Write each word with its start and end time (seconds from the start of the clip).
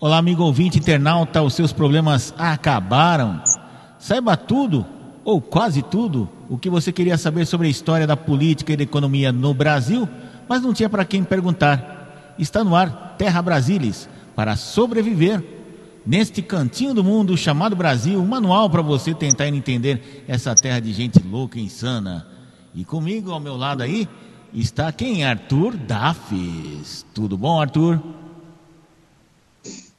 Olá, 0.00 0.18
amigo 0.18 0.44
ouvinte 0.44 0.78
internauta, 0.78 1.42
os 1.42 1.54
seus 1.54 1.72
problemas 1.72 2.32
acabaram? 2.38 3.42
Saiba 3.98 4.36
tudo, 4.36 4.86
ou 5.24 5.40
quase 5.40 5.82
tudo, 5.82 6.28
o 6.48 6.56
que 6.56 6.70
você 6.70 6.92
queria 6.92 7.18
saber 7.18 7.44
sobre 7.46 7.66
a 7.66 7.70
história 7.70 8.06
da 8.06 8.16
política 8.16 8.72
e 8.72 8.76
da 8.76 8.84
economia 8.84 9.32
no 9.32 9.52
Brasil, 9.52 10.08
mas 10.48 10.62
não 10.62 10.72
tinha 10.72 10.88
para 10.88 11.04
quem 11.04 11.24
perguntar. 11.24 12.36
Está 12.38 12.62
no 12.62 12.76
ar 12.76 13.16
Terra 13.18 13.42
Brasilis, 13.42 14.08
para 14.36 14.54
sobreviver 14.54 15.42
neste 16.06 16.42
cantinho 16.42 16.94
do 16.94 17.02
mundo 17.02 17.36
chamado 17.36 17.74
Brasil, 17.74 18.22
um 18.22 18.26
manual 18.26 18.70
para 18.70 18.82
você 18.82 19.12
tentar 19.12 19.48
entender 19.48 20.24
essa 20.28 20.54
terra 20.54 20.78
de 20.78 20.92
gente 20.92 21.18
louca 21.26 21.58
e 21.58 21.64
insana. 21.64 22.24
E 22.72 22.84
comigo 22.84 23.32
ao 23.32 23.40
meu 23.40 23.56
lado 23.56 23.82
aí 23.82 24.08
está 24.54 24.92
quem? 24.92 25.24
Arthur 25.24 25.76
Dafis. 25.76 27.04
Tudo 27.12 27.36
bom, 27.36 27.60
Arthur? 27.60 28.00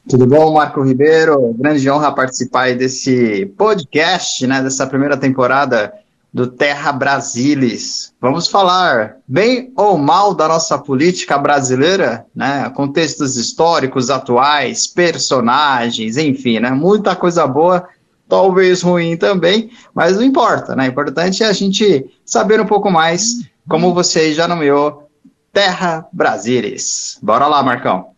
Tudo 0.08 0.26
bom, 0.26 0.54
Marco 0.54 0.82
Ribeiro? 0.82 1.54
Grande 1.58 1.88
honra 1.90 2.14
participar 2.14 2.74
desse 2.74 3.46
podcast, 3.56 4.46
né, 4.46 4.62
dessa 4.62 4.86
primeira 4.86 5.16
temporada 5.16 5.92
do 6.32 6.46
Terra 6.46 6.92
Brasilis. 6.92 8.12
Vamos 8.20 8.48
falar 8.48 9.16
bem 9.26 9.72
ou 9.76 9.98
mal 9.98 10.32
da 10.32 10.48
nossa 10.48 10.78
política 10.78 11.36
brasileira, 11.36 12.24
né? 12.34 12.70
Contextos 12.70 13.36
históricos 13.36 14.10
atuais, 14.10 14.86
personagens, 14.86 16.16
enfim, 16.16 16.60
né? 16.60 16.70
Muita 16.70 17.16
coisa 17.16 17.46
boa, 17.46 17.88
talvez 18.28 18.80
ruim 18.80 19.16
também, 19.16 19.70
mas 19.92 20.16
não 20.16 20.22
importa, 20.22 20.76
né? 20.76 20.86
O 20.86 20.90
importante 20.90 21.42
é 21.42 21.46
a 21.46 21.52
gente 21.52 22.08
saber 22.24 22.60
um 22.60 22.66
pouco 22.66 22.90
mais, 22.90 23.40
como 23.68 23.92
você 23.92 24.32
já 24.32 24.46
nomeou, 24.46 25.10
Terra 25.52 26.06
Brasilis. 26.12 27.18
Bora 27.20 27.48
lá, 27.48 27.60
Marcão. 27.60 28.10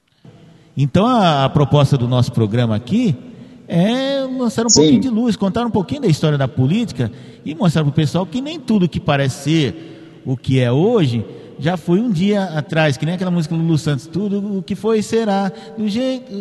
Então 0.77 1.07
a, 1.07 1.45
a, 1.45 1.49
proposta 1.49 1.99
do 1.99 2.09
nosso 2.09 2.33
programa 2.33 2.75
aqui 2.75 3.15
é 3.69 4.21
lançar 4.21 4.65
um 4.65 4.69
Sim. 4.69 4.80
pouquinho 4.80 5.01
de 5.01 5.09
luz, 5.09 5.37
contar 5.37 5.66
um 5.66 5.71
pouquinho 5.71 6.02
da 6.02 6.09
história 6.09 6.38
da 6.38 6.49
política 6.49 7.10
e 7.45 7.55
mostrar 7.55 7.83
para 7.83 7.91
o 7.91 7.95
pessoal 7.95 8.27
que 8.27 8.41
nem 8.41 8.59
tudo 8.59 8.88
que 8.88 9.01
parece 9.01 9.45
ser 9.45 10.23
o 10.24 10.37
que 10.37 10.61
é 10.61 10.71
hoje 10.71 11.24
já 11.59 11.77
foi 11.77 12.01
um 12.01 12.11
dia 12.11 12.45
atrás, 12.45 12.96
que 12.96 13.07
nem 13.07 13.15
aquela 13.15 13.30
música 13.30 13.55
do 13.55 13.61
Lulu 13.61 13.79
Santos, 13.79 14.07
tudo 14.07 14.59
o 14.59 14.63
que 14.63 14.74
foi 14.74 15.01
será 15.01 15.52
do 15.77 15.88
jeito, 15.88 16.33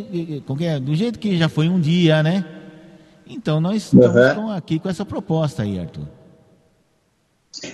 é? 0.61 0.79
do 0.79 0.95
jeito 0.95 1.19
que 1.19 1.37
já 1.37 1.47
foi 1.47 1.69
um 1.69 1.79
dia, 1.79 2.23
né? 2.23 2.43
Então 3.27 3.61
nós 3.61 3.83
estamos 3.93 4.15
uhum. 4.15 4.51
aqui 4.51 4.79
com 4.79 4.89
essa 4.89 5.05
proposta 5.05 5.63
aí, 5.63 5.79
Arthur. 5.79 6.07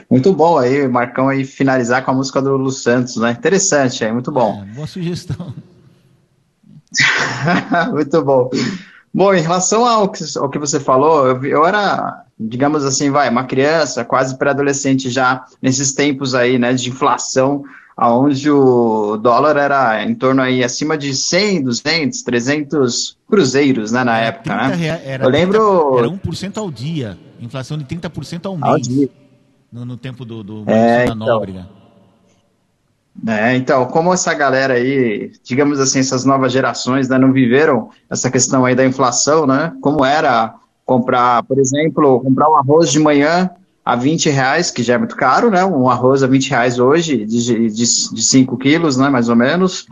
Muito 0.09 0.33
bom 0.33 0.57
aí, 0.57 0.87
Marcão 0.87 1.29
aí 1.29 1.45
finalizar 1.45 2.03
com 2.03 2.11
a 2.11 2.13
música 2.13 2.41
do 2.41 2.51
Lulu 2.51 2.71
Santos, 2.71 3.15
né? 3.15 3.31
Interessante, 3.31 4.03
é 4.03 4.11
muito 4.11 4.31
bom. 4.31 4.63
É, 4.63 4.75
boa 4.75 4.87
sugestão. 4.87 5.53
Muito 7.91 8.23
bom. 8.23 8.49
Bom, 9.13 9.33
em 9.33 9.41
relação 9.41 9.85
ao 9.85 10.09
que, 10.09 10.23
ao 10.37 10.49
que 10.49 10.59
você 10.59 10.79
falou, 10.79 11.27
eu, 11.27 11.43
eu 11.45 11.65
era, 11.65 12.25
digamos 12.39 12.85
assim, 12.85 13.09
vai, 13.09 13.29
uma 13.29 13.45
criança, 13.45 14.05
quase 14.05 14.37
pré-adolescente 14.37 15.09
já, 15.09 15.43
nesses 15.61 15.93
tempos 15.93 16.35
aí, 16.35 16.59
né, 16.59 16.73
de 16.73 16.89
inflação, 16.89 17.63
onde 17.99 18.51
o 18.51 19.17
dólar 19.17 19.57
era 19.57 20.03
em 20.03 20.13
torno 20.13 20.41
aí 20.41 20.63
acima 20.63 20.97
de 20.97 21.15
100, 21.15 21.63
200, 21.63 22.21
300 22.21 23.17
cruzeiros, 23.27 23.91
né, 23.91 24.03
na 24.03 24.19
época, 24.19 24.55
né? 24.55 25.01
Era 25.03 25.25
eu 25.25 25.29
lembro... 25.29 25.97
30, 25.97 25.99
era 25.99 26.31
1% 26.31 26.57
ao 26.57 26.69
dia, 26.69 27.17
inflação 27.39 27.77
de 27.77 27.85
30% 27.85 28.45
ao 28.45 28.55
mês. 28.55 28.71
Ao 28.71 28.79
dia. 28.79 29.09
No, 29.71 29.83
no 29.83 29.97
tempo 29.97 30.23
do, 30.23 30.43
do 30.43 30.63
é, 30.67 31.05
então, 31.05 31.15
Nóbrega. 31.15 31.67
É, 33.25 33.55
então, 33.55 33.85
como 33.85 34.13
essa 34.13 34.33
galera 34.33 34.75
aí, 34.75 35.31
digamos 35.43 35.79
assim, 35.79 35.99
essas 35.99 36.23
novas 36.23 36.51
gerações 36.51 37.09
né, 37.09 37.17
não 37.17 37.33
viveram 37.33 37.89
essa 38.09 38.29
questão 38.29 38.63
aí 38.63 38.75
da 38.75 38.85
inflação, 38.85 39.47
né? 39.47 39.73
Como 39.81 40.05
era 40.05 40.53
comprar, 40.85 41.43
por 41.43 41.59
exemplo, 41.59 42.21
comprar 42.21 42.49
um 42.49 42.57
arroz 42.57 42.91
de 42.91 42.99
manhã 42.99 43.49
a 43.83 43.95
20 43.95 44.29
reais, 44.29 44.69
que 44.69 44.83
já 44.83 44.93
é 44.93 44.97
muito 44.97 45.15
caro, 45.15 45.49
né? 45.49 45.65
Um 45.65 45.89
arroz 45.89 46.21
a 46.21 46.27
20 46.27 46.49
reais 46.49 46.79
hoje, 46.79 47.25
de, 47.25 47.67
de, 47.69 48.13
de 48.13 48.23
5 48.23 48.57
quilos, 48.57 48.97
né? 48.97 49.09
Mais 49.09 49.29
ou 49.29 49.35
menos. 49.35 49.87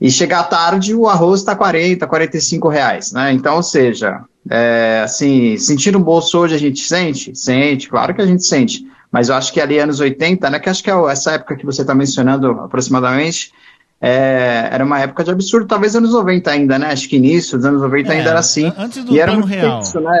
E 0.00 0.10
chegar 0.10 0.44
tarde, 0.44 0.94
o 0.94 1.06
arroz 1.06 1.40
está 1.40 1.54
40, 1.54 2.06
45 2.06 2.68
reais, 2.68 3.12
né? 3.12 3.32
Então, 3.32 3.56
ou 3.56 3.62
seja, 3.62 4.22
é, 4.48 5.02
assim, 5.04 5.56
sentir 5.58 5.92
no 5.92 6.00
bolso 6.00 6.38
hoje 6.38 6.54
a 6.54 6.58
gente 6.58 6.80
sente? 6.80 7.36
Sente, 7.36 7.88
claro 7.88 8.14
que 8.14 8.22
a 8.22 8.26
gente 8.26 8.44
sente 8.44 8.86
mas 9.10 9.28
eu 9.28 9.34
acho 9.34 9.52
que 9.52 9.60
ali 9.60 9.78
anos 9.78 10.00
80, 10.00 10.48
né, 10.50 10.58
que 10.58 10.68
acho 10.68 10.82
que 10.82 10.90
é 10.90 10.94
essa 11.10 11.32
época 11.32 11.56
que 11.56 11.66
você 11.66 11.82
está 11.82 11.94
mencionando 11.94 12.50
aproximadamente, 12.52 13.52
é, 14.00 14.68
era 14.72 14.84
uma 14.84 14.98
época 15.00 15.22
de 15.22 15.30
absurdo, 15.30 15.66
talvez 15.66 15.94
anos 15.94 16.12
90 16.12 16.50
ainda, 16.50 16.78
né? 16.78 16.86
Acho 16.90 17.06
que 17.06 17.16
início 17.16 17.58
dos 17.58 17.66
anos 17.66 17.82
90 17.82 18.08
é, 18.08 18.16
ainda 18.16 18.30
era 18.30 18.38
assim. 18.38 18.72
Antes 18.78 19.04
do 19.04 19.14
e 19.14 19.22
plano 19.22 19.44
real. 19.44 19.82
né? 20.00 20.20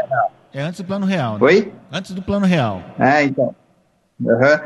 É 0.52 0.62
antes 0.62 0.80
do 0.80 0.86
plano 0.86 1.06
real. 1.06 1.34
Né? 1.34 1.38
Oi? 1.40 1.72
Antes 1.90 2.10
do 2.10 2.20
plano 2.20 2.44
real. 2.44 2.82
É, 2.98 3.22
então. 3.22 3.54
Uhum. 4.20 4.60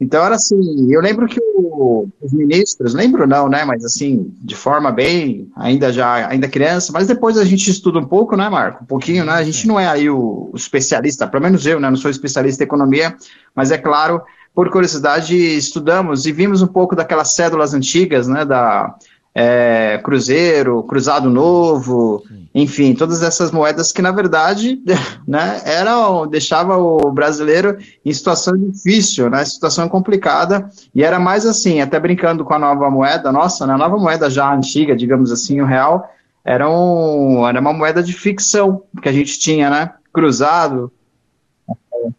Então 0.00 0.24
era 0.24 0.34
assim, 0.36 0.90
eu 0.90 1.00
lembro 1.02 1.28
que 1.28 1.38
o, 1.38 2.08
os 2.22 2.32
ministros, 2.32 2.94
lembro 2.94 3.26
não, 3.26 3.48
né, 3.50 3.64
mas 3.64 3.84
assim, 3.84 4.32
de 4.40 4.56
forma 4.56 4.90
bem, 4.90 5.50
ainda 5.54 5.92
já, 5.92 6.26
ainda 6.26 6.48
criança, 6.48 6.90
mas 6.90 7.06
depois 7.06 7.36
a 7.36 7.44
gente 7.44 7.70
estuda 7.70 7.98
um 7.98 8.06
pouco, 8.06 8.34
né, 8.34 8.48
Marco, 8.48 8.82
um 8.82 8.86
pouquinho, 8.86 9.26
né, 9.26 9.32
a 9.32 9.44
gente 9.44 9.68
não 9.68 9.78
é 9.78 9.86
aí 9.86 10.08
o, 10.08 10.48
o 10.50 10.56
especialista, 10.56 11.28
pelo 11.28 11.42
menos 11.42 11.66
eu, 11.66 11.78
né, 11.78 11.90
não 11.90 11.96
sou 11.96 12.10
especialista 12.10 12.64
em 12.64 12.66
economia, 12.66 13.14
mas 13.54 13.70
é 13.70 13.76
claro, 13.76 14.22
por 14.54 14.70
curiosidade, 14.70 15.36
estudamos 15.36 16.24
e 16.24 16.32
vimos 16.32 16.62
um 16.62 16.66
pouco 16.66 16.96
daquelas 16.96 17.34
cédulas 17.34 17.74
antigas, 17.74 18.26
né, 18.26 18.44
da, 18.44 18.94
é, 19.34 20.00
Cruzeiro, 20.02 20.82
Cruzado 20.82 21.30
Novo, 21.30 22.22
Sim. 22.26 22.48
enfim, 22.54 22.94
todas 22.94 23.22
essas 23.22 23.50
moedas 23.50 23.92
que 23.92 24.02
na 24.02 24.10
verdade, 24.10 24.80
né, 25.26 25.60
eram, 25.64 26.26
deixava 26.26 26.76
o 26.76 27.10
brasileiro 27.12 27.78
em 28.04 28.12
situação 28.12 28.56
difícil, 28.56 29.30
né, 29.30 29.44
situação 29.44 29.88
complicada, 29.88 30.68
e 30.94 31.04
era 31.04 31.18
mais 31.18 31.46
assim, 31.46 31.80
até 31.80 31.98
brincando 31.98 32.44
com 32.44 32.54
a 32.54 32.58
nova 32.58 32.90
moeda, 32.90 33.30
nossa, 33.30 33.66
né, 33.66 33.74
a 33.74 33.78
nova 33.78 33.96
moeda 33.96 34.28
já 34.28 34.52
antiga, 34.52 34.96
digamos 34.96 35.30
assim, 35.30 35.60
o 35.60 35.66
real, 35.66 36.10
era, 36.44 36.68
um, 36.68 37.46
era 37.46 37.60
uma 37.60 37.72
moeda 37.72 38.02
de 38.02 38.12
ficção 38.12 38.82
que 39.00 39.08
a 39.08 39.12
gente 39.12 39.38
tinha, 39.38 39.70
né, 39.70 39.90
cruzado, 40.12 40.90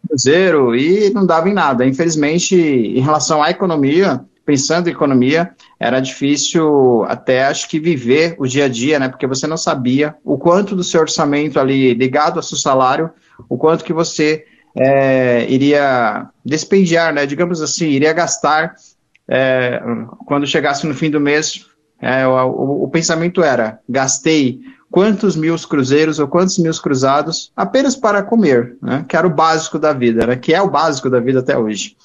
cruzeiro, 0.08 0.74
e 0.76 1.10
não 1.10 1.26
dava 1.26 1.48
em 1.48 1.52
nada. 1.52 1.84
Infelizmente, 1.84 2.54
em 2.54 3.00
relação 3.00 3.42
à 3.42 3.50
economia, 3.50 4.24
pensando 4.44 4.88
em 4.88 4.92
economia, 4.92 5.52
era 5.78 6.00
difícil 6.00 7.04
até 7.08 7.44
acho 7.44 7.68
que 7.68 7.78
viver 7.78 8.34
o 8.38 8.46
dia 8.46 8.64
a 8.64 8.68
dia, 8.68 8.98
né? 8.98 9.08
Porque 9.08 9.26
você 9.26 9.46
não 9.46 9.56
sabia 9.56 10.14
o 10.24 10.36
quanto 10.36 10.74
do 10.74 10.84
seu 10.84 11.00
orçamento 11.00 11.58
ali 11.58 11.94
ligado 11.94 12.36
ao 12.36 12.42
seu 12.42 12.56
salário, 12.56 13.10
o 13.48 13.56
quanto 13.56 13.84
que 13.84 13.92
você 13.92 14.44
é, 14.76 15.46
iria 15.48 16.28
despendiar, 16.44 17.12
né? 17.12 17.26
Digamos 17.26 17.60
assim, 17.60 17.86
iria 17.86 18.12
gastar 18.12 18.74
é, 19.28 19.80
quando 20.26 20.46
chegasse 20.46 20.86
no 20.86 20.94
fim 20.94 21.10
do 21.10 21.20
mês. 21.20 21.66
É, 22.00 22.26
o, 22.26 22.32
o, 22.32 22.84
o 22.84 22.88
pensamento 22.88 23.42
era: 23.42 23.78
gastei 23.88 24.60
quantos 24.90 25.36
mil 25.36 25.56
cruzeiros 25.68 26.18
ou 26.18 26.28
quantos 26.28 26.58
mil 26.58 26.72
cruzados 26.74 27.50
apenas 27.56 27.96
para 27.96 28.22
comer, 28.22 28.76
né? 28.82 29.04
Que 29.08 29.16
era 29.16 29.26
o 29.26 29.30
básico 29.30 29.78
da 29.78 29.92
vida, 29.92 30.26
né? 30.26 30.36
Que 30.36 30.54
é 30.54 30.60
o 30.60 30.70
básico 30.70 31.08
da 31.08 31.20
vida 31.20 31.40
até 31.40 31.56
hoje. 31.56 31.96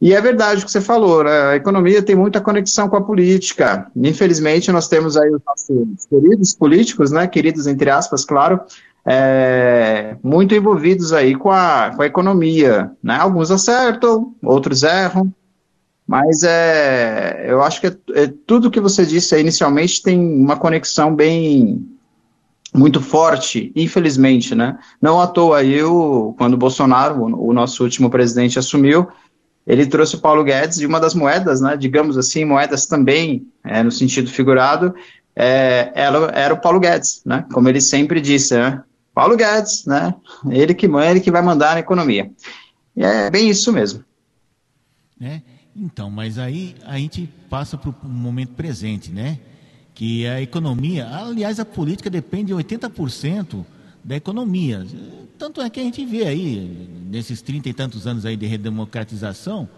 E 0.00 0.14
é 0.14 0.20
verdade 0.20 0.62
o 0.62 0.64
que 0.64 0.70
você 0.70 0.80
falou, 0.80 1.24
né? 1.24 1.30
a 1.30 1.56
economia 1.56 2.00
tem 2.00 2.14
muita 2.14 2.40
conexão 2.40 2.88
com 2.88 2.96
a 2.96 3.00
política. 3.02 3.90
Infelizmente, 3.96 4.70
nós 4.70 4.86
temos 4.86 5.16
aí 5.16 5.28
os 5.28 5.40
nossos 5.44 6.06
queridos 6.08 6.54
políticos, 6.54 7.10
né, 7.10 7.26
queridos 7.26 7.66
entre 7.66 7.90
aspas, 7.90 8.24
claro, 8.24 8.60
é, 9.04 10.16
muito 10.22 10.54
envolvidos 10.54 11.12
aí 11.12 11.34
com 11.34 11.50
a, 11.50 11.90
com 11.96 12.02
a 12.02 12.06
economia. 12.06 12.92
Né? 13.02 13.16
Alguns 13.16 13.50
acertam, 13.50 14.34
outros 14.40 14.84
erram, 14.84 15.32
mas 16.06 16.42
é, 16.42 17.44
eu 17.48 17.62
acho 17.62 17.80
que 17.80 17.88
é, 17.88 17.96
é, 18.14 18.32
tudo 18.46 18.70
que 18.70 18.80
você 18.80 19.04
disse 19.04 19.34
aí 19.34 19.40
inicialmente 19.40 20.02
tem 20.02 20.18
uma 20.18 20.56
conexão 20.56 21.14
bem 21.14 21.86
muito 22.72 23.00
forte, 23.00 23.72
infelizmente, 23.74 24.54
né? 24.54 24.78
Não 25.00 25.20
à 25.20 25.26
toa 25.26 25.58
aí, 25.58 25.82
o, 25.82 26.34
quando 26.36 26.54
o 26.54 26.58
Bolsonaro, 26.58 27.22
o, 27.22 27.48
o 27.48 27.52
nosso 27.52 27.82
último 27.82 28.10
presidente, 28.10 28.58
assumiu, 28.58 29.08
ele 29.68 29.86
trouxe 29.86 30.16
o 30.16 30.20
Paulo 30.20 30.42
Guedes 30.42 30.78
e 30.78 30.86
uma 30.86 30.98
das 30.98 31.14
moedas, 31.14 31.60
né, 31.60 31.76
digamos 31.76 32.16
assim, 32.16 32.42
moedas 32.42 32.86
também, 32.86 33.46
é, 33.62 33.82
no 33.82 33.92
sentido 33.92 34.30
figurado, 34.30 34.94
é, 35.36 35.92
ela, 35.94 36.30
era 36.30 36.54
o 36.54 36.60
Paulo 36.60 36.80
Guedes, 36.80 37.20
né, 37.24 37.44
como 37.52 37.68
ele 37.68 37.80
sempre 37.80 38.18
disse, 38.18 38.56
né, 38.56 38.82
Paulo 39.14 39.36
Guedes, 39.36 39.84
né, 39.84 40.14
ele 40.48 40.72
que 40.72 40.86
ele 40.86 41.20
que 41.20 41.30
vai 41.30 41.42
mandar 41.42 41.74
na 41.74 41.80
economia. 41.80 42.30
E 42.96 43.04
é 43.04 43.30
bem 43.30 43.50
isso 43.50 43.70
mesmo. 43.70 44.02
É, 45.20 45.42
então, 45.76 46.10
mas 46.10 46.38
aí 46.38 46.74
a 46.86 46.96
gente 46.96 47.28
passa 47.50 47.76
para 47.76 47.90
o 47.90 48.08
momento 48.08 48.54
presente, 48.54 49.10
né, 49.10 49.38
que 49.94 50.26
a 50.26 50.40
economia, 50.40 51.06
aliás, 51.14 51.60
a 51.60 51.64
política 51.64 52.08
depende 52.08 52.46
de 52.46 52.54
80% 52.54 53.66
da 54.02 54.16
economia. 54.16 54.86
Tanto 55.38 55.60
é 55.60 55.70
que 55.70 55.78
a 55.78 55.82
gente 55.84 56.04
vê 56.04 56.24
aí, 56.24 56.88
nesses 57.08 57.40
trinta 57.40 57.68
e 57.68 57.72
tantos 57.72 58.06
anos 58.06 58.26
aí 58.26 58.36
de 58.36 58.44
redemocratização, 58.44 59.68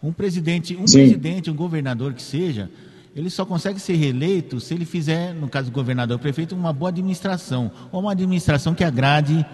um 0.00 0.12
presidente, 0.12 0.76
um 0.76 0.84
presidente, 0.84 1.50
um 1.50 1.54
governador 1.54 2.14
que 2.14 2.22
seja, 2.22 2.70
ele 3.14 3.28
só 3.28 3.44
consegue 3.44 3.80
ser 3.80 3.96
reeleito 3.96 4.60
se 4.60 4.72
ele 4.72 4.84
fizer, 4.84 5.34
no 5.34 5.48
caso 5.48 5.68
do 5.68 5.74
governador 5.74 6.14
ou 6.14 6.18
prefeito, 6.20 6.54
uma 6.54 6.72
boa 6.72 6.90
administração, 6.90 7.72
ou 7.90 8.00
uma 8.00 8.12
administração 8.12 8.72
que 8.72 8.84
agrade 8.84 9.44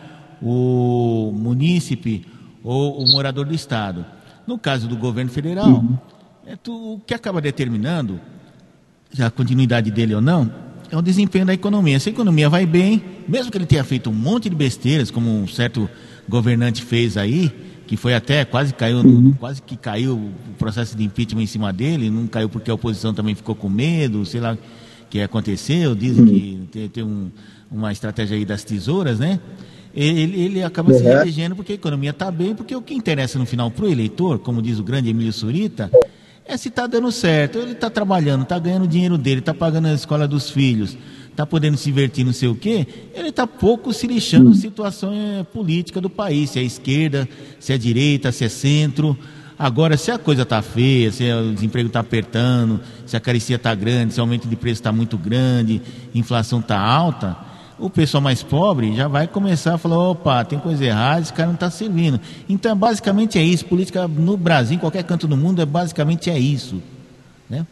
o 0.42 1.32
munícipe 1.34 2.26
ou 2.62 3.02
o 3.02 3.10
morador 3.10 3.46
do 3.46 3.54
Estado. 3.54 4.04
No 4.46 4.58
caso 4.58 4.86
do 4.86 4.96
governo 4.96 5.30
federal, 5.30 5.68
uhum. 5.68 5.96
é 6.46 6.54
tu, 6.54 6.94
o 6.94 7.00
que 7.00 7.14
acaba 7.14 7.40
determinando, 7.40 8.20
a 9.18 9.30
continuidade 9.30 9.90
dele 9.90 10.14
ou 10.14 10.20
não, 10.20 10.52
é 10.90 10.96
o 10.96 11.02
desempenho 11.02 11.46
da 11.46 11.54
economia. 11.54 11.98
Se 11.98 12.08
a 12.08 12.12
economia 12.12 12.48
vai 12.48 12.66
bem, 12.66 13.02
mesmo 13.28 13.50
que 13.50 13.58
ele 13.58 13.66
tenha 13.66 13.84
feito 13.84 14.10
um 14.10 14.14
monte 14.14 14.48
de 14.48 14.56
besteiras, 14.56 15.10
como 15.10 15.30
um 15.30 15.46
certo 15.46 15.88
governante 16.28 16.82
fez 16.82 17.16
aí, 17.16 17.52
que 17.86 17.96
foi 17.96 18.14
até 18.14 18.44
quase 18.44 18.74
caiu, 18.74 18.98
uhum. 18.98 19.32
quase 19.38 19.62
que 19.62 19.76
caiu 19.76 20.14
o 20.14 20.54
processo 20.58 20.96
de 20.96 21.04
impeachment 21.04 21.42
em 21.42 21.46
cima 21.46 21.72
dele, 21.72 22.10
não 22.10 22.26
caiu 22.26 22.48
porque 22.48 22.70
a 22.70 22.74
oposição 22.74 23.14
também 23.14 23.34
ficou 23.34 23.54
com 23.54 23.68
medo, 23.68 24.24
sei 24.26 24.40
lá 24.40 24.54
o 24.54 24.58
que 25.08 25.20
aconteceu, 25.20 25.94
dizem 25.94 26.24
uhum. 26.24 26.28
que 26.28 26.68
tem, 26.72 26.88
tem 26.88 27.04
um, 27.04 27.30
uma 27.70 27.92
estratégia 27.92 28.36
aí 28.36 28.44
das 28.44 28.64
tesouras, 28.64 29.18
né? 29.18 29.38
Ele, 29.94 30.38
ele 30.38 30.62
acaba 30.62 30.92
uhum. 30.92 30.98
se 30.98 31.04
reelegendo 31.04 31.56
porque 31.56 31.72
a 31.72 31.74
economia 31.74 32.10
está 32.10 32.30
bem, 32.30 32.54
porque 32.54 32.74
o 32.76 32.82
que 32.82 32.92
interessa 32.92 33.38
no 33.38 33.46
final 33.46 33.70
para 33.70 33.86
o 33.86 33.88
eleitor, 33.88 34.38
como 34.38 34.60
diz 34.60 34.78
o 34.78 34.84
grande 34.84 35.08
Emílio 35.08 35.32
Surita, 35.32 35.90
é 36.48 36.56
se 36.56 36.68
está 36.68 36.86
dando 36.86 37.10
certo, 37.10 37.58
ele 37.58 37.72
está 37.72 37.90
trabalhando, 37.90 38.42
está 38.42 38.58
ganhando 38.58 38.84
o 38.84 38.88
dinheiro 38.88 39.18
dele, 39.18 39.40
está 39.40 39.52
pagando 39.52 39.88
a 39.88 39.92
escola 39.92 40.28
dos 40.28 40.48
filhos, 40.48 40.96
está 41.30 41.44
podendo 41.44 41.76
se 41.76 41.86
divertir, 41.86 42.24
não 42.24 42.32
sei 42.32 42.48
o 42.48 42.54
quê, 42.54 42.86
ele 43.14 43.28
está 43.28 43.46
pouco 43.46 43.92
se 43.92 44.06
lixando 44.06 44.50
a 44.50 44.54
situação 44.54 45.12
eh, 45.12 45.44
política 45.52 46.00
do 46.00 46.08
país, 46.08 46.50
se 46.50 46.58
é 46.58 46.62
esquerda, 46.62 47.28
se 47.58 47.72
é 47.72 47.78
direita, 47.78 48.30
se 48.32 48.44
é 48.44 48.48
centro. 48.48 49.18
Agora, 49.58 49.96
se 49.96 50.10
a 50.10 50.18
coisa 50.18 50.42
está 50.42 50.60
feia, 50.62 51.10
se 51.10 51.30
o 51.32 51.52
desemprego 51.52 51.88
está 51.88 52.00
apertando, 52.00 52.80
se 53.06 53.16
a 53.16 53.20
carecia 53.20 53.56
está 53.56 53.74
grande, 53.74 54.14
se 54.14 54.20
o 54.20 54.22
aumento 54.22 54.46
de 54.46 54.54
preço 54.54 54.80
está 54.80 54.92
muito 54.92 55.16
grande, 55.16 55.80
inflação 56.14 56.60
está 56.60 56.78
alta, 56.78 57.36
o 57.78 57.90
pessoal 57.90 58.22
mais 58.22 58.42
pobre 58.42 58.94
já 58.94 59.08
vai 59.08 59.26
começar 59.26 59.74
a 59.74 59.78
falar, 59.78 59.98
opa, 59.98 60.44
tem 60.44 60.58
coisa 60.58 60.84
errada, 60.84 61.20
esse 61.20 61.32
cara 61.32 61.48
não 61.48 61.54
está 61.54 61.70
servindo. 61.70 62.20
Então, 62.48 62.76
basicamente 62.76 63.38
é 63.38 63.42
isso. 63.42 63.64
Política 63.66 64.08
no 64.08 64.36
Brasil, 64.36 64.76
em 64.76 64.80
qualquer 64.80 65.04
canto 65.04 65.26
do 65.26 65.36
mundo, 65.36 65.60
é 65.60 65.66
basicamente 65.66 66.30
é 66.30 66.38
isso. 66.38 66.82
Né? 67.48 67.66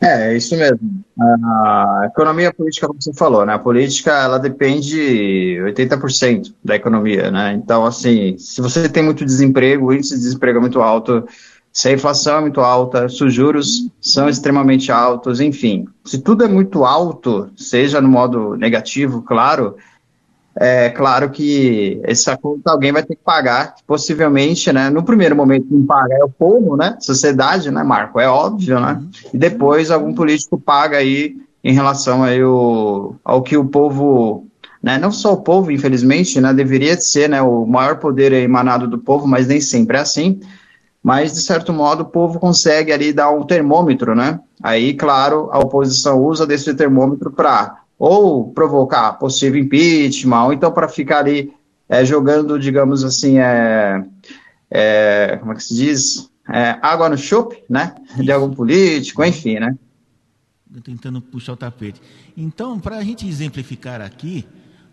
É, 0.00 0.32
é 0.32 0.36
isso 0.36 0.56
mesmo. 0.56 1.04
A 1.18 2.02
economia 2.06 2.52
política, 2.52 2.86
como 2.86 3.00
você 3.00 3.12
falou, 3.14 3.44
né? 3.44 3.54
A 3.54 3.58
política, 3.58 4.12
ela 4.12 4.38
depende 4.38 5.58
80% 5.64 6.54
da 6.62 6.76
economia, 6.76 7.30
né? 7.30 7.54
Então, 7.54 7.84
assim, 7.84 8.36
se 8.38 8.60
você 8.60 8.88
tem 8.88 9.02
muito 9.02 9.24
desemprego, 9.24 9.86
o 9.86 9.94
índice 9.94 10.14
de 10.14 10.20
desemprego 10.20 10.58
é 10.58 10.60
muito 10.60 10.80
alto, 10.80 11.26
se 11.74 11.88
a 11.88 11.92
inflação 11.92 12.38
é 12.38 12.40
muito 12.40 12.60
alta, 12.60 13.08
se 13.08 13.24
os 13.24 13.34
juros 13.34 13.90
são 14.00 14.28
extremamente 14.28 14.92
altos, 14.92 15.40
enfim. 15.40 15.86
Se 16.04 16.18
tudo 16.18 16.44
é 16.44 16.48
muito 16.48 16.84
alto, 16.84 17.50
seja 17.56 18.00
no 18.00 18.08
modo 18.08 18.54
negativo, 18.54 19.22
claro, 19.22 19.74
é 20.54 20.88
claro 20.90 21.30
que 21.30 22.00
essa 22.04 22.36
conta 22.36 22.70
alguém 22.70 22.92
vai 22.92 23.02
ter 23.02 23.16
que 23.16 23.24
pagar, 23.24 23.74
possivelmente, 23.88 24.72
né? 24.72 24.88
No 24.88 25.02
primeiro 25.02 25.34
momento, 25.34 25.66
quem 25.66 25.84
paga 25.84 26.14
é 26.14 26.24
o 26.24 26.28
povo, 26.28 26.76
né? 26.76 26.96
Sociedade, 27.00 27.72
né, 27.72 27.82
Marco? 27.82 28.20
É 28.20 28.28
óbvio, 28.28 28.78
né? 28.78 29.02
E 29.32 29.36
depois 29.36 29.90
algum 29.90 30.14
político 30.14 30.56
paga 30.56 30.98
aí 30.98 31.36
em 31.64 31.72
relação 31.72 32.22
aí 32.22 32.40
o, 32.44 33.16
ao 33.24 33.42
que 33.42 33.56
o 33.56 33.64
povo, 33.64 34.46
né? 34.80 34.96
Não 34.96 35.10
só 35.10 35.32
o 35.32 35.42
povo, 35.42 35.72
infelizmente, 35.72 36.40
né? 36.40 36.54
Deveria 36.54 36.96
ser, 37.00 37.28
né? 37.28 37.42
O 37.42 37.66
maior 37.66 37.96
poder 37.96 38.32
emanado 38.32 38.86
do 38.86 38.98
povo, 38.98 39.26
mas 39.26 39.48
nem 39.48 39.60
sempre 39.60 39.96
é 39.96 40.00
assim 40.00 40.40
mas 41.04 41.34
de 41.34 41.42
certo 41.42 41.70
modo 41.70 42.02
o 42.02 42.06
povo 42.06 42.40
consegue 42.40 42.90
ali 42.90 43.12
dar 43.12 43.30
um 43.30 43.44
termômetro, 43.44 44.14
né? 44.14 44.40
Aí, 44.62 44.94
claro, 44.94 45.50
a 45.52 45.58
oposição 45.58 46.18
usa 46.24 46.46
desse 46.46 46.72
termômetro 46.72 47.30
para 47.30 47.82
ou 47.98 48.50
provocar 48.52 49.12
possível 49.12 49.60
impeachment, 49.60 50.46
ou 50.46 50.52
então 50.54 50.72
para 50.72 50.88
ficar 50.88 51.18
ali 51.18 51.52
é, 51.86 52.06
jogando, 52.06 52.58
digamos 52.58 53.04
assim, 53.04 53.38
é, 53.38 54.02
é, 54.70 55.36
como 55.38 55.52
é 55.52 55.56
que 55.56 55.62
se 55.62 55.74
diz? 55.74 56.30
É, 56.48 56.78
água 56.80 57.10
no 57.10 57.18
chope, 57.18 57.62
né? 57.68 57.94
De 58.16 58.32
algum 58.32 58.54
político, 58.54 59.22
enfim, 59.22 59.58
né? 59.58 59.76
Tentando 60.82 61.20
puxar 61.20 61.52
o 61.52 61.56
tapete. 61.56 62.00
Então, 62.34 62.80
para 62.80 62.96
a 62.96 63.04
gente 63.04 63.28
exemplificar 63.28 64.00
aqui 64.00 64.46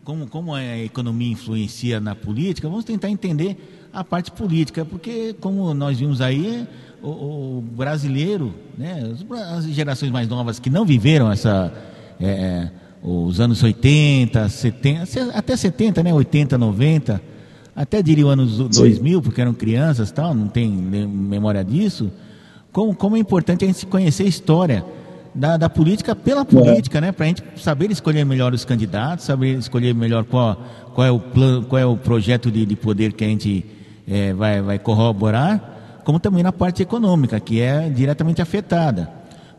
como, 0.04 0.28
como 0.28 0.54
a 0.54 0.78
economia 0.80 1.32
influencia 1.32 2.02
na 2.02 2.16
política, 2.16 2.68
vamos 2.68 2.84
tentar 2.84 3.10
entender 3.10 3.81
a 3.94 4.04
parte 4.04 4.32
política, 4.32 4.86
porque 4.86 5.36
como 5.40 5.74
nós 5.74 6.00
vimos 6.00 6.22
aí, 6.22 6.68
o, 7.02 7.10
o 7.58 7.64
brasileiro, 7.76 8.54
né, 8.78 9.14
as 9.58 9.66
gerações 9.66 10.12
mais 10.12 10.28
novas 10.28 10.60
que 10.60 10.70
não 10.70 10.86
viveram 10.86 11.32
essa, 11.32 11.74
é, 12.20 12.28
é 12.30 12.72
os 13.04 13.40
anos 13.40 13.62
80, 13.64 14.48
70, 14.48 15.32
até 15.34 15.56
70, 15.56 16.04
né, 16.04 16.14
80, 16.14 16.58
90, 16.58 17.22
até 17.76 18.02
diria 18.02 18.26
os 18.28 18.32
anos 18.32 18.58
2000, 18.58 19.18
Sim. 19.18 19.24
porque 19.24 19.42
eram 19.42 19.54
crianças 19.54 20.12
tal, 20.12 20.34
não 20.34 20.48
tem 20.48 20.70
memória 20.70 21.64
disso, 21.64 22.12
como, 22.72 22.96
como 22.96 23.18
é 23.18 23.20
importante 23.20 23.66
a 23.66 23.68
gente 23.68 23.86
conhecer 23.86 24.24
a 24.24 24.28
história 24.28 24.86
da, 25.34 25.58
da 25.58 25.70
política 25.70 26.16
pela 26.16 26.46
política, 26.46 26.98
é. 26.98 27.02
né? 27.02 27.12
Para 27.12 27.26
a 27.26 27.28
gente 27.30 27.44
saber 27.58 27.90
escolher 27.92 28.26
melhor 28.26 28.54
os 28.54 28.66
candidatos, 28.66 29.26
saber 29.26 29.58
escolher 29.58 29.96
melhor 29.96 30.24
qual, 30.26 30.62
qual 30.94 31.08
é 31.08 31.12
o 31.12 31.20
plano, 31.20 31.64
qual 31.66 31.80
é 31.80 31.86
o 31.86 31.98
projeto 31.98 32.52
de, 32.52 32.66
de 32.66 32.76
poder 32.76 33.14
que 33.14 33.24
a 33.24 33.28
gente 33.28 33.66
é, 34.08 34.34
vai, 34.34 34.62
vai 34.62 34.80
corroborar, 34.80 36.02
como 36.04 36.20
também 36.20 36.44
na 36.44 36.52
parte 36.52 36.82
econômica, 36.82 37.40
que 37.40 37.62
é 37.62 37.90
diretamente 37.90 38.42
afetada. 38.42 39.10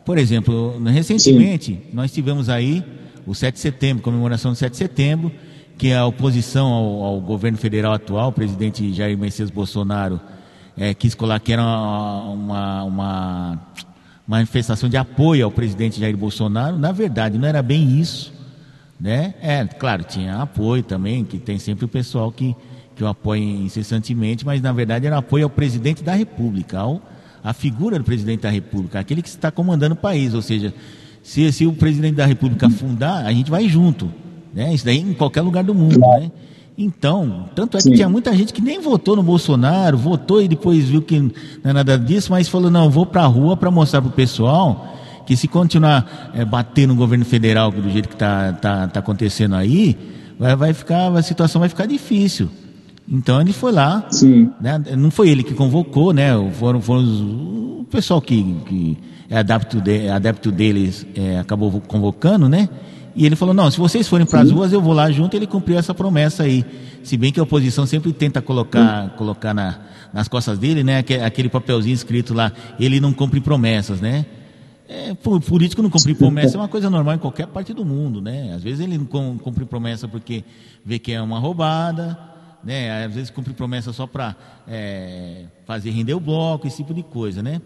Por 0.05 0.17
exemplo, 0.17 0.81
recentemente 0.83 1.75
Sim. 1.75 1.81
nós 1.93 2.11
tivemos 2.11 2.49
aí 2.49 2.83
o 3.25 3.33
7 3.33 3.55
de 3.55 3.59
setembro, 3.59 4.03
comemoração 4.03 4.51
do 4.51 4.57
7 4.57 4.71
de 4.71 4.77
setembro, 4.77 5.31
que 5.77 5.93
a 5.93 6.05
oposição 6.05 6.67
ao, 6.71 7.03
ao 7.03 7.21
governo 7.21 7.57
federal 7.57 7.93
atual, 7.93 8.29
o 8.29 8.33
presidente 8.33 8.93
Jair 8.93 9.17
Messias 9.17 9.49
Bolsonaro, 9.49 10.19
é, 10.77 10.93
quis 10.93 11.15
colocar 11.15 11.39
que 11.39 11.53
era 11.53 11.63
uma, 11.63 12.33
uma, 12.33 12.83
uma 12.83 13.61
manifestação 14.27 14.89
de 14.89 14.97
apoio 14.97 15.45
ao 15.45 15.51
presidente 15.51 15.99
Jair 15.99 16.17
Bolsonaro. 16.17 16.77
Na 16.77 16.91
verdade, 16.91 17.37
não 17.37 17.47
era 17.47 17.61
bem 17.61 17.99
isso. 17.99 18.33
Né? 18.99 19.33
É, 19.41 19.65
claro, 19.65 20.03
tinha 20.03 20.37
apoio 20.37 20.83
também, 20.83 21.23
que 21.23 21.37
tem 21.37 21.59
sempre 21.59 21.85
o 21.85 21.87
pessoal 21.87 22.31
que, 22.31 22.55
que 22.95 23.03
o 23.03 23.07
apoia 23.07 23.41
incessantemente, 23.41 24.45
mas 24.45 24.61
na 24.61 24.71
verdade 24.71 25.07
era 25.07 25.17
apoio 25.17 25.45
ao 25.45 25.49
presidente 25.49 26.03
da 26.03 26.13
República, 26.13 26.79
ao, 26.79 27.01
à 27.43 27.53
figura 27.53 27.97
do 27.97 28.05
presidente 28.05 28.41
da 28.41 28.49
República, 28.49 28.99
aquele 28.99 29.21
que 29.21 29.29
está 29.29 29.51
comandando 29.51 29.93
o 29.93 29.97
país. 29.97 30.33
Ou 30.33 30.41
seja, 30.41 30.73
se, 31.21 31.51
se 31.51 31.65
o 31.65 31.73
presidente 31.73 32.15
da 32.15 32.25
República 32.25 32.69
fundar, 32.69 33.25
a 33.25 33.31
gente 33.31 33.49
vai 33.49 33.67
junto. 33.67 34.11
Né? 34.53 34.73
Isso 34.73 34.85
daí 34.85 34.99
em 34.99 35.13
qualquer 35.13 35.41
lugar 35.41 35.63
do 35.63 35.73
mundo. 35.73 35.99
Né? 35.99 36.31
Então, 36.77 37.49
tanto 37.55 37.77
é 37.77 37.79
que 37.79 37.89
Sim. 37.89 37.93
tinha 37.93 38.09
muita 38.09 38.35
gente 38.35 38.51
que 38.51 38.61
nem 38.61 38.81
votou 38.81 39.15
no 39.15 39.23
Bolsonaro, 39.23 39.97
votou 39.97 40.41
e 40.41 40.47
depois 40.47 40.89
viu 40.89 41.01
que 41.01 41.19
não 41.19 41.31
é 41.63 41.73
nada 41.73 41.97
disso, 41.97 42.31
mas 42.31 42.47
falou: 42.47 42.71
não, 42.71 42.89
vou 42.89 43.05
para 43.05 43.23
a 43.23 43.27
rua 43.27 43.55
para 43.55 43.69
mostrar 43.69 44.01
para 44.01 44.09
o 44.09 44.13
pessoal 44.13 44.97
que 45.25 45.37
se 45.37 45.47
continuar 45.47 46.31
é, 46.33 46.43
bater 46.43 46.87
no 46.87 46.95
governo 46.95 47.23
federal 47.23 47.71
do 47.71 47.89
jeito 47.89 48.09
que 48.09 48.15
está 48.15 48.53
tá, 48.53 48.87
tá 48.87 48.99
acontecendo 48.99 49.55
aí, 49.55 49.97
vai, 50.37 50.55
vai 50.55 50.73
ficar, 50.73 51.15
a 51.15 51.21
situação 51.21 51.59
vai 51.59 51.69
ficar 51.69 51.85
difícil. 51.85 52.49
Então 53.07 53.41
ele 53.41 53.51
foi 53.51 53.71
lá, 53.71 54.07
né? 54.61 54.81
não 54.97 55.11
foi 55.11 55.29
ele 55.29 55.43
que 55.43 55.53
convocou, 55.53 56.13
né? 56.13 56.31
foram, 56.53 56.81
foram 56.81 57.01
os, 57.03 57.21
o 57.21 57.85
pessoal 57.91 58.21
que, 58.21 58.41
que 58.65 58.97
é 59.29 59.37
adepto, 59.37 59.81
de, 59.81 60.09
adepto 60.09 60.51
deles 60.51 61.05
é, 61.15 61.39
acabou 61.39 61.81
convocando, 61.81 62.47
né? 62.47 62.69
E 63.15 63.25
ele 63.25 63.35
falou: 63.35 63.53
não, 63.53 63.69
se 63.69 63.77
vocês 63.77 64.07
forem 64.07 64.25
para 64.25 64.41
as 64.41 64.51
ruas, 64.51 64.73
eu 64.73 64.81
vou 64.81 64.93
lá 64.93 65.11
junto. 65.11 65.35
Ele 65.35 65.45
cumpriu 65.45 65.77
essa 65.77 65.93
promessa 65.93 66.43
aí. 66.43 66.65
Se 67.03 67.17
bem 67.17 67.31
que 67.31 67.39
a 67.39 67.43
oposição 67.43 67.85
sempre 67.85 68.11
tenta 68.11 68.41
colocar, 68.41 69.09
colocar 69.17 69.53
na, 69.53 69.79
nas 70.11 70.27
costas 70.27 70.57
dele, 70.57 70.83
né? 70.83 71.03
Aquele 71.23 71.49
papelzinho 71.49 71.93
escrito 71.93 72.33
lá: 72.33 72.51
ele 72.79 72.99
não 72.99 73.13
cumpre 73.13 73.39
promessas, 73.39 74.01
né? 74.01 74.25
É, 74.87 75.13
político 75.13 75.81
não 75.81 75.89
cumprir 75.89 76.15
promessa 76.15 76.57
é 76.57 76.59
uma 76.59 76.67
coisa 76.67 76.89
normal 76.89 77.15
em 77.15 77.17
qualquer 77.17 77.47
parte 77.47 77.73
do 77.73 77.85
mundo, 77.85 78.21
né? 78.21 78.53
Às 78.53 78.61
vezes 78.61 78.81
ele 78.81 78.97
não 78.97 79.05
cumpre 79.37 79.65
promessa 79.65 80.07
porque 80.07 80.43
vê 80.85 80.99
que 80.99 81.11
é 81.11 81.21
uma 81.21 81.39
roubada, 81.39 82.19
né? 82.63 83.05
Às 83.05 83.13
vezes 83.13 83.29
cumpre 83.29 83.53
promessa 83.53 83.91
só 83.91 84.07
para 84.07 84.35
é, 84.67 85.45
fazer 85.65 85.91
render 85.91 86.13
o 86.13 86.19
bloco, 86.19 86.67
esse 86.67 86.77
tipo 86.77 86.93
de 86.93 87.03
coisa, 87.03 87.43
né? 87.43 87.61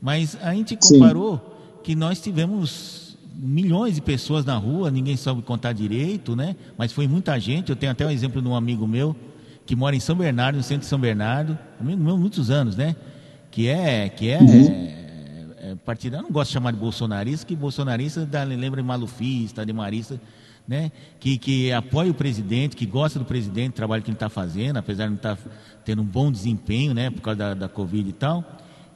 Mas 0.00 0.38
a 0.42 0.54
gente 0.54 0.76
comparou 0.76 1.36
Sim. 1.36 1.80
que 1.82 1.94
nós 1.94 2.20
tivemos 2.20 3.06
milhões 3.34 3.94
de 3.94 4.00
pessoas 4.00 4.44
na 4.44 4.56
rua, 4.56 4.90
ninguém 4.90 5.16
sabe 5.16 5.42
contar 5.42 5.72
direito, 5.72 6.34
né? 6.34 6.56
Mas 6.78 6.92
foi 6.92 7.06
muita 7.06 7.38
gente. 7.38 7.70
Eu 7.70 7.76
tenho 7.76 7.92
até 7.92 8.06
um 8.06 8.10
exemplo 8.10 8.40
de 8.40 8.48
um 8.48 8.54
amigo 8.54 8.86
meu 8.86 9.14
que 9.66 9.74
mora 9.74 9.96
em 9.96 10.00
São 10.00 10.16
Bernardo, 10.16 10.56
no 10.56 10.62
centro 10.62 10.82
de 10.82 10.86
São 10.86 10.98
Bernardo, 10.98 11.58
amigo 11.80 12.02
meu 12.02 12.16
muitos 12.16 12.50
anos, 12.50 12.76
né? 12.76 12.94
Que 13.50 13.68
é 13.68 14.08
que 14.08 14.28
é, 14.30 14.38
uhum. 14.38 14.68
é, 14.68 15.70
é 15.70 15.74
partidário, 15.84 16.24
não 16.24 16.32
gosto 16.32 16.50
de 16.50 16.54
chamar 16.54 16.72
de 16.72 16.78
bolsonarista, 16.78 17.46
que 17.46 17.56
bolsonarista 17.56 18.24
dá, 18.24 18.44
lembra 18.44 18.80
de 18.80 18.86
malufista, 18.86 19.66
de 19.66 19.72
marista, 19.72 20.20
né? 20.66 20.90
Que, 21.20 21.38
que 21.38 21.72
apoia 21.72 22.10
o 22.10 22.14
presidente, 22.14 22.76
que 22.76 22.86
gosta 22.86 23.18
do 23.18 23.24
presidente, 23.24 23.72
do 23.72 23.76
trabalho 23.76 24.02
que 24.02 24.10
ele 24.10 24.16
está 24.16 24.28
fazendo, 24.28 24.78
apesar 24.78 25.04
de 25.04 25.10
não 25.10 25.16
estar 25.16 25.36
tá 25.36 25.42
tendo 25.84 26.02
um 26.02 26.04
bom 26.04 26.30
desempenho, 26.30 26.92
né? 26.92 27.10
Por 27.10 27.20
causa 27.20 27.38
da, 27.38 27.54
da 27.54 27.68
Covid 27.68 28.08
e 28.08 28.12
tal. 28.12 28.44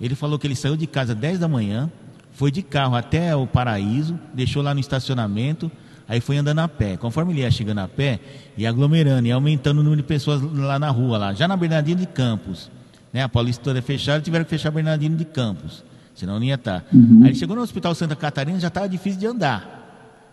Ele 0.01 0.15
falou 0.15 0.39
que 0.39 0.47
ele 0.47 0.57
saiu 0.57 0.77
de 0.77 0.87
casa 0.87 1.13
às 1.13 1.19
10 1.19 1.39
da 1.39 1.49
manhã, 1.49 1.91
foi 2.33 2.51
de 2.51 2.63
carro 2.63 2.97
até 2.97 3.37
o 3.37 3.47
Paraíso, 3.47 4.19
deixou 4.33 4.63
lá 4.63 4.73
no 4.73 4.81
estacionamento, 4.81 5.71
aí 6.09 6.21
foi 6.21 6.39
andando 6.39 6.61
a 6.61 6.69
pé. 6.69 6.97
Conforme 6.97 7.33
ele 7.33 7.41
ia 7.41 7.51
chegando 7.51 7.81
a 7.81 7.89
pé, 7.89 8.19
ia 8.57 8.69
aglomerando, 8.69 9.29
ia 9.29 9.35
aumentando 9.35 9.81
o 9.81 9.83
número 9.83 10.01
de 10.01 10.09
pessoas 10.09 10.41
lá 10.41 10.79
na 10.79 10.89
rua, 10.91 11.19
lá, 11.19 11.35
já 11.35 11.47
na 11.47 11.57
Bernardino 11.57 12.01
de 12.01 12.07
Campos. 12.07 12.71
Né? 13.13 13.23
A 13.23 13.29
Paulista 13.29 13.63
toda 13.63 13.83
fechada, 13.83 14.21
tiveram 14.23 14.45
que 14.45 14.51
fechar 14.51 14.71
Bernardino 14.71 15.17
de 15.17 15.25
Campos, 15.25 15.85
senão 16.15 16.39
não 16.39 16.45
ia 16.45 16.55
estar. 16.55 16.85
Uhum. 16.93 17.21
Aí 17.23 17.31
ele 17.31 17.39
chegou 17.39 17.55
no 17.55 17.63
Hospital 17.63 17.95
Santa 17.95 18.17
Catarina, 18.17 18.59
já 18.59 18.69
estava 18.69 18.89
difícil 18.89 19.21
de 19.21 19.27
andar. 19.27 19.80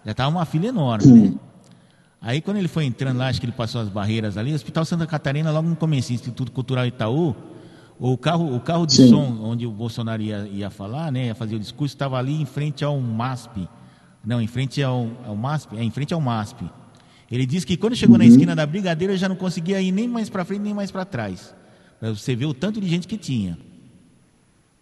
Já 0.08 0.12
estava 0.12 0.30
uma 0.30 0.46
fila 0.46 0.68
enorme, 0.68 1.06
né? 1.12 1.34
Aí 2.22 2.40
quando 2.40 2.56
ele 2.56 2.70
foi 2.70 2.86
entrando 2.86 3.18
lá, 3.18 3.28
acho 3.28 3.42
que 3.42 3.46
ele 3.46 3.52
passou 3.52 3.82
as 3.82 3.90
barreiras 3.90 4.38
ali, 4.38 4.54
Hospital 4.54 4.86
Santa 4.86 5.06
Catarina, 5.06 5.52
logo 5.52 5.68
no 5.68 5.76
começo, 5.76 6.14
Instituto 6.14 6.50
Cultural 6.50 6.86
Itaú, 6.86 7.36
o 8.00 8.18
carro, 8.18 8.56
o 8.56 8.60
carro 8.62 8.86
de 8.86 8.94
Sim. 8.94 9.10
som 9.10 9.38
onde 9.44 9.68
o 9.68 9.72
Bolsonaro 9.72 10.22
ia, 10.22 10.48
ia 10.48 10.70
falar, 10.70 11.12
né, 11.12 11.26
ia 11.26 11.36
fazer 11.36 11.58
o 11.58 11.60
discurso, 11.60 11.94
estava 11.94 12.18
ali 12.18 12.42
em 12.42 12.46
frente 12.46 12.86
ao 12.86 12.98
MASP. 13.02 13.68
Não, 14.26 14.42
em 14.42 14.48
frente 14.48 14.82
ao, 14.82 15.10
ao 15.26 15.36
MASP, 15.36 15.76
é 15.76 15.84
em 15.84 15.92
frente 15.92 16.14
ao 16.14 16.22
MASP. 16.22 16.64
Ele 17.30 17.46
disse 17.46 17.66
que 17.66 17.76
quando 17.76 17.94
chegou 17.94 18.16
uhum. 18.16 18.20
na 18.20 18.26
esquina 18.26 18.56
da 18.56 18.66
Brigadeira 18.66 19.18
já 19.18 19.28
não 19.28 19.36
conseguia 19.36 19.82
ir 19.82 19.92
nem 19.92 20.08
mais 20.08 20.30
para 20.30 20.46
frente 20.46 20.62
nem 20.62 20.74
mais 20.74 20.90
para 20.90 21.04
trás. 21.04 21.54
Para 22.00 22.12
você 22.12 22.34
ver 22.34 22.46
o 22.46 22.54
tanto 22.54 22.80
de 22.80 22.88
gente 22.88 23.10
que 23.10 23.18
tinha. 23.18 23.58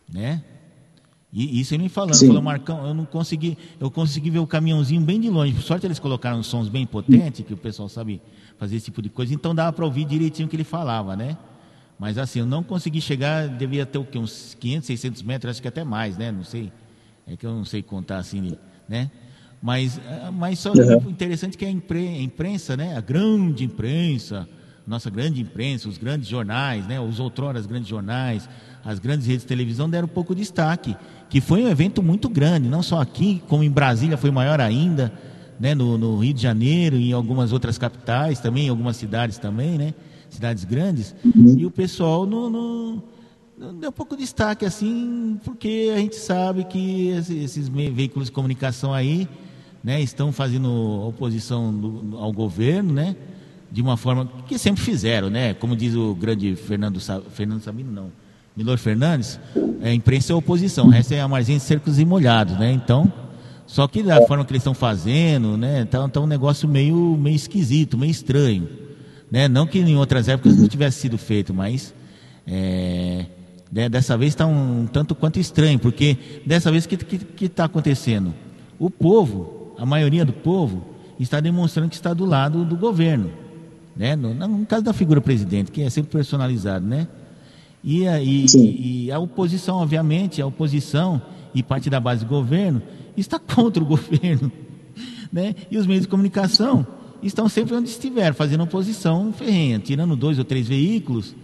Né? 0.07 0.43
E 1.37 1.59
isso 1.59 1.73
ele 1.73 1.83
me 1.83 1.89
falando, 1.89 2.15
Sim. 2.15 2.27
falou, 2.27 2.41
Marcão, 2.41 2.87
eu 2.87 2.93
não 2.93 3.03
consegui, 3.03 3.57
eu 3.77 3.91
consegui 3.91 4.29
ver 4.29 4.39
o 4.39 4.47
caminhãozinho 4.47 5.01
bem 5.01 5.19
de 5.19 5.29
longe. 5.29 5.53
Por 5.53 5.63
sorte 5.63 5.85
eles 5.85 5.99
colocaram 5.99 6.41
sons 6.41 6.69
bem 6.69 6.85
potentes, 6.85 7.45
que 7.45 7.53
o 7.53 7.57
pessoal 7.57 7.89
sabe 7.89 8.21
fazer 8.57 8.77
esse 8.77 8.85
tipo 8.85 9.01
de 9.01 9.09
coisa, 9.09 9.33
então 9.33 9.53
dava 9.53 9.73
para 9.73 9.83
ouvir 9.83 10.05
direitinho 10.05 10.47
o 10.47 10.49
que 10.49 10.55
ele 10.55 10.63
falava, 10.63 11.13
né? 11.13 11.37
Mas 11.99 12.17
assim, 12.17 12.39
eu 12.39 12.45
não 12.45 12.63
consegui 12.63 13.01
chegar, 13.01 13.49
devia 13.49 13.85
ter 13.85 13.97
o 13.97 14.05
quê? 14.05 14.17
Uns 14.17 14.55
500, 14.57 14.87
600 14.87 15.23
metros, 15.23 15.51
acho 15.51 15.61
que 15.61 15.67
até 15.67 15.83
mais, 15.83 16.17
né? 16.17 16.31
Não 16.31 16.45
sei. 16.45 16.71
É 17.27 17.35
que 17.35 17.45
eu 17.45 17.53
não 17.53 17.65
sei 17.65 17.83
contar 17.83 18.17
assim, 18.19 18.57
né? 18.87 19.11
Mas, 19.61 19.99
ah, 20.07 20.31
mas 20.31 20.59
só 20.59 20.71
uhum. 20.71 21.09
interessante 21.09 21.57
que 21.57 21.65
a 21.65 21.69
imprensa, 21.69 22.77
né? 22.77 22.95
A 22.95 23.01
grande 23.01 23.65
imprensa, 23.65 24.47
nossa 24.87 25.09
grande 25.09 25.41
imprensa, 25.41 25.89
os 25.89 25.97
grandes 25.97 26.29
jornais, 26.29 26.87
né? 26.87 26.99
Os 26.99 27.19
outroras 27.19 27.65
grandes 27.65 27.89
jornais, 27.89 28.47
as 28.85 28.99
grandes 28.99 29.25
redes 29.25 29.41
de 29.41 29.47
televisão 29.47 29.89
deram 29.89 30.07
pouco 30.07 30.35
destaque, 30.35 30.95
que 31.29 31.41
foi 31.41 31.63
um 31.63 31.67
evento 31.67 32.03
muito 32.03 32.29
grande, 32.29 32.69
não 32.69 32.83
só 32.83 33.01
aqui, 33.01 33.41
como 33.47 33.63
em 33.63 33.71
Brasília 33.71 34.15
foi 34.15 34.29
maior 34.31 34.61
ainda, 34.61 35.11
né? 35.59 35.73
No, 35.73 35.97
no 35.97 36.19
Rio 36.19 36.33
de 36.33 36.41
Janeiro 36.41 36.95
e 36.95 37.09
em 37.09 37.13
algumas 37.13 37.51
outras 37.51 37.77
capitais 37.77 38.39
também, 38.39 38.67
em 38.67 38.69
algumas 38.69 38.95
cidades 38.95 39.37
também, 39.37 39.77
né? 39.77 39.93
cidades 40.35 40.63
grandes, 40.65 41.15
uhum. 41.23 41.55
e 41.57 41.65
o 41.65 41.71
pessoal 41.71 42.25
não, 42.25 42.49
não, 42.49 43.03
não, 43.57 43.75
deu 43.75 43.91
pouco 43.91 44.15
destaque 44.15 44.65
assim, 44.65 45.39
porque 45.43 45.91
a 45.93 45.97
gente 45.97 46.15
sabe 46.15 46.65
que 46.65 47.07
esses 47.09 47.67
veículos 47.69 48.27
de 48.27 48.31
comunicação 48.33 48.93
aí 48.93 49.27
né, 49.83 50.01
estão 50.01 50.31
fazendo 50.31 50.69
oposição 51.07 51.73
do, 51.73 52.17
ao 52.17 52.31
governo, 52.31 52.93
né, 52.93 53.15
de 53.71 53.81
uma 53.81 53.97
forma 53.97 54.29
que 54.47 54.57
sempre 54.57 54.83
fizeram, 54.83 55.29
né, 55.29 55.53
como 55.53 55.75
diz 55.75 55.95
o 55.95 56.13
grande 56.13 56.55
Fernando, 56.55 56.99
Fernando 57.31 57.61
Sabino, 57.61 57.91
não, 57.91 58.11
Milor 58.55 58.77
Fernandes, 58.77 59.39
a 59.83 59.91
imprensa 59.91 60.33
é 60.33 60.35
oposição, 60.35 60.87
resto 60.87 61.13
é 61.13 61.21
a 61.21 61.27
margem 61.27 61.57
de 61.57 61.63
cercos 61.63 61.99
e 61.99 62.05
molhados, 62.05 62.57
né, 62.57 62.71
então... 62.71 63.11
Só 63.67 63.87
que 63.87 64.03
da 64.03 64.21
forma 64.27 64.45
que 64.45 64.51
eles 64.51 64.61
estão 64.61 64.75
fazendo, 64.75 65.57
né, 65.57 65.85
tá, 65.85 66.07
tá 66.07 66.21
um 66.21 66.27
negócio 66.27 66.69
meio, 66.69 67.17
meio 67.19 67.35
esquisito, 67.35 67.97
meio 67.97 68.11
estranho. 68.11 68.69
Né? 69.29 69.47
Não 69.47 69.65
que 69.65 69.79
em 69.79 69.95
outras 69.95 70.27
épocas 70.27 70.55
não 70.57 70.67
tivesse 70.67 70.99
sido 70.99 71.17
feito, 71.17 71.53
mas 71.53 71.93
é, 72.45 73.25
né, 73.71 73.89
dessa 73.89 74.15
vez 74.17 74.33
está 74.33 74.45
um 74.45 74.85
tanto 74.85 75.15
quanto 75.15 75.39
estranho, 75.39 75.79
porque 75.79 76.15
dessa 76.45 76.71
vez 76.71 76.85
o 76.85 76.87
que 76.87 77.45
está 77.45 77.65
acontecendo? 77.65 78.33
O 78.77 78.89
povo, 78.89 79.73
a 79.79 79.85
maioria 79.85 80.23
do 80.23 80.33
povo, 80.33 80.85
está 81.19 81.39
demonstrando 81.39 81.89
que 81.89 81.95
está 81.95 82.13
do 82.13 82.23
lado 82.23 82.63
do 82.63 82.77
governo. 82.77 83.31
Né? 83.95 84.15
No, 84.15 84.33
no 84.33 84.65
caso 84.65 84.83
da 84.83 84.93
figura 84.93 85.19
presidente, 85.21 85.71
que 85.71 85.81
é 85.81 85.89
sempre 85.89 86.11
personalizado, 86.11 86.85
né? 86.85 87.07
E, 87.85 88.03
e, 88.07 89.05
e, 89.05 89.11
a 89.11 89.19
oposição, 89.19 89.77
obviamente, 89.77 90.41
a 90.41 90.47
oposição 90.47 91.21
e 91.53 91.61
parte 91.61 91.87
da 91.87 91.99
base 91.99 92.25
do 92.25 92.29
governo 92.29 92.81
está 93.15 93.37
contra 93.53 93.83
o 93.83 93.85
governo. 93.85 94.51
Né? 95.31 95.53
E 95.69 95.77
os 95.77 95.85
meios 95.85 96.01
de 96.01 96.07
comunicação 96.07 96.85
estão 97.21 97.47
sempre 97.47 97.75
onde 97.75 97.87
estiver, 97.87 98.33
fazendo 98.33 98.63
oposição 98.63 99.31
ferrenha, 99.31 99.77
tirando 99.77 100.15
dois 100.15 100.39
ou 100.39 100.43
três 100.43 100.67
veículos. 100.67 101.35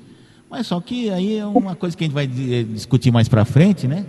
Mas 0.50 0.65
só 0.65 0.81
que 0.81 1.12
aí 1.12 1.38
é 1.38 1.45
uma 1.45 1.75
coisa 1.75 1.95
que 1.95 2.03
a 2.03 2.07
gente 2.07 2.13
vai 2.13 2.25
eh, 2.25 2.63
discutir 2.63 3.12
mais 3.12 3.29
para 3.29 3.45
frente, 3.45 3.88
né? 3.88 4.05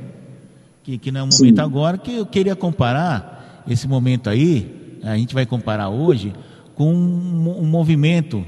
Que, 0.82 0.96
que 0.96 1.12
não 1.12 1.20
é 1.20 1.22
o 1.24 1.28
momento 1.28 1.60
agora, 1.60 1.98
que 1.98 2.16
eu 2.16 2.26
queria 2.26 2.56
comparar 2.56 3.62
esse 3.68 3.86
momento 3.86 4.30
aí, 4.30 4.98
a 5.02 5.16
gente 5.16 5.34
vai 5.34 5.44
comparar 5.44 5.90
hoje, 5.90 6.32
com 6.74 6.92
um, 6.92 7.60
um 7.60 7.66
movimento 7.66 8.44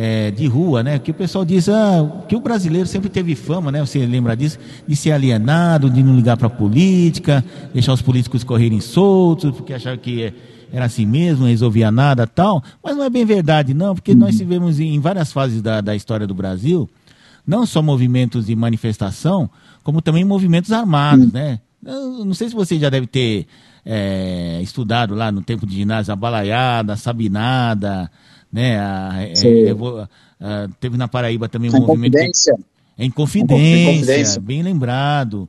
é, 0.00 0.30
de 0.30 0.46
rua, 0.46 0.80
né? 0.80 0.96
Que 1.00 1.10
o 1.10 1.14
pessoal 1.14 1.44
diz 1.44 1.68
ah, 1.68 2.22
que 2.28 2.36
o 2.36 2.40
brasileiro 2.40 2.86
sempre 2.86 3.08
teve 3.08 3.34
fama, 3.34 3.72
né? 3.72 3.80
Você 3.80 4.06
lembra 4.06 4.36
disso? 4.36 4.56
De 4.86 4.94
ser 4.94 5.10
alienado, 5.10 5.90
de 5.90 6.04
não 6.04 6.14
ligar 6.14 6.36
para 6.36 6.46
a 6.46 6.50
política, 6.50 7.44
deixar 7.74 7.94
os 7.94 8.00
políticos 8.00 8.44
correrem 8.44 8.80
soltos, 8.80 9.50
porque 9.50 9.74
achava 9.74 9.96
que 9.96 10.22
é, 10.22 10.32
era 10.72 10.84
assim 10.84 11.04
mesmo, 11.04 11.40
não 11.40 11.48
resolvia 11.48 11.90
nada 11.90 12.28
tal, 12.28 12.62
mas 12.80 12.96
não 12.96 13.02
é 13.02 13.10
bem 13.10 13.24
verdade 13.24 13.74
não, 13.74 13.92
porque 13.92 14.14
nós 14.14 14.34
uhum. 14.34 14.38
tivemos 14.38 14.78
em 14.78 15.00
várias 15.00 15.32
fases 15.32 15.60
da, 15.60 15.80
da 15.80 15.96
história 15.96 16.28
do 16.28 16.34
Brasil, 16.34 16.88
não 17.44 17.66
só 17.66 17.82
movimentos 17.82 18.46
de 18.46 18.54
manifestação, 18.54 19.50
como 19.82 20.00
também 20.00 20.24
movimentos 20.24 20.70
armados, 20.70 21.24
uhum. 21.24 21.32
né? 21.32 21.58
Eu 21.84 22.24
não 22.24 22.34
sei 22.34 22.48
se 22.48 22.54
você 22.54 22.78
já 22.78 22.88
deve 22.88 23.08
ter 23.08 23.48
é, 23.84 24.60
estudado 24.62 25.16
lá 25.16 25.32
no 25.32 25.42
tempo 25.42 25.66
de 25.66 25.74
ginásio 25.74 26.12
a 26.12 26.16
balaiada, 26.16 26.92
a 26.92 26.96
sabinada, 26.96 28.08
né? 28.52 28.78
A, 28.78 29.10
a, 29.10 30.08
a, 30.40 30.68
teve 30.80 30.96
na 30.96 31.08
Paraíba 31.08 31.48
também 31.48 31.70
um 31.70 31.76
em 31.76 31.80
movimento. 31.80 32.12
Confidência. 32.12 32.56
Em 32.98 33.10
confidência, 33.10 33.64
em 33.64 33.94
confidência, 33.94 34.40
bem 34.40 34.62
lembrado 34.62 35.48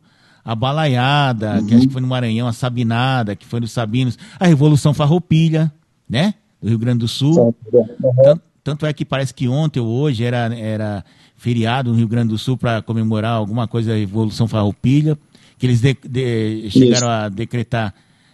a 0.50 0.56
balaiada, 0.56 1.60
uhum. 1.60 1.68
que 1.68 1.76
acho 1.76 1.88
que 1.88 1.94
foi 1.94 2.02
no 2.02 2.08
Maranhão, 2.08 2.48
a 2.48 2.54
sabinada, 2.54 3.36
que 3.36 3.46
foi 3.46 3.60
nos 3.60 3.72
Sabinos, 3.72 4.18
a 4.40 4.48
Revolução 4.48 4.94
Farroupilha, 4.94 5.72
né? 6.10 6.34
Do 6.62 6.70
Rio 6.70 6.80
Grande 6.80 7.00
do 7.00 7.08
Sul. 7.08 7.56
Uhum. 7.72 8.14
Tanto, 8.24 8.42
tanto, 8.64 8.86
é 8.86 8.94
que 8.94 9.06
parece 9.06 9.34
que 9.34 9.48
ontem 9.48 9.80
ou 9.80 9.88
hoje 9.88 10.24
era, 10.24 10.54
era 10.58 11.06
feriado 11.36 11.92
no 11.92 11.98
Rio 11.98 12.08
Grande 12.08 12.30
do 12.30 12.38
Sul 12.38 12.58
para 12.58 12.82
comemorar 12.82 13.34
alguma 13.34 13.68
coisa 13.68 13.92
da 13.92 13.98
Revolução 13.98 14.48
Farroupilha, 14.48 15.18
que 15.58 15.68
eles 15.68 15.82
de, 15.82 15.96
de, 16.08 16.70
chegaram 16.72 16.96
Isso. 16.96 17.06
a 17.06 17.30
decretar, 17.30 17.94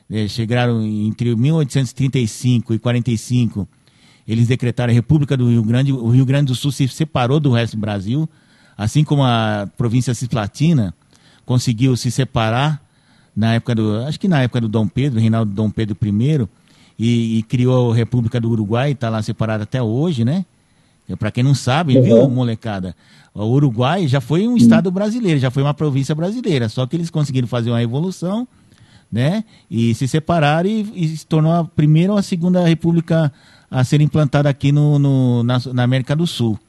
eh, 0.10 0.28
chegaram 0.28 0.82
entre 0.84 1.36
1835 1.36 2.74
e 2.74 2.80
45, 2.80 3.68
eles 4.28 4.48
decretaram 4.48 4.92
a 4.92 4.94
República 4.94 5.38
do 5.38 5.50
Rio 5.50 5.64
Grande, 5.64 5.92
o 5.94 6.10
Rio 6.10 6.26
Grande 6.26 6.48
do 6.48 6.56
Sul 6.56 6.72
se 6.72 6.88
separou 6.88 7.40
do 7.40 7.52
resto 7.52 7.76
do 7.76 7.82
Brasil, 7.82 8.28
assim 8.78 9.04
como 9.04 9.24
a 9.24 9.70
província 9.78 10.14
cisplatina, 10.14 10.94
conseguiu 11.46 11.96
se 11.96 12.10
separar 12.10 12.82
na 13.36 13.54
época 13.56 13.76
do, 13.76 13.98
acho 14.06 14.20
que 14.20 14.28
na 14.28 14.42
época 14.42 14.62
do 14.62 14.68
Dom 14.68 14.88
Pedro, 14.88 15.20
Reinaldo 15.20 15.52
Dom 15.52 15.70
Pedro 15.70 15.98
I, 16.02 16.48
e, 16.98 17.38
e 17.40 17.44
criou 17.44 17.92
a 17.92 17.96
República 17.96 18.40
do 18.40 18.50
Uruguai, 18.50 18.92
está 18.92 19.10
lá 19.10 19.22
separada 19.22 19.64
até 19.64 19.82
hoje, 19.82 20.24
né? 20.24 20.46
Para 21.20 21.30
quem 21.30 21.44
não 21.44 21.54
sabe, 21.54 21.98
uhum. 21.98 22.04
viu, 22.04 22.30
molecada? 22.30 22.96
O 23.34 23.44
Uruguai 23.44 24.08
já 24.08 24.20
foi 24.20 24.48
um 24.48 24.58
estado 24.58 24.90
brasileiro, 24.90 25.40
já 25.40 25.52
foi 25.52 25.62
uma 25.62 25.74
província 25.74 26.16
brasileira, 26.16 26.68
só 26.68 26.88
que 26.88 26.96
eles 26.96 27.12
conseguiram 27.12 27.48
fazer 27.48 27.70
uma 27.70 27.78
revolução, 27.78 28.48
né? 29.12 29.44
E 29.70 29.94
se 29.94 30.08
separaram 30.08 30.68
e, 30.68 30.92
e 30.96 31.18
se 31.18 31.28
tornou 31.28 31.52
a 31.52 31.64
primeira 31.64 32.14
ou 32.14 32.18
a 32.18 32.24
segunda 32.24 32.66
república 32.66 33.32
a 33.70 33.84
ser 33.84 34.02
implantada 34.02 34.50
aqui 34.50 34.72
no, 34.72 35.00
no 35.00 35.44
na, 35.44 35.60
na, 35.74 35.84
América 35.84 36.16
do 36.16 36.28
Sul. 36.28 36.60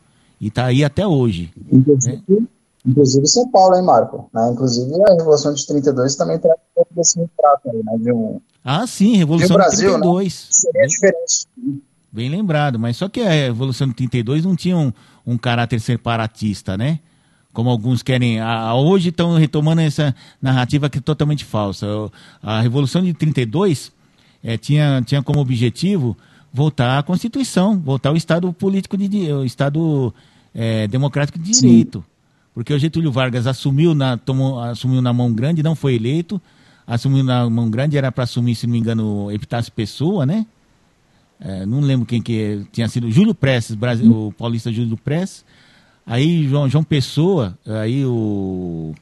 E 0.40 0.48
está 0.48 0.66
aí 0.66 0.84
até 0.84 1.06
hoje. 1.06 1.52
Inclusive, 1.70 2.22
né? 2.28 2.46
Inclusive 2.84 3.26
São 3.26 3.50
Paulo, 3.50 3.76
hein, 3.76 3.84
Marco? 3.84 4.30
Né? 4.32 4.50
Inclusive 4.52 4.92
a 5.08 5.14
Revolução 5.14 5.52
de 5.52 5.66
32 5.66 6.14
também 6.14 6.38
traz 6.38 6.56
um 6.56 6.74
pouco 6.74 6.94
desse 6.94 7.18
retrato 7.18 7.70
aí, 7.70 7.82
né? 7.82 7.98
De 7.98 8.12
um, 8.12 8.40
ah, 8.68 8.84
sim, 8.84 9.16
Revolução 9.16 9.50
de, 9.50 9.62
Brasil, 9.62 9.90
de 9.90 10.00
32. 10.00 10.24
Né? 10.24 10.48
Seria 10.50 10.80
bem, 10.80 10.88
diferente. 10.88 11.46
Bem 12.10 12.28
lembrado, 12.28 12.80
mas 12.80 12.96
só 12.96 13.08
que 13.08 13.20
a 13.20 13.30
Revolução 13.30 13.86
de 13.86 13.94
32 13.94 14.44
não 14.44 14.56
tinha 14.56 14.76
um, 14.76 14.92
um 15.24 15.38
caráter 15.38 15.80
separatista, 15.80 16.76
né? 16.76 16.98
Como 17.52 17.70
alguns 17.70 18.02
querem. 18.02 18.40
A, 18.40 18.70
a, 18.70 18.74
hoje 18.74 19.10
estão 19.10 19.36
retomando 19.36 19.82
essa 19.82 20.12
narrativa 20.42 20.90
que 20.90 20.98
é 20.98 21.00
totalmente 21.00 21.44
falsa. 21.44 21.86
A 22.42 22.60
Revolução 22.60 23.04
de 23.04 23.14
32 23.14 23.92
é, 24.42 24.58
tinha, 24.58 25.00
tinha 25.06 25.22
como 25.22 25.38
objetivo 25.38 26.16
voltar 26.56 26.98
à 26.98 27.02
Constituição, 27.02 27.78
voltar 27.78 28.08
ao 28.08 28.16
Estado 28.16 28.52
político 28.52 28.96
de 28.96 29.30
o 29.32 29.44
Estado 29.44 30.12
é, 30.54 30.88
democrático 30.88 31.38
de 31.38 31.52
direito. 31.52 31.98
Sim 31.98 32.16
porque 32.56 32.72
o 32.72 32.78
Getúlio 32.78 33.12
Vargas 33.12 33.46
assumiu 33.46 33.94
na, 33.94 34.16
tomou, 34.16 34.58
assumiu 34.58 35.02
na 35.02 35.12
mão 35.12 35.30
grande, 35.30 35.62
não 35.62 35.75
foi 35.75 35.94
eleito, 35.94 36.40
assumiu 36.86 37.22
na 37.22 37.50
mão 37.50 37.68
grande, 37.68 37.98
era 37.98 38.10
para 38.10 38.25
assumir, 38.25 38.54
se 38.54 38.66
não 38.66 38.72
me 38.72 38.78
engano, 38.78 39.30
Epitácio 39.30 39.70
Pessoa, 39.70 40.25
né? 40.25 40.46
É, 41.38 41.66
não 41.66 41.80
lembro 41.80 42.06
quem 42.06 42.22
que 42.22 42.66
tinha 42.72 42.88
sido, 42.88 43.10
Júlio 43.10 43.34
Prestes, 43.34 43.76
Brasil, 43.76 44.10
o 44.10 44.32
paulista 44.32 44.72
Júlio 44.72 44.96
Prestes, 44.96 45.44
aí 46.06 46.48
João, 46.48 46.66
João 46.66 46.82
Pessoa, 46.82 47.58
aí 47.66 48.06
o, 48.06 48.94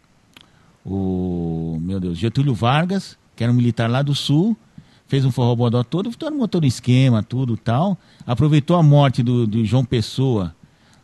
o 0.84 1.78
meu 1.80 2.00
Deus, 2.00 2.18
Getúlio 2.18 2.54
Vargas, 2.54 3.16
que 3.36 3.44
era 3.44 3.52
um 3.52 3.56
militar 3.56 3.88
lá 3.88 4.02
do 4.02 4.16
sul, 4.16 4.56
fez 5.14 5.24
um 5.24 5.30
forrobodó 5.30 5.84
todo, 5.84 6.10
todo 6.10 6.48
todo 6.48 6.66
esquema, 6.66 7.22
tudo 7.22 7.56
tal, 7.56 7.96
aproveitou 8.26 8.76
a 8.76 8.82
morte 8.82 9.22
do, 9.22 9.46
do 9.46 9.64
João 9.64 9.84
Pessoa, 9.84 10.52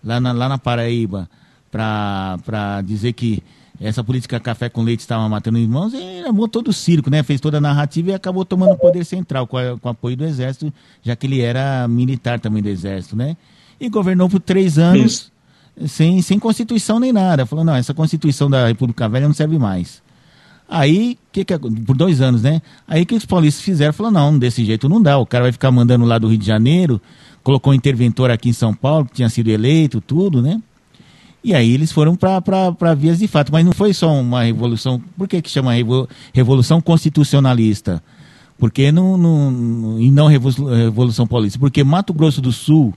lá 0.02 0.18
na, 0.18 0.32
lá 0.32 0.48
na 0.48 0.58
Paraíba, 0.58 1.30
para 1.70 2.82
dizer 2.84 3.12
que 3.12 3.40
essa 3.80 4.02
política 4.02 4.40
café 4.40 4.68
com 4.68 4.82
leite 4.82 4.98
estava 4.98 5.28
matando 5.28 5.58
irmãos, 5.58 5.94
e 5.94 6.24
armou 6.26 6.48
todo 6.48 6.68
o 6.68 6.72
circo, 6.72 7.08
né? 7.08 7.22
Fez 7.22 7.40
toda 7.40 7.58
a 7.58 7.60
narrativa 7.60 8.10
e 8.10 8.12
acabou 8.12 8.44
tomando 8.44 8.72
o 8.72 8.76
poder 8.76 9.04
central 9.04 9.46
com, 9.46 9.56
a, 9.56 9.78
com 9.78 9.88
o 9.88 9.92
apoio 9.92 10.16
do 10.16 10.24
exército, 10.24 10.74
já 11.04 11.14
que 11.14 11.28
ele 11.28 11.40
era 11.40 11.86
militar 11.86 12.40
também 12.40 12.60
do 12.60 12.68
exército, 12.68 13.14
né? 13.14 13.36
E 13.80 13.88
governou 13.88 14.28
por 14.28 14.40
três 14.40 14.76
anos 14.76 15.30
sem, 15.86 16.20
sem 16.20 16.36
constituição 16.36 16.98
nem 16.98 17.12
nada. 17.12 17.46
Falou, 17.46 17.64
não, 17.64 17.76
essa 17.76 17.94
constituição 17.94 18.50
da 18.50 18.66
República 18.66 19.08
Velha 19.08 19.28
não 19.28 19.34
serve 19.34 19.56
mais. 19.56 20.02
Aí, 20.72 21.18
que 21.32 21.44
que, 21.44 21.58
por 21.58 21.96
dois 21.96 22.20
anos, 22.20 22.42
né? 22.42 22.62
Aí 22.86 23.04
que 23.04 23.16
os 23.16 23.26
paulistas 23.26 23.60
fizeram, 23.64 23.92
falou, 23.92 24.12
não, 24.12 24.38
desse 24.38 24.64
jeito 24.64 24.88
não 24.88 25.02
dá, 25.02 25.18
o 25.18 25.26
cara 25.26 25.42
vai 25.42 25.52
ficar 25.52 25.72
mandando 25.72 26.04
lá 26.04 26.16
do 26.16 26.28
Rio 26.28 26.38
de 26.38 26.46
Janeiro, 26.46 27.00
colocou 27.42 27.72
um 27.72 27.74
interventor 27.74 28.30
aqui 28.30 28.48
em 28.48 28.52
São 28.52 28.72
Paulo, 28.72 29.06
que 29.06 29.14
tinha 29.14 29.28
sido 29.28 29.48
eleito, 29.48 30.00
tudo, 30.00 30.40
né? 30.40 30.62
E 31.42 31.54
aí 31.54 31.72
eles 31.72 31.90
foram 31.90 32.14
para 32.14 32.94
vias 32.94 33.18
de 33.18 33.26
fato. 33.26 33.50
Mas 33.50 33.64
não 33.64 33.72
foi 33.72 33.92
só 33.92 34.12
uma 34.12 34.44
revolução. 34.44 35.02
Por 35.16 35.26
que, 35.26 35.40
que 35.40 35.50
chama 35.50 35.72
revolução 36.32 36.80
constitucionalista? 36.80 38.02
Porque 38.58 38.92
não, 38.92 39.16
não, 39.16 39.98
e 39.98 40.10
não 40.10 40.26
revolução 40.26 41.26
paulista? 41.26 41.58
Porque 41.58 41.82
Mato 41.82 42.12
Grosso 42.12 42.42
do 42.42 42.52
Sul 42.52 42.94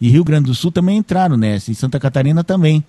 e 0.00 0.10
Rio 0.10 0.24
Grande 0.24 0.46
do 0.46 0.54
Sul 0.54 0.72
também 0.72 0.98
entraram 0.98 1.36
nessa, 1.36 1.70
e 1.70 1.74
Santa 1.74 2.00
Catarina 2.00 2.42
também. 2.42 2.84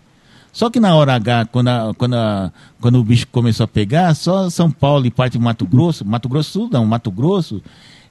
Só 0.56 0.70
que 0.70 0.80
na 0.80 0.96
hora 0.96 1.16
H, 1.16 1.48
quando, 1.52 1.68
a, 1.68 1.94
quando, 1.98 2.14
a, 2.16 2.52
quando 2.80 2.96
o 3.00 3.04
bicho 3.04 3.28
começou 3.28 3.66
a 3.66 3.68
pegar, 3.68 4.16
só 4.16 4.50
São 4.50 4.72
Paulo 4.72 5.06
e 5.06 5.12
parte 5.12 5.34
de 5.34 5.40
Mato 5.40 5.68
Grosso, 5.68 6.06
Mato 6.06 6.30
Grosso 6.30 6.52
Sul 6.52 6.70
não, 6.72 6.86
Mato 6.86 7.12
Grosso, 7.12 7.62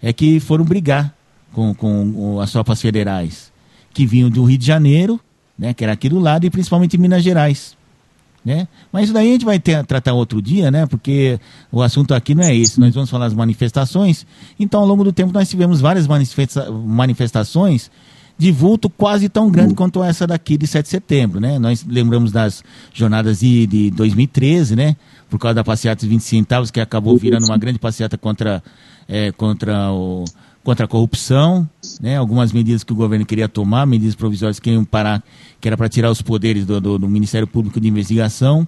é 0.02 0.12
que 0.12 0.38
foram 0.40 0.64
brigar 0.64 1.14
com, 1.54 1.74
com 1.74 2.38
as 2.40 2.52
tropas 2.52 2.82
federais, 2.82 3.50
que 3.94 4.04
vinham 4.04 4.28
do 4.28 4.44
Rio 4.44 4.58
de 4.58 4.66
Janeiro 4.66 5.18
né, 5.58 5.72
que 5.72 5.84
era 5.84 5.92
aqui 5.92 6.08
do 6.08 6.18
lado, 6.18 6.44
e 6.44 6.50
principalmente 6.50 6.98
Minas 6.98 7.22
Gerais. 7.22 7.76
Né? 8.44 8.68
Mas 8.92 9.04
isso 9.04 9.14
daí 9.14 9.30
a 9.30 9.32
gente 9.32 9.44
vai 9.44 9.58
ter, 9.58 9.84
tratar 9.86 10.12
outro 10.12 10.42
dia, 10.42 10.70
né? 10.70 10.84
Porque 10.84 11.40
o 11.72 11.80
assunto 11.80 12.12
aqui 12.12 12.34
não 12.34 12.44
é 12.44 12.54
esse. 12.54 12.78
Nós 12.78 12.94
vamos 12.94 13.08
falar 13.08 13.24
das 13.24 13.32
manifestações. 13.32 14.26
Então, 14.60 14.80
ao 14.80 14.86
longo 14.86 15.02
do 15.02 15.14
tempo, 15.14 15.32
nós 15.32 15.48
tivemos 15.48 15.80
várias 15.80 16.06
manifesta 16.06 16.70
manifestações 16.70 17.90
de 18.36 18.50
vulto 18.50 18.90
quase 18.90 19.28
tão 19.28 19.50
grande 19.50 19.74
quanto 19.74 20.02
essa 20.02 20.26
daqui 20.26 20.56
de 20.56 20.66
7 20.66 20.84
de 20.84 20.90
setembro, 20.90 21.40
né? 21.40 21.58
Nós 21.58 21.84
lembramos 21.88 22.32
das 22.32 22.64
jornadas 22.92 23.40
de, 23.40 23.66
de 23.66 23.90
2013, 23.92 24.74
né? 24.74 24.96
Por 25.30 25.38
causa 25.38 25.54
da 25.54 25.64
passeata 25.64 26.00
dos 26.00 26.08
20 26.08 26.20
centavos, 26.20 26.70
que 26.70 26.80
acabou 26.80 27.16
virando 27.16 27.46
uma 27.46 27.56
grande 27.56 27.78
passeata 27.78 28.18
contra, 28.18 28.62
é, 29.08 29.30
contra 29.32 29.92
o, 29.92 30.24
contra 30.64 30.86
a 30.86 30.88
corrupção, 30.88 31.68
né? 32.00 32.16
algumas 32.16 32.50
medidas 32.50 32.82
que 32.82 32.92
o 32.92 32.96
governo 32.96 33.26
queria 33.26 33.48
tomar, 33.48 33.86
medidas 33.86 34.14
provisórias 34.14 34.58
que 34.58 34.70
iam 34.70 34.84
parar, 34.84 35.22
que 35.60 35.68
era 35.68 35.76
para 35.76 35.88
tirar 35.90 36.10
os 36.10 36.22
poderes 36.22 36.64
do, 36.64 36.80
do, 36.80 36.98
do, 36.98 37.08
Ministério 37.08 37.46
Público 37.46 37.78
de 37.78 37.86
Investigação, 37.86 38.66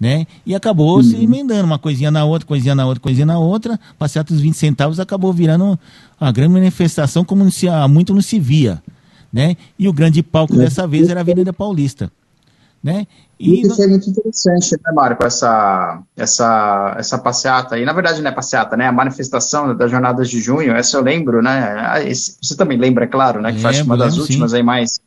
né? 0.00 0.26
E 0.46 0.54
acabou 0.54 0.96
uhum. 0.96 1.02
se 1.02 1.16
emendando 1.16 1.64
uma 1.64 1.78
coisinha 1.78 2.10
na 2.10 2.24
outra, 2.24 2.46
coisinha 2.46 2.74
na 2.74 2.86
outra, 2.86 3.00
coisinha 3.00 3.26
na 3.26 3.38
outra, 3.38 3.78
passeata 3.98 4.32
dos 4.32 4.42
20 4.42 4.54
centavos 4.54 5.00
acabou 5.00 5.32
virando 5.32 5.78
uma 6.20 6.32
grande 6.32 6.54
manifestação 6.54 7.24
como 7.24 7.50
se, 7.50 7.68
há 7.68 7.86
muito 7.88 8.14
não 8.14 8.22
se 8.22 8.38
via, 8.38 8.82
né? 9.32 9.56
E 9.78 9.88
o 9.88 9.92
grande 9.92 10.22
palco 10.22 10.56
dessa 10.56 10.86
vez 10.86 11.08
era 11.08 11.20
a 11.20 11.22
Avenida 11.22 11.52
Paulista. 11.52 12.12
Né? 12.82 13.06
E 13.38 13.62
isso 13.62 13.80
é 13.80 13.86
muito 13.86 14.10
interessante, 14.10 14.72
né, 14.72 14.92
Marco, 14.92 15.24
essa, 15.24 16.02
essa, 16.16 16.96
essa 16.98 17.18
passeata, 17.18 17.78
e 17.78 17.84
na 17.84 17.92
verdade 17.92 18.20
não 18.20 18.30
é 18.30 18.34
passeata, 18.34 18.76
né, 18.76 18.86
a 18.86 18.92
manifestação 18.92 19.76
das 19.76 19.90
jornadas 19.90 20.28
de 20.28 20.40
junho, 20.40 20.74
essa 20.74 20.96
eu 20.96 21.02
lembro, 21.02 21.40
né, 21.40 21.76
ah, 21.78 22.02
esse, 22.02 22.36
você 22.42 22.56
também 22.56 22.78
lembra, 22.78 23.04
é 23.04 23.08
claro, 23.08 23.40
né, 23.40 23.52
que 23.52 23.58
lembro, 23.58 23.72
foi 23.72 23.82
uma 23.82 23.96
das 23.96 24.16
últimas 24.16 24.50
sim. 24.50 24.56
aí 24.56 24.62
mais, 24.64 25.00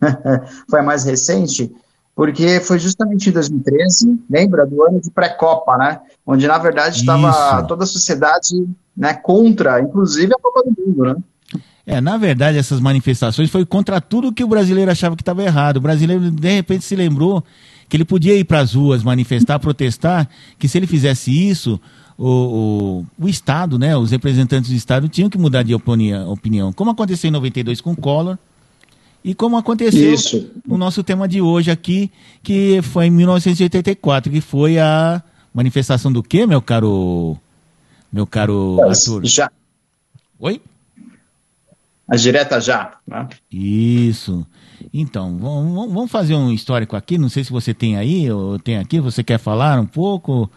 foi 0.68 0.80
a 0.80 0.82
mais 0.82 1.04
recente, 1.04 1.74
porque 2.14 2.60
foi 2.60 2.78
justamente 2.78 3.30
em 3.30 3.32
2013, 3.32 4.20
lembra, 4.28 4.66
do 4.66 4.82
ano 4.82 5.00
de 5.00 5.10
pré-copa, 5.10 5.76
né, 5.78 6.00
onde 6.26 6.46
na 6.46 6.58
verdade 6.58 7.00
estava 7.00 7.62
toda 7.62 7.84
a 7.84 7.86
sociedade, 7.86 8.66
né, 8.96 9.14
contra, 9.14 9.80
inclusive 9.80 10.32
a 10.34 10.38
Copa 10.38 10.62
do 10.62 10.74
Mundo, 10.78 11.04
né. 11.04 11.16
É, 11.86 12.00
na 12.00 12.16
verdade, 12.16 12.56
essas 12.56 12.80
manifestações 12.80 13.50
foi 13.50 13.66
contra 13.66 14.00
tudo 14.00 14.32
que 14.32 14.42
o 14.42 14.48
brasileiro 14.48 14.90
achava 14.90 15.14
que 15.14 15.22
estava 15.22 15.42
errado. 15.42 15.76
O 15.76 15.80
brasileiro, 15.80 16.30
de 16.30 16.54
repente, 16.54 16.84
se 16.84 16.96
lembrou 16.96 17.44
que 17.88 17.96
ele 17.96 18.04
podia 18.04 18.34
ir 18.34 18.44
para 18.44 18.60
as 18.60 18.74
ruas 18.74 19.02
manifestar, 19.02 19.58
protestar, 19.58 20.28
que 20.58 20.66
se 20.66 20.78
ele 20.78 20.86
fizesse 20.86 21.30
isso, 21.30 21.78
o, 22.16 23.04
o, 23.18 23.24
o, 23.24 23.28
Estado, 23.28 23.78
né, 23.78 23.96
os 23.96 24.10
representantes 24.10 24.70
do 24.70 24.76
Estado 24.76 25.08
tinham 25.08 25.28
que 25.28 25.36
mudar 25.36 25.62
de 25.62 25.74
opinião, 25.74 26.72
como 26.72 26.90
aconteceu 26.90 27.28
em 27.28 27.32
92 27.32 27.80
com 27.80 27.92
o 27.92 27.96
Collor 27.96 28.38
e 29.22 29.34
como 29.34 29.56
aconteceu 29.56 30.14
isso. 30.14 30.50
no 30.66 30.78
nosso 30.78 31.02
tema 31.02 31.26
de 31.26 31.40
hoje 31.40 31.70
aqui, 31.70 32.10
que 32.42 32.80
foi 32.82 33.06
em 33.06 33.10
1984, 33.10 34.32
que 34.32 34.40
foi 34.40 34.78
a 34.78 35.22
manifestação 35.52 36.12
do 36.12 36.22
quê, 36.22 36.46
meu 36.46 36.62
caro, 36.62 37.36
meu 38.12 38.26
caro 38.26 38.78
Arthur? 38.82 39.24
Já. 39.24 39.50
Oi? 40.38 40.60
As 42.06 42.20
diretas 42.20 42.64
já. 42.64 42.92
Né? 43.06 43.28
Isso. 43.50 44.46
Então, 44.92 45.38
vamos, 45.38 45.92
vamos 45.92 46.10
fazer 46.10 46.34
um 46.34 46.52
histórico 46.52 46.96
aqui. 46.96 47.16
Não 47.16 47.28
sei 47.28 47.44
se 47.44 47.50
você 47.50 47.72
tem 47.72 47.96
aí 47.96 48.30
ou 48.30 48.58
tem 48.58 48.78
aqui. 48.78 49.00
Você 49.00 49.22
quer 49.22 49.38
falar 49.38 49.80
um 49.80 49.86
pouco 49.86 50.50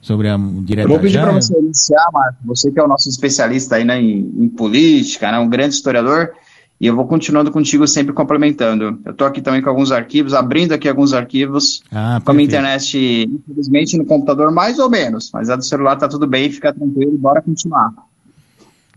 sobre 0.00 0.28
a 0.28 0.36
direta 0.36 0.88
já? 0.88 0.94
Vou 0.94 1.02
pedir 1.02 1.20
para 1.20 1.32
você 1.32 1.58
iniciar, 1.58 2.06
Marco. 2.12 2.38
Você 2.44 2.70
que 2.70 2.78
é 2.78 2.82
o 2.82 2.88
nosso 2.88 3.08
especialista 3.08 3.76
aí 3.76 3.84
né, 3.84 4.00
em, 4.00 4.32
em 4.38 4.48
política, 4.48 5.30
né, 5.32 5.38
um 5.38 5.48
grande 5.48 5.74
historiador. 5.74 6.32
E 6.78 6.86
eu 6.86 6.94
vou 6.94 7.06
continuando 7.06 7.50
contigo 7.50 7.86
sempre 7.88 8.12
complementando. 8.12 9.00
Eu 9.04 9.12
estou 9.12 9.26
aqui 9.26 9.40
também 9.40 9.62
com 9.62 9.70
alguns 9.70 9.90
arquivos, 9.90 10.34
abrindo 10.34 10.72
aqui 10.72 10.88
alguns 10.88 11.14
arquivos. 11.14 11.82
Ah, 11.90 12.20
com 12.22 12.32
a 12.32 12.42
internet, 12.42 13.26
infelizmente, 13.26 13.96
no 13.96 14.04
computador 14.04 14.52
mais 14.52 14.78
ou 14.78 14.90
menos, 14.90 15.30
mas 15.32 15.48
a 15.48 15.56
do 15.56 15.64
celular 15.64 15.94
está 15.94 16.06
tudo 16.06 16.26
bem, 16.26 16.52
fica 16.52 16.74
tranquilo, 16.74 17.16
bora 17.16 17.40
continuar. 17.40 17.92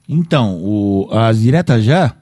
Então, 0.09 0.55
o, 0.55 1.07
as 1.11 1.39
diretas 1.39 1.83
já, 1.83 2.15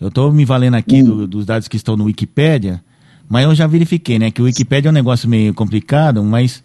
eu 0.00 0.08
estou 0.08 0.32
me 0.32 0.46
valendo 0.46 0.76
aqui 0.76 1.02
do, 1.02 1.26
dos 1.26 1.44
dados 1.44 1.68
que 1.68 1.76
estão 1.76 1.94
no 1.94 2.04
Wikipedia, 2.04 2.82
mas 3.28 3.44
eu 3.44 3.54
já 3.54 3.66
verifiquei, 3.66 4.18
né, 4.18 4.30
que 4.30 4.40
o 4.40 4.46
Wikipedia 4.46 4.88
é 4.88 4.90
um 4.90 4.94
negócio 4.94 5.28
meio 5.28 5.52
complicado, 5.52 6.24
mas 6.24 6.62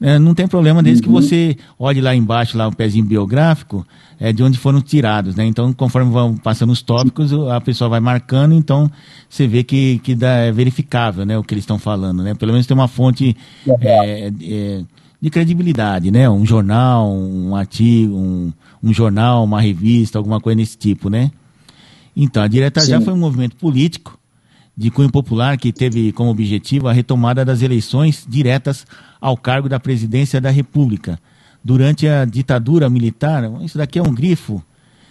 é, 0.00 0.16
não 0.16 0.32
tem 0.32 0.46
problema 0.46 0.80
desde 0.80 1.02
uhum. 1.02 1.14
que 1.14 1.20
você 1.20 1.56
olhe 1.76 2.00
lá 2.00 2.14
embaixo, 2.14 2.56
lá 2.56 2.68
o 2.68 2.72
pezinho 2.74 3.04
biográfico, 3.04 3.84
é 4.20 4.32
de 4.32 4.44
onde 4.44 4.58
foram 4.58 4.80
tirados, 4.80 5.34
né? 5.34 5.44
Então, 5.44 5.72
conforme 5.72 6.10
vão 6.12 6.36
passando 6.36 6.70
os 6.70 6.82
tópicos, 6.82 7.32
a 7.50 7.60
pessoa 7.60 7.90
vai 7.90 7.98
marcando, 7.98 8.54
então 8.54 8.88
você 9.28 9.48
vê 9.48 9.64
que, 9.64 9.98
que 9.98 10.14
dá, 10.14 10.36
é 10.36 10.52
verificável, 10.52 11.26
né, 11.26 11.36
o 11.36 11.42
que 11.42 11.52
eles 11.52 11.62
estão 11.62 11.78
falando, 11.78 12.22
né? 12.22 12.34
Pelo 12.34 12.52
menos 12.52 12.66
tem 12.66 12.76
uma 12.76 12.88
fonte 12.88 13.36
é, 13.80 14.32
é, 14.42 14.82
de 15.20 15.30
credibilidade, 15.30 16.10
né? 16.12 16.30
Um 16.30 16.46
jornal, 16.46 17.10
um 17.10 17.56
artigo, 17.56 18.14
um, 18.16 18.52
um 18.86 18.94
jornal, 18.94 19.44
uma 19.44 19.60
revista, 19.60 20.18
alguma 20.18 20.40
coisa 20.40 20.58
desse 20.58 20.78
tipo, 20.78 21.10
né? 21.10 21.30
Então, 22.16 22.42
a 22.42 22.48
Direta 22.48 22.80
Sim. 22.80 22.90
Já 22.92 23.00
foi 23.00 23.12
um 23.12 23.18
movimento 23.18 23.56
político 23.56 24.18
de 24.76 24.90
cunho 24.90 25.10
popular 25.10 25.56
que 25.56 25.72
teve 25.72 26.12
como 26.12 26.30
objetivo 26.30 26.86
a 26.88 26.92
retomada 26.92 27.44
das 27.44 27.62
eleições 27.62 28.26
diretas 28.28 28.86
ao 29.20 29.36
cargo 29.36 29.68
da 29.68 29.80
presidência 29.80 30.40
da 30.40 30.50
República. 30.50 31.18
Durante 31.64 32.06
a 32.06 32.24
ditadura 32.24 32.88
militar, 32.88 33.42
isso 33.62 33.76
daqui 33.76 33.98
é 33.98 34.02
um 34.02 34.14
grifo, 34.14 34.62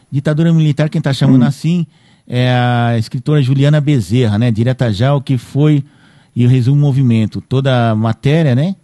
ditadura 0.09 0.53
militar, 0.53 0.89
quem 0.89 0.99
está 0.99 1.11
chamando 1.11 1.43
hum. 1.43 1.47
assim 1.47 1.85
é 2.27 2.51
a 2.51 2.97
escritora 2.97 3.41
Juliana 3.41 3.79
Bezerra, 3.81 4.39
né? 4.39 4.51
Direta 4.51 4.91
Já, 4.91 5.13
o 5.13 5.21
que 5.21 5.37
foi, 5.37 5.83
e 6.35 6.45
o 6.45 6.49
resumo 6.49 6.79
movimento, 6.79 7.41
toda 7.41 7.91
a 7.91 7.95
matéria, 7.95 8.55
né? 8.55 8.75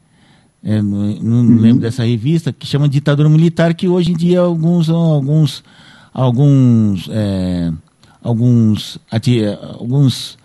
É, 0.63 0.82
não, 0.82 1.08
não 1.15 1.38
uhum. 1.38 1.60
lembro 1.60 1.82
dessa 1.82 2.04
revista, 2.04 2.54
que 2.54 2.67
chama 2.67 2.88
Ditadura 2.88 3.28
Militar, 3.28 3.74
que 3.74 3.88
hoje 3.88 4.12
em 4.12 4.15
dia 4.15 4.41
alguns, 4.41 4.89
alguns, 4.89 5.63
alguns, 6.13 7.10
é, 7.12 7.71
alguns, 8.21 9.00
alguns, 9.80 10.38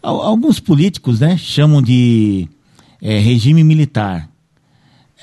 alguns 0.00 0.60
políticos, 0.60 1.18
né, 1.18 1.36
chamam 1.36 1.82
de 1.82 2.48
é, 3.02 3.18
regime 3.18 3.64
militar. 3.64 4.28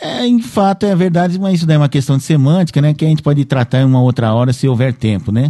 É, 0.02 0.28
em 0.28 0.42
fato 0.42 0.86
é 0.86 0.94
verdade, 0.94 1.40
mas 1.40 1.56
isso 1.56 1.66
daí 1.66 1.76
é 1.76 1.80
uma 1.80 1.90
questão 1.90 2.18
de 2.18 2.24
semântica, 2.24 2.82
né, 2.82 2.94
que 2.94 3.06
a 3.06 3.08
gente 3.08 3.24
pode 3.24 3.46
tratar 3.46 3.82
em 3.82 3.86
uma 3.86 4.02
outra 4.02 4.34
hora 4.34 4.52
se 4.52 4.68
houver 4.68 4.94
tempo, 4.94 5.32
né. 5.32 5.50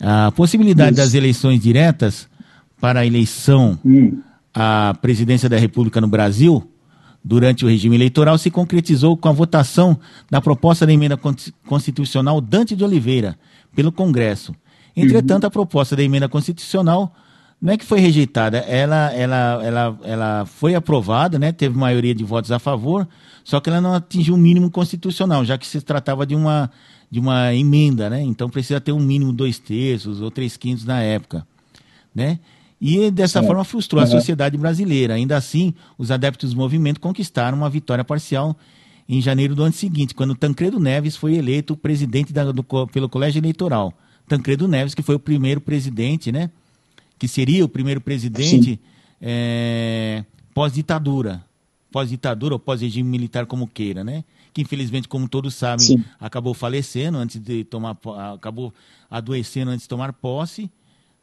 A 0.00 0.30
possibilidade 0.32 0.92
isso. 0.92 1.02
das 1.02 1.14
eleições 1.14 1.60
diretas 1.60 2.28
para 2.78 3.00
a 3.00 3.06
eleição 3.06 3.78
hum. 3.82 4.18
à 4.52 4.94
presidência 5.00 5.48
da 5.48 5.56
República 5.56 5.98
no 5.98 6.08
Brasil 6.08 6.68
durante 7.24 7.64
o 7.64 7.68
regime 7.68 7.96
eleitoral 7.96 8.36
se 8.36 8.50
concretizou 8.50 9.16
com 9.16 9.28
a 9.28 9.32
votação 9.32 9.98
da 10.30 10.40
proposta 10.40 10.86
da 10.86 10.92
emenda 10.92 11.18
constitucional 11.66 12.40
Dante 12.40 12.76
de 12.76 12.84
Oliveira 12.84 13.38
pelo 13.74 13.90
Congresso. 13.90 14.54
Entretanto, 14.94 15.46
a 15.46 15.50
proposta 15.50 15.96
da 15.96 16.02
emenda 16.02 16.28
constitucional 16.28 17.14
não 17.60 17.72
é 17.72 17.78
que 17.78 17.84
foi 17.84 17.98
rejeitada, 17.98 18.58
ela, 18.58 19.10
ela, 19.14 19.60
ela, 19.64 19.98
ela 20.02 20.46
foi 20.46 20.74
aprovada, 20.74 21.38
né? 21.38 21.50
Teve 21.50 21.78
maioria 21.78 22.14
de 22.14 22.22
votos 22.22 22.52
a 22.52 22.58
favor, 22.58 23.08
só 23.42 23.58
que 23.58 23.70
ela 23.70 23.80
não 23.80 23.94
atingiu 23.94 24.34
o 24.34 24.38
mínimo 24.38 24.70
constitucional, 24.70 25.44
já 25.46 25.56
que 25.56 25.66
se 25.66 25.80
tratava 25.80 26.26
de 26.26 26.34
uma, 26.34 26.70
de 27.10 27.18
uma 27.18 27.54
emenda, 27.54 28.10
né? 28.10 28.20
Então 28.20 28.50
precisa 28.50 28.80
ter 28.80 28.92
um 28.92 29.00
mínimo 29.00 29.32
dois 29.32 29.58
terços 29.58 30.20
ou 30.20 30.30
três 30.30 30.58
quintos 30.58 30.84
na 30.84 31.00
época, 31.00 31.46
né? 32.14 32.38
E 32.86 33.10
dessa 33.10 33.40
Sim. 33.40 33.46
forma 33.46 33.64
frustrou 33.64 34.02
uhum. 34.02 34.06
a 34.06 34.10
sociedade 34.10 34.58
brasileira. 34.58 35.14
Ainda 35.14 35.38
assim, 35.38 35.72
os 35.96 36.10
adeptos 36.10 36.50
do 36.52 36.58
movimento 36.58 37.00
conquistaram 37.00 37.56
uma 37.56 37.70
vitória 37.70 38.04
parcial 38.04 38.54
em 39.08 39.22
janeiro 39.22 39.54
do 39.54 39.62
ano 39.62 39.72
seguinte, 39.72 40.14
quando 40.14 40.34
Tancredo 40.34 40.78
Neves 40.78 41.16
foi 41.16 41.34
eleito 41.34 41.74
presidente 41.78 42.30
da, 42.30 42.52
do, 42.52 42.62
pelo 42.88 43.08
Colégio 43.08 43.40
Eleitoral. 43.40 43.94
Tancredo 44.28 44.68
Neves, 44.68 44.94
que 44.94 45.00
foi 45.00 45.14
o 45.14 45.18
primeiro 45.18 45.62
presidente, 45.62 46.30
né? 46.30 46.50
Que 47.18 47.26
seria 47.26 47.64
o 47.64 47.68
primeiro 47.70 48.02
presidente 48.02 48.78
é, 49.18 50.22
pós-ditadura. 50.52 51.42
Pós-ditadura 51.90 52.54
ou 52.54 52.58
pós-regime 52.58 53.08
militar, 53.08 53.46
como 53.46 53.66
queira, 53.66 54.04
né? 54.04 54.24
Que 54.52 54.60
infelizmente, 54.60 55.08
como 55.08 55.26
todos 55.26 55.54
sabem, 55.54 55.86
Sim. 55.86 56.04
acabou 56.20 56.52
falecendo 56.52 57.16
antes 57.16 57.40
de 57.40 57.64
tomar. 57.64 57.96
acabou 58.34 58.74
adoecendo 59.10 59.70
antes 59.70 59.84
de 59.84 59.88
tomar 59.88 60.12
posse. 60.12 60.70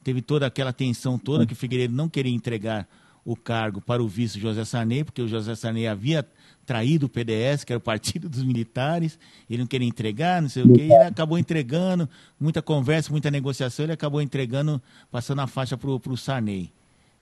Teve 0.04 0.22
toda 0.22 0.46
aquela 0.46 0.74
tensão 0.74 1.18
toda 1.18 1.46
que 1.46 1.54
o 1.54 1.56
Figueiredo 1.56 1.94
não 1.94 2.10
queria 2.10 2.34
entregar 2.34 2.88
o 3.24 3.36
cargo 3.36 3.80
para 3.80 4.02
o 4.02 4.08
vice 4.08 4.40
José 4.40 4.66
Sarney, 4.66 5.04
porque 5.04 5.22
o 5.22 5.28
José 5.28 5.54
Sarney 5.56 5.88
havia 5.88 6.26
traído 6.66 7.06
o 7.06 7.10
PDS, 7.10 7.64
que 7.64 7.74
era 7.74 7.78
o 7.78 7.82
Partido 7.82 8.30
dos 8.30 8.44
Militares, 8.44 9.20
ele 9.50 9.60
não 9.60 9.68
queria 9.68 9.88
entregar, 9.88 10.42
não 10.42 10.50
sei 10.50 10.64
o 10.64 10.74
quê, 10.74 10.82
e 10.82 10.86
ele 10.86 11.04
acabou 11.04 11.38
entregando, 11.38 12.10
muita 12.40 12.62
conversa, 12.62 13.12
muita 13.12 13.30
negociação, 13.30 13.86
ele 13.86 13.94
acabou 13.94 14.22
entregando, 14.22 14.82
passando 15.12 15.42
a 15.42 15.48
faixa 15.48 15.78
para 15.78 15.90
o 15.90 16.18
Sarney. 16.18 16.72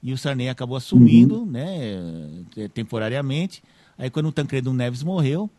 E 0.02 0.14
o 0.14 0.18
Sarney 0.18 0.48
acabou 0.48 0.78
assumindo, 0.78 1.40
uhum. 1.40 1.46
né, 1.46 2.00
temporariamente. 2.74 3.62
Aí 3.98 4.10
quando 4.10 4.28
o 4.28 4.32
Tancredo 4.32 4.72
Neves 4.72 5.04
morreu, 5.04 5.50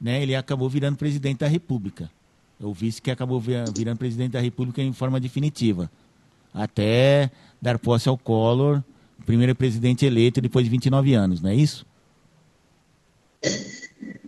né, 0.00 0.22
ele 0.22 0.34
acabou 0.34 0.68
virando 0.68 0.96
presidente 0.96 1.40
da 1.40 1.46
República. 1.46 2.10
O 2.58 2.72
vice 2.72 3.02
que 3.02 3.10
acabou 3.10 3.38
virando 3.40 3.98
presidente 3.98 4.32
da 4.32 4.40
República 4.40 4.80
em 4.80 4.92
forma 4.92 5.20
definitiva. 5.20 5.90
Até 6.54 7.30
dar 7.60 7.78
posse 7.78 8.08
ao 8.08 8.16
Collor, 8.16 8.80
primeiro 9.26 9.54
presidente 9.54 10.06
eleito 10.06 10.40
depois 10.40 10.64
de 10.64 10.70
29 10.70 11.14
anos, 11.14 11.42
não 11.42 11.50
é 11.50 11.54
isso? 11.54 11.84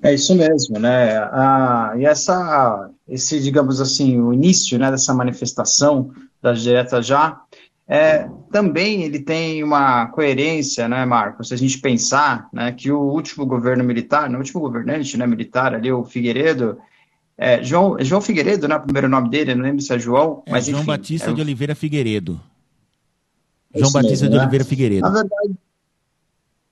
É 0.03 0.13
isso 0.13 0.35
mesmo, 0.35 0.79
né? 0.79 1.17
Ah, 1.33 1.95
e 1.97 2.05
essa, 2.05 2.91
esse, 3.09 3.41
digamos 3.41 3.81
assim, 3.81 4.21
o 4.21 4.33
início 4.33 4.79
né, 4.79 4.91
dessa 4.91 5.15
manifestação 5.15 6.11
das 6.41 6.63
diretas 6.63 7.07
já, 7.07 7.41
é, 7.89 8.29
também 8.51 9.03
ele 9.03 9.21
tem 9.21 9.63
uma 9.63 10.07
coerência, 10.07 10.89
né, 10.89 11.05
Marcos? 11.05 11.49
Se 11.49 11.55
a 11.55 11.57
gente 11.57 11.79
pensar 11.79 12.49
né, 12.53 12.73
que 12.73 12.91
o 12.91 13.01
último 13.01 13.47
governo 13.47 13.85
militar, 13.85 14.31
o 14.31 14.37
último 14.37 14.61
governante 14.61 15.17
né, 15.17 15.27
militar 15.27 15.75
ali, 15.75 15.91
o 15.93 16.05
Figueiredo, 16.05 16.79
é, 17.39 17.63
João, 17.63 17.97
João 18.01 18.21
Figueiredo, 18.21 18.67
né, 18.67 18.77
o 18.77 18.81
primeiro 18.81 19.09
nome 19.09 19.29
dele, 19.29 19.55
não 19.55 19.63
lembro 19.63 19.83
se 19.83 19.93
é 19.93 19.99
João, 19.99 20.43
é, 20.47 20.53
mas 20.53 20.67
João 20.67 20.79
enfim, 20.79 20.87
Batista 20.87 21.31
é, 21.31 21.35
de 21.35 21.41
Oliveira 21.41 21.75
Figueiredo. 21.75 22.41
João 23.75 23.93
Batista 23.93 24.25
mesmo, 24.25 24.29
de 24.31 24.37
né? 24.37 24.43
Oliveira 24.43 24.65
Figueiredo. 24.65 25.03
Na 25.03 25.11
verdade, 25.11 25.55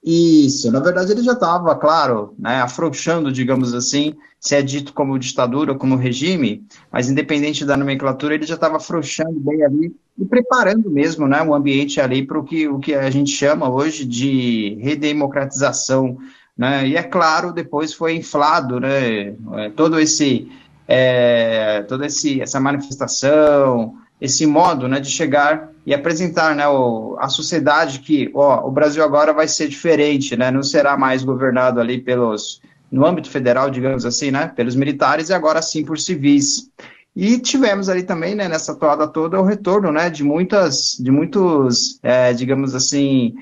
isso, 0.02 0.70
na 0.70 0.80
verdade 0.80 1.12
ele 1.12 1.22
já 1.22 1.32
estava, 1.32 1.74
claro, 1.74 2.34
né, 2.38 2.60
afrouxando, 2.60 3.32
digamos 3.32 3.72
assim, 3.72 4.14
se 4.38 4.54
é 4.54 4.60
dito 4.60 4.92
como 4.92 5.18
ditadura, 5.18 5.74
como 5.74 5.96
regime, 5.96 6.66
mas 6.92 7.08
independente 7.08 7.64
da 7.64 7.76
nomenclatura, 7.76 8.34
ele 8.34 8.46
já 8.46 8.54
estava 8.54 8.76
afrouxando 8.76 9.40
bem 9.40 9.64
ali 9.64 9.94
e 10.18 10.24
preparando 10.26 10.90
mesmo 10.90 11.26
né, 11.26 11.42
o 11.42 11.54
ambiente 11.54 12.00
ali 12.00 12.26
para 12.26 12.38
o 12.38 12.44
que, 12.44 12.68
o 12.68 12.78
que 12.78 12.94
a 12.94 13.10
gente 13.10 13.30
chama 13.30 13.68
hoje 13.68 14.04
de 14.04 14.76
redemocratização. 14.80 16.18
Né, 16.56 16.86
e 16.86 16.96
é 16.96 17.02
claro, 17.02 17.52
depois 17.52 17.92
foi 17.92 18.14
inflado 18.14 18.78
né, 18.78 19.34
é, 19.54 19.70
todo 19.74 19.98
esse, 19.98 20.48
é, 20.86 21.82
toda 21.88 22.06
esse, 22.06 22.40
essa 22.40 22.60
manifestação, 22.60 23.96
esse 24.20 24.46
modo 24.46 24.86
né, 24.86 25.00
de 25.00 25.10
chegar 25.10 25.70
e 25.84 25.92
apresentar 25.92 26.54
né, 26.54 26.66
o, 26.68 27.16
a 27.18 27.28
sociedade 27.28 27.98
que 27.98 28.30
ó, 28.34 28.66
o 28.66 28.70
Brasil 28.70 29.02
agora 29.02 29.32
vai 29.32 29.48
ser 29.48 29.66
diferente, 29.66 30.36
né, 30.36 30.52
não 30.52 30.62
será 30.62 30.96
mais 30.96 31.24
governado 31.24 31.80
ali 31.80 32.00
pelos, 32.00 32.62
no 32.90 33.04
âmbito 33.04 33.28
federal, 33.28 33.68
digamos 33.68 34.06
assim, 34.06 34.30
né, 34.30 34.46
pelos 34.46 34.76
militares 34.76 35.30
e 35.30 35.34
agora 35.34 35.60
sim 35.60 35.84
por 35.84 35.98
civis. 35.98 36.70
E 37.16 37.38
tivemos 37.38 37.88
ali 37.88 38.02
também, 38.04 38.34
né, 38.34 38.48
nessa 38.48 38.74
toada 38.74 39.06
toda, 39.08 39.40
o 39.40 39.44
retorno 39.44 39.90
né, 39.90 40.08
de 40.08 40.22
muitas, 40.22 40.96
de 40.98 41.10
muitos, 41.10 41.98
é, 42.02 42.32
digamos 42.32 42.74
assim, 42.74 43.34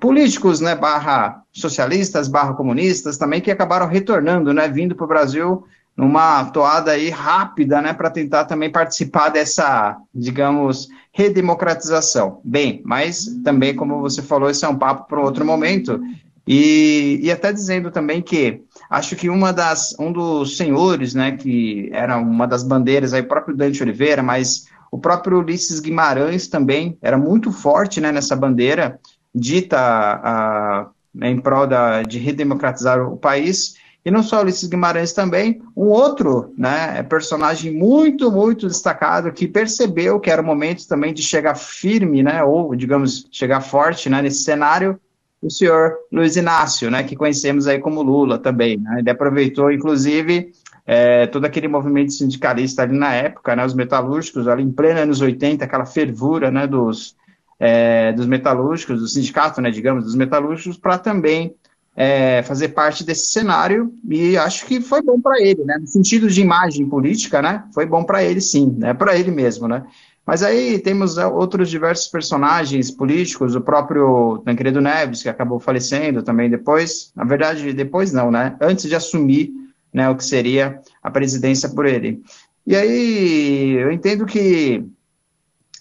políticos, 0.00 0.60
né, 0.60 0.74
barra 0.74 1.41
socialistas, 1.52 2.28
barra 2.28 2.54
comunistas 2.54 3.18
também, 3.18 3.40
que 3.40 3.50
acabaram 3.50 3.86
retornando, 3.86 4.52
né, 4.52 4.68
vindo 4.68 4.94
para 4.94 5.04
o 5.04 5.08
Brasil 5.08 5.64
numa 5.96 6.46
toada 6.46 6.92
aí 6.92 7.10
rápida, 7.10 7.80
né, 7.82 7.92
para 7.92 8.10
tentar 8.10 8.46
também 8.46 8.70
participar 8.70 9.28
dessa, 9.28 9.96
digamos, 10.14 10.88
redemocratização. 11.12 12.40
Bem, 12.42 12.80
mas 12.84 13.26
também, 13.44 13.76
como 13.76 14.00
você 14.00 14.22
falou, 14.22 14.48
esse 14.48 14.64
é 14.64 14.68
um 14.68 14.78
papo 14.78 15.06
para 15.06 15.20
outro 15.20 15.44
momento. 15.44 16.00
E, 16.46 17.20
e 17.22 17.30
até 17.30 17.52
dizendo 17.52 17.90
também 17.90 18.20
que 18.20 18.62
acho 18.90 19.14
que 19.14 19.28
uma 19.28 19.52
das, 19.52 19.94
um 19.98 20.10
dos 20.10 20.56
senhores, 20.56 21.14
né, 21.14 21.32
que 21.32 21.90
era 21.92 22.16
uma 22.16 22.46
das 22.46 22.62
bandeiras 22.62 23.12
aí, 23.12 23.20
o 23.20 23.28
próprio 23.28 23.56
Dante 23.56 23.82
Oliveira, 23.82 24.22
mas 24.22 24.64
o 24.90 24.98
próprio 24.98 25.38
Ulisses 25.38 25.78
Guimarães 25.78 26.48
também 26.48 26.98
era 27.00 27.16
muito 27.16 27.52
forte, 27.52 28.00
né, 28.00 28.10
nessa 28.10 28.34
bandeira 28.34 28.98
dita 29.34 29.78
a, 29.78 30.88
em 31.20 31.38
prol 31.40 31.66
da, 31.66 32.02
de 32.02 32.18
redemocratizar 32.18 33.00
o 33.00 33.16
país, 33.16 33.74
e 34.04 34.10
não 34.10 34.22
só 34.22 34.42
Ulisses 34.42 34.68
Guimarães 34.68 35.12
também, 35.12 35.62
um 35.76 35.86
outro 35.86 36.52
né, 36.58 37.02
personagem 37.04 37.72
muito, 37.72 38.32
muito 38.32 38.66
destacado 38.66 39.32
que 39.32 39.46
percebeu 39.46 40.18
que 40.18 40.30
era 40.30 40.42
o 40.42 40.44
momento 40.44 40.88
também 40.88 41.14
de 41.14 41.22
chegar 41.22 41.54
firme, 41.54 42.22
né, 42.22 42.42
ou, 42.42 42.74
digamos, 42.74 43.28
chegar 43.30 43.60
forte 43.60 44.10
né, 44.10 44.20
nesse 44.20 44.42
cenário, 44.42 44.98
o 45.40 45.50
senhor 45.50 45.94
Luiz 46.10 46.36
Inácio, 46.36 46.90
né, 46.90 47.04
que 47.04 47.14
conhecemos 47.14 47.68
aí 47.68 47.78
como 47.78 48.02
Lula 48.02 48.38
também. 48.38 48.76
Né, 48.76 48.96
ele 48.98 49.10
aproveitou, 49.10 49.70
inclusive, 49.70 50.52
é, 50.84 51.28
todo 51.28 51.44
aquele 51.44 51.68
movimento 51.68 52.12
sindicalista 52.12 52.82
ali 52.82 52.98
na 52.98 53.14
época, 53.14 53.54
né, 53.54 53.64
os 53.64 53.74
metalúrgicos, 53.74 54.48
ali 54.48 54.64
em 54.64 54.72
pleno 54.72 55.00
anos 55.00 55.20
80, 55.20 55.64
aquela 55.64 55.86
fervura 55.86 56.50
né, 56.50 56.66
dos, 56.66 57.16
é, 57.64 58.12
dos 58.12 58.26
metalúrgicos, 58.26 58.98
do 58.98 59.06
sindicato, 59.06 59.60
né, 59.60 59.70
digamos, 59.70 60.02
dos 60.02 60.16
metalúrgicos, 60.16 60.76
para 60.76 60.98
também 60.98 61.54
é, 61.94 62.42
fazer 62.42 62.70
parte 62.70 63.04
desse 63.04 63.30
cenário 63.30 63.94
e 64.08 64.36
acho 64.36 64.66
que 64.66 64.80
foi 64.80 65.00
bom 65.00 65.20
para 65.20 65.40
ele, 65.40 65.62
né? 65.62 65.76
No 65.78 65.86
sentido 65.86 66.28
de 66.28 66.40
imagem 66.40 66.88
política, 66.88 67.40
né? 67.40 67.62
Foi 67.72 67.86
bom 67.86 68.02
para 68.02 68.24
ele, 68.24 68.40
sim, 68.40 68.74
né? 68.76 68.92
Para 68.92 69.16
ele 69.16 69.30
mesmo, 69.30 69.68
né? 69.68 69.84
Mas 70.26 70.42
aí 70.42 70.80
temos 70.80 71.18
é, 71.18 71.26
outros 71.26 71.70
diversos 71.70 72.08
personagens 72.08 72.90
políticos, 72.90 73.54
o 73.54 73.60
próprio 73.60 74.42
Tancredo 74.44 74.80
Neves, 74.80 75.22
que 75.22 75.28
acabou 75.28 75.60
falecendo 75.60 76.20
também 76.20 76.50
depois. 76.50 77.12
Na 77.14 77.22
verdade, 77.22 77.72
depois 77.72 78.12
não, 78.12 78.28
né? 78.32 78.56
Antes 78.60 78.88
de 78.88 78.96
assumir 78.96 79.52
né, 79.94 80.08
o 80.08 80.16
que 80.16 80.24
seria 80.24 80.80
a 81.00 81.10
presidência 81.12 81.68
por 81.68 81.86
ele. 81.86 82.22
E 82.66 82.74
aí 82.74 83.72
eu 83.72 83.92
entendo 83.92 84.26
que, 84.26 84.84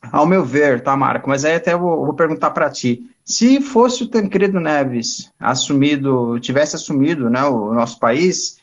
ao 0.01 0.25
meu 0.25 0.43
ver, 0.43 0.81
tá, 0.81 0.95
Marco? 0.95 1.29
Mas 1.29 1.45
aí 1.45 1.55
até 1.55 1.73
eu 1.73 1.79
vou, 1.79 2.05
vou 2.05 2.13
perguntar 2.13 2.51
para 2.51 2.69
ti. 2.69 3.09
Se 3.23 3.61
fosse 3.61 4.03
o 4.03 4.07
Tancredo 4.07 4.59
Neves 4.59 5.31
assumido, 5.39 6.39
tivesse 6.39 6.75
assumido 6.75 7.29
né, 7.29 7.43
o 7.43 7.73
nosso 7.73 7.99
país, 7.99 8.57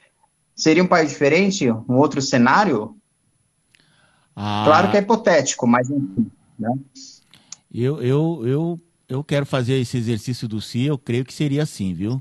seria 0.54 0.82
um 0.82 0.88
país 0.88 1.10
diferente, 1.10 1.70
um 1.70 1.94
outro 1.96 2.20
cenário? 2.20 2.96
Ah, 4.34 4.62
claro 4.66 4.90
que 4.90 4.96
é 4.96 5.00
hipotético, 5.00 5.66
mas 5.66 5.88
enfim. 5.90 6.30
Né? 6.58 6.76
Eu, 7.72 8.02
eu, 8.02 8.42
eu, 8.44 8.80
eu 9.08 9.24
quero 9.24 9.46
fazer 9.46 9.74
esse 9.74 9.96
exercício 9.96 10.48
do 10.48 10.60
si, 10.60 10.84
eu 10.84 10.98
creio 10.98 11.24
que 11.24 11.32
seria 11.32 11.62
assim, 11.62 11.94
viu? 11.94 12.20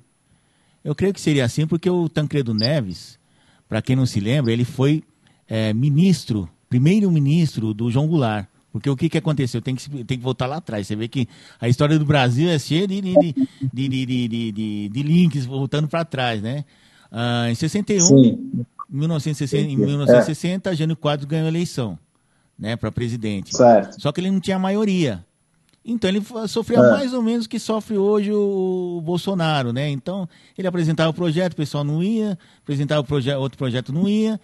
Eu 0.83 0.95
creio 0.95 1.13
que 1.13 1.21
seria 1.21 1.43
assim 1.43 1.67
porque 1.67 1.89
o 1.89 2.07
Tancredo 2.07 2.53
Neves, 2.53 3.19
para 3.67 3.81
quem 3.81 3.95
não 3.95 4.05
se 4.05 4.19
lembra, 4.19 4.53
ele 4.53 4.63
foi 4.63 5.03
é, 5.47 5.73
ministro, 5.73 6.47
primeiro 6.69 7.11
ministro 7.11 7.73
do 7.73 7.89
João 7.89 8.07
Goulart. 8.07 8.47
Porque 8.71 8.89
o 8.89 8.95
que, 8.95 9.09
que 9.09 9.17
aconteceu? 9.17 9.61
Tem 9.61 9.75
que, 9.75 9.89
tem 10.03 10.17
que 10.17 10.23
voltar 10.23 10.45
lá 10.45 10.57
atrás. 10.57 10.87
Você 10.87 10.95
vê 10.95 11.07
que 11.07 11.27
a 11.59 11.67
história 11.67 11.97
do 11.97 12.05
Brasil 12.05 12.49
é 12.49 12.59
cheia 12.59 12.87
de, 12.87 13.01
de, 13.01 13.35
de, 13.73 14.05
de, 14.05 14.89
de, 14.89 15.03
links 15.03 15.45
voltando 15.45 15.87
para 15.87 16.05
trás, 16.05 16.41
né? 16.41 16.65
Ah, 17.11 17.49
em 17.49 17.55
61, 17.55 17.99
Sim. 17.99 18.65
1960, 18.89 19.71
em 19.71 19.77
1960, 19.77 20.69
é. 20.69 20.75
Jânio 20.75 20.95
Quadros 20.95 21.27
ganhou 21.27 21.45
a 21.45 21.49
eleição 21.49 21.97
né, 22.57 22.75
para 22.75 22.91
presidente. 22.91 23.55
Certo. 23.55 24.01
Só 24.01 24.11
que 24.11 24.19
ele 24.19 24.31
não 24.31 24.39
tinha 24.39 24.59
maioria. 24.59 25.23
Então 25.85 26.09
ele 26.09 26.21
sofreu 26.49 26.83
é. 26.83 26.91
mais 26.91 27.13
ou 27.13 27.21
menos 27.21 27.45
o 27.45 27.49
que 27.49 27.59
sofre 27.59 27.97
hoje 27.97 28.33
o 28.33 29.01
Bolsonaro, 29.05 29.71
né? 29.71 29.89
Então 29.89 30.27
ele 30.57 30.67
apresentava 30.67 31.09
o 31.09 31.13
projeto, 31.13 31.53
o 31.53 31.55
pessoal 31.55 31.83
não 31.83 32.03
ia, 32.03 32.37
apresentava 32.61 32.99
o 32.99 33.03
proje 33.05 33.33
outro 33.33 33.57
projeto 33.57 33.93
não 33.93 34.07
ia, 34.07 34.37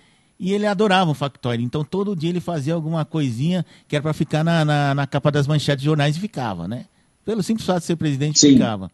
E 0.43 0.51
ele 0.51 0.67
adorava 0.67 1.09
o 1.09 1.13
factório. 1.13 1.63
Então 1.63 1.85
todo 1.85 2.13
dia 2.13 2.29
ele 2.29 2.41
fazia 2.41 2.73
alguma 2.73 3.05
coisinha 3.05 3.65
que 3.87 3.95
era 3.95 4.03
para 4.03 4.11
ficar 4.11 4.43
na, 4.43 4.65
na, 4.65 4.93
na, 4.93 5.07
capa 5.07 5.31
das 5.31 5.47
manchetes 5.47 5.81
de 5.81 5.85
jornais 5.85 6.17
e 6.17 6.19
ficava, 6.19 6.67
né? 6.67 6.87
Pelo 7.23 7.41
simples 7.41 7.65
fato 7.65 7.79
de 7.79 7.85
ser 7.85 7.95
presidente, 7.95 8.37
Sim. 8.39 8.51
ficava. 8.51 8.91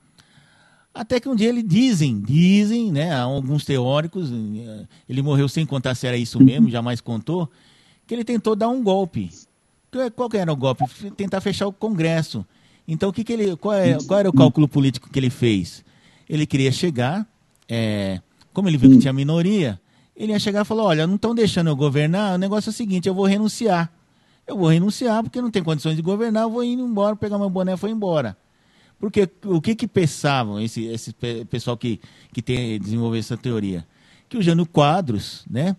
Até 0.94 1.20
que 1.20 1.28
um 1.28 1.36
dia 1.36 1.50
ele 1.50 1.64
dizem, 1.64 2.22
dizem, 2.22 2.92
né? 2.92 3.16
Alguns 3.16 3.66
teóricos, 3.66 4.30
ele 5.10 5.24
morreu 5.24 5.50
sem 5.50 5.66
contar 5.66 5.96
se 5.96 6.06
era 6.06 6.16
isso 6.16 6.40
mesmo, 6.40 6.70
jamais 6.70 7.02
contou, 7.02 7.50
que 8.06 8.14
ele 8.14 8.24
tentou 8.24 8.56
dar 8.56 8.70
um 8.70 8.84
golpe. 8.84 9.32
Qual 10.16 10.30
que 10.30 10.38
era 10.38 10.54
o 10.54 10.56
golpe? 10.56 10.86
Tentar 11.18 11.42
fechar 11.42 11.66
o 11.66 11.74
Congresso. 11.74 12.46
Então, 12.88 13.10
o 13.10 13.14
que, 13.14 13.24
que 13.24 13.34
ele, 13.34 13.56
qual, 13.56 13.74
é, 13.74 13.98
qual 14.04 14.20
era 14.20 14.30
o 14.30 14.34
cálculo 14.34 14.68
político 14.68 15.10
que 15.10 15.18
ele 15.18 15.32
fez? 15.32 15.84
Ele 16.30 16.46
queria 16.46 16.72
chegar, 16.72 17.28
é, 17.68 18.22
como 18.54 18.70
ele 18.70 18.78
viu 18.78 18.92
que 18.92 19.00
tinha 19.00 19.12
minoria, 19.12 19.82
ele 20.20 20.34
ia 20.34 20.40
chegar 20.40 20.62
e 20.62 20.66
falar: 20.66 20.84
Olha, 20.84 21.08
não 21.08 21.16
estão 21.16 21.34
deixando 21.34 21.70
eu 21.70 21.76
governar, 21.76 22.36
o 22.36 22.38
negócio 22.38 22.70
é 22.70 22.72
o 22.72 22.74
seguinte, 22.74 23.08
eu 23.08 23.14
vou 23.16 23.26
renunciar. 23.26 23.92
Eu 24.46 24.58
vou 24.58 24.68
renunciar 24.68 25.24
porque 25.24 25.42
não 25.42 25.50
tem 25.50 25.64
condições 25.64 25.96
de 25.96 26.02
governar, 26.02 26.44
eu 26.44 26.50
vou 26.50 26.64
ir 26.64 26.74
embora, 26.74 27.16
pegar 27.16 27.38
meu 27.38 27.50
boné 27.50 27.74
e 27.74 27.78
foi 27.78 27.92
embora. 27.92 28.36
Porque 29.00 29.30
o 29.46 29.62
que 29.62 29.76
que 29.76 29.88
pensavam 29.88 30.60
esse, 30.60 30.84
esse 30.86 31.16
pessoal 31.50 31.78
que, 31.78 32.02
que 32.34 32.42
tem, 32.42 32.78
desenvolveu 32.80 33.20
essa 33.20 33.38
teoria? 33.38 33.88
Que 34.28 34.38
o 34.38 34.42
Jânio 34.42 34.66
Quadros, 34.66 35.46
né? 35.50 35.76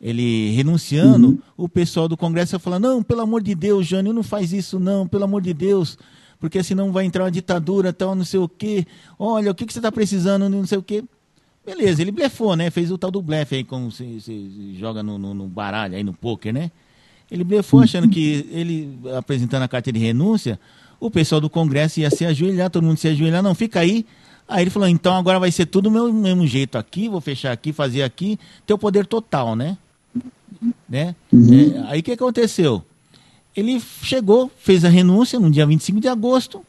Ele 0.00 0.50
renunciando, 0.50 1.28
uhum. 1.28 1.38
o 1.56 1.68
pessoal 1.68 2.06
do 2.06 2.16
Congresso 2.16 2.54
ia 2.54 2.58
falar, 2.58 2.78
não, 2.78 3.02
pelo 3.02 3.22
amor 3.22 3.42
de 3.42 3.54
Deus, 3.54 3.86
Jânio, 3.86 4.12
não 4.12 4.22
faz 4.22 4.52
isso 4.52 4.78
não, 4.78 5.08
pelo 5.08 5.24
amor 5.24 5.40
de 5.40 5.54
Deus, 5.54 5.98
porque 6.38 6.62
senão 6.62 6.92
vai 6.92 7.04
entrar 7.04 7.24
uma 7.24 7.30
ditadura, 7.30 7.92
tal, 7.92 8.14
não 8.14 8.24
sei 8.24 8.38
o 8.38 8.48
quê. 8.48 8.86
Olha, 9.18 9.50
o 9.50 9.54
que, 9.54 9.64
que 9.64 9.72
você 9.72 9.78
está 9.78 9.90
precisando, 9.90 10.48
não 10.48 10.66
sei 10.66 10.78
o 10.78 10.82
quê. 10.82 11.02
Beleza, 11.68 12.00
ele 12.00 12.10
blefou, 12.10 12.56
né? 12.56 12.70
Fez 12.70 12.90
o 12.90 12.96
tal 12.96 13.10
do 13.10 13.20
blefe 13.20 13.56
aí, 13.56 13.62
como 13.62 13.92
se, 13.92 14.18
se 14.22 14.74
joga 14.78 15.02
no, 15.02 15.18
no, 15.18 15.34
no, 15.34 15.46
baralho, 15.46 15.94
aí 15.94 16.02
no 16.02 16.14
poker, 16.14 16.50
né? 16.50 16.70
Ele 17.30 17.44
blefou 17.44 17.80
achando 17.80 18.08
que 18.08 18.48
ele, 18.50 18.98
apresentando 19.18 19.64
a 19.64 19.68
carta 19.68 19.92
de 19.92 19.98
renúncia, 19.98 20.58
o 20.98 21.10
pessoal 21.10 21.42
do 21.42 21.50
Congresso 21.50 22.00
ia 22.00 22.10
se 22.10 22.24
ajoelhar, 22.24 22.70
todo 22.70 22.84
mundo 22.84 22.96
se 22.96 23.06
ajoelhar, 23.06 23.42
não, 23.42 23.54
fica 23.54 23.80
aí. 23.80 24.06
Aí 24.48 24.62
ele 24.62 24.70
falou, 24.70 24.88
então 24.88 25.14
agora 25.14 25.38
vai 25.38 25.52
ser 25.52 25.66
tudo 25.66 25.84
do 25.84 25.90
meu 25.90 26.10
mesmo 26.10 26.46
jeito 26.46 26.78
aqui, 26.78 27.06
vou 27.06 27.20
fechar 27.20 27.52
aqui, 27.52 27.70
fazer 27.70 28.02
aqui, 28.02 28.38
ter 28.66 28.72
o 28.72 28.78
poder 28.78 29.04
total, 29.04 29.54
né? 29.54 29.76
né? 30.88 31.14
Uhum. 31.30 31.74
É, 31.76 31.90
aí 31.90 32.00
o 32.00 32.02
que 32.02 32.12
aconteceu? 32.12 32.82
Ele 33.54 33.78
chegou, 34.02 34.50
fez 34.56 34.86
a 34.86 34.88
renúncia 34.88 35.38
no 35.38 35.50
dia 35.50 35.66
25 35.66 36.00
de 36.00 36.08
agosto, 36.08 36.64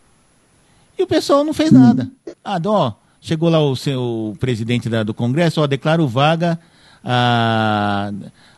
e 0.98 1.04
o 1.04 1.08
pessoal 1.08 1.46
não 1.46 1.54
fez 1.54 1.72
nada. 1.72 2.12
Ah, 2.44 2.60
ó, 2.66 2.92
Chegou 3.22 3.50
lá 3.50 3.60
o, 3.60 3.76
seu, 3.76 4.02
o 4.02 4.38
presidente 4.40 4.90
da, 4.90 5.04
do 5.04 5.14
Congresso, 5.14 5.62
ó, 5.62 5.68
declaro 5.68 6.08
vaga 6.08 6.60
a, 7.04 8.12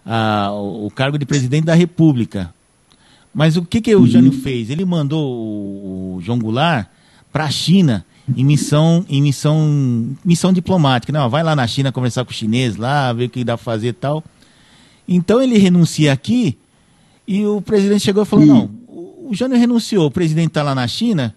a, 0.06 0.52
o 0.54 0.92
cargo 0.94 1.18
de 1.18 1.26
presidente 1.26 1.66
da 1.66 1.74
República. 1.74 2.54
Mas 3.34 3.58
o 3.58 3.64
que, 3.64 3.82
que 3.82 3.96
o 3.96 4.06
Jânio 4.06 4.32
uhum. 4.32 4.42
fez? 4.42 4.70
Ele 4.70 4.86
mandou 4.86 5.26
o, 5.26 6.16
o 6.18 6.22
João 6.22 6.38
Goulart 6.38 6.88
para 7.32 7.46
a 7.46 7.52
China 7.52 8.06
em 8.36 8.44
missão, 8.44 9.06
em 9.10 9.22
missão, 9.22 10.16
missão 10.24 10.54
diplomática. 10.54 11.12
Não, 11.12 11.30
vai 11.30 11.44
lá 11.44 11.56
na 11.56 11.66
China 11.68 11.92
conversar 11.92 12.24
com 12.24 12.32
o 12.32 12.34
chinês 12.34 12.76
lá, 12.76 13.12
ver 13.14 13.26
o 13.26 13.30
que 13.30 13.44
dá 13.44 13.58
para 13.58 13.64
fazer 13.64 13.90
e 13.90 13.94
tal. 13.94 14.24
Então 15.08 15.42
ele 15.42 15.58
renuncia 15.58 16.14
aqui 16.14 16.58
e 17.28 17.46
o 17.46 17.62
presidente 17.62 18.02
chegou 18.02 18.24
e 18.24 18.26
falou: 18.26 18.46
uhum. 18.46 18.54
não, 18.54 18.70
o 19.30 19.34
Jânio 19.34 19.58
renunciou, 19.58 20.06
o 20.06 20.12
presidente 20.12 20.50
está 20.50 20.64
lá 20.64 20.76
na 20.76 20.88
China, 20.88 21.34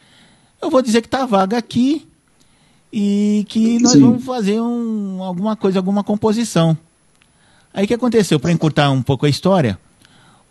eu 0.60 0.70
vou 0.70 0.82
dizer 0.82 1.00
que 1.00 1.06
está 1.06 1.26
vaga 1.26 1.56
aqui 1.56 2.06
e 2.96 3.44
que 3.48 3.80
nós 3.80 3.94
Sim. 3.94 4.02
vamos 4.02 4.24
fazer 4.24 4.60
um, 4.60 5.20
alguma 5.20 5.56
coisa, 5.56 5.80
alguma 5.80 6.04
composição. 6.04 6.78
Aí 7.72 7.86
o 7.86 7.88
que 7.88 7.94
aconteceu? 7.94 8.38
Para 8.38 8.52
encurtar 8.52 8.88
um 8.92 9.02
pouco 9.02 9.26
a 9.26 9.28
história, 9.28 9.76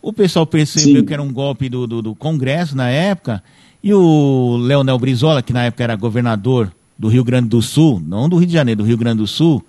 o 0.02 0.12
pessoal 0.12 0.46
percebeu 0.46 1.00
Sim. 1.00 1.06
que 1.06 1.14
era 1.14 1.22
um 1.22 1.32
golpe 1.32 1.70
do, 1.70 1.86
do, 1.86 2.02
do, 2.02 2.14
Congresso 2.14 2.76
na 2.76 2.90
época, 2.90 3.42
e 3.82 3.94
o 3.94 4.58
Leonel 4.58 4.98
Brizola, 4.98 5.42
que 5.42 5.54
na 5.54 5.64
época 5.64 5.84
era 5.84 5.96
governador 5.96 6.70
do 6.98 7.08
Rio 7.08 7.24
Grande 7.24 7.48
do 7.48 7.62
Sul, 7.62 8.02
não 8.06 8.28
do 8.28 8.36
Rio 8.36 8.46
de 8.46 8.52
Janeiro, 8.52 8.82
do 8.82 8.86
Rio 8.86 8.98
Grande 8.98 9.22
do 9.22 9.26
Sul, 9.26 9.64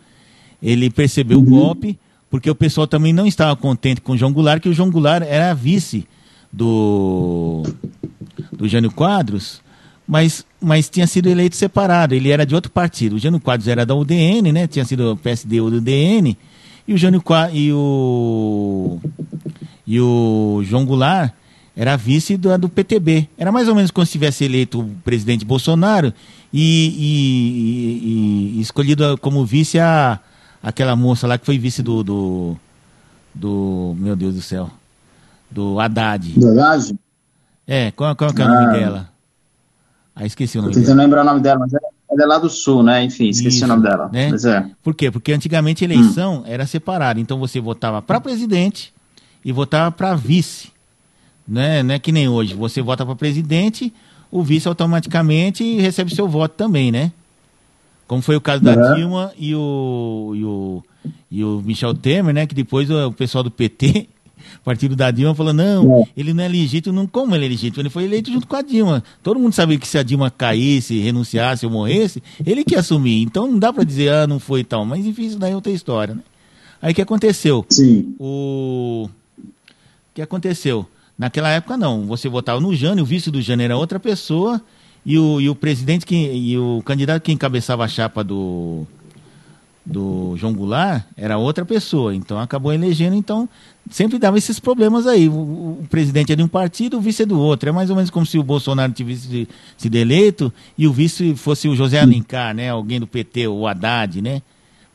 ele 0.61 0.89
percebeu 0.89 1.37
uhum. 1.37 1.45
o 1.45 1.49
golpe, 1.49 1.97
porque 2.29 2.49
o 2.49 2.55
pessoal 2.55 2.85
também 2.85 3.13
não 3.13 3.25
estava 3.25 3.55
contente 3.55 4.01
com 4.01 4.11
o 4.11 4.17
João 4.17 4.33
Goulart, 4.33 4.61
que 4.61 4.67
o 4.67 4.73
João 4.73 4.91
Goulart 4.91 5.23
era 5.25 5.53
vice 5.53 6.05
do, 6.51 7.63
do 8.51 8.67
Jânio 8.67 8.91
Quadros, 8.91 9.61
mas, 10.05 10.45
mas 10.65 10.89
tinha 10.89 11.05
sido 11.05 11.29
eleito 11.29 11.55
separado, 11.55 12.15
ele 12.15 12.31
era 12.31 12.45
de 12.45 12.55
outro 12.55 12.71
partido. 12.71 13.15
O 13.15 13.19
Jânio 13.19 13.39
Quadros 13.39 13.67
era 13.67 13.85
da 13.85 13.93
UDN, 13.93 14.51
né? 14.51 14.67
Tinha 14.67 14.83
sido 14.83 15.15
PSD 15.17 15.61
ou 15.61 15.69
do 15.69 15.79
DN, 15.79 16.35
e 16.87 16.93
o 16.93 16.97
Jânio 16.97 17.21
Quadros, 17.21 17.57
e 17.57 17.71
o 17.71 18.99
e 19.85 20.01
o 20.01 20.61
João 20.63 20.85
Goulart 20.85 21.31
era 21.75 21.95
vice 21.95 22.37
do, 22.37 22.57
do 22.57 22.67
PTB. 22.67 23.29
Era 23.37 23.51
mais 23.51 23.67
ou 23.67 23.75
menos 23.75 23.91
como 23.91 24.05
se 24.05 24.13
tivesse 24.13 24.43
eleito 24.43 24.79
o 24.81 24.89
presidente 25.03 25.45
Bolsonaro 25.45 26.11
e, 26.51 26.87
e, 26.97 28.55
e, 28.55 28.57
e 28.57 28.61
escolhido 28.61 29.17
como 29.19 29.45
vice 29.45 29.79
a 29.79 30.19
aquela 30.63 30.95
moça 30.95 31.27
lá 31.27 31.37
que 31.37 31.45
foi 31.45 31.59
vice 31.59 31.83
do, 31.83 32.03
do, 32.03 32.57
do 33.33 33.95
meu 33.99 34.15
Deus 34.15 34.33
do 34.33 34.41
céu, 34.41 34.71
do 35.51 35.79
Haddad. 35.79 36.39
Do 36.39 36.49
Haddad? 36.49 36.95
É, 37.67 37.91
qual, 37.91 38.15
qual 38.15 38.31
é 38.31 38.43
o 38.43 38.47
nome 38.47 38.65
ah. 38.65 38.71
dela? 38.71 39.14
Ah, 40.15 40.25
esqueci 40.25 40.57
o 40.57 40.61
nome 40.61 40.73
tentando 40.73 40.97
lembrar 40.97 41.23
o 41.23 41.25
nome 41.25 41.41
dela, 41.41 41.59
mas 41.59 41.73
ela, 41.73 42.23
é 42.23 42.25
lá 42.25 42.37
do 42.39 42.49
sul, 42.49 42.81
né? 42.81 43.03
Enfim, 43.03 43.27
esqueci 43.27 43.57
Isso, 43.57 43.65
o 43.65 43.67
nome 43.67 43.83
dela. 43.83 44.09
Né? 44.11 44.29
Mas 44.31 44.45
é. 44.45 44.65
Por 44.81 44.95
quê? 44.95 45.11
Porque 45.11 45.33
antigamente 45.33 45.83
a 45.83 45.87
eleição 45.87 46.37
hum. 46.37 46.43
era 46.45 46.65
separada. 46.65 47.19
Então 47.19 47.37
você 47.37 47.59
votava 47.59 48.01
para 48.01 48.21
presidente 48.21 48.93
e 49.43 49.51
votava 49.51 49.91
para 49.91 50.15
vice. 50.15 50.69
Né? 51.45 51.83
Não 51.83 51.95
é 51.95 51.99
que 51.99 52.13
nem 52.13 52.29
hoje. 52.29 52.53
Você 52.53 52.81
vota 52.81 53.05
para 53.05 53.15
presidente, 53.15 53.93
o 54.31 54.41
vice 54.41 54.67
automaticamente 54.69 55.77
recebe 55.81 56.15
seu 56.15 56.27
voto 56.27 56.55
também, 56.55 56.91
né? 56.91 57.11
Como 58.07 58.21
foi 58.21 58.35
o 58.35 58.41
caso 58.41 58.63
da 58.63 58.73
uhum. 58.73 58.95
Dilma 58.95 59.33
e 59.37 59.53
o, 59.55 60.33
e 60.35 60.45
o, 60.45 60.83
e 61.29 61.43
o 61.43 61.61
Michel 61.65 61.93
Temer, 61.93 62.33
né? 62.33 62.47
Que 62.47 62.55
depois 62.55 62.89
o 62.89 63.11
pessoal 63.11 63.43
do 63.43 63.51
PT 63.51 64.07
partido 64.65 64.95
da 64.95 65.11
Dilma 65.11 65.35
falou: 65.35 65.53
não, 65.53 65.99
é. 65.99 66.03
ele 66.17 66.33
não 66.33 66.43
é 66.43 66.47
legítimo, 66.47 66.93
não, 66.93 67.05
como 67.05 67.35
ele 67.35 67.45
é 67.45 67.49
legítimo? 67.49 67.81
Ele 67.83 67.89
foi 67.89 68.03
eleito 68.03 68.31
junto 68.31 68.47
com 68.47 68.55
a 68.55 68.63
Dilma. 68.63 69.03
Todo 69.21 69.39
mundo 69.39 69.53
sabia 69.53 69.77
que 69.77 69.87
se 69.87 69.97
a 69.97 70.03
Dilma 70.03 70.31
caísse, 70.31 70.99
renunciasse 70.99 71.65
ou 71.65 71.71
morresse, 71.71 72.21
ele 72.43 72.63
que 72.63 72.75
assumir. 72.75 73.21
Então 73.21 73.47
não 73.47 73.59
dá 73.59 73.71
para 73.71 73.83
dizer, 73.83 74.11
ah, 74.11 74.27
não 74.27 74.39
foi 74.39 74.63
tal. 74.63 74.83
Mas 74.83 75.05
enfim, 75.05 75.27
isso 75.27 75.37
daí 75.37 75.51
é 75.51 75.55
outra 75.55 75.71
história, 75.71 76.15
né? 76.15 76.21
Aí 76.81 76.91
o 76.91 76.95
que 76.95 77.01
aconteceu? 77.01 77.65
Sim. 77.69 78.15
O 78.19 79.07
que 80.13 80.21
aconteceu? 80.21 80.85
Naquela 81.17 81.49
época 81.49 81.77
não, 81.77 82.05
você 82.05 82.27
votava 82.27 82.59
no 82.59 82.75
Jânio, 82.75 83.03
o 83.03 83.07
vice 83.07 83.31
do 83.31 83.41
Jânio 83.41 83.63
era 83.63 83.77
outra 83.77 83.99
pessoa 83.99 84.61
e 85.05 85.17
o, 85.17 85.39
e 85.39 85.47
o 85.47 85.55
presidente 85.55 86.05
que, 86.05 86.15
e 86.15 86.57
o 86.57 86.81
candidato 86.83 87.23
que 87.23 87.31
encabeçava 87.31 87.85
a 87.85 87.87
chapa 87.87 88.23
do 88.23 88.85
do 89.85 90.35
João 90.35 90.53
Goulart 90.53 91.03
era 91.15 91.37
outra 91.37 91.63
pessoa, 91.63 92.15
então 92.15 92.39
acabou 92.39 92.73
elegendo, 92.73 93.15
então 93.15 93.47
sempre 93.89 94.17
dava 94.17 94.37
esses 94.37 94.59
problemas 94.59 95.05
aí. 95.05 95.29
O, 95.29 95.33
o, 95.33 95.87
presidente 95.89 96.33
é 96.33 96.35
de 96.35 96.41
um 96.41 96.47
partido, 96.47 96.97
o 96.97 97.01
vice 97.01 97.23
é 97.23 97.25
do 97.25 97.39
outro. 97.39 97.69
É 97.69 97.71
mais 97.71 97.89
ou 97.89 97.95
menos 97.95 98.09
como 98.09 98.25
se 98.25 98.37
o 98.39 98.43
Bolsonaro 98.43 98.91
tivesse 98.91 99.47
sido 99.77 99.95
eleito 99.95 100.51
e 100.77 100.87
o 100.87 100.93
vice 100.93 101.35
fosse 101.35 101.67
o 101.67 101.75
José 101.75 101.99
Alencar, 101.99 102.55
né? 102.55 102.69
Alguém 102.69 102.99
do 102.99 103.05
PT, 103.05 103.47
o 103.47 103.67
Haddad, 103.67 104.21
né? 104.21 104.41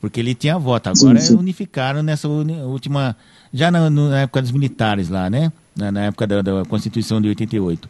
Porque 0.00 0.18
ele 0.18 0.34
tinha 0.34 0.58
voto. 0.58 0.88
Agora 0.88 1.20
sim, 1.20 1.28
sim. 1.28 1.34
unificaram 1.36 2.02
nessa 2.02 2.26
última. 2.26 3.16
Já 3.52 3.70
na, 3.70 3.88
na, 3.88 4.20
época 4.20 4.42
dos 4.42 4.50
militares 4.50 5.08
lá, 5.08 5.30
né? 5.30 5.52
Na, 5.76 5.92
na 5.92 6.00
época 6.06 6.26
da, 6.26 6.42
da, 6.42 6.64
Constituição 6.64 7.20
de 7.20 7.28
88. 7.28 7.88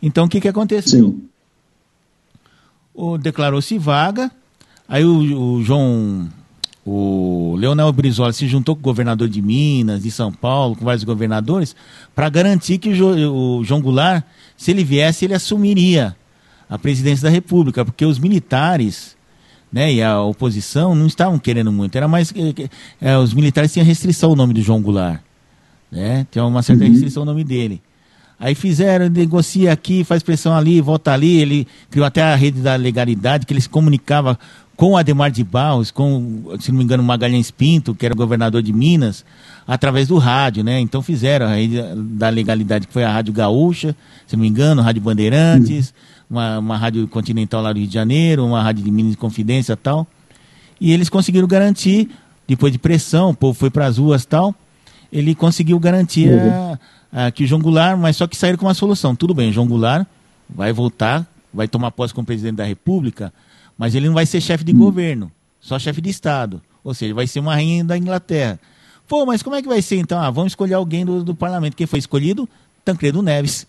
Então 0.00 0.24
o 0.24 0.28
que, 0.28 0.40
que 0.40 0.48
aconteceu? 0.48 1.20
Declarou-se 3.20 3.76
vaga. 3.78 4.30
Aí 4.88 5.04
o, 5.04 5.56
o 5.56 5.62
João 5.62 6.28
o 6.90 7.54
Leonel 7.56 7.92
Brizola 7.92 8.32
se 8.32 8.46
juntou 8.46 8.74
com 8.74 8.80
o 8.80 8.82
governador 8.82 9.28
de 9.28 9.42
Minas, 9.42 10.02
de 10.02 10.10
São 10.10 10.32
Paulo, 10.32 10.74
com 10.74 10.86
vários 10.86 11.04
governadores, 11.04 11.76
para 12.14 12.30
garantir 12.30 12.78
que 12.78 12.88
o, 12.88 12.94
jo, 12.94 13.58
o, 13.58 13.62
João 13.62 13.82
Goulart, 13.82 14.24
se 14.56 14.70
ele 14.70 14.82
viesse, 14.82 15.26
ele 15.26 15.34
assumiria 15.34 16.16
a 16.66 16.78
presidência 16.78 17.24
da 17.24 17.30
República, 17.30 17.84
porque 17.84 18.06
os 18.06 18.18
militares 18.18 19.18
né, 19.70 19.92
e 19.92 20.02
a 20.02 20.22
oposição 20.22 20.94
não 20.94 21.06
estavam 21.06 21.38
querendo 21.38 21.70
muito. 21.70 21.94
Era 21.94 22.08
mais. 22.08 22.32
É, 22.98 23.18
os 23.18 23.34
militares 23.34 23.70
tinham 23.70 23.84
restrição 23.84 24.32
o 24.32 24.36
nome 24.36 24.54
do 24.54 24.62
João 24.62 24.80
Goulart. 24.80 25.20
Né? 25.92 26.26
Tinha 26.30 26.42
uma 26.42 26.62
certa 26.62 26.84
uhum. 26.84 26.90
restrição 26.90 27.22
o 27.22 27.26
nome 27.26 27.44
dele. 27.44 27.82
Aí 28.40 28.54
fizeram, 28.54 29.10
negocia 29.10 29.72
aqui, 29.72 30.04
faz 30.04 30.22
pressão 30.22 30.54
ali, 30.54 30.80
volta 30.80 31.12
ali. 31.12 31.38
Ele 31.38 31.66
criou 31.90 32.06
até 32.06 32.22
a 32.22 32.34
rede 32.34 32.62
da 32.62 32.76
legalidade, 32.76 33.44
que 33.44 33.52
ele 33.52 33.60
se 33.60 33.68
comunicava 33.68 34.38
com 34.78 34.96
Ademar 34.96 35.32
de 35.32 35.42
Barros, 35.42 35.90
com, 35.90 36.56
se 36.60 36.70
não 36.70 36.78
me 36.78 36.84
engano, 36.84 37.02
Magalhães 37.02 37.50
Pinto, 37.50 37.96
que 37.96 38.06
era 38.06 38.14
governador 38.14 38.62
de 38.62 38.72
Minas, 38.72 39.24
através 39.66 40.06
do 40.06 40.18
rádio, 40.18 40.62
né? 40.62 40.78
Então 40.78 41.02
fizeram 41.02 41.46
a 41.46 41.56
rede 41.56 41.82
da 41.96 42.28
legalidade, 42.28 42.86
que 42.86 42.92
foi 42.92 43.02
a 43.02 43.10
Rádio 43.10 43.32
Gaúcha, 43.32 43.96
se 44.24 44.36
não 44.36 44.42
me 44.42 44.48
engano, 44.48 44.80
Rádio 44.80 45.02
Bandeirantes, 45.02 45.92
uma, 46.30 46.60
uma 46.60 46.76
rádio 46.76 47.08
continental 47.08 47.60
lá 47.60 47.72
do 47.72 47.80
Rio 47.80 47.88
de 47.88 47.92
Janeiro, 47.92 48.46
uma 48.46 48.62
rádio 48.62 48.84
de 48.84 48.90
Minas 48.92 49.10
de 49.10 49.18
Confidência 49.18 49.72
e 49.72 49.76
tal. 49.76 50.06
E 50.80 50.92
eles 50.92 51.08
conseguiram 51.08 51.48
garantir, 51.48 52.08
depois 52.46 52.72
de 52.72 52.78
pressão, 52.78 53.30
o 53.30 53.34
povo 53.34 53.58
foi 53.58 53.70
para 53.70 53.84
as 53.84 53.98
ruas 53.98 54.22
e 54.22 54.28
tal. 54.28 54.54
ele 55.12 55.34
conseguiu 55.34 55.76
garantir 55.80 56.28
uhum. 56.28 56.76
a, 57.12 57.26
a, 57.26 57.30
que 57.32 57.42
o 57.42 57.46
João 57.48 57.60
Goulart, 57.60 57.98
mas 57.98 58.16
só 58.16 58.28
que 58.28 58.36
saíram 58.36 58.56
com 58.56 58.66
uma 58.66 58.74
solução. 58.74 59.16
Tudo 59.16 59.34
bem, 59.34 59.50
João 59.50 59.66
Goulart 59.66 60.06
vai 60.48 60.72
voltar, 60.72 61.26
vai 61.52 61.66
tomar 61.66 61.90
posse 61.90 62.14
como 62.14 62.24
presidente 62.24 62.54
da 62.54 62.64
República, 62.64 63.32
mas 63.78 63.94
ele 63.94 64.08
não 64.08 64.14
vai 64.14 64.26
ser 64.26 64.40
chefe 64.40 64.64
de 64.64 64.72
uhum. 64.72 64.78
governo, 64.78 65.32
só 65.60 65.78
chefe 65.78 66.00
de 66.00 66.10
Estado. 66.10 66.60
Ou 66.82 66.92
seja, 66.92 67.14
vai 67.14 67.26
ser 67.26 67.38
uma 67.38 67.54
rainha 67.54 67.84
da 67.84 67.96
Inglaterra. 67.96 68.58
Pô, 69.06 69.24
mas 69.24 69.42
como 69.42 69.56
é 69.56 69.62
que 69.62 69.68
vai 69.68 69.80
ser 69.80 69.96
então? 69.96 70.18
Ah, 70.18 70.30
vamos 70.30 70.52
escolher 70.52 70.74
alguém 70.74 71.04
do, 71.04 71.22
do 71.22 71.34
parlamento. 71.34 71.76
Quem 71.76 71.86
foi 71.86 71.98
escolhido? 71.98 72.48
Tancredo 72.84 73.22
Neves. 73.22 73.66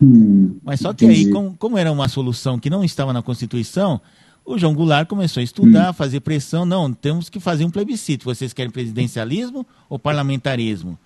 Hum, 0.00 0.56
mas 0.62 0.80
só 0.80 0.92
que 0.92 1.04
entendi. 1.04 1.26
aí, 1.26 1.32
como, 1.32 1.56
como, 1.58 1.78
era 1.78 1.90
uma 1.90 2.08
solução 2.08 2.58
que 2.58 2.70
não 2.70 2.84
estava 2.84 3.12
na 3.12 3.22
Constituição, 3.22 4.00
o 4.44 4.56
João 4.58 4.74
Goulart 4.74 5.08
começou 5.08 5.40
a 5.40 5.44
estudar, 5.44 5.90
hum. 5.90 5.92
fazer 5.92 6.20
pressão. 6.20 6.64
Não, 6.64 6.92
temos 6.92 7.28
que 7.28 7.40
fazer 7.40 7.64
um 7.64 7.70
plebiscito. 7.70 8.24
Vocês 8.24 8.52
querem 8.52 8.70
presidencialismo 8.70 9.66
ou 9.88 9.98
parlamentarismo? 9.98 10.98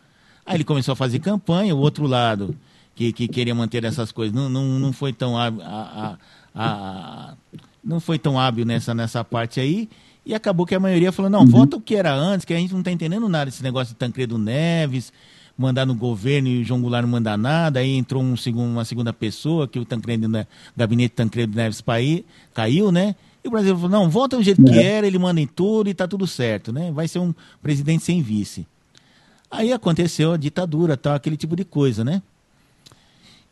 Aí 0.44 0.56
ele 0.56 0.64
começou 0.64 0.92
a 0.92 0.96
fazer 0.96 1.20
campanha, 1.20 1.74
o 1.74 1.78
outro 1.78 2.06
lado, 2.06 2.54
que, 2.94 3.12
que 3.12 3.28
queria 3.28 3.54
manter 3.54 3.84
essas 3.84 4.12
coisas, 4.12 4.34
não, 4.34 4.48
não, 4.48 4.78
não 4.78 4.92
foi 4.92 5.12
tão 5.12 5.38
a, 5.38 5.48
a, 5.48 6.16
a, 6.54 7.34
não 7.82 8.00
foi 8.00 8.18
tão 8.18 8.38
hábil 8.38 8.64
nessa, 8.64 8.94
nessa 8.94 9.24
parte 9.24 9.60
aí. 9.60 9.88
E 10.24 10.34
acabou 10.34 10.64
que 10.64 10.74
a 10.74 10.80
maioria 10.80 11.10
falou, 11.10 11.30
não, 11.30 11.40
uhum. 11.40 11.46
vota 11.46 11.76
o 11.76 11.80
que 11.80 11.96
era 11.96 12.14
antes, 12.14 12.44
que 12.44 12.54
a 12.54 12.56
gente 12.56 12.72
não 12.72 12.80
está 12.80 12.92
entendendo 12.92 13.28
nada 13.28 13.46
desse 13.46 13.62
negócio 13.62 13.92
de 13.92 13.98
Tancredo 13.98 14.38
Neves, 14.38 15.12
mandar 15.58 15.84
no 15.84 15.94
governo 15.94 16.48
e 16.48 16.62
o 16.62 16.64
João 16.64 16.80
Goulart 16.80 17.02
não 17.02 17.10
mandar 17.10 17.36
nada, 17.36 17.80
aí 17.80 17.96
entrou 17.96 18.22
um 18.22 18.36
segundo, 18.36 18.70
uma 18.70 18.84
segunda 18.84 19.12
pessoa, 19.12 19.66
que 19.66 19.80
o 19.80 19.84
Tancredo, 19.84 20.28
né, 20.28 20.46
gabinete 20.76 21.14
Tancredo 21.14 21.56
Neves 21.56 21.80
paí, 21.80 22.24
caiu, 22.54 22.92
né? 22.92 23.16
E 23.44 23.48
o 23.48 23.50
Brasil 23.50 23.74
falou, 23.74 23.90
não, 23.90 24.08
volta 24.08 24.36
do 24.36 24.42
jeito 24.42 24.62
que 24.62 24.78
é. 24.78 24.82
era, 24.84 25.06
ele 25.06 25.18
manda 25.18 25.40
em 25.40 25.46
tudo 25.46 25.90
e 25.90 25.94
tá 25.94 26.06
tudo 26.06 26.26
certo, 26.26 26.72
né? 26.72 26.92
Vai 26.92 27.08
ser 27.08 27.18
um 27.18 27.34
presidente 27.60 28.04
sem 28.04 28.22
vice. 28.22 28.64
Aí 29.50 29.72
aconteceu 29.72 30.32
a 30.32 30.36
ditadura, 30.36 30.96
tal, 30.96 31.14
aquele 31.14 31.36
tipo 31.36 31.56
de 31.56 31.64
coisa, 31.64 32.04
né? 32.04 32.22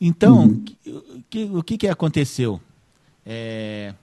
Então, 0.01 0.45
uhum. 0.45 0.65
o, 0.87 1.23
que, 1.29 1.51
o 1.53 1.63
que, 1.63 1.77
que 1.77 1.89
aconteceu? 1.89 2.61
É, 3.33 3.95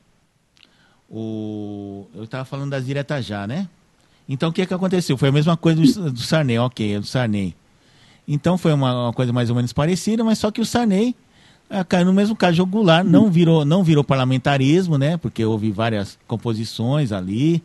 o, 1.10 2.06
eu 2.16 2.24
estava 2.24 2.46
falando 2.46 2.70
das 2.70 2.86
diretas 2.86 3.26
já, 3.26 3.46
né? 3.46 3.68
Então, 4.28 4.50
o 4.50 4.54
que, 4.54 4.66
que 4.66 4.74
aconteceu? 4.74 5.18
Foi 5.18 5.28
a 5.28 5.32
mesma 5.34 5.58
coisa 5.58 5.82
do, 5.82 6.12
do 6.14 6.20
Sarney, 6.22 6.58
ok, 6.58 7.00
do 7.00 7.06
Sarney. 7.06 7.54
Então, 8.26 8.58
foi 8.58 8.72
uma, 8.72 9.08
uma, 9.08 9.14
coisa 9.14 9.34
mais 9.34 9.50
ou 9.50 9.56
menos 9.58 9.74
parecida, 9.74 10.24
mas 10.24 10.38
só 10.40 10.50
que 10.50 10.62
o 10.62 10.66
Sarney 10.66 11.14
é, 11.70 11.84
caiu 11.84 12.06
no 12.06 12.14
mesmo 12.14 12.38
caso 12.38 12.66
Goulart, 12.66 13.06
não 13.06 13.30
virou, 13.30 13.66
não 13.66 13.84
virou 13.84 14.02
parlamentarismo, 14.02 14.98
né? 14.98 15.18
Porque 15.18 15.44
houve 15.44 15.72
várias 15.72 16.18
composições 16.26 17.12
ali. 17.12 17.62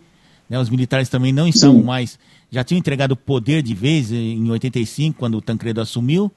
Né? 0.50 0.58
Os 0.58 0.68
militares 0.68 1.08
também 1.08 1.32
não 1.32 1.46
estavam 1.46 1.78
Sim. 1.78 1.84
mais. 1.84 2.18
Já 2.50 2.64
tinham 2.64 2.80
entregado 2.80 3.12
o 3.12 3.16
poder 3.16 3.62
de 3.62 3.72
vez 3.72 4.10
em 4.10 4.50
85, 4.50 5.16
quando 5.16 5.36
o 5.36 5.40
Tancredo 5.40 5.80
assumiu, 5.80 6.30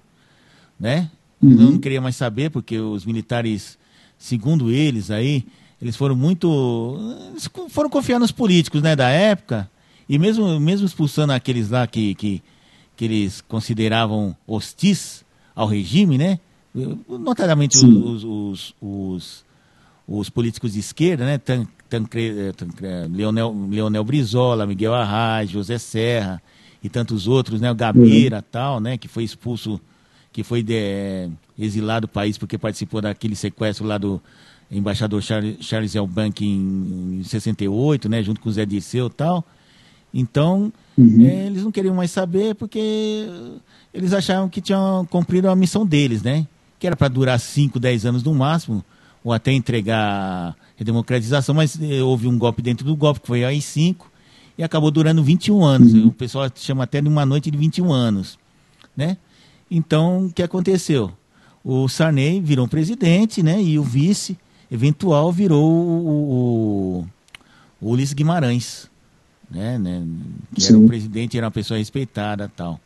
né? 0.79 1.09
Uhum. 1.41 1.71
Não 1.71 1.77
queria 1.79 1.99
mais 1.99 2.15
saber, 2.15 2.51
porque 2.51 2.79
os 2.79 3.05
militares, 3.05 3.77
segundo 4.17 4.71
eles 4.71 5.11
aí, 5.11 5.45
eles 5.81 5.95
foram 5.95 6.15
muito. 6.15 6.97
Eles 7.31 7.49
foram 7.69 7.89
confiar 7.89 8.19
nos 8.19 8.31
políticos 8.31 8.81
né, 8.81 8.95
da 8.95 9.09
época, 9.09 9.69
e 10.07 10.17
mesmo, 10.17 10.59
mesmo 10.59 10.85
expulsando 10.85 11.33
aqueles 11.33 11.69
lá 11.69 11.85
que, 11.87 12.15
que, 12.15 12.41
que 12.95 13.05
eles 13.05 13.41
consideravam 13.41 14.35
hostis 14.47 15.23
ao 15.55 15.67
regime, 15.67 16.17
né? 16.17 16.39
notadamente 17.07 17.77
os, 17.77 18.23
os, 18.23 18.75
os, 18.81 19.45
os, 20.07 20.29
políticos 20.29 20.73
de 20.73 20.79
esquerda, 20.79 21.25
né? 21.25 21.37
Tan, 21.37 21.65
Tancre, 21.89 22.51
Tancre, 22.55 22.87
Leonel, 23.09 23.55
Leonel 23.69 24.03
Brizola, 24.03 24.65
Miguel 24.65 24.93
Arraes, 24.93 25.49
José 25.49 25.77
Serra 25.77 26.41
e 26.83 26.89
tantos 26.89 27.27
outros, 27.27 27.61
né? 27.61 27.71
O 27.71 27.75
Gabeira 27.75 28.37
uhum. 28.37 28.43
tal, 28.51 28.79
né? 28.79 28.97
Que 28.97 29.07
foi 29.07 29.23
expulso, 29.23 29.79
que 30.35 30.43
foi 30.43 30.61
de, 30.61 30.75
é, 30.75 31.29
exilado 31.57 32.07
do 32.07 32.09
país 32.09 32.37
porque 32.37 32.57
participou 32.57 32.99
daquele 32.99 33.37
sequestro 33.37 33.87
lá 33.87 33.97
do 33.97 34.21
embaixador 34.69 35.21
Charles, 35.21 35.55
Charles 35.61 35.95
Elbank 35.95 36.45
em, 36.45 37.19
em 37.19 37.23
68, 37.23 38.09
né? 38.09 38.21
Junto 38.21 38.41
com 38.41 38.49
o 38.49 38.51
Zé 38.51 38.65
Dirceu 38.65 39.07
e 39.07 39.11
tal. 39.11 39.45
Então, 40.13 40.73
uhum. 40.97 41.25
é, 41.25 41.45
eles 41.45 41.63
não 41.63 41.71
queriam 41.71 41.95
mais 41.95 42.11
saber 42.11 42.53
porque 42.55 43.29
eles 43.93 44.11
achavam 44.11 44.49
que 44.49 44.59
tinham 44.59 45.05
cumprido 45.05 45.49
a 45.49 45.55
missão 45.55 45.85
deles, 45.85 46.21
né? 46.21 46.45
que 46.77 46.85
era 46.85 46.97
para 46.97 47.07
durar 47.07 47.39
5, 47.39 47.79
10 47.79 48.05
anos 48.05 48.23
no 48.23 48.33
máximo, 48.35 48.83
ou 49.23 49.31
até 49.31 49.53
entregar 49.53 50.53
a 50.77 50.83
democratização, 50.83 51.55
mas 51.55 51.79
eh, 51.81 52.01
houve 52.01 52.27
um 52.27 52.37
golpe 52.37 52.61
dentro 52.61 52.85
do 52.85 52.93
golpe, 52.93 53.21
que 53.21 53.27
foi 53.27 53.45
aí 53.45 53.61
5, 53.61 54.11
e 54.57 54.63
acabou 54.63 54.91
durando 54.91 55.23
21 55.23 55.63
anos. 55.63 55.93
Uhum. 55.93 56.07
O 56.07 56.11
pessoal 56.11 56.51
chama 56.53 56.83
até 56.83 56.99
de 56.99 57.07
uma 57.07 57.25
noite 57.25 57.49
de 57.49 57.57
21 57.57 57.93
anos. 57.93 58.37
Né? 58.95 59.15
Então, 59.69 60.25
o 60.25 60.31
que 60.31 60.43
aconteceu? 60.43 61.11
O 61.63 61.87
Sarney 61.87 62.39
virou 62.41 62.67
presidente, 62.67 63.41
né? 63.41 63.61
E 63.61 63.79
o 63.79 63.83
vice 63.83 64.37
eventual 64.71 65.31
virou 65.31 65.63
o, 65.63 66.07
o, 66.07 67.07
o 67.81 67.91
Ulisses 67.91 68.13
Guimarães, 68.13 68.89
né? 69.49 69.77
né? 69.77 70.05
Que 70.53 70.61
Sim. 70.61 70.73
era 70.73 70.77
o 70.79 70.87
presidente, 70.87 71.37
era 71.37 71.47
uma 71.47 71.51
pessoa 71.51 71.77
respeitada 71.77 72.51
tal. 72.55 72.79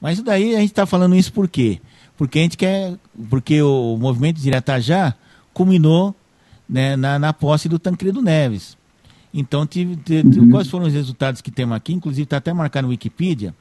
Mas 0.00 0.20
daí 0.20 0.54
a 0.54 0.60
gente 0.60 0.70
está 0.70 0.86
falando 0.86 1.14
isso 1.14 1.32
por 1.32 1.48
quê? 1.48 1.80
porque 2.16 2.38
a 2.38 2.42
gente 2.42 2.56
quer, 2.56 2.96
porque 3.28 3.60
o 3.60 3.96
movimento 3.96 4.40
de 4.40 4.48
Iratajá 4.48 5.14
culminou 5.52 6.14
né, 6.68 6.96
na, 6.96 7.18
na 7.18 7.32
posse 7.32 7.68
do 7.68 7.78
Tancredo 7.78 8.22
Neves. 8.22 8.76
Então, 9.32 9.66
tive, 9.66 9.96
tive, 9.96 10.40
uhum. 10.40 10.50
quais 10.50 10.68
foram 10.68 10.86
os 10.86 10.92
resultados 10.92 11.40
que 11.40 11.50
temos 11.50 11.76
aqui? 11.76 11.92
Inclusive, 11.92 12.22
está 12.22 12.36
até 12.36 12.52
marcado 12.52 12.86
no 12.86 12.92
Wikipedia, 12.92 13.54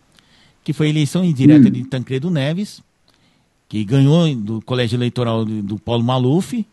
que 0.63 0.73
foi 0.73 0.87
a 0.87 0.89
eleição 0.89 1.23
indireta 1.23 1.65
uhum. 1.65 1.71
de 1.71 1.83
Tancredo 1.85 2.29
Neves, 2.29 2.81
que 3.67 3.83
ganhou 3.83 4.33
do 4.35 4.61
colégio 4.61 4.97
eleitoral 4.97 5.43
do, 5.43 5.61
do 5.61 5.79
Paulo 5.79 6.03
Maluf, 6.03 6.65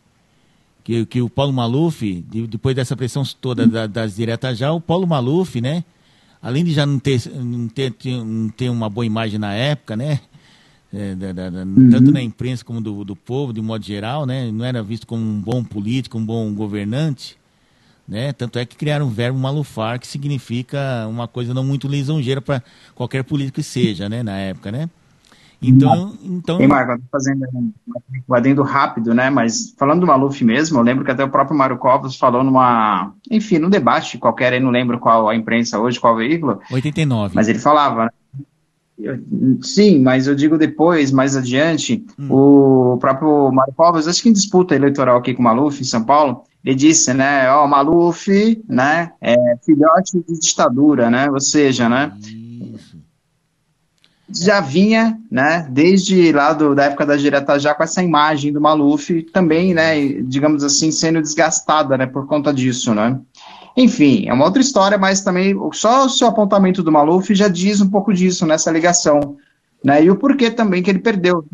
que, 0.84 1.06
que 1.06 1.22
o 1.22 1.28
Paulo 1.28 1.52
Maluf, 1.52 2.00
de, 2.28 2.46
depois 2.46 2.74
dessa 2.76 2.96
pressão 2.96 3.22
toda 3.40 3.66
da, 3.66 3.86
das 3.86 4.16
diretas 4.16 4.58
já, 4.58 4.72
o 4.72 4.80
Paulo 4.80 5.06
Maluf, 5.06 5.60
né, 5.60 5.84
além 6.42 6.64
de 6.64 6.72
já 6.72 6.86
não 6.86 6.98
ter, 6.98 7.20
não 7.34 7.68
ter, 7.68 7.94
não 8.24 8.48
ter 8.48 8.68
uma 8.68 8.88
boa 8.88 9.04
imagem 9.04 9.38
na 9.38 9.52
época, 9.52 9.96
né, 9.96 10.20
é, 10.92 11.14
da, 11.14 11.32
da, 11.32 11.62
uhum. 11.62 11.90
tanto 11.90 12.10
na 12.10 12.20
imprensa 12.20 12.64
como 12.64 12.80
do, 12.80 13.04
do 13.04 13.14
povo, 13.14 13.52
de 13.52 13.60
modo 13.60 13.84
geral, 13.84 14.26
né? 14.26 14.50
Não 14.50 14.64
era 14.64 14.82
visto 14.82 15.06
como 15.06 15.22
um 15.22 15.40
bom 15.40 15.62
político, 15.62 16.18
um 16.18 16.24
bom 16.24 16.52
governante, 16.52 17.36
né? 18.10 18.32
Tanto 18.32 18.58
é 18.58 18.66
que 18.66 18.76
criaram 18.76 19.06
um 19.06 19.10
verbo 19.10 19.38
malufar, 19.38 20.00
que 20.00 20.06
significa 20.06 21.06
uma 21.08 21.28
coisa 21.28 21.54
não 21.54 21.62
muito 21.62 21.86
lisonjeira 21.86 22.40
para 22.40 22.60
qualquer 22.94 23.22
político 23.22 23.56
que 23.56 23.62
seja, 23.62 24.08
né? 24.08 24.22
Na 24.22 24.36
época, 24.36 24.72
né? 24.72 24.90
Então, 25.62 26.14
então... 26.24 26.58
Ei, 26.58 26.66
Marco, 26.66 27.02
fazendo 27.12 27.46
um 27.54 28.34
adendo 28.34 28.62
rápido, 28.62 29.14
né? 29.14 29.28
Mas 29.28 29.74
falando 29.78 30.00
do 30.00 30.06
Maluf 30.06 30.42
mesmo, 30.42 30.78
eu 30.78 30.82
lembro 30.82 31.04
que 31.04 31.10
até 31.10 31.22
o 31.22 31.28
próprio 31.28 31.56
Mário 31.56 31.76
Covas 31.76 32.16
falou 32.16 32.42
numa, 32.42 33.12
enfim, 33.30 33.58
num 33.58 33.68
debate 33.68 34.16
qualquer, 34.16 34.54
aí 34.54 34.60
não 34.60 34.70
lembro 34.70 34.98
qual 34.98 35.28
a 35.28 35.36
imprensa 35.36 35.78
hoje, 35.78 36.00
qual 36.00 36.16
veículo. 36.16 36.60
89. 36.72 37.34
Mas 37.34 37.46
ele 37.46 37.58
falava, 37.58 38.06
né? 38.06 38.10
Sim, 39.62 40.00
mas 40.00 40.26
eu 40.26 40.34
digo 40.34 40.58
depois, 40.58 41.10
mais 41.10 41.36
adiante, 41.36 42.04
hum. 42.18 42.28
o 42.30 42.98
próprio 42.98 43.50
Mário 43.52 43.74
Covas, 43.74 44.06
acho 44.08 44.22
que 44.22 44.28
em 44.28 44.32
disputa 44.32 44.74
eleitoral 44.74 45.18
aqui 45.18 45.34
com 45.34 45.40
o 45.40 45.44
Maluf, 45.44 45.80
em 45.80 45.84
São 45.84 46.04
Paulo, 46.04 46.44
ele 46.64 46.74
disse, 46.74 47.14
né, 47.14 47.50
ó, 47.50 47.66
Maluf, 47.66 48.28
né, 48.68 49.12
é 49.20 49.34
filhote 49.64 50.22
de 50.28 50.38
ditadura, 50.38 51.10
né, 51.10 51.30
ou 51.30 51.40
seja, 51.40 51.88
né, 51.88 52.12
já 54.32 54.60
vinha, 54.60 55.18
né, 55.30 55.66
desde 55.70 56.30
lá 56.32 56.52
do, 56.52 56.74
da 56.74 56.84
época 56.84 57.04
da 57.04 57.16
direta 57.16 57.58
já 57.58 57.74
com 57.74 57.82
essa 57.82 58.02
imagem 58.02 58.52
do 58.52 58.60
Maluf, 58.60 59.22
também, 59.32 59.74
né, 59.74 60.06
digamos 60.22 60.62
assim, 60.62 60.92
sendo 60.92 61.20
desgastada, 61.20 61.96
né, 61.96 62.06
por 62.06 62.26
conta 62.26 62.52
disso, 62.52 62.94
né. 62.94 63.18
Enfim, 63.80 64.28
é 64.28 64.32
uma 64.34 64.44
outra 64.44 64.60
história, 64.60 64.98
mas 64.98 65.22
também 65.22 65.54
só 65.72 66.04
o 66.04 66.08
seu 66.10 66.28
apontamento 66.28 66.82
do 66.82 66.92
Maluf 66.92 67.34
já 67.34 67.48
diz 67.48 67.80
um 67.80 67.88
pouco 67.88 68.12
disso 68.12 68.44
nessa 68.44 68.70
ligação, 68.70 69.38
né? 69.82 70.04
E 70.04 70.10
o 70.10 70.16
porquê 70.16 70.50
também 70.50 70.82
que 70.82 70.90
ele 70.90 70.98
perdeu. 70.98 71.46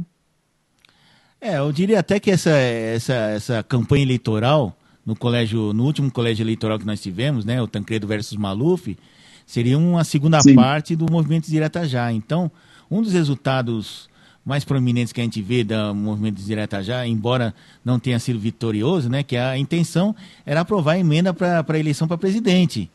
É, 1.41 1.59
eu 1.59 1.71
diria 1.71 2.01
até 2.01 2.19
que 2.19 2.33
essa, 2.33 2.51
essa, 2.51 3.15
essa 3.15 3.63
campanha 3.63 4.03
eleitoral 4.03 4.77
no 5.05 5.15
colégio, 5.15 5.73
no 5.73 5.85
último 5.85 6.11
colégio 6.11 6.43
eleitoral 6.43 6.81
que 6.81 6.85
nós 6.85 7.01
tivemos, 7.01 7.45
né, 7.45 7.63
o 7.63 7.69
Tancredo 7.69 8.09
versus 8.09 8.37
Maluf, 8.37 8.99
seria 9.47 9.79
uma 9.79 10.03
segunda 10.03 10.41
Sim. 10.41 10.57
parte 10.57 10.97
do 10.97 11.07
movimento 11.09 11.49
Direta 11.49 11.87
Já. 11.87 12.11
Então, 12.11 12.51
um 12.91 13.03
dos 13.03 13.13
resultados 13.13 14.09
mais 14.47 14.65
prominentes 14.65 15.13
que 15.13 15.21
a 15.21 15.25
gente 15.25 15.43
vê 15.43 15.65
do 15.65 15.93
movimento 15.93 16.41
Direta 16.41 16.83
Já, 16.83 17.05
embora 17.05 17.53
não 17.85 17.99
tenha 17.99 18.19
sido 18.21 18.39
vitorioso, 18.39 19.11
né, 19.11 19.25
que 19.25 19.37
a 19.37 19.59
intenção 19.59 20.15
era 20.47 20.61
aprovar 20.61 20.93
a 20.93 20.99
emenda 20.99 21.35
para 21.35 21.65
a 21.67 21.79
eleição 21.79 22.07
para 22.07 22.17
presidente. 22.17 22.89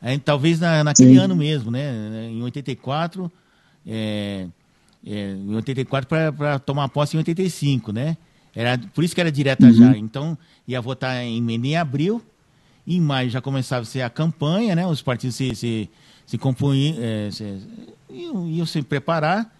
Aí, 0.00 0.16
talvez 0.18 0.60
na, 0.60 0.84
naquele 0.84 1.14
Sim. 1.14 1.18
ano 1.18 1.34
mesmo, 1.34 1.72
né, 1.72 2.28
em 2.30 2.40
84, 2.42 3.30
é, 3.84 4.46
é, 5.04 5.30
em 5.32 5.54
84 5.56 6.08
para 6.36 6.58
tomar 6.60 6.88
posse 6.88 7.16
em 7.16 7.18
85, 7.18 7.92
né? 7.92 8.16
Era, 8.54 8.78
por 8.94 9.02
isso 9.02 9.14
que 9.14 9.20
era 9.20 9.32
direta 9.32 9.66
uhum. 9.66 9.72
já. 9.72 9.96
Então, 9.96 10.38
ia 10.68 10.80
votar 10.80 11.16
em 11.24 11.38
emenda 11.38 11.66
em 11.66 11.76
abril, 11.76 12.22
em 12.86 13.00
maio 13.00 13.28
já 13.28 13.40
começava 13.40 13.82
a 13.82 13.84
ser 13.84 14.02
a 14.02 14.10
campanha, 14.10 14.76
né? 14.76 14.86
Os 14.86 15.02
partidos 15.02 15.34
se, 15.34 15.54
se 15.54 15.90
se 16.26 16.38
compunham, 16.38 16.96
é, 16.98 17.30
se, 17.30 17.58
iam, 18.08 18.48
iam 18.48 18.64
se 18.64 18.80
preparar 18.82 19.52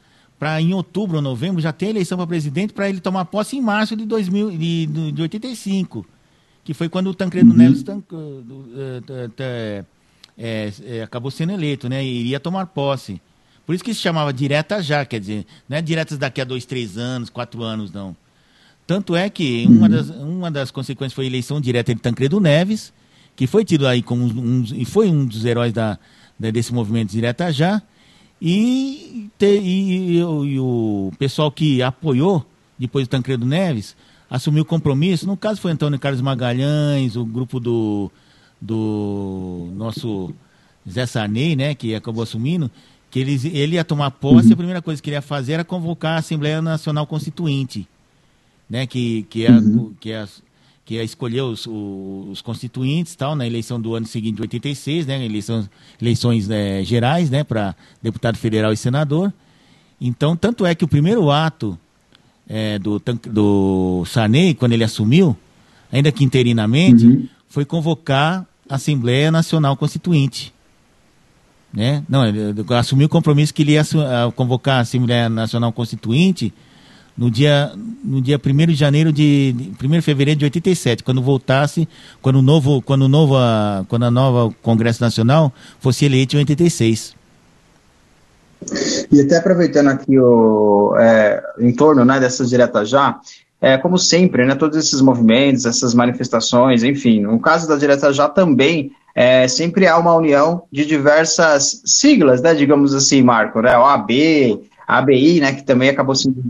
para 0.43 0.61
em 0.61 0.75
outubro 0.75 1.19
ou 1.19 1.23
novembro 1.23 1.63
já 1.63 1.73
ter 1.73 1.91
eleição 1.91 2.19
para 2.19 2.27
presidente 2.27 2.73
para 2.73 2.89
ele 2.89 2.99
tomar 2.99 3.27
posse 3.27 3.57
em 3.57 3.61
março 3.61 3.95
de, 3.95 4.05
2000, 4.05 4.51
de, 4.51 4.87
de 5.13 5.23
85, 5.23 6.05
que 6.65 6.75
foi 6.75 6.89
quando 6.89 7.07
o 7.07 7.15
Tancredo 7.15 7.53
uhum. 7.53 7.57
Neves 7.57 7.85
tan, 7.85 8.03
é, 10.37 10.73
é, 10.85 11.03
acabou 11.05 11.31
sendo 11.31 11.53
eleito, 11.53 11.89
né? 11.89 12.05
E 12.05 12.23
iria 12.23 12.41
tomar 12.41 12.67
posse. 12.67 13.23
Por 13.65 13.73
isso 13.73 13.85
que 13.85 13.95
se 13.95 14.01
chamava 14.01 14.33
direta 14.33 14.83
já, 14.83 15.05
quer 15.05 15.21
dizer, 15.21 15.47
não 15.69 15.77
é 15.77 15.81
diretas 15.81 16.19
daqui 16.19 16.41
a 16.41 16.45
dois, 16.45 16.65
três 16.65 16.99
anos, 16.99 17.31
quatro 17.31 17.63
anos, 17.63 17.93
não. 17.93 18.17
Tanto 18.85 19.15
é 19.15 19.31
que 19.31 19.65
uma, 19.69 19.89
das, 19.89 20.11
uma 20.11 20.51
das 20.51 20.73
consequências 20.73 21.13
foi 21.13 21.27
a 21.27 21.29
eleição 21.29 21.61
direta 21.61 21.95
de 21.95 22.01
Tancredo 22.01 22.41
Neves, 22.41 22.93
que 23.37 23.47
foi 23.47 23.65
tido 23.65 23.87
aí 23.87 24.03
como 24.03 24.25
um, 24.25 24.65
e 24.75 24.85
foi 24.85 25.09
um 25.09 25.25
dos 25.25 25.45
heróis 25.45 25.73
da, 25.73 25.97
desse 26.37 26.75
movimento 26.75 27.13
direta 27.13 27.53
já, 27.53 27.81
e, 28.45 29.31
te, 29.39 29.61
e, 29.61 30.17
e, 30.17 30.19
e, 30.19 30.59
o 30.59 31.13
pessoal 31.17 31.53
que 31.53 31.81
apoiou 31.81 32.45
depois 32.77 33.07
do 33.07 33.11
Tancredo 33.11 33.47
Neves 33.47 33.95
assumiu 34.29 34.65
o 34.65 34.67
compromisso. 34.67 35.29
No 35.29 35.37
caso 35.37 35.61
foi 35.61 35.71
Antônio 35.71 35.97
Carlos 35.97 36.21
Magalhães, 36.21 37.15
o 37.15 37.25
grupo 37.25 37.61
do, 37.61 38.11
do 38.61 39.69
nosso 39.77 40.35
Zé 40.91 41.07
Sarney, 41.07 41.55
né, 41.55 41.77
que 41.77 41.95
acabou 41.95 42.25
assumindo, 42.25 42.69
que 43.13 43.21
ele, 43.21 43.39
ele 43.57 43.77
ia 43.77 43.85
tomar 43.85 44.11
posse, 44.11 44.49
uhum. 44.49 44.55
a 44.55 44.57
primeira 44.57 44.83
coisa 44.83 45.01
que 45.01 45.11
ele 45.11 45.17
ia 45.17 45.23
fazer 45.23 45.53
era 45.53 45.65
convocar 45.65 46.17
a 46.17 46.19
Assembleia 46.19 46.61
Nacional 46.61 47.07
Constituinte, 47.07 47.87
né, 48.69 48.89
que, 48.89 49.23
que, 49.31 49.47
é, 49.47 49.53
uhum. 49.53 49.95
que, 50.01 50.11
é, 50.11 50.27
que 50.93 50.99
é 50.99 51.05
escolher 51.05 51.41
os, 51.41 51.67
os, 51.67 52.43
constituintes 52.43 53.17
tal, 53.17 53.35
na 53.35 53.47
eleição 53.47 53.81
do 53.81 53.95
ano 53.95 54.05
seguinte, 54.05 54.37
de 54.37 54.43
86, 54.43 55.07
né, 55.07 55.25
eleição, 55.25 55.67
eleições 55.99 56.51
é, 56.51 56.85
gerais 56.85 57.31
né, 57.31 57.43
para 57.43 57.75
deputado 58.03 58.37
federal 58.37 58.75
e 58.75 58.77
senador. 58.77 59.33
Então, 59.99 60.37
tanto 60.37 60.67
é 60.67 60.75
que 60.75 60.85
o 60.85 60.89
primeiro 60.89 61.31
ato 61.31 61.79
é, 62.47 62.79
do, 62.79 63.01
do 63.25 64.05
Sarney, 64.05 64.53
quando 64.53 64.73
ele 64.73 64.85
assumiu, 64.85 65.35
ainda 65.91 66.13
que 66.13 66.25
interinamente, 66.25 67.07
uhum. 67.07 67.27
foi 67.49 67.65
convocar 67.65 68.47
a 68.69 68.75
Assembleia 68.75 69.31
Nacional 69.31 69.75
Constituinte. 69.79 70.53
Né? 71.73 72.05
Não, 72.07 72.27
ele 72.27 72.55
assumiu 72.77 73.07
o 73.07 73.09
compromisso 73.09 73.55
que 73.55 73.63
ele 73.63 73.73
ia 73.73 73.85
convocar 74.37 74.77
a 74.77 74.81
Assembleia 74.81 75.31
Nacional 75.31 75.73
Constituinte 75.73 76.53
no 77.17 77.31
dia, 77.31 77.73
no 78.05 78.21
dia 78.21 78.41
1 78.45 78.67
de 78.67 78.75
janeiro 78.75 79.13
de, 79.13 79.53
de 79.53 79.87
1 79.87 79.91
de 79.91 80.03
fevereiro 80.03 80.39
de 80.39 80.45
87, 80.47 81.03
quando 81.03 81.23
voltasse, 81.23 81.89
quando 82.21 82.37
o 82.37 82.43
novo, 82.43 82.81
quando 82.83 83.03
o 83.03 83.09
novo, 83.09 83.35
quando 83.89 84.05
a 84.05 84.11
nova 84.11 84.55
Congresso 84.63 85.03
Nacional 85.03 85.53
fosse 85.81 86.05
eleito 86.05 86.37
em 86.37 86.41
86. 86.41 87.15
E 89.11 89.21
até 89.21 89.37
aproveitando 89.37 89.89
aqui 89.89 90.19
o 90.19 90.95
é, 90.99 91.43
em 91.59 91.75
torno 91.75 92.05
né, 92.05 92.21
dessas 92.21 92.49
diretas 92.49 92.89
já, 92.89 93.19
é, 93.61 93.77
como 93.77 93.99
sempre, 93.99 94.45
né, 94.45 94.55
todos 94.55 94.77
esses 94.77 95.01
movimentos, 95.01 95.67
essas 95.67 95.95
manifestações, 95.95 96.83
enfim, 96.83 97.21
no 97.21 97.39
caso 97.39 97.69
da 97.69 97.77
direta 97.77 98.13
já 98.13 98.29
também 98.29 98.93
é, 99.15 99.47
sempre 99.47 99.87
há 99.87 99.99
uma 99.99 100.15
união 100.15 100.63
de 100.73 100.87
diversas 100.87 101.83
siglas, 101.85 102.41
né, 102.41 102.55
digamos 102.55 102.95
assim, 102.95 103.23
Marco, 103.23 103.61
né, 103.61 103.77
OAB, 103.77 104.11
ABI, 104.87 105.41
né, 105.41 105.53
que 105.55 105.65
também 105.65 105.89
acabou 105.89 106.15
sendo 106.15 106.43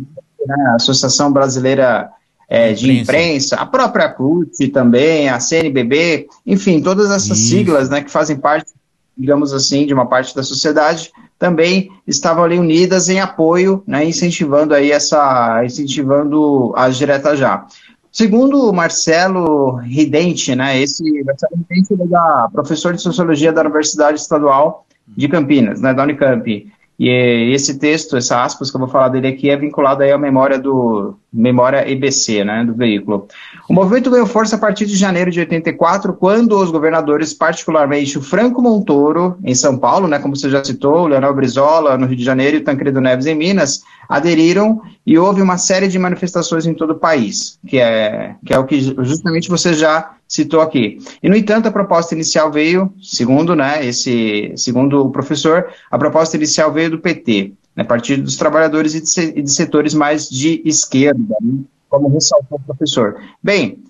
né, 0.47 0.55
a 0.73 0.75
Associação 0.77 1.33
Brasileira 1.33 2.11
é, 2.49 2.73
de 2.73 3.01
Imprensa, 3.01 3.57
a 3.57 3.65
própria 3.65 4.09
CUT 4.11 4.69
também, 4.69 5.29
a 5.29 5.41
CNBB, 5.41 6.29
enfim, 6.47 6.83
todas 6.83 7.11
essas 7.11 7.39
Isso. 7.39 7.49
siglas, 7.49 7.89
né, 7.89 8.03
que 8.03 8.11
fazem 8.11 8.37
parte, 8.37 8.73
digamos 9.17 9.53
assim, 9.53 9.87
de 9.87 9.95
uma 9.95 10.07
parte 10.07 10.35
da 10.35 10.43
sociedade, 10.43 11.11
também 11.39 11.91
estavam 12.07 12.45
ali 12.45 12.59
unidas 12.59 13.09
em 13.09 13.21
apoio, 13.21 13.83
né, 13.87 14.05
incentivando 14.05 14.75
aí 14.75 14.93
essa, 14.93 15.63
incentivando 15.65 16.73
as 16.77 16.97
diretas 16.97 17.39
já. 17.39 17.67
Segundo 18.13 18.69
o 18.69 18.73
Marcelo 18.73 19.77
Ridente, 19.77 20.55
né, 20.55 20.79
esse 20.79 21.03
Marcelo 21.25 21.57
Ridente 21.57 21.95
é 21.95 22.07
da 22.07 22.51
professor 22.53 22.93
de 22.93 23.01
Sociologia 23.01 23.51
da 23.51 23.63
Universidade 23.63 24.21
Estadual 24.21 24.85
de 25.09 25.27
Campinas, 25.27 25.81
né, 25.81 25.95
da 25.95 26.03
Unicamp. 26.03 26.71
E 26.99 27.53
esse 27.53 27.79
texto, 27.79 28.17
essa 28.17 28.43
aspas 28.43 28.71
que 28.71 28.77
eu 28.77 28.81
vou 28.81 28.89
falar 28.89 29.09
dele 29.09 29.27
aqui, 29.27 29.51
é 29.51 29.57
vinculado 29.57 30.03
aí 30.03 30.13
à 30.13 30.19
memória 30.19 30.59
do 30.59 31.15
memória 31.33 31.91
EBC, 31.91 32.45
né, 32.45 32.63
do 32.65 32.75
veículo. 32.75 33.27
O 33.69 33.73
movimento 33.73 34.11
ganhou 34.11 34.27
força 34.27 34.57
a 34.57 34.59
partir 34.59 34.85
de 34.85 34.97
janeiro 34.97 35.31
de 35.31 35.41
84, 35.41 36.13
quando 36.13 36.59
os 36.59 36.71
governadores, 36.71 37.33
particularmente 37.33 38.19
o 38.19 38.23
Franco 38.23 38.61
Montoro, 38.61 39.39
em 39.43 39.55
São 39.55 39.79
Paulo, 39.79 40.07
né, 40.07 40.19
como 40.19 40.37
você 40.37 40.51
já 40.51 40.63
citou, 40.63 41.05
o 41.05 41.07
Leonel 41.07 41.35
Brizola, 41.35 41.97
no 41.97 42.07
Rio 42.07 42.17
de 42.17 42.25
Janeiro, 42.25 42.59
e 42.59 42.61
o 42.61 42.65
Tancredo 42.65 43.01
Neves, 43.01 43.27
em 43.27 43.35
Minas, 43.35 43.81
aderiram 44.07 44.83
e 45.07 45.19
houve 45.19 45.41
uma 45.41 45.57
série 45.57 45.89
de 45.89 45.99
manifestações 45.99 46.67
em 46.67 46.75
todo 46.75 46.91
o 46.91 46.99
país, 46.99 47.59
que 47.67 47.79
é, 47.79 48.35
que 48.45 48.53
é 48.53 48.59
o 48.59 48.65
que 48.65 48.79
justamente 48.81 49.49
você 49.49 49.73
já 49.73 50.11
citou 50.33 50.63
aqui. 50.63 50.99
E, 51.23 51.29
no 51.29 51.37
entanto, 51.37 51.69
a 51.69 51.71
proposta 51.71 52.15
inicial 52.15 52.51
veio, 52.51 52.91
segundo, 53.03 53.55
né, 53.55 53.85
esse, 53.85 54.51
segundo 54.57 55.05
o 55.05 55.11
professor, 55.11 55.69
a 55.91 55.99
proposta 55.99 56.39
inicial 56.39 56.73
veio 56.73 56.93
do 56.93 56.99
PT, 56.99 57.53
né, 57.77 57.85
Partido 57.85 58.23
dos 58.23 58.37
Trabalhadores 58.37 58.95
e 58.95 59.43
de, 59.43 59.53
setores 59.53 59.93
mais 59.93 60.31
de 60.31 60.63
esquerda, 60.65 61.37
né, 61.39 61.59
como 61.87 62.09
ressaltou 62.09 62.59
o 62.59 62.65
professor. 62.65 63.21
Bem, 63.43 63.85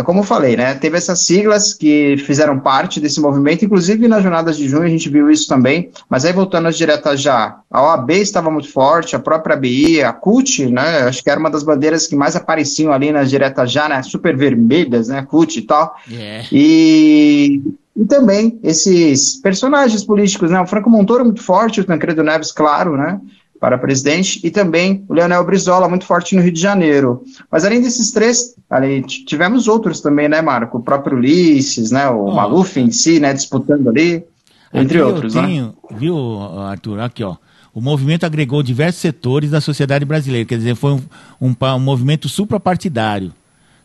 é 0.00 0.04
como 0.04 0.20
eu 0.20 0.24
falei, 0.24 0.56
né? 0.56 0.74
Teve 0.74 0.96
essas 0.96 1.24
siglas 1.24 1.72
que 1.72 2.16
fizeram 2.18 2.58
parte 2.58 3.00
desse 3.00 3.20
movimento, 3.20 3.64
inclusive 3.64 4.08
nas 4.08 4.22
jornadas 4.22 4.56
de 4.56 4.68
junho 4.68 4.84
a 4.84 4.88
gente 4.88 5.08
viu 5.08 5.30
isso 5.30 5.46
também. 5.48 5.90
Mas 6.08 6.24
aí 6.24 6.32
voltando 6.32 6.68
às 6.68 6.76
diretas 6.76 7.20
já, 7.20 7.58
a 7.70 7.82
OAB 7.82 8.10
estava 8.10 8.50
muito 8.50 8.70
forte, 8.70 9.14
a 9.14 9.18
própria 9.18 9.56
BI, 9.56 10.02
a 10.02 10.12
CUT, 10.12 10.66
né? 10.66 11.02
Acho 11.02 11.22
que 11.22 11.30
era 11.30 11.38
uma 11.38 11.50
das 11.50 11.62
bandeiras 11.62 12.06
que 12.06 12.16
mais 12.16 12.36
apareciam 12.36 12.92
ali 12.92 13.12
nas 13.12 13.30
diretas 13.30 13.70
já, 13.70 13.88
né? 13.88 14.02
Super 14.02 14.36
vermelhas, 14.36 15.08
né? 15.08 15.22
CUT 15.22 15.58
e 15.58 15.62
tal. 15.62 15.96
Yeah. 16.10 16.48
E 16.50 17.62
e 17.96 18.04
também 18.06 18.58
esses 18.62 19.36
personagens 19.36 20.04
políticos, 20.04 20.50
né? 20.50 20.60
O 20.60 20.66
Franco 20.66 20.88
Montoro 20.88 21.24
muito 21.24 21.42
forte, 21.42 21.80
o 21.80 21.84
Tancredo 21.84 22.22
Neves, 22.22 22.50
claro, 22.50 22.96
né? 22.96 23.20
Para 23.60 23.76
presidente, 23.76 24.40
e 24.42 24.50
também 24.50 25.04
o 25.06 25.12
Leonel 25.12 25.44
Brizola, 25.44 25.86
muito 25.86 26.06
forte 26.06 26.34
no 26.34 26.40
Rio 26.40 26.50
de 26.50 26.60
Janeiro. 26.60 27.22
Mas 27.52 27.62
além 27.62 27.82
desses 27.82 28.10
três, 28.10 28.56
ali, 28.70 29.02
tivemos 29.02 29.68
outros 29.68 30.00
também, 30.00 30.30
né, 30.30 30.40
Marco? 30.40 30.78
O 30.78 30.82
próprio 30.82 31.18
Ulisses, 31.18 31.90
né? 31.90 32.08
O 32.08 32.24
oh. 32.24 32.34
Maluf 32.34 32.80
em 32.80 32.90
si, 32.90 33.20
né? 33.20 33.34
Disputando 33.34 33.88
ali, 33.88 34.24
entre 34.72 34.98
aqui 34.98 35.06
outros, 35.06 35.34
eu 35.34 35.42
né? 35.42 35.48
tenho, 35.48 35.66
né? 35.66 35.96
Viu, 35.98 36.40
Arthur? 36.58 37.00
Aqui, 37.00 37.22
ó. 37.22 37.36
O 37.74 37.80
movimento 37.80 38.24
agregou 38.24 38.62
diversos 38.62 39.00
setores 39.00 39.50
da 39.50 39.60
sociedade 39.60 40.04
brasileira, 40.04 40.46
quer 40.46 40.56
dizer, 40.56 40.74
foi 40.74 40.92
um, 40.92 41.02
um, 41.40 41.54
um 41.76 41.78
movimento 41.78 42.28
suprapartidário, 42.28 43.32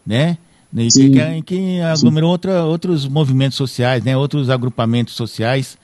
né? 0.05 0.37
Que, 0.75 1.09
que, 1.09 1.41
que 1.43 1.81
aglomerou 1.81 2.31
outra, 2.31 2.63
outros 2.63 3.07
movimentos 3.07 3.57
sociais, 3.57 4.03
né, 4.03 4.17
outros 4.17 4.49
agrupamentos 4.49 5.13
sociais, 5.13 5.77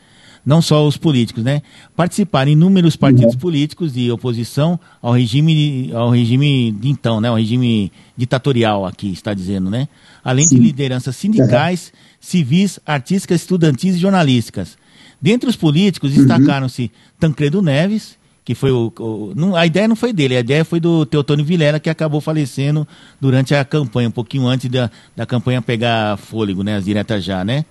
não 0.45 0.61
só 0.61 0.85
os 0.87 0.97
políticos, 0.97 1.43
né, 1.43 1.61
participaram 1.95 2.51
inúmeros 2.51 2.95
partidos 2.95 3.35
uhum. 3.35 3.39
políticos 3.39 3.93
de 3.93 4.11
oposição 4.11 4.79
ao 5.01 5.13
regime, 5.13 5.91
ao 5.93 6.09
regime 6.09 6.71
de 6.71 6.89
então, 6.89 7.21
né, 7.21 7.29
ao 7.29 7.35
regime 7.35 7.91
ditatorial 8.17 8.85
aqui, 8.85 9.11
está 9.11 9.33
dizendo, 9.33 9.69
né, 9.69 9.87
além 10.23 10.47
Sim. 10.47 10.55
de 10.55 10.61
lideranças 10.61 11.15
sindicais, 11.15 11.91
uhum. 11.93 11.99
civis, 12.19 12.79
artísticas, 12.85 13.41
estudantis 13.41 13.95
e 13.95 13.99
jornalísticas. 13.99 14.77
Dentre 15.21 15.49
os 15.49 15.55
políticos 15.55 16.11
uhum. 16.11 16.17
destacaram-se 16.17 16.91
Tancredo 17.19 17.61
Neves, 17.61 18.19
que 18.43 18.55
foi 18.55 18.71
o, 18.71 18.91
o 18.97 19.33
não, 19.35 19.55
a 19.55 19.65
ideia 19.65 19.87
não 19.87 19.95
foi 19.95 20.11
dele, 20.11 20.35
a 20.35 20.39
ideia 20.39 20.65
foi 20.65 20.79
do 20.79 21.05
Teotônio 21.05 21.45
Vilela, 21.45 21.79
que 21.79 21.89
acabou 21.89 22.19
falecendo 22.19 22.87
durante 23.19 23.53
a 23.53 23.63
campanha, 23.63 24.09
um 24.09 24.11
pouquinho 24.11 24.47
antes 24.47 24.69
da, 24.69 24.89
da 25.15 25.25
campanha 25.25 25.61
pegar 25.61 26.17
fôlego, 26.17 26.63
né, 26.63 26.75
as 26.75 26.85
diretas 26.85 27.23
já, 27.23 27.45
né? 27.45 27.65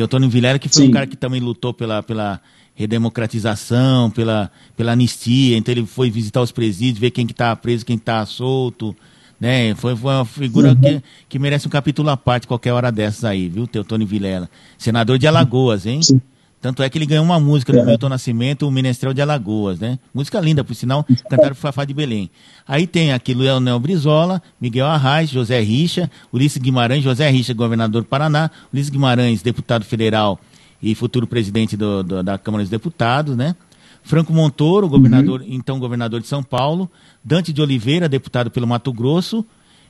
Teotônio 0.00 0.30
Vilela, 0.30 0.58
que 0.58 0.68
foi 0.68 0.84
Sim. 0.84 0.88
um 0.88 0.92
cara 0.92 1.06
que 1.06 1.16
também 1.16 1.40
lutou 1.40 1.74
pela, 1.74 2.02
pela 2.02 2.40
redemocratização, 2.74 4.10
pela, 4.10 4.50
pela 4.74 4.92
anistia, 4.92 5.58
então 5.58 5.72
ele 5.72 5.84
foi 5.84 6.10
visitar 6.10 6.40
os 6.40 6.50
presídios, 6.50 6.98
ver 6.98 7.10
quem 7.10 7.26
que 7.26 7.34
tá 7.34 7.54
preso, 7.54 7.84
quem 7.84 7.96
está 7.96 8.24
solto, 8.24 8.96
né? 9.38 9.74
Foi, 9.74 9.94
foi 9.94 10.14
uma 10.14 10.24
figura 10.24 10.70
uhum. 10.70 10.76
que, 10.76 11.02
que 11.28 11.38
merece 11.38 11.66
um 11.66 11.70
capítulo 11.70 12.08
à 12.08 12.16
parte 12.16 12.46
qualquer 12.46 12.72
hora 12.72 12.90
dessas 12.90 13.24
aí, 13.24 13.46
viu, 13.50 13.66
Teotônio 13.66 14.06
Vilela. 14.06 14.48
Senador 14.78 15.18
de 15.18 15.26
Alagoas, 15.26 15.84
hein? 15.84 16.02
Sim. 16.02 16.18
Tanto 16.60 16.82
é 16.82 16.90
que 16.90 16.98
ele 16.98 17.06
ganhou 17.06 17.24
uma 17.24 17.40
música 17.40 17.72
do 17.72 17.82
Milton 17.84 18.10
Nascimento, 18.10 18.68
o 18.68 18.70
Menestrel 18.70 19.14
de 19.14 19.22
Alagoas, 19.22 19.80
né? 19.80 19.98
Música 20.12 20.38
linda, 20.40 20.62
por 20.62 20.74
sinal, 20.74 21.06
cantaram 21.28 21.54
por 21.54 21.60
Fafá 21.60 21.86
de 21.86 21.94
Belém. 21.94 22.30
Aí 22.68 22.86
tem 22.86 23.12
aqui 23.12 23.32
Leonel 23.32 23.78
Brizola, 23.78 24.42
Miguel 24.60 24.86
Arraes, 24.86 25.30
José 25.30 25.58
Richa, 25.60 26.10
Ulisses 26.30 26.58
Guimarães, 26.58 27.02
José 27.02 27.30
Richa, 27.30 27.54
governador 27.54 28.02
do 28.02 28.08
Paraná, 28.08 28.50
Ulisses 28.70 28.90
Guimarães, 28.90 29.40
deputado 29.40 29.86
federal 29.86 30.38
e 30.82 30.94
futuro 30.94 31.26
presidente 31.26 31.78
do, 31.78 32.02
do, 32.02 32.22
da 32.22 32.36
Câmara 32.36 32.62
dos 32.62 32.70
Deputados, 32.70 33.34
né? 33.34 33.56
Franco 34.02 34.32
Montoro, 34.32 34.88
governador, 34.88 35.40
uhum. 35.40 35.46
então 35.48 35.78
governador 35.78 36.20
de 36.20 36.26
São 36.26 36.42
Paulo, 36.42 36.90
Dante 37.24 37.52
de 37.52 37.62
Oliveira, 37.62 38.08
deputado 38.08 38.50
pelo 38.50 38.66
Mato 38.66 38.92
Grosso, 38.92 39.44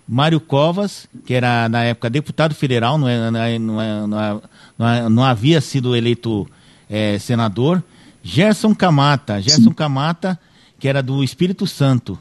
Mário 0.07 0.41
Covas, 0.41 1.09
que 1.25 1.35
era 1.35 1.68
na 1.68 1.85
época 1.85 2.11
deputado 2.11 2.55
federal, 2.55 2.99
não, 2.99 3.09
é, 3.09 3.31
não, 3.31 3.41
é, 3.41 3.59
não, 3.59 3.81
é, 3.81 4.41
não, 4.79 4.89
é, 4.89 5.09
não 5.09 5.25
havia 5.25 5.61
sido 5.61 5.95
eleito 5.95 6.49
é, 6.91 7.18
senador. 7.18 7.82
Gerson 8.22 8.74
Camata, 8.74 9.41
Gerson 9.41 9.72
Camata, 9.72 10.38
que 10.78 10.88
era 10.88 11.03
do 11.03 11.22
Espírito 11.24 11.66
Santo, 11.66 12.18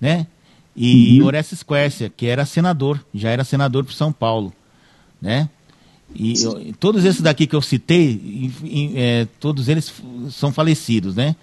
né? 0.00 0.26
E 0.76 1.20
uhum. 1.20 1.26
Orestes 1.26 1.62
Quercia, 1.62 2.08
que 2.08 2.26
era 2.26 2.46
senador, 2.46 3.04
já 3.12 3.30
era 3.30 3.44
senador 3.44 3.84
para 3.84 3.94
São 3.94 4.12
Paulo, 4.12 4.52
né? 5.20 5.48
E 6.14 6.42
eu, 6.42 6.72
todos 6.78 7.04
esses 7.04 7.20
daqui 7.20 7.46
que 7.46 7.56
eu 7.56 7.62
citei, 7.62 8.50
é, 8.94 9.26
todos 9.38 9.68
eles 9.68 9.92
são 10.30 10.52
falecidos, 10.52 11.14
né? 11.14 11.36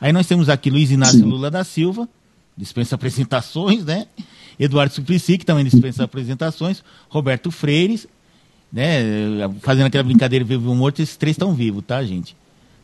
Aí 0.00 0.12
nós 0.12 0.26
temos 0.26 0.48
aqui 0.48 0.70
Luiz 0.70 0.90
Inácio 0.90 1.18
Sim. 1.18 1.24
Lula 1.24 1.50
da 1.50 1.64
Silva, 1.64 2.08
dispensa 2.56 2.94
apresentações, 2.94 3.84
né? 3.84 4.06
Eduardo 4.58 4.94
Suplicy, 4.94 5.38
que 5.38 5.46
também 5.46 5.64
dispensa 5.64 6.04
apresentações, 6.04 6.82
Roberto 7.08 7.50
Freire, 7.50 8.00
né? 8.72 9.00
Fazendo 9.60 9.86
aquela 9.86 10.04
brincadeira 10.04 10.44
vivo 10.44 10.68
ou 10.68 10.74
morto, 10.76 11.00
esses 11.00 11.16
três 11.16 11.34
estão 11.34 11.54
vivos, 11.54 11.84
tá, 11.86 12.02
gente? 12.02 12.36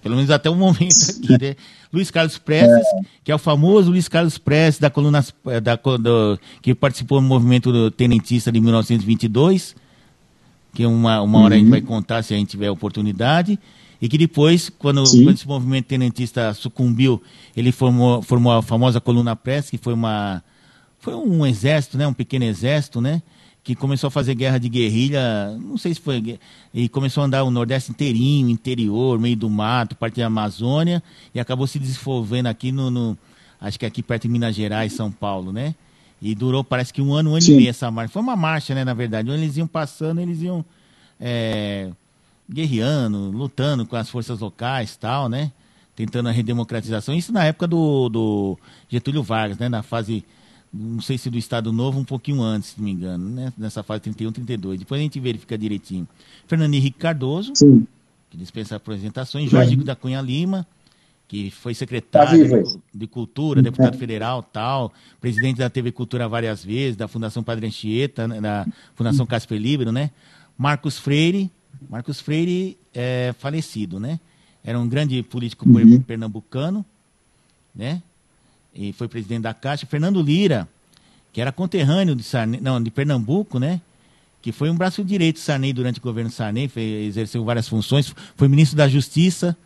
Pelo 0.03 0.17
menos 0.17 0.31
até 0.31 0.51
o 0.51 0.55
momento 0.55 1.11
aqui, 1.11 1.43
né? 1.43 1.57
Luiz 1.93 2.11
Carlos 2.11 2.37
Prestes, 2.39 2.87
que 3.23 3.31
é 3.31 3.35
o 3.35 3.39
famoso 3.39 3.91
Luiz 3.91 4.09
Carlos 4.09 4.37
Prestes 4.37 4.81
da 4.81 4.91
coluna 4.91 5.25
da, 5.63 5.77
do, 5.77 6.39
que 6.61 6.75
participou 6.75 7.21
do 7.21 7.27
movimento 7.27 7.91
tenentista 7.93 8.51
de 8.51 8.61
1922, 8.61 9.77
que 10.75 10.85
uma, 10.85 11.23
uma 11.23 11.39
hora 11.39 11.55
uhum. 11.55 11.55
a 11.55 11.57
gente 11.57 11.65
uhum. 11.67 11.71
vai 11.71 11.81
contar 11.81 12.23
se 12.23 12.35
a 12.35 12.37
gente 12.37 12.49
tiver 12.49 12.69
oportunidade, 12.69 13.59
e 14.03 14.09
que 14.09 14.19
depois, 14.19 14.69
quando, 14.69 15.05
quando 15.05 15.31
esse 15.31 15.47
movimento 15.47 15.87
tenentista 15.87 16.53
sucumbiu, 16.53 17.23
ele 17.57 17.71
formou, 17.71 18.21
formou 18.21 18.53
a 18.53 18.61
famosa 18.61 19.01
coluna 19.01 19.37
Prestes, 19.37 19.71
que 19.71 19.79
foi 19.79 19.95
uma 19.95 20.43
foi 20.99 21.15
um 21.15 21.47
exército, 21.47 21.99
né, 21.99 22.07
um 22.07 22.15
pequeno 22.15 22.47
exército, 22.47 23.01
né, 23.01 23.23
que 23.65 23.75
começou 23.75 24.09
a 24.09 24.11
fazer 24.11 24.35
guerra 24.35 24.59
de 24.59 24.69
guerrilha, 24.69 25.57
não 25.59 25.79
sei 25.79 25.95
se 25.95 26.01
foi, 26.01 26.39
e 26.73 26.87
começou 26.87 27.23
a 27.23 27.27
andar 27.27 27.45
o 27.45 27.51
Nordeste 27.51 27.91
inteirinho, 27.91 28.51
interior, 28.51 29.19
meio 29.19 29.37
do 29.37 29.49
mato, 29.49 29.97
parte 29.97 30.21
da 30.21 30.27
Amazônia, 30.27 31.03
e 31.35 31.41
acabou 31.41 31.67
se 31.67 31.79
desenvolvendo 31.79 32.47
aqui 32.47 32.71
no, 32.71 32.91
no 32.91 33.19
acho 33.59 33.79
que 33.79 33.87
aqui 33.87 34.03
perto 34.03 34.25
de 34.25 34.29
Minas 34.29 34.55
Gerais, 34.55 34.93
São 34.93 35.11
Paulo, 35.11 35.51
né? 35.51 35.75
E 36.21 36.35
durou, 36.35 36.63
parece 36.63 36.93
que 36.93 37.01
um 37.01 37.15
ano, 37.15 37.31
um 37.31 37.33
ano 37.33 37.43
Sim. 37.43 37.55
e 37.55 37.57
meio 37.57 37.71
essa 37.71 37.91
marcha. 37.91 38.13
Foi 38.13 38.21
uma 38.21 38.37
marcha, 38.37 38.75
né, 38.75 38.85
na 38.85 38.93
verdade, 38.93 39.31
onde 39.31 39.43
eles 39.43 39.57
iam 39.57 39.67
passando, 39.67 40.21
eles 40.21 40.43
iam 40.43 40.63
é, 41.19 41.91
guerreando, 42.51 43.31
lutando 43.31 43.87
com 43.87 43.97
as 43.97 44.11
forças 44.11 44.41
locais 44.41 44.95
tal, 44.95 45.27
né? 45.27 45.51
Tentando 45.97 46.29
a 46.29 46.33
redemocratização. 46.33 47.15
Isso 47.15 47.33
na 47.33 47.45
época 47.45 47.67
do, 47.67 48.11
do 48.11 48.59
Getúlio 48.91 49.23
Vargas, 49.23 49.57
né? 49.57 49.71
Na 49.71 49.83
fase 49.83 50.23
não 50.77 51.01
sei 51.01 51.17
se 51.17 51.31
do 51.31 51.39
Estado 51.39 51.73
Novo, 51.73 52.01
um 52.01 52.05
pouquinho 52.05 52.43
antes, 52.43 52.71
se 52.71 52.79
não 52.79 52.85
me 52.85 52.91
engano, 52.91 53.31
né? 53.31 53.53
nessa 53.57 53.83
fase 53.85 54.03
31, 54.03 54.33
32. 54.33 54.81
Depois 54.81 54.99
a 54.99 55.03
gente 55.03 55.21
verifica 55.21 55.57
direitinho. 55.57 56.07
Fernando 56.49 56.75
Henrique 56.75 56.99
Cardoso, 56.99 57.53
Sim. 57.55 57.87
que 58.29 58.37
dispensa 58.37 58.75
apresentações, 58.75 59.49
Jorge 59.49 59.77
da 59.77 59.95
Cunha 59.95 60.21
Lima, 60.21 60.67
que 61.29 61.51
foi 61.51 61.75
secretário 61.75 62.51
tá 62.51 62.57
de, 62.57 62.79
de, 62.93 63.07
Cultura, 63.07 63.63
deputado 63.63 63.95
é. 63.95 63.99
federal, 63.99 64.43
tal, 64.43 64.93
presidente 65.21 65.59
da 65.59 65.71
TV 65.71 65.93
Cultura 65.93 66.29
várias 66.29 66.65
vezes, 66.65 66.97
da 66.97 67.07
Fundação 67.07 67.43
Padre 67.43 67.69
Anchieta, 67.69 68.27
né? 68.27 68.41
da 68.41 68.67
Fundação 68.97 69.25
Casper 69.25 69.59
Libero, 69.59 69.93
né? 69.93 70.11
Marcos 70.59 70.99
Freire, 70.99 71.51
Marcos 71.89 72.21
Freire 72.21 72.77
é 72.93 73.33
falecido, 73.39 74.01
né? 74.01 74.19
Era 74.65 74.79
um 74.79 74.89
grande 74.89 75.23
político 75.23 75.69
uhum. 75.69 76.01
pernambucano, 76.01 76.85
né? 77.75 78.03
E 78.75 78.93
foi 78.93 79.09
presidente 79.09 79.43
da 79.43 79.55
Caixa, 79.55 79.87
Fernando 79.87 80.21
Lira, 80.21 80.69
que 81.33 81.41
era 81.41 81.53
conterrâneo 81.53 82.15
de 82.15 82.23
Sarney, 82.23 82.61
não, 82.61 82.83
de 82.83 82.91
Pernambuco, 82.91 83.59
né? 83.59 83.81
Que 84.43 84.53
foi 84.53 84.69
um 84.69 84.77
braço 84.77 85.03
direito 85.05 85.37
de 85.37 85.43
Sarney 85.43 85.73
durante 85.73 85.99
o 85.99 86.03
governo 86.03 86.31
Sarney, 86.31 86.69
fez, 86.69 87.09
exerceu 87.09 87.45
várias 87.45 87.69
funções, 87.69 88.15
foi 88.37 88.49
ministro 88.49 88.77
da 88.77 88.89
Justiça, 88.89 89.57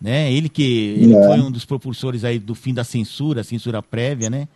né? 0.00 0.32
Ele 0.32 0.48
que 0.48 0.62
ele 0.62 1.14
é. 1.14 1.26
foi 1.26 1.40
um 1.40 1.50
dos 1.50 1.64
propulsores 1.64 2.24
aí 2.24 2.38
do 2.38 2.54
fim 2.54 2.72
da 2.72 2.84
censura, 2.84 3.44
censura 3.44 3.82
prévia, 3.82 4.30
né? 4.30 4.48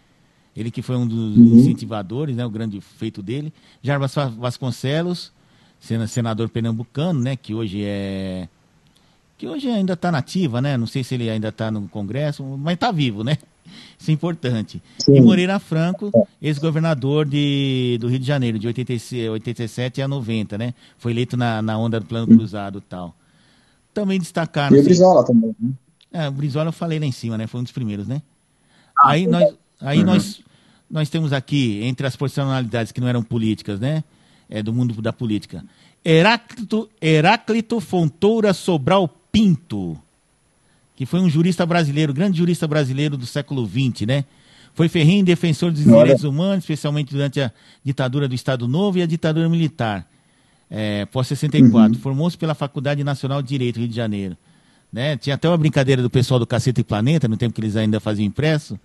Ele 0.56 0.70
que 0.70 0.82
foi 0.82 0.96
um 0.96 1.06
dos 1.06 1.36
uhum. 1.36 1.58
incentivadores, 1.58 2.34
né? 2.36 2.46
O 2.46 2.50
grande 2.50 2.80
feito 2.80 3.22
dele. 3.22 3.52
Jarbas 3.82 4.14
Vasconcelos, 4.38 5.32
senador 6.08 6.48
pernambucano, 6.48 7.20
né? 7.20 7.36
Que 7.36 7.54
hoje 7.54 7.82
é 7.84 8.48
que 9.36 9.48
hoje 9.48 9.68
ainda 9.68 9.94
está 9.94 10.12
nativa, 10.12 10.62
né? 10.62 10.76
Não 10.76 10.86
sei 10.86 11.02
se 11.02 11.14
ele 11.14 11.28
ainda 11.28 11.48
está 11.48 11.70
no 11.70 11.88
Congresso, 11.88 12.42
mas 12.44 12.74
está 12.74 12.92
vivo, 12.92 13.24
né? 13.24 13.36
Isso 13.98 14.10
é 14.10 14.14
importante. 14.14 14.82
Sim. 14.98 15.16
E 15.16 15.20
Moreira 15.20 15.58
Franco, 15.58 16.10
ex-governador 16.40 17.26
do 17.26 18.08
Rio 18.08 18.18
de 18.18 18.26
Janeiro, 18.26 18.58
de 18.58 18.66
86, 18.66 19.30
87 19.30 20.02
a 20.02 20.08
90, 20.08 20.58
né? 20.58 20.74
Foi 20.98 21.12
eleito 21.12 21.36
na, 21.36 21.62
na 21.62 21.78
onda 21.78 22.00
do 22.00 22.06
Plano 22.06 22.26
Cruzado 22.26 22.78
e 22.78 22.82
tal. 22.82 23.14
Também 23.92 24.18
destacaram... 24.18 24.76
E 24.76 24.80
o 24.80 24.84
Brizola 24.84 25.24
também, 25.24 25.54
né? 25.58 25.72
É, 26.12 26.28
o 26.28 26.32
Brizola 26.32 26.68
eu 26.68 26.72
falei 26.72 26.98
lá 26.98 27.06
em 27.06 27.12
cima, 27.12 27.36
né? 27.36 27.46
Foi 27.46 27.60
um 27.60 27.64
dos 27.64 27.72
primeiros, 27.72 28.06
né? 28.06 28.22
Ah, 28.98 29.10
aí 29.10 29.26
nós, 29.26 29.54
aí 29.80 29.98
uhum. 29.98 30.06
nós, 30.06 30.40
nós 30.88 31.10
temos 31.10 31.32
aqui, 31.32 31.80
entre 31.82 32.06
as 32.06 32.14
personalidades 32.14 32.92
que 32.92 33.00
não 33.00 33.08
eram 33.08 33.22
políticas, 33.22 33.80
né? 33.80 34.04
É, 34.48 34.62
do 34.62 34.72
mundo 34.72 35.00
da 35.00 35.12
política. 35.12 35.64
Heráclito, 36.04 36.88
Heráclito 37.00 37.80
Fontoura 37.80 38.52
Sobral 38.52 39.08
Pinto 39.32 39.98
que 40.96 41.04
foi 41.04 41.20
um 41.20 41.28
jurista 41.28 41.66
brasileiro, 41.66 42.12
grande 42.12 42.38
jurista 42.38 42.66
brasileiro 42.66 43.16
do 43.16 43.26
século 43.26 43.66
XX, 43.66 44.06
né? 44.06 44.24
Foi 44.74 44.88
ferrenho 44.88 45.24
defensor 45.24 45.70
dos 45.70 45.84
direitos 45.84 46.24
humanos, 46.24 46.58
especialmente 46.58 47.12
durante 47.12 47.40
a 47.40 47.52
ditadura 47.84 48.26
do 48.26 48.34
Estado 48.34 48.66
Novo 48.66 48.98
e 48.98 49.02
a 49.02 49.06
ditadura 49.06 49.48
militar, 49.48 50.08
é, 50.68 51.06
pós-64. 51.06 51.72
Uhum. 51.72 51.94
Formou-se 51.94 52.36
pela 52.36 52.54
Faculdade 52.54 53.04
Nacional 53.04 53.40
de 53.40 53.48
Direito, 53.48 53.78
Rio 53.78 53.88
de 53.88 53.94
Janeiro. 53.94 54.36
Né? 54.92 55.16
Tinha 55.16 55.34
até 55.34 55.48
uma 55.48 55.56
brincadeira 55.56 56.02
do 56.02 56.10
pessoal 56.10 56.40
do 56.40 56.46
Cacete 56.46 56.80
e 56.80 56.84
Planeta, 56.84 57.28
no 57.28 57.36
tempo 57.36 57.54
que 57.54 57.60
eles 57.60 57.76
ainda 57.76 58.00
faziam 58.00 58.26
impresso, 58.26 58.78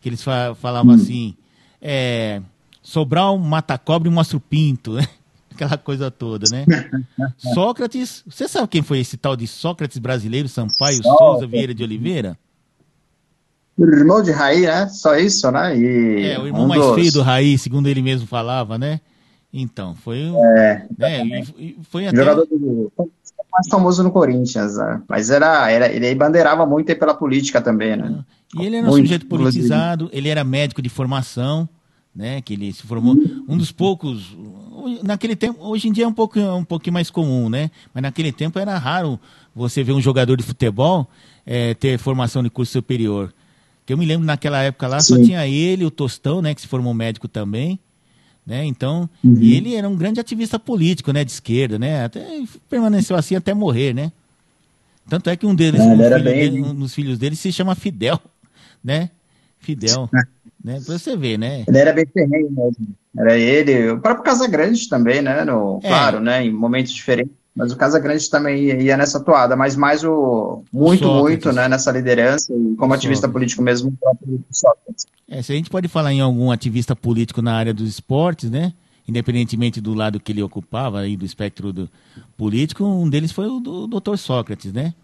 que 0.00 0.08
eles 0.08 0.22
fa 0.22 0.54
falavam 0.54 0.94
uhum. 0.94 1.00
assim, 1.00 1.36
é, 1.80 2.42
Sobral 2.82 3.38
mata 3.38 3.76
cobre 3.78 4.08
e 4.08 4.12
mostra 4.12 4.36
o 4.36 4.40
pinto, 4.40 4.94
né? 4.94 5.06
Aquela 5.52 5.76
coisa 5.76 6.10
toda, 6.10 6.46
né? 6.50 6.64
Sócrates, 7.54 8.22
você 8.26 8.48
sabe 8.48 8.68
quem 8.68 8.82
foi 8.82 9.00
esse 9.00 9.16
tal 9.16 9.36
de 9.36 9.46
Sócrates 9.46 9.98
brasileiro, 9.98 10.48
Sampaio 10.48 11.02
Só, 11.02 11.16
Souza 11.16 11.46
Vieira 11.46 11.74
de 11.74 11.82
Oliveira? 11.82 12.38
O 13.76 13.84
irmão 13.84 14.22
de 14.22 14.30
Raí, 14.30 14.62
né? 14.62 14.88
Só 14.88 15.16
isso, 15.16 15.50
né? 15.50 15.76
E 15.76 16.26
é, 16.26 16.38
o 16.38 16.46
irmão 16.46 16.64
um 16.64 16.68
mais 16.68 16.82
dos... 16.82 16.94
feio 16.94 17.12
do 17.12 17.22
Raí, 17.22 17.56
segundo 17.56 17.88
ele 17.88 18.02
mesmo 18.02 18.26
falava, 18.26 18.78
né? 18.78 19.00
Então, 19.52 19.94
foi 19.94 20.26
um. 20.26 20.44
É, 20.58 20.86
né? 20.96 21.44
foi 21.82 22.06
até... 22.06 22.16
Jogador 22.16 22.46
do 22.46 22.92
mais 23.50 23.68
famoso 23.68 24.02
no 24.02 24.10
Corinthians, 24.10 24.76
né? 24.76 25.02
mas 25.08 25.28
era, 25.28 25.70
era 25.70 25.92
ele 25.92 26.14
bandeirava 26.14 26.64
muito 26.64 26.94
pela 26.96 27.14
política 27.14 27.60
também, 27.60 27.96
né? 27.96 28.24
E 28.56 28.64
ele 28.64 28.76
era 28.76 28.86
um 28.86 28.90
muito, 28.90 29.04
sujeito 29.04 29.26
politizado, 29.26 30.08
ele 30.12 30.28
era 30.28 30.44
médico 30.44 30.80
de 30.80 30.88
formação, 30.88 31.68
né? 32.14 32.40
Que 32.40 32.54
ele 32.54 32.72
se 32.72 32.82
formou 32.82 33.16
um 33.48 33.56
dos 33.56 33.72
poucos 33.72 34.36
naquele 35.02 35.36
tempo, 35.36 35.58
hoje 35.62 35.88
em 35.88 35.92
dia 35.92 36.04
é 36.04 36.06
um 36.08 36.12
pouco 36.12 36.38
um 36.38 36.64
pouquinho 36.64 36.94
mais 36.94 37.10
comum, 37.10 37.48
né? 37.48 37.70
Mas 37.92 38.02
naquele 38.02 38.32
tempo 38.32 38.58
era 38.58 38.76
raro 38.78 39.18
você 39.54 39.82
ver 39.82 39.92
um 39.92 40.00
jogador 40.00 40.36
de 40.36 40.42
futebol 40.42 41.08
é, 41.44 41.74
ter 41.74 41.98
formação 41.98 42.42
de 42.42 42.50
curso 42.50 42.72
superior. 42.72 43.32
Que 43.84 43.92
eu 43.92 43.98
me 43.98 44.06
lembro 44.06 44.26
naquela 44.26 44.62
época 44.62 44.86
lá 44.86 45.00
Sim. 45.00 45.16
só 45.16 45.22
tinha 45.22 45.46
ele, 45.46 45.84
o 45.84 45.90
Tostão, 45.90 46.40
né? 46.40 46.54
Que 46.54 46.60
se 46.60 46.66
formou 46.66 46.94
médico 46.94 47.26
também. 47.26 47.78
Né? 48.46 48.64
Então, 48.64 49.08
uhum. 49.22 49.36
e 49.38 49.54
ele 49.54 49.74
era 49.74 49.88
um 49.88 49.96
grande 49.96 50.18
ativista 50.18 50.58
político, 50.58 51.12
né, 51.12 51.22
de 51.22 51.30
esquerda, 51.30 51.78
né? 51.78 52.04
Até 52.04 52.26
permaneceu 52.68 53.14
assim 53.14 53.36
até 53.36 53.54
morrer, 53.54 53.94
né? 53.94 54.10
Tanto 55.08 55.28
é 55.30 55.36
que 55.36 55.46
um 55.46 55.54
deles, 55.54 55.80
um, 55.80 55.96
filho 55.96 56.22
bem... 56.22 56.22
dele, 56.22 56.62
um 56.62 56.74
dos 56.74 56.94
filhos 56.94 57.18
dele 57.18 57.36
se 57.36 57.52
chama 57.52 57.74
Fidel, 57.74 58.20
né? 58.82 59.10
Fidel. 59.58 60.08
Né? 60.62 60.80
Pra 60.84 60.98
você 60.98 61.16
ver, 61.16 61.38
né? 61.38 61.64
Ele 61.66 61.78
era 61.78 61.92
bem 61.92 62.06
ferrenho 62.06 62.50
mesmo. 62.50 62.94
Era 63.18 63.36
ele, 63.36 63.90
o 63.90 64.00
próprio 64.00 64.24
Casagrande 64.24 64.88
também, 64.88 65.22
né? 65.22 65.44
No, 65.44 65.80
é. 65.82 65.88
Claro, 65.88 66.20
né? 66.20 66.44
Em 66.44 66.52
momentos 66.52 66.92
diferentes. 66.92 67.32
Mas 67.54 67.72
o 67.72 67.76
Casagrande 67.76 68.30
também 68.30 68.82
ia 68.82 68.96
nessa 68.96 69.18
toada, 69.18 69.56
mas 69.56 69.74
mais 69.74 70.04
o. 70.04 70.62
Muito, 70.72 71.08
muito, 71.08 71.52
né? 71.52 71.68
Nessa 71.68 71.90
liderança 71.90 72.54
e 72.54 72.76
como 72.76 72.94
ativista 72.94 73.28
político 73.28 73.62
mesmo, 73.62 73.88
o 73.88 73.92
próprio 73.92 74.44
Sócrates. 74.50 75.06
É, 75.28 75.42
se 75.42 75.52
a 75.52 75.56
gente 75.56 75.70
pode 75.70 75.88
falar 75.88 76.12
em 76.12 76.20
algum 76.20 76.50
ativista 76.50 76.94
político 76.94 77.42
na 77.42 77.54
área 77.54 77.74
dos 77.74 77.88
esportes, 77.88 78.50
né? 78.50 78.72
Independentemente 79.06 79.80
do 79.80 79.94
lado 79.94 80.20
que 80.20 80.30
ele 80.30 80.42
ocupava 80.42 81.00
aí 81.00 81.16
do 81.16 81.24
espectro 81.24 81.72
do 81.72 81.90
político, 82.36 82.84
um 82.84 83.08
deles 83.10 83.32
foi 83.32 83.48
o 83.48 83.58
do 83.58 83.86
Dr. 83.88 84.16
Sócrates, 84.16 84.72
né? 84.72 84.94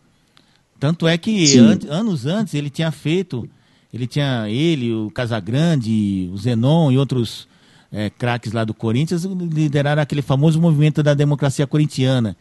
Tanto 0.79 1.09
é 1.09 1.19
que 1.19 1.59
an 1.59 1.79
anos 1.89 2.27
antes 2.27 2.55
ele 2.55 2.71
tinha 2.71 2.93
feito 2.93 3.49
ele 3.97 4.07
tinha 4.07 4.49
ele, 4.49 4.93
o 4.93 5.11
Casagrande, 5.11 6.31
o 6.33 6.37
Zenon 6.37 6.93
e 6.93 6.99
outros 6.99 7.49
é, 7.91 8.11
craques 8.11 8.53
lá 8.53 8.63
do 8.63 8.75
Corinthians 8.75 9.25
lideraram 9.25 10.03
aquele 10.03 10.23
famoso 10.23 10.61
movimento 10.61 11.03
da 11.03 11.15
democracia 11.15 11.67
corintiana, 11.67 12.37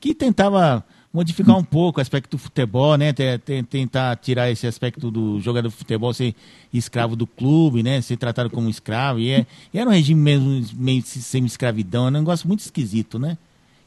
que 0.00 0.14
tentava 0.14 0.84
modificar 1.12 1.56
um 1.56 1.62
pouco 1.62 2.00
o 2.00 2.02
aspecto 2.02 2.32
do 2.32 2.38
futebol, 2.38 2.96
né? 2.96 3.12
Tentar 3.70 4.16
tirar 4.16 4.50
esse 4.50 4.66
aspecto 4.66 5.10
do 5.10 5.40
jogador 5.40 5.68
de 5.68 5.74
futebol 5.74 6.12
ser 6.12 6.34
escravo 6.72 7.14
do 7.14 7.26
clube, 7.26 7.82
né? 7.82 8.00
Ser 8.00 8.16
tratado 8.16 8.50
como 8.50 8.68
escravo. 8.68 9.20
E, 9.20 9.30
é, 9.30 9.46
e 9.72 9.78
era 9.78 9.88
um 9.88 9.92
regime 9.92 10.20
mesmo 10.20 10.66
meio 10.74 11.02
semi-escravidão, 11.04 12.06
um 12.06 12.10
negócio 12.10 12.48
muito 12.48 12.60
esquisito, 12.60 13.18
né? 13.18 13.38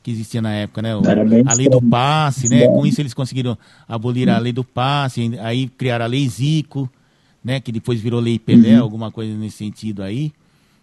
que 0.07 0.11
existia 0.11 0.41
na 0.41 0.53
época, 0.53 0.81
né? 0.81 0.95
O, 0.95 1.01
a 1.45 1.53
lei 1.53 1.67
do 1.67 1.81
passe, 1.81 2.47
né? 2.47 2.65
Com 2.65 2.85
isso 2.85 3.01
eles 3.01 3.13
conseguiram 3.13 3.57
abolir 3.85 4.29
a 4.29 4.37
lei 4.37 4.53
do 4.53 4.63
passe, 4.63 5.37
aí 5.41 5.67
criaram 5.67 6.05
a 6.05 6.07
lei 6.07 6.25
Zico, 6.29 6.89
né? 7.47 7.61
Que 7.61 7.71
depois 7.71 8.01
virou 8.01 8.19
lei 8.19 8.37
Pelé, 8.37 8.75
uhum. 8.75 8.83
alguma 8.83 9.09
coisa 9.09 9.33
nesse 9.33 9.55
sentido 9.55 10.03
aí, 10.03 10.33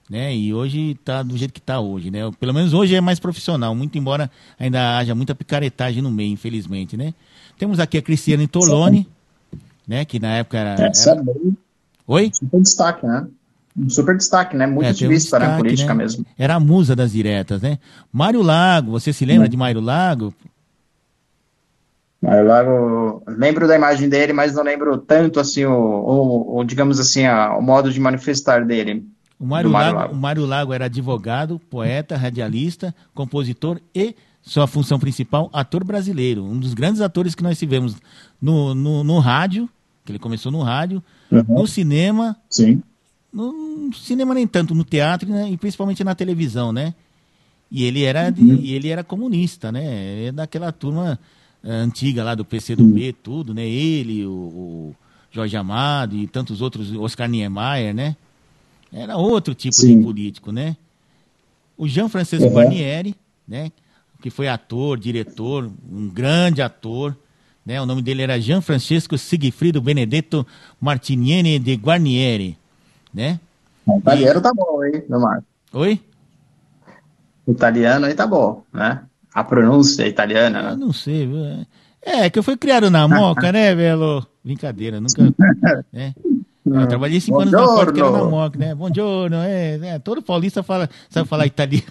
né? 0.08 0.34
E 0.34 0.54
hoje 0.54 0.92
está 0.92 1.22
do 1.22 1.36
jeito 1.36 1.52
que 1.52 1.60
está 1.60 1.78
hoje, 1.78 2.10
né? 2.10 2.20
Pelo 2.40 2.54
menos 2.54 2.72
hoje 2.72 2.94
é 2.94 3.02
mais 3.02 3.20
profissional, 3.20 3.74
muito 3.74 3.98
embora 3.98 4.30
ainda 4.58 4.96
haja 4.96 5.14
muita 5.14 5.34
picaretagem 5.34 6.02
no 6.02 6.10
meio, 6.10 6.32
infelizmente, 6.32 6.96
né? 6.96 7.12
Temos 7.58 7.78
aqui 7.78 7.98
a 7.98 8.02
Cristiane 8.02 8.46
Tolone, 8.46 9.06
né? 9.86 10.06
Que 10.06 10.18
na 10.18 10.36
época 10.36 10.56
era... 10.56 10.86
Essa 10.86 11.10
era... 11.10 11.20
É 11.20 11.24
Oi? 12.06 12.30
Super 12.32 12.62
destaque, 12.62 13.06
né? 13.06 13.26
Um 13.76 13.90
super 13.90 14.16
destaque, 14.16 14.56
né? 14.56 14.66
Muito 14.66 14.86
é, 14.86 15.06
um 15.06 15.10
destaque, 15.10 15.46
né? 15.46 15.56
Política 15.58 15.94
né? 15.94 16.02
mesmo. 16.02 16.24
Era 16.38 16.54
a 16.54 16.60
musa 16.60 16.96
das 16.96 17.12
diretas, 17.12 17.60
né? 17.60 17.78
Mário 18.10 18.40
Lago, 18.40 18.90
você 18.90 19.12
se 19.12 19.26
lembra 19.26 19.46
hum. 19.46 19.50
de 19.50 19.56
Mário 19.58 19.82
Lago? 19.82 20.32
Mário 22.24 22.46
Lago, 22.46 23.22
lembro 23.26 23.68
da 23.68 23.76
imagem 23.76 24.08
dele, 24.08 24.32
mas 24.32 24.54
não 24.54 24.62
lembro 24.62 24.98
tanto, 24.98 25.38
assim, 25.38 25.64
o, 25.64 25.72
o, 25.72 26.58
o 26.58 26.64
digamos 26.64 26.98
assim, 26.98 27.26
a, 27.26 27.56
o 27.56 27.62
modo 27.62 27.90
de 27.92 28.00
manifestar 28.00 28.64
dele. 28.64 29.06
O 29.38 29.46
Mário, 29.46 29.70
Lago, 29.70 29.96
Lago. 29.96 30.14
O 30.14 30.16
Mário 30.16 30.46
Lago 30.46 30.72
era 30.72 30.86
advogado, 30.86 31.60
poeta, 31.70 32.16
radialista, 32.16 32.94
compositor 33.14 33.80
e 33.94 34.14
sua 34.42 34.66
função 34.66 34.98
principal, 34.98 35.50
ator 35.52 35.84
brasileiro. 35.84 36.44
Um 36.44 36.58
dos 36.58 36.74
grandes 36.74 37.00
atores 37.00 37.34
que 37.34 37.42
nós 37.42 37.58
tivemos 37.58 37.96
no, 38.40 38.74
no, 38.74 39.04
no 39.04 39.18
rádio, 39.18 39.68
que 40.04 40.12
ele 40.12 40.18
começou 40.18 40.52
no 40.52 40.62
rádio, 40.62 41.02
uhum. 41.30 41.44
no 41.48 41.66
cinema, 41.66 42.36
Sim 42.48 42.82
no 43.34 43.92
cinema 43.92 44.32
nem 44.32 44.46
tanto, 44.46 44.74
no 44.74 44.84
teatro 44.84 45.28
né, 45.28 45.50
e 45.50 45.56
principalmente 45.56 46.04
na 46.04 46.14
televisão, 46.14 46.72
né? 46.72 46.94
E 47.70 47.82
ele 47.82 48.04
era, 48.04 48.32
uhum. 48.38 48.60
ele 48.62 48.88
era 48.88 49.02
comunista, 49.02 49.72
né? 49.72 50.26
É 50.26 50.32
daquela 50.32 50.70
turma 50.70 51.18
antiga 51.64 52.22
lá 52.22 52.34
do 52.34 52.44
PCdoB, 52.44 53.08
uhum. 53.08 53.14
tudo, 53.22 53.54
né? 53.54 53.66
Ele, 53.66 54.24
o, 54.26 54.30
o, 54.30 54.96
Jorge 55.30 55.56
Amado 55.56 56.16
e 56.16 56.26
tantos 56.26 56.60
outros, 56.60 56.92
Oscar 56.92 57.28
Niemeyer, 57.28 57.94
né? 57.94 58.16
Era 58.92 59.16
outro 59.16 59.54
tipo 59.54 59.74
Sim. 59.74 59.98
de 59.98 60.04
político, 60.04 60.52
né? 60.52 60.76
O 61.76 61.88
Jean 61.88 62.08
Francisco 62.08 62.46
uhum. 62.46 62.54
Barnieri, 62.54 63.14
né? 63.46 63.72
Que 64.22 64.30
foi 64.30 64.48
ator, 64.48 64.98
diretor, 64.98 65.70
um 65.90 66.08
grande 66.08 66.62
ator, 66.62 67.16
né? 67.66 67.80
O 67.80 67.86
nome 67.86 68.02
dele 68.02 68.22
era 68.22 68.40
Jean 68.40 68.60
Francisco 68.60 69.18
Sigfrido 69.18 69.80
Benedetto 69.80 70.46
Martiniani 70.80 71.58
de 71.58 71.74
Guarnieri 71.74 72.56
né? 73.14 73.38
O 73.86 73.98
italiano 73.98 74.40
e... 74.40 74.42
tá 74.42 74.52
bom, 74.52 74.84
hein, 74.84 75.04
meu 75.08 75.20
Marco? 75.20 75.46
Oi? 75.72 76.00
O 77.46 77.52
italiano 77.52 78.06
aí 78.06 78.14
tá 78.14 78.26
bom, 78.26 78.64
né? 78.72 79.04
A 79.34 79.42
pronúncia 79.42 80.06
italiana, 80.06 80.62
né? 80.62 80.76
Não 80.76 80.92
sei, 80.92 81.26
viu? 81.26 81.66
É, 82.00 82.30
que 82.30 82.38
eu 82.38 82.42
fui 82.42 82.56
criado 82.56 82.90
na 82.90 83.08
Moca, 83.08 83.50
né, 83.50 83.74
velho? 83.74 84.24
Brincadeira, 84.44 85.00
nunca. 85.00 85.34
Né? 85.92 86.14
Eu 86.66 86.86
trabalhei 86.86 87.20
cinco 87.20 87.40
anos 87.40 87.52
na 87.52 87.62
Ford 87.62 87.92
que 87.92 88.00
era 88.00 88.10
na 88.10 88.24
Moca, 88.24 88.58
né? 88.58 88.74
Bom 88.74 88.88
giorno, 88.92 89.36
é, 89.36 89.74
é, 89.82 89.98
todo 89.98 90.22
paulista 90.22 90.62
fala, 90.62 90.88
sabe 91.10 91.28
falar 91.28 91.46
italiano, 91.46 91.84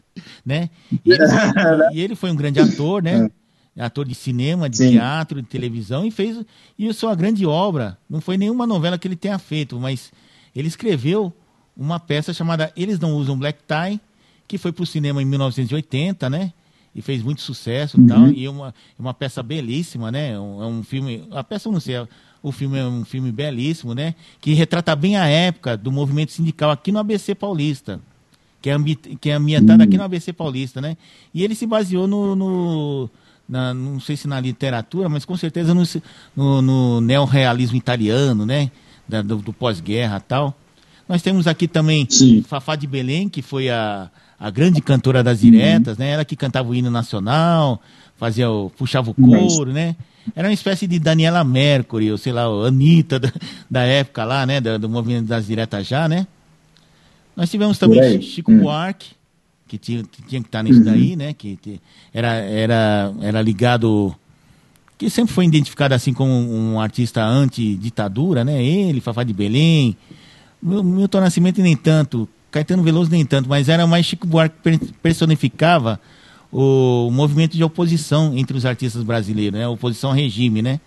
né? 0.44 0.70
E 1.04 1.12
ele, 1.12 1.24
e 1.92 2.00
ele, 2.00 2.14
foi 2.14 2.30
um 2.30 2.36
grande 2.36 2.58
ator, 2.58 3.02
né? 3.02 3.30
Ator 3.78 4.06
de 4.06 4.14
cinema, 4.14 4.70
de 4.70 4.78
Sim. 4.78 4.92
teatro, 4.92 5.42
de 5.42 5.48
televisão 5.48 6.06
e 6.06 6.10
fez 6.10 6.42
e 6.78 6.90
sua 6.94 7.14
grande 7.14 7.44
obra. 7.44 7.98
Não 8.08 8.22
foi 8.22 8.38
nenhuma 8.38 8.66
novela 8.66 8.96
que 8.96 9.06
ele 9.06 9.16
tenha 9.16 9.38
feito, 9.38 9.78
mas 9.78 10.10
ele 10.54 10.68
escreveu 10.68 11.30
uma 11.76 12.00
peça 12.00 12.32
chamada 12.32 12.72
Eles 12.74 12.98
Não 12.98 13.12
Usam 13.12 13.38
Black 13.38 13.58
Tie, 13.64 14.00
que 14.48 14.56
foi 14.56 14.72
para 14.72 14.82
o 14.82 14.86
cinema 14.86 15.20
em 15.20 15.26
1980, 15.26 16.30
né? 16.30 16.52
E 16.96 17.02
fez 17.02 17.22
muito 17.22 17.42
sucesso 17.42 18.00
uhum. 18.00 18.06
tal. 18.06 18.28
E 18.28 18.46
é 18.46 18.50
uma, 18.50 18.74
uma 18.98 19.12
peça 19.12 19.42
belíssima, 19.42 20.10
né? 20.10 20.32
É 20.32 20.40
um, 20.40 20.62
é 20.62 20.66
um 20.66 20.82
filme. 20.82 21.28
A 21.30 21.44
peça 21.44 21.68
eu 21.68 21.72
não 21.72 21.78
sei, 21.78 21.94
o 22.42 22.50
filme 22.50 22.78
é 22.78 22.84
um 22.84 23.04
filme 23.04 23.30
belíssimo, 23.30 23.94
né? 23.94 24.14
Que 24.40 24.54
retrata 24.54 24.96
bem 24.96 25.16
a 25.16 25.26
época 25.26 25.76
do 25.76 25.92
movimento 25.92 26.32
sindical 26.32 26.70
aqui 26.70 26.90
no 26.90 26.98
ABC 26.98 27.34
Paulista. 27.34 28.00
Que 28.62 28.70
é, 28.70 28.76
que 29.20 29.30
é 29.30 29.34
ambientado 29.34 29.82
uhum. 29.82 29.88
aqui 29.88 29.98
no 29.98 30.04
ABC 30.04 30.32
Paulista, 30.32 30.80
né? 30.80 30.96
E 31.34 31.44
ele 31.44 31.54
se 31.54 31.66
baseou 31.66 32.08
no, 32.08 32.34
no 32.34 33.10
na, 33.48 33.74
não 33.74 34.00
sei 34.00 34.16
se 34.16 34.26
na 34.26 34.40
literatura, 34.40 35.08
mas 35.08 35.24
com 35.24 35.36
certeza 35.36 35.74
no, 35.74 35.82
no, 36.34 36.62
no 36.62 37.00
neorrealismo 37.00 37.76
italiano, 37.76 38.46
né? 38.46 38.70
da, 39.08 39.22
do, 39.22 39.36
do 39.36 39.52
pós-guerra 39.52 40.20
tal. 40.20 40.56
Nós 41.08 41.22
temos 41.22 41.46
aqui 41.46 41.68
também 41.68 42.06
Sim. 42.08 42.42
Fafá 42.42 42.74
de 42.74 42.86
Belém, 42.86 43.28
que 43.28 43.42
foi 43.42 43.70
a, 43.70 44.10
a 44.38 44.50
grande 44.50 44.80
cantora 44.80 45.22
das 45.22 45.40
diretas, 45.40 45.96
uhum. 45.96 46.04
né? 46.04 46.10
Ela 46.12 46.24
que 46.24 46.36
cantava 46.36 46.68
o 46.68 46.74
hino 46.74 46.90
nacional, 46.90 47.80
fazia 48.16 48.50
o, 48.50 48.70
puxava 48.70 49.10
o 49.10 49.14
couro, 49.14 49.72
né? 49.72 49.96
Era 50.34 50.48
uma 50.48 50.54
espécie 50.54 50.86
de 50.86 50.98
Daniela 50.98 51.44
Mercury, 51.44 52.10
ou 52.10 52.18
sei 52.18 52.32
lá, 52.32 52.44
Anitta 52.44 53.18
da, 53.18 53.32
da 53.70 53.82
época 53.82 54.24
lá, 54.24 54.44
né? 54.44 54.60
Do, 54.60 54.78
do, 54.78 54.88
movimento 54.88 55.26
das 55.26 55.46
diretas 55.46 55.86
já, 55.86 56.08
né? 56.08 56.26
Nós 57.34 57.50
tivemos 57.50 57.78
também 57.78 58.20
Chico 58.20 58.50
hum. 58.50 58.60
Buarque, 58.60 59.10
que 59.68 59.78
tinha, 59.78 60.02
que 60.04 60.22
tinha 60.22 60.40
que 60.40 60.48
estar 60.48 60.62
nisso 60.62 60.80
uhum. 60.80 60.84
daí, 60.84 61.16
né? 61.16 61.32
Que, 61.32 61.56
que 61.56 61.80
era, 62.12 62.34
era, 62.34 63.12
era 63.22 63.42
ligado 63.42 64.14
que 64.98 65.10
sempre 65.10 65.34
foi 65.34 65.44
identificado 65.44 65.94
assim 65.94 66.12
como 66.12 66.32
um 66.32 66.80
artista 66.80 67.22
anti-ditadura, 67.22 68.44
né? 68.44 68.62
Ele, 68.64 69.00
Fafá 69.00 69.22
de 69.22 69.32
Belém, 69.32 69.96
Milton 70.62 71.20
Nascimento 71.20 71.60
nem 71.60 71.76
tanto, 71.76 72.28
Caetano 72.56 72.82
Veloso 72.82 73.10
nem 73.10 73.22
tanto, 73.22 73.50
mas 73.50 73.68
era 73.68 73.86
mais 73.86 74.06
Chico 74.06 74.26
Buarque 74.26 74.78
que 74.78 74.92
personificava 75.02 76.00
o 76.50 77.10
movimento 77.10 77.54
de 77.54 77.62
oposição 77.62 78.32
entre 78.34 78.56
os 78.56 78.64
artistas 78.64 79.02
brasileiros, 79.02 79.58
né? 79.58 79.68
Oposição 79.68 80.08
ao 80.08 80.16
regime, 80.16 80.62
né? 80.62 80.80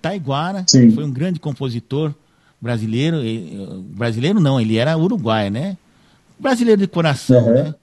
Taiguara 0.00 0.64
Sim. 0.68 0.92
foi 0.92 1.02
um 1.02 1.10
grande 1.10 1.40
compositor 1.40 2.14
brasileiro, 2.60 3.16
brasileiro 3.96 4.38
não, 4.38 4.60
ele 4.60 4.76
era 4.76 4.96
uruguaio, 4.96 5.50
né? 5.50 5.76
Brasileiro 6.38 6.82
de 6.82 6.86
coração, 6.86 7.44
uhum. 7.44 7.54
né? 7.54 7.74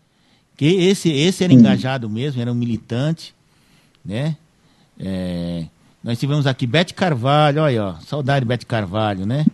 Que 0.56 0.68
esse 0.68 1.10
esse 1.10 1.44
era 1.44 1.52
engajado 1.52 2.10
mesmo, 2.10 2.42
era 2.42 2.50
um 2.50 2.56
militante, 2.56 3.36
né? 4.06 4.38
É, 4.98 5.66
nós 6.02 6.18
tivemos 6.18 6.48
aqui 6.48 6.66
Bete 6.66 6.94
Carvalho, 6.94 7.62
olha 7.62 7.70
aí, 7.70 7.78
ó, 7.78 7.96
saudade 8.06 8.46
Bete 8.46 8.66
Carvalho, 8.66 9.26
né? 9.26 9.46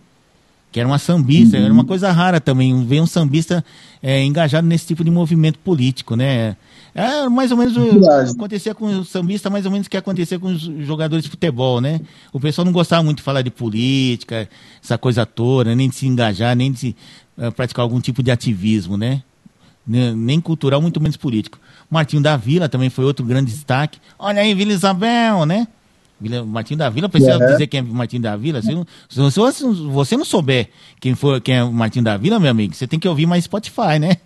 Que 0.78 0.80
era 0.80 0.88
uma 0.88 0.98
sambista, 1.00 1.56
uhum. 1.56 1.64
era 1.64 1.72
uma 1.74 1.84
coisa 1.84 2.12
rara 2.12 2.40
também, 2.40 2.86
ver 2.86 3.00
um 3.00 3.06
sambista 3.06 3.64
é, 4.00 4.22
engajado 4.22 4.64
nesse 4.64 4.86
tipo 4.86 5.02
de 5.02 5.10
movimento 5.10 5.58
político, 5.58 6.14
né? 6.14 6.56
É 6.94 7.28
mais 7.28 7.50
ou 7.50 7.56
menos 7.56 7.76
o, 7.76 8.08
acontecia 8.30 8.72
com 8.76 8.86
o 8.86 9.04
sambista, 9.04 9.50
mais 9.50 9.66
ou 9.66 9.72
menos 9.72 9.88
o 9.88 9.90
que 9.90 9.96
acontecia 9.96 10.38
com 10.38 10.46
os 10.46 10.60
jogadores 10.86 11.24
de 11.24 11.30
futebol, 11.30 11.80
né? 11.80 12.00
O 12.32 12.38
pessoal 12.38 12.64
não 12.64 12.70
gostava 12.70 13.02
muito 13.02 13.16
de 13.16 13.24
falar 13.24 13.42
de 13.42 13.50
política, 13.50 14.48
essa 14.80 14.96
coisa 14.96 15.26
toda, 15.26 15.74
nem 15.74 15.88
de 15.88 15.96
se 15.96 16.06
engajar, 16.06 16.54
nem 16.54 16.70
de 16.70 16.78
se, 16.78 16.96
uh, 17.36 17.50
praticar 17.50 17.82
algum 17.82 18.00
tipo 18.00 18.22
de 18.22 18.30
ativismo, 18.30 18.96
né? 18.96 19.24
Nem 19.84 20.40
cultural, 20.40 20.80
muito 20.80 21.00
menos 21.00 21.16
político. 21.16 21.58
Martinho 21.90 22.22
da 22.22 22.36
Vila 22.36 22.68
também 22.68 22.88
foi 22.88 23.04
outro 23.04 23.26
grande 23.26 23.50
destaque. 23.50 23.98
Olha 24.16 24.42
aí, 24.42 24.54
Vila 24.54 24.72
Isabel, 24.72 25.44
né? 25.44 25.66
Vila, 26.20 26.44
Martinho 26.44 26.78
da 26.78 26.90
Vila, 26.90 27.08
precisa 27.08 27.38
uhum. 27.38 27.46
dizer 27.46 27.66
quem 27.66 27.80
é 27.80 27.82
Martinho 27.82 28.22
da 28.22 28.36
Vila. 28.36 28.60
Se, 28.60 28.68
se, 29.08 29.52
se, 29.52 29.64
você 29.64 30.16
não 30.16 30.24
souber 30.24 30.68
quem, 31.00 31.14
for, 31.14 31.40
quem 31.40 31.56
é 31.56 31.64
Martinho 31.64 32.04
da 32.04 32.16
Vila, 32.16 32.40
meu 32.40 32.50
amigo, 32.50 32.74
você 32.74 32.86
tem 32.86 32.98
que 32.98 33.08
ouvir 33.08 33.26
mais 33.26 33.44
Spotify, 33.44 33.98
né? 34.00 34.16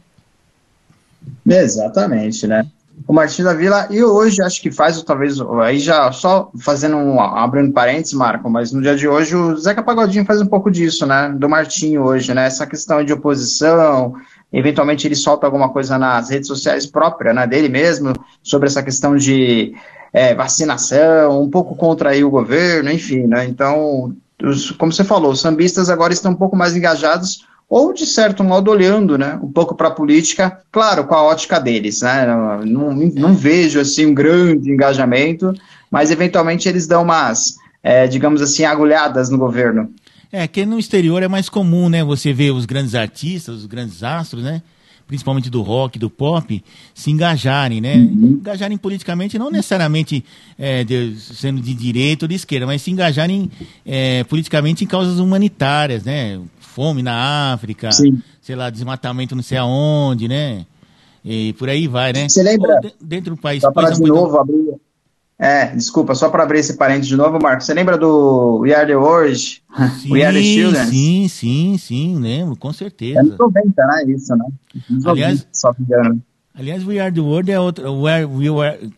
Exatamente, 1.47 2.47
né? 2.47 2.67
O 3.07 3.13
Martinho 3.13 3.49
da 3.49 3.55
Vila, 3.55 3.89
e 3.91 4.03
hoje 4.03 4.43
acho 4.43 4.61
que 4.61 4.71
faz, 4.71 5.03
talvez, 5.03 5.41
aí 5.63 5.79
já 5.79 6.13
só 6.13 6.51
fazendo 6.61 6.97
um, 6.97 7.21
abrindo 7.21 7.73
parênteses, 7.73 8.13
Marco, 8.13 8.49
mas 8.49 8.71
no 8.71 8.81
dia 8.81 8.95
de 8.95 9.09
hoje 9.09 9.35
o 9.35 9.57
Zeca 9.57 9.83
Pagodinho 9.83 10.25
faz 10.25 10.41
um 10.41 10.47
pouco 10.47 10.71
disso, 10.71 11.07
né? 11.07 11.35
Do 11.37 11.49
Martinho 11.49 12.03
hoje, 12.03 12.33
né? 12.33 12.47
Essa 12.47 12.67
questão 12.67 13.05
de 13.05 13.13
oposição, 13.13 14.15
eventualmente 14.53 15.07
ele 15.07 15.17
solta 15.17 15.47
alguma 15.47 15.71
coisa 15.71 15.99
nas 15.99 16.31
redes 16.31 16.47
sociais 16.47 16.87
próprias, 16.87 17.35
né, 17.35 17.47
dele 17.47 17.69
mesmo, 17.69 18.13
sobre 18.43 18.69
essa 18.69 18.83
questão 18.83 19.17
de 19.17 19.75
é, 20.13 20.35
vacinação, 20.35 21.43
um 21.43 21.49
pouco 21.49 21.75
contra 21.75 22.11
aí 22.11 22.23
o 22.23 22.31
governo, 22.31 22.91
enfim, 22.91 23.27
né, 23.27 23.47
então, 23.47 24.15
os, 24.43 24.71
como 24.73 24.93
você 24.93 25.05
falou, 25.05 25.33
os 25.33 25.41
sambistas 25.41 25.89
agora 25.89 26.13
estão 26.13 26.33
um 26.33 26.37
pouco 26.37 26.57
mais 26.57 26.77
engajados, 26.77 27.47
ou 27.69 27.95
de 27.95 28.05
certo 28.05 28.45
modo 28.45 28.71
olhando, 28.71 29.17
né, 29.17 29.39
um 29.43 29.51
pouco 29.51 29.75
para 29.75 29.89
a 29.89 29.93
política, 29.93 30.61
claro, 30.71 31.05
com 31.05 31.15
a 31.15 31.23
ótica 31.23 31.59
deles, 31.59 32.03
né, 32.03 32.27
não, 32.67 32.93
não 32.93 33.35
vejo, 33.35 33.81
assim, 33.81 34.07
um 34.07 34.15
grande 34.15 34.71
engajamento, 34.71 35.55
mas 35.91 36.11
eventualmente 36.11 36.69
eles 36.69 36.87
dão 36.87 37.03
umas, 37.03 37.57
é, 37.83 38.07
digamos 38.07 38.43
assim, 38.43 38.65
agulhadas 38.65 39.31
no 39.31 39.39
governo. 39.39 39.91
É, 40.33 40.49
que 40.49 40.65
no 40.65 40.79
exterior 40.79 41.23
é 41.23 41.29
mais 41.29 41.51
comum, 41.51 41.91
né? 41.91 42.03
Você 42.03 42.33
vê 42.33 42.51
os 42.51 42.65
grandes 42.65 42.95
artistas, 42.95 43.57
os 43.57 43.67
grandes 43.67 44.03
astros, 44.03 44.43
né? 44.43 44.63
Principalmente 45.07 45.51
do 45.51 45.63
rock, 45.63 45.99
do 45.99 46.09
pop, 46.09 46.63
se 46.95 47.11
engajarem, 47.11 47.81
né? 47.81 47.97
Uhum. 47.97 48.39
Engajarem 48.41 48.77
politicamente, 48.77 49.39
não 49.39 49.51
necessariamente 49.51 50.25
é, 50.59 50.85
de, 50.85 51.15
sendo 51.19 51.61
de 51.61 51.75
direita 51.75 52.25
ou 52.25 52.29
de 52.29 52.35
esquerda, 52.35 52.67
mas 52.67 52.83
se 52.83 52.91
engajarem 52.91 53.51
é, 53.85 54.25
politicamente 54.25 54.85
em 54.85 54.87
causas 54.87 55.19
humanitárias, 55.19 56.05
né? 56.05 56.41
Fome 56.61 57.03
na 57.03 57.53
África, 57.53 57.93
Sim. 57.93 58.23
sei 58.41 58.57
lá, 58.57 58.71
desmatamento 58.71 59.37
não 59.37 59.43
sei 59.43 59.59
aonde, 59.59 60.27
né? 60.27 60.65
e 61.25 61.53
por 61.53 61.69
aí 61.69 61.87
vai, 61.87 62.13
né? 62.13 62.29
Você 62.29 62.43
lembra? 62.43 62.81
dentro 63.01 63.35
do 63.35 63.41
país. 63.41 63.61
Só 63.61 63.71
para 63.71 63.91
de 63.91 64.03
novo 64.03 64.39
abrir. 64.39 64.75
É, 65.43 65.75
desculpa, 65.75 66.15
só 66.15 66.29
para 66.29 66.45
abrir 66.45 66.61
esse 66.61 66.77
parênteses 66.77 67.09
de 67.09 67.17
novo, 67.17 67.37
Marcos. 67.43 67.67
Você 67.67 67.75
lembra 67.75 67.99
do 67.99 68.61
We 68.61 68.73
Are 68.73 68.87
the 68.87 68.95
World? 68.95 69.37
Sim, 69.37 69.61
We 70.15 70.25
Are 70.25 70.33
the 70.33 70.41
Children? 70.41 70.87
Sim, 70.87 71.27
sim, 71.29 71.79
sim, 71.79 72.19
lembro, 72.21 72.55
com 72.55 72.73
certeza. 72.73 73.19
É 73.19 73.23
90, 73.25 73.87
né? 73.87 74.05
Isso, 74.07 74.37
né? 74.37 74.45
Aliás, 75.05 75.45
só 75.53 75.75
Aliás, 76.55 76.87
We 76.87 77.01
Are 77.01 77.13
the 77.13 77.21
World 77.21 77.51
é 77.51 77.59
outra. 77.59 77.91
We 77.91 78.25
we 78.25 78.65
are, 78.65 78.93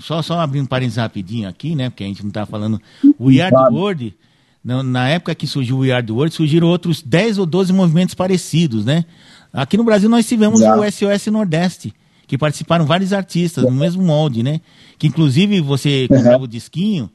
só, 0.00 0.20
só 0.20 0.40
abrindo 0.40 0.64
um 0.64 0.66
parênteses 0.66 0.98
rapidinho 0.98 1.48
aqui, 1.48 1.74
né? 1.74 1.88
Porque 1.88 2.04
a 2.04 2.06
gente 2.06 2.20
não 2.20 2.28
está 2.28 2.44
falando. 2.44 2.78
We 3.18 3.40
Are 3.40 3.50
the 3.50 3.74
World, 3.74 4.14
na 4.62 5.08
época 5.08 5.34
que 5.34 5.46
surgiu 5.46 5.78
We 5.78 5.90
Are 5.90 6.06
the 6.06 6.12
World, 6.12 6.34
surgiram 6.34 6.68
outros 6.68 7.00
10 7.00 7.38
ou 7.38 7.46
12 7.46 7.72
movimentos 7.72 8.14
parecidos, 8.14 8.84
né? 8.84 9.06
Aqui 9.50 9.78
no 9.78 9.84
Brasil 9.84 10.10
nós 10.10 10.28
tivemos 10.28 10.60
o 10.60 10.90
SOS 10.90 11.28
Nordeste, 11.28 11.94
que 12.32 12.38
participaram 12.38 12.86
vários 12.86 13.12
artistas 13.12 13.62
no 13.62 13.70
mesmo 13.70 14.02
molde, 14.02 14.42
né? 14.42 14.62
Que 14.98 15.06
inclusive 15.06 15.60
você 15.60 16.08
comprava 16.08 16.38
uhum. 16.38 16.44
o 16.44 16.48
disquinho, 16.48 17.10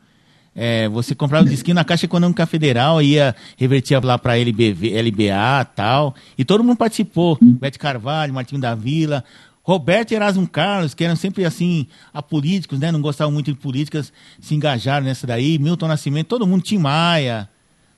é, 0.55 0.87
você 0.89 1.15
comprava 1.15 1.43
o 1.43 1.49
disquinho 1.49 1.73
na 1.73 1.83
Caixa 1.83 2.05
Econômica 2.05 2.45
Federal, 2.45 3.01
ia 3.01 3.35
revertia 3.57 3.99
lá 3.99 4.19
para 4.19 4.37
LBV, 4.37 4.91
LBA 5.01 5.65
tal, 5.75 6.13
e 6.37 6.45
todo 6.45 6.63
mundo 6.63 6.77
participou. 6.77 7.35
Uhum. 7.41 7.53
Bete 7.53 7.79
Carvalho, 7.79 8.31
Martinho 8.31 8.61
da 8.61 8.75
Vila, 8.75 9.23
Roberto 9.63 10.11
e 10.11 10.15
Erasmo 10.15 10.47
Carlos, 10.47 10.93
que 10.93 11.03
eram 11.03 11.15
sempre 11.15 11.43
assim, 11.45 11.87
apolíticos, 12.13 12.77
né? 12.77 12.91
Não 12.91 13.01
gostavam 13.01 13.33
muito 13.33 13.51
de 13.51 13.57
políticas, 13.57 14.13
se 14.39 14.53
engajaram 14.53 15.03
nessa 15.03 15.25
daí. 15.25 15.57
Milton 15.57 15.87
Nascimento, 15.87 16.27
todo 16.27 16.45
mundo, 16.45 16.61
Tim 16.61 16.77
Maia, 16.77 17.49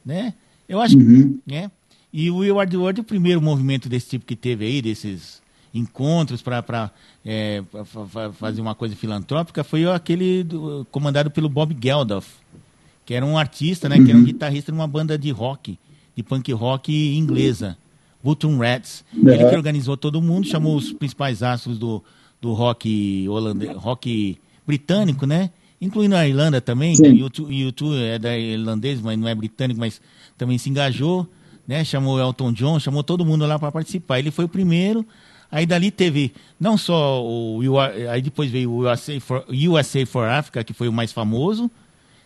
né? 0.06 0.36
Eu 0.70 0.80
acho 0.80 0.98
uhum. 0.98 1.38
que, 1.46 1.54
né? 1.54 1.70
E 2.14 2.32
o 2.32 2.38
Will 2.38 2.62
Are 2.62 2.72
the 2.72 2.78
World, 2.78 3.02
o 3.02 3.04
primeiro 3.04 3.42
movimento 3.42 3.90
desse 3.90 4.12
tipo 4.12 4.26
que 4.26 4.38
teve 4.38 4.66
aí, 4.66 4.82
desses 4.82 5.42
encontros 5.74 6.42
para 6.42 6.92
é, 7.26 7.64
fazer 8.34 8.62
uma 8.62 8.74
coisa 8.74 8.96
filantrópica, 8.96 9.64
foi 9.64 9.86
aquele 9.90 10.44
do, 10.44 10.86
comandado 10.92 11.30
pelo 11.30 11.50
Bob 11.50 11.76
Geldof, 11.80 12.28
que 13.06 13.14
era 13.14 13.26
um 13.26 13.38
artista, 13.38 13.88
né, 13.88 13.98
uhum. 13.98 14.04
que 14.04 14.10
era 14.10 14.18
um 14.18 14.22
uhum. 14.22 14.28
guitarrista 14.28 14.72
numa 14.72 14.88
banda 14.88 15.18
de 15.18 15.32
rock, 15.32 15.78
de 16.16 16.24
punk 16.24 16.52
rock 16.52 17.16
inglesa, 17.16 17.78
Vultum 18.24 18.58
Rats. 18.58 19.04
Uhum. 19.14 19.30
Ele 19.30 19.50
que 19.50 19.56
organizou 19.56 19.96
todo 19.96 20.22
mundo, 20.22 20.48
chamou 20.48 20.76
os 20.76 20.92
principais 20.92 21.44
astros 21.44 21.78
do, 21.78 22.04
do 22.42 22.54
rock, 22.54 23.28
holandês, 23.30 23.76
rock 23.76 24.38
britânico, 24.66 25.26
né? 25.26 25.52
Incluindo 25.82 26.16
a 26.16 26.28
Irlanda 26.28 26.60
também, 26.60 26.94
o 27.00 27.52
YouTube 27.52 27.96
é 28.04 28.20
da 28.20 28.38
irlandês, 28.38 29.02
mas 29.02 29.18
não 29.18 29.30
é 29.30 29.34
britânico, 29.34 29.80
mas 29.80 30.02
também 30.38 30.58
se 30.58 30.70
engajou 30.70 31.26
né? 31.70 31.86
Chamou 31.86 32.20
Elton 32.20 32.52
John, 32.52 32.80
chamou 32.80 33.04
todo 33.04 33.24
mundo 33.24 33.46
lá 33.46 33.60
para 33.60 33.72
participar. 33.72 34.18
Ele 34.18 34.32
foi 34.32 34.46
o 34.46 34.50
primeiro. 34.50 35.06
Aí 35.52 35.66
dali 35.66 35.90
teve 35.90 36.32
não 36.60 36.78
só 36.78 37.24
o 37.24 37.62
aí 38.12 38.22
depois 38.22 38.52
veio 38.52 38.72
o 38.72 38.90
USA 38.90 39.20
for, 39.20 39.46
USA 39.50 40.06
for 40.06 40.28
Africa, 40.28 40.64
que 40.64 40.74
foi 40.74 40.88
o 40.88 40.94
mais 40.94 41.12
famoso. 41.12 41.70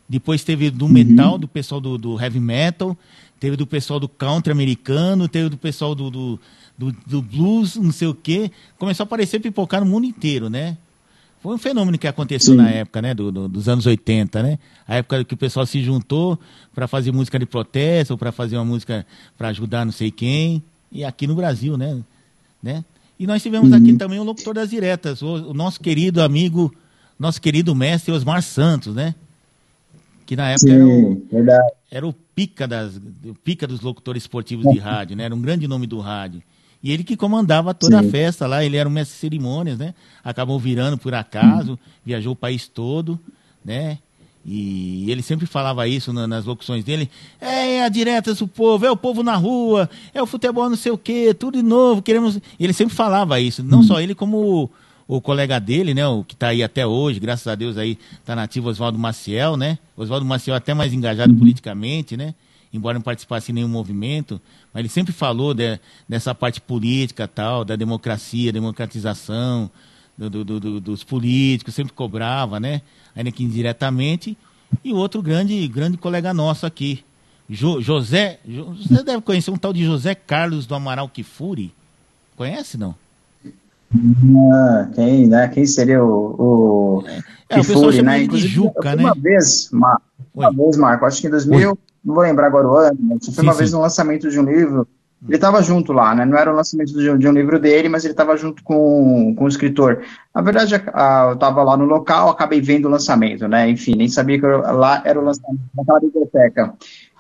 Depois 0.08 0.44
teve 0.44 0.70
do 0.70 0.86
uhum. 0.86 0.92
metal, 0.92 1.38
do 1.38 1.48
pessoal 1.48 1.80
do, 1.80 1.98
do, 1.98 2.22
heavy 2.22 2.40
metal, 2.40 2.98
teve 3.40 3.56
do 3.56 3.66
pessoal 3.66 4.00
do 4.00 4.10
country 4.10 4.52
americano, 4.52 5.28
teve 5.30 5.48
do 5.48 5.58
pessoal 5.58 5.96
do, 5.96 6.10
do, 6.10 6.40
do, 6.78 6.92
do 7.08 7.22
blues, 7.22 7.78
não 7.78 7.92
sei 7.92 8.10
o 8.10 8.14
quê. 8.14 8.52
Começou 8.78 9.04
a 9.04 9.06
aparecer 9.06 9.40
pipocar 9.40 9.80
no 9.80 9.90
mundo 9.90 10.06
inteiro, 10.06 10.50
né? 10.50 10.78
Foi 11.42 11.56
um 11.56 11.58
fenômeno 11.58 11.98
que 11.98 12.08
aconteceu 12.08 12.54
Sim. 12.54 12.62
na 12.62 12.70
época, 12.70 13.02
né, 13.02 13.14
do, 13.14 13.30
do, 13.30 13.50
dos 13.50 13.68
anos 13.68 13.86
80, 13.86 14.44
né? 14.44 14.60
A 14.88 14.96
época 14.96 15.24
que 15.26 15.34
o 15.34 15.38
pessoal 15.38 15.66
se 15.66 15.82
juntou 15.82 16.40
para 16.74 16.88
fazer 16.88 17.12
música 17.12 17.38
de 17.38 17.46
protesto, 17.46 18.14
ou 18.14 18.18
para 18.18 18.32
fazer 18.32 18.58
uma 18.58 18.66
música 18.66 19.06
para 19.38 19.50
ajudar 19.50 19.86
não 19.86 19.92
sei 19.92 20.12
quem. 20.12 20.64
E 20.92 21.04
aqui 21.04 21.28
no 21.28 21.36
Brasil, 21.36 21.78
né? 21.78 22.02
né? 22.62 22.86
E 23.20 23.28
nós 23.28 23.42
tivemos 23.42 23.72
uhum. 23.72 23.78
aqui 23.78 23.94
também 23.94 24.20
o 24.20 24.24
locutor 24.24 24.56
das 24.56 24.70
diretas, 24.70 25.22
o, 25.22 25.52
o, 25.52 25.54
nosso 25.54 25.80
querido 25.80 26.22
amigo, 26.22 26.74
nosso 27.18 27.42
querido 27.42 27.74
mestre 27.76 28.12
Osmar 28.12 28.42
Santos, 28.42 28.96
né? 28.96 29.16
Que 30.26 30.36
na 30.36 30.50
época 30.50 30.68
Sim, 30.68 31.22
era, 31.32 31.58
o, 31.66 31.72
era 31.92 32.08
o 32.08 32.14
pica 32.14 32.68
das, 32.68 32.96
o 32.96 33.36
pica 33.44 33.68
dos 33.68 33.82
locutores 33.82 34.24
esportivos 34.24 34.72
de 34.72 34.80
rádio, 34.80 35.16
né? 35.16 35.26
Era 35.26 35.36
um 35.36 35.42
grande 35.42 35.68
nome 35.68 35.86
do 35.86 36.00
rádio. 36.00 36.42
E 36.82 36.92
ele 36.92 37.04
que 37.04 37.16
comandava 37.16 37.74
toda 37.74 38.02
Sim. 38.02 38.08
a 38.08 38.12
festa 38.12 38.46
lá, 38.46 38.64
ele 38.64 38.76
era 38.76 38.90
um 38.90 38.92
mestre 38.92 39.16
de 39.16 39.20
cerimônias, 39.22 39.78
né? 39.78 39.94
Acabou 40.24 40.60
virando 40.60 40.98
por 40.98 41.14
acaso, 41.14 41.80
viajou 42.06 42.34
o 42.34 42.36
país 42.36 42.68
todo, 42.68 43.18
né? 43.64 44.00
E 44.46 45.10
ele 45.10 45.22
sempre 45.22 45.46
falava 45.46 45.88
isso 45.88 46.12
nas 46.12 46.44
locuções 46.44 46.84
dele. 46.84 47.10
É, 47.40 47.76
é 47.76 47.84
a 47.86 47.90
diretas 47.90 48.40
do 48.40 48.48
povo, 48.48 48.86
é 48.86 48.92
o 48.92 48.98
povo 48.98 49.24
na 49.24 49.36
rua, 49.36 49.90
é 50.14 50.22
o 50.22 50.26
futebol 50.26 50.70
não 50.70 50.76
sei 50.76 50.92
o 50.92 50.98
quê, 50.98 51.34
tudo 51.34 51.58
de 51.58 51.64
novo, 51.64 52.02
queremos... 52.02 52.40
Ele 52.60 52.74
sempre 52.74 52.94
falava 52.94 53.40
isso, 53.40 53.64
não 53.64 53.84
só 53.84 54.02
ele 54.02 54.14
como 54.14 54.70
o, 55.08 55.16
o 55.16 55.22
colega 55.22 55.60
dele, 55.60 55.94
né, 55.94 56.06
o 56.06 56.24
que 56.24 56.34
está 56.34 56.48
aí 56.48 56.62
até 56.62 56.86
hoje, 56.86 57.22
graças 57.22 57.48
a 57.48 57.56
Deus 57.56 57.78
aí 57.78 57.98
está 58.20 58.36
nativo 58.36 58.68
Oswaldo 58.68 59.00
Maciel, 59.00 59.56
né? 59.56 59.80
Oswaldo 59.96 60.26
Maciel 60.26 60.58
até 60.58 60.74
mais 60.74 60.92
engajado 60.92 61.34
politicamente, 61.36 62.18
né? 62.18 62.36
embora 62.74 62.96
não 62.96 63.04
participasse 63.04 63.52
em 63.52 63.56
nenhum 63.56 63.68
movimento, 63.68 64.42
mas 64.74 64.82
ele 64.82 64.90
sempre 64.90 65.14
falou 65.14 65.54
de, 65.54 65.80
dessa 66.10 66.34
parte 66.34 66.60
política 66.60 67.28
tal, 67.28 67.64
da 67.64 67.76
democracia, 67.76 68.52
democratização 68.52 69.70
do, 70.18 70.30
do, 70.30 70.60
do, 70.60 70.80
dos 70.80 71.04
políticos, 71.04 71.74
sempre 71.74 71.94
cobrava, 71.94 72.60
né? 72.60 72.82
Ainda 73.16 73.32
que 73.32 73.44
indiretamente. 73.44 74.38
E 74.84 74.94
outro 74.94 75.22
grande, 75.22 75.68
grande 75.68 75.98
colega 75.98 76.34
nosso 76.34 76.66
aqui, 76.66 77.04
jo, 77.50 77.82
José, 77.82 78.40
você 78.46 79.04
deve 79.04 79.22
conhecer 79.22 79.52
um 79.52 79.58
tal 79.58 79.74
de 79.74 79.84
José 79.86 80.16
Carlos 80.16 80.66
do 80.66 80.76
Amaral 80.76 81.10
Kifuri. 81.10 81.74
Conhece, 82.36 82.78
não? 82.78 82.96
Ah, 84.52 84.90
quem, 84.96 85.28
né? 85.28 85.48
Quem 85.50 85.66
seria 85.66 86.04
o, 86.04 86.36
o 86.40 87.04
é, 87.08 87.60
é, 87.60 87.64
chama 87.64 88.02
né? 88.02 88.26
de 88.26 88.38
Juca, 88.40 88.96
né? 88.96 89.04
Uma 89.04 89.14
vez, 89.14 89.70
uma, 89.72 90.02
uma 90.34 90.52
vez, 90.52 90.78
Marco, 90.78 91.06
acho 91.06 91.22
que 91.22 91.28
em 91.28 91.30
2000, 91.32 91.70
Oi 91.70 91.78
não 92.04 92.14
vou 92.14 92.24
lembrar 92.24 92.48
agora 92.48 92.68
o 92.68 92.76
ano, 92.76 92.98
mas 93.00 93.26
foi 93.26 93.34
sim, 93.34 93.42
uma 93.42 93.54
sim. 93.54 93.60
vez 93.60 93.72
no 93.72 93.80
lançamento 93.80 94.30
de 94.30 94.40
um 94.40 94.44
livro. 94.44 94.88
Ele 95.26 95.36
estava 95.36 95.62
junto 95.62 95.94
lá, 95.94 96.14
né? 96.14 96.26
Não 96.26 96.38
era 96.38 96.52
o 96.52 96.56
lançamento 96.56 96.92
de 96.94 97.10
um, 97.10 97.18
de 97.18 97.28
um 97.28 97.32
livro 97.32 97.60
dele, 97.60 97.88
mas 97.88 98.04
ele 98.04 98.14
estava 98.14 98.36
junto 98.36 98.62
com, 98.64 99.34
com 99.36 99.46
o 99.46 99.48
escritor. 99.48 100.04
Na 100.36 100.42
verdade, 100.42 100.76
a, 100.76 101.28
eu 101.30 101.34
estava 101.34 101.64
lá 101.64 101.78
no 101.78 101.86
local, 101.86 102.30
acabei 102.30 102.60
vendo 102.60 102.86
o 102.86 102.92
lançamento, 102.92 103.48
né? 103.48 103.70
Enfim, 103.70 103.96
nem 103.96 104.10
sabia 104.10 104.38
que 104.38 104.46
eu, 104.46 104.60
lá 104.60 105.02
era 105.06 105.20
o 105.20 105.24
lançamento 105.24 105.62
daquela 105.74 106.00
biblioteca. 106.02 106.74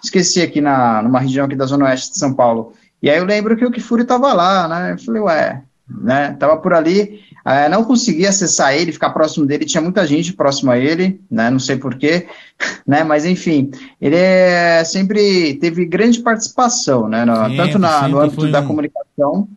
Esqueci 0.03 0.41
aqui 0.41 0.59
na, 0.59 1.01
numa 1.01 1.19
região 1.19 1.45
aqui 1.45 1.55
da 1.55 1.65
Zona 1.65 1.85
Oeste 1.85 2.11
de 2.11 2.19
São 2.19 2.33
Paulo. 2.33 2.73
E 3.01 3.09
aí 3.09 3.17
eu 3.17 3.25
lembro 3.25 3.55
que 3.55 3.65
o 3.65 3.71
Kifuri 3.71 4.03
estava 4.03 4.33
lá, 4.33 4.67
né? 4.67 4.91
Eu 4.93 4.99
falei, 4.99 5.21
ué, 5.21 5.63
né? 5.87 6.35
Tava 6.37 6.57
por 6.57 6.73
ali, 6.73 7.21
é, 7.45 7.67
não 7.67 7.83
conseguia 7.83 8.29
acessar 8.29 8.73
ele, 8.73 8.91
ficar 8.93 9.09
próximo 9.09 9.45
dele, 9.45 9.65
tinha 9.65 9.81
muita 9.81 10.07
gente 10.07 10.31
próximo 10.33 10.71
a 10.71 10.77
ele, 10.77 11.19
né? 11.29 11.49
Não 11.49 11.59
sei 11.59 11.75
porquê, 11.75 12.27
né? 12.87 13.03
Mas 13.03 13.25
enfim, 13.25 13.69
ele 13.99 14.15
é, 14.15 14.83
sempre 14.85 15.55
teve 15.55 15.85
grande 15.85 16.19
participação, 16.21 17.09
né? 17.09 17.25
No, 17.25 17.33
tanto 17.55 17.77
na, 17.77 18.07
no 18.07 18.19
âmbito 18.19 18.49
da 18.49 18.61
um... 18.61 18.67
comunicação. 18.67 19.47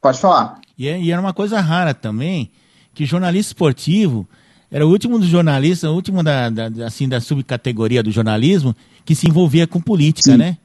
Pode 0.00 0.18
falar. 0.18 0.58
E, 0.78 0.88
é, 0.88 0.98
e 0.98 1.12
era 1.12 1.20
uma 1.20 1.34
coisa 1.34 1.60
rara 1.60 1.92
também, 1.92 2.50
que 2.94 3.04
jornalista 3.04 3.50
esportivo 3.50 4.26
era 4.70 4.86
o 4.86 4.90
último 4.90 5.18
dos 5.18 5.28
jornalistas, 5.28 5.90
o 5.90 5.94
último 5.94 6.22
da, 6.22 6.48
da, 6.48 6.86
assim, 6.86 7.08
da 7.08 7.20
subcategoria 7.20 8.02
do 8.02 8.10
jornalismo 8.10 8.74
que 9.04 9.14
se 9.14 9.28
envolvia 9.28 9.66
com 9.66 9.80
política, 9.80 10.32
Sim. 10.32 10.38
né? 10.38 10.56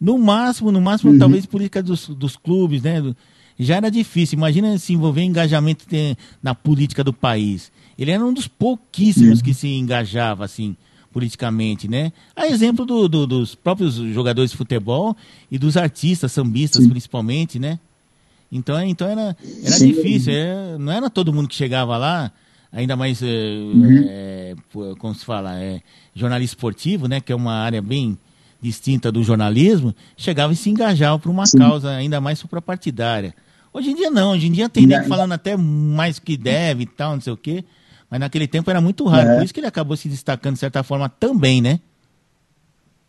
No 0.00 0.18
máximo, 0.18 0.70
no 0.70 0.80
máximo, 0.80 1.12
uhum. 1.12 1.18
talvez 1.18 1.46
política 1.46 1.82
dos, 1.82 2.08
dos 2.08 2.36
clubes, 2.36 2.82
né? 2.82 3.00
Do, 3.00 3.16
já 3.58 3.76
era 3.76 3.90
difícil. 3.90 4.36
Imagina 4.36 4.76
se 4.78 4.92
envolver 4.92 5.22
em 5.22 5.28
engajamento 5.28 5.86
na 6.42 6.54
política 6.54 7.04
do 7.04 7.12
país. 7.12 7.70
Ele 7.98 8.10
era 8.10 8.24
um 8.24 8.32
dos 8.32 8.48
pouquíssimos 8.48 9.40
que 9.40 9.54
se 9.54 9.68
engajava 9.68 10.44
assim 10.44 10.76
politicamente, 11.12 11.86
né? 11.86 12.12
A 12.34 12.48
exemplo 12.48 12.84
do, 12.84 13.08
do, 13.08 13.24
dos 13.24 13.54
próprios 13.54 13.94
jogadores 13.94 14.50
de 14.50 14.56
futebol 14.56 15.16
e 15.48 15.56
dos 15.56 15.76
artistas, 15.76 16.32
sambistas 16.32 16.82
Sim. 16.82 16.90
principalmente, 16.90 17.56
né? 17.60 17.78
Então, 18.50 18.82
então 18.82 19.08
era, 19.08 19.36
era 19.62 19.78
difícil, 19.78 20.32
é, 20.32 20.76
não 20.76 20.92
era 20.92 21.08
todo 21.08 21.32
mundo 21.32 21.48
que 21.48 21.54
chegava 21.54 21.96
lá, 21.96 22.32
ainda 22.72 22.96
mais, 22.96 23.22
é, 23.22 23.26
uhum. 23.26 24.06
é, 24.08 24.54
como 24.98 25.14
se 25.14 25.24
fala, 25.24 25.60
é, 25.60 25.80
jornalista 26.14 26.56
esportivo, 26.56 27.06
né? 27.06 27.20
Que 27.20 27.32
é 27.32 27.36
uma 27.36 27.54
área 27.54 27.80
bem 27.80 28.18
distinta 28.60 29.12
do 29.12 29.22
jornalismo, 29.22 29.94
chegava 30.16 30.52
e 30.52 30.56
se 30.56 30.68
engajava 30.68 31.18
por 31.18 31.30
uma 31.30 31.46
Sim. 31.46 31.58
causa 31.58 31.90
ainda 31.90 32.20
mais 32.20 32.40
suprapartidária. 32.40 33.34
Hoje 33.74 33.90
em 33.90 33.96
dia 33.96 34.08
não, 34.08 34.30
hoje 34.30 34.46
em 34.46 34.52
dia 34.52 34.68
tem 34.68 34.86
nego 34.86 35.08
falando 35.08 35.32
até 35.32 35.56
mais 35.56 36.20
que 36.20 36.36
deve 36.36 36.84
e 36.84 36.86
tal, 36.86 37.14
não 37.14 37.20
sei 37.20 37.32
o 37.32 37.36
quê. 37.36 37.64
Mas 38.08 38.20
naquele 38.20 38.46
tempo 38.46 38.70
era 38.70 38.80
muito 38.80 39.04
raro, 39.04 39.30
é. 39.30 39.34
por 39.34 39.44
isso 39.44 39.52
que 39.52 39.58
ele 39.58 39.66
acabou 39.66 39.96
se 39.96 40.08
destacando 40.08 40.54
de 40.54 40.60
certa 40.60 40.84
forma 40.84 41.08
também, 41.08 41.60
né? 41.60 41.80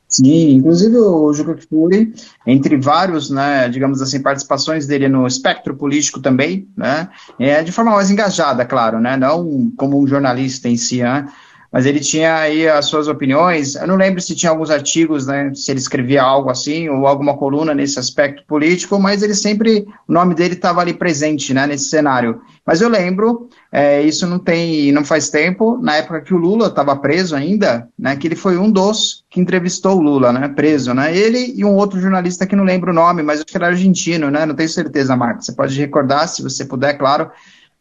Sim, 0.07 0.53
inclusive 0.53 0.97
o 0.97 1.33
Juca 1.33 1.55
Kfouri, 1.55 2.13
entre 2.47 2.77
vários, 2.77 3.29
né, 3.29 3.67
digamos 3.69 4.01
assim, 4.01 4.21
participações 4.21 4.87
dele 4.87 5.07
no 5.07 5.27
espectro 5.27 5.75
político 5.75 6.19
também, 6.19 6.67
né, 6.77 7.09
é 7.39 7.61
de 7.63 7.71
forma 7.71 7.91
mais 7.91 8.09
engajada, 8.09 8.63
claro, 8.65 8.99
né, 8.99 9.17
não 9.17 9.71
como 9.75 10.01
um 10.01 10.07
jornalista 10.07 10.69
em 10.69 10.77
si, 10.77 11.01
né, 11.01 11.27
mas 11.75 11.85
ele 11.85 11.99
tinha 11.99 12.37
aí 12.37 12.69
as 12.69 12.85
suas 12.85 13.09
opiniões. 13.09 13.75
Eu 13.75 13.85
não 13.85 13.97
lembro 13.97 14.21
se 14.21 14.33
tinha 14.33 14.49
alguns 14.49 14.69
artigos, 14.69 15.27
né, 15.27 15.51
se 15.53 15.69
ele 15.69 15.79
escrevia 15.81 16.23
algo 16.23 16.49
assim, 16.49 16.87
ou 16.87 17.05
alguma 17.05 17.35
coluna 17.35 17.73
nesse 17.73 17.99
aspecto 17.99 18.45
político, 18.47 18.97
mas 18.97 19.21
ele 19.21 19.33
sempre, 19.33 19.85
o 20.07 20.13
nome 20.13 20.33
dele 20.33 20.53
estava 20.53 20.79
ali 20.79 20.93
presente, 20.93 21.53
né, 21.53 21.67
nesse 21.67 21.89
cenário. 21.89 22.39
Mas 22.65 22.79
eu 22.79 22.87
lembro, 22.87 23.49
é, 23.69 24.01
isso 24.01 24.25
não 24.25 24.39
tem, 24.39 24.89
não 24.93 25.03
faz 25.03 25.29
tempo, 25.29 25.77
na 25.81 25.97
época 25.97 26.21
que 26.21 26.33
o 26.33 26.37
Lula 26.37 26.67
estava 26.67 26.95
preso 26.95 27.35
ainda, 27.35 27.89
né, 27.99 28.15
que 28.15 28.25
ele 28.25 28.37
foi 28.37 28.57
um 28.57 28.71
dos 28.71 29.25
que 29.29 29.41
entrevistou 29.41 29.97
o 29.97 30.01
Lula, 30.01 30.31
né, 30.31 30.47
preso, 30.47 30.93
né, 30.93 31.13
ele 31.13 31.55
e 31.57 31.65
um 31.65 31.75
outro 31.75 31.99
jornalista 31.99 32.47
que 32.47 32.55
não 32.55 32.63
lembro 32.63 32.91
o 32.91 32.95
nome, 32.95 33.21
mas 33.21 33.39
acho 33.39 33.47
que 33.47 33.57
era 33.57 33.67
argentino, 33.67 34.31
né, 34.31 34.45
não 34.45 34.55
tenho 34.55 34.69
certeza, 34.69 35.13
Marcos, 35.13 35.47
você 35.47 35.51
pode 35.51 35.77
recordar, 35.77 36.25
se 36.29 36.41
você 36.41 36.63
puder, 36.63 36.97
claro, 36.97 37.29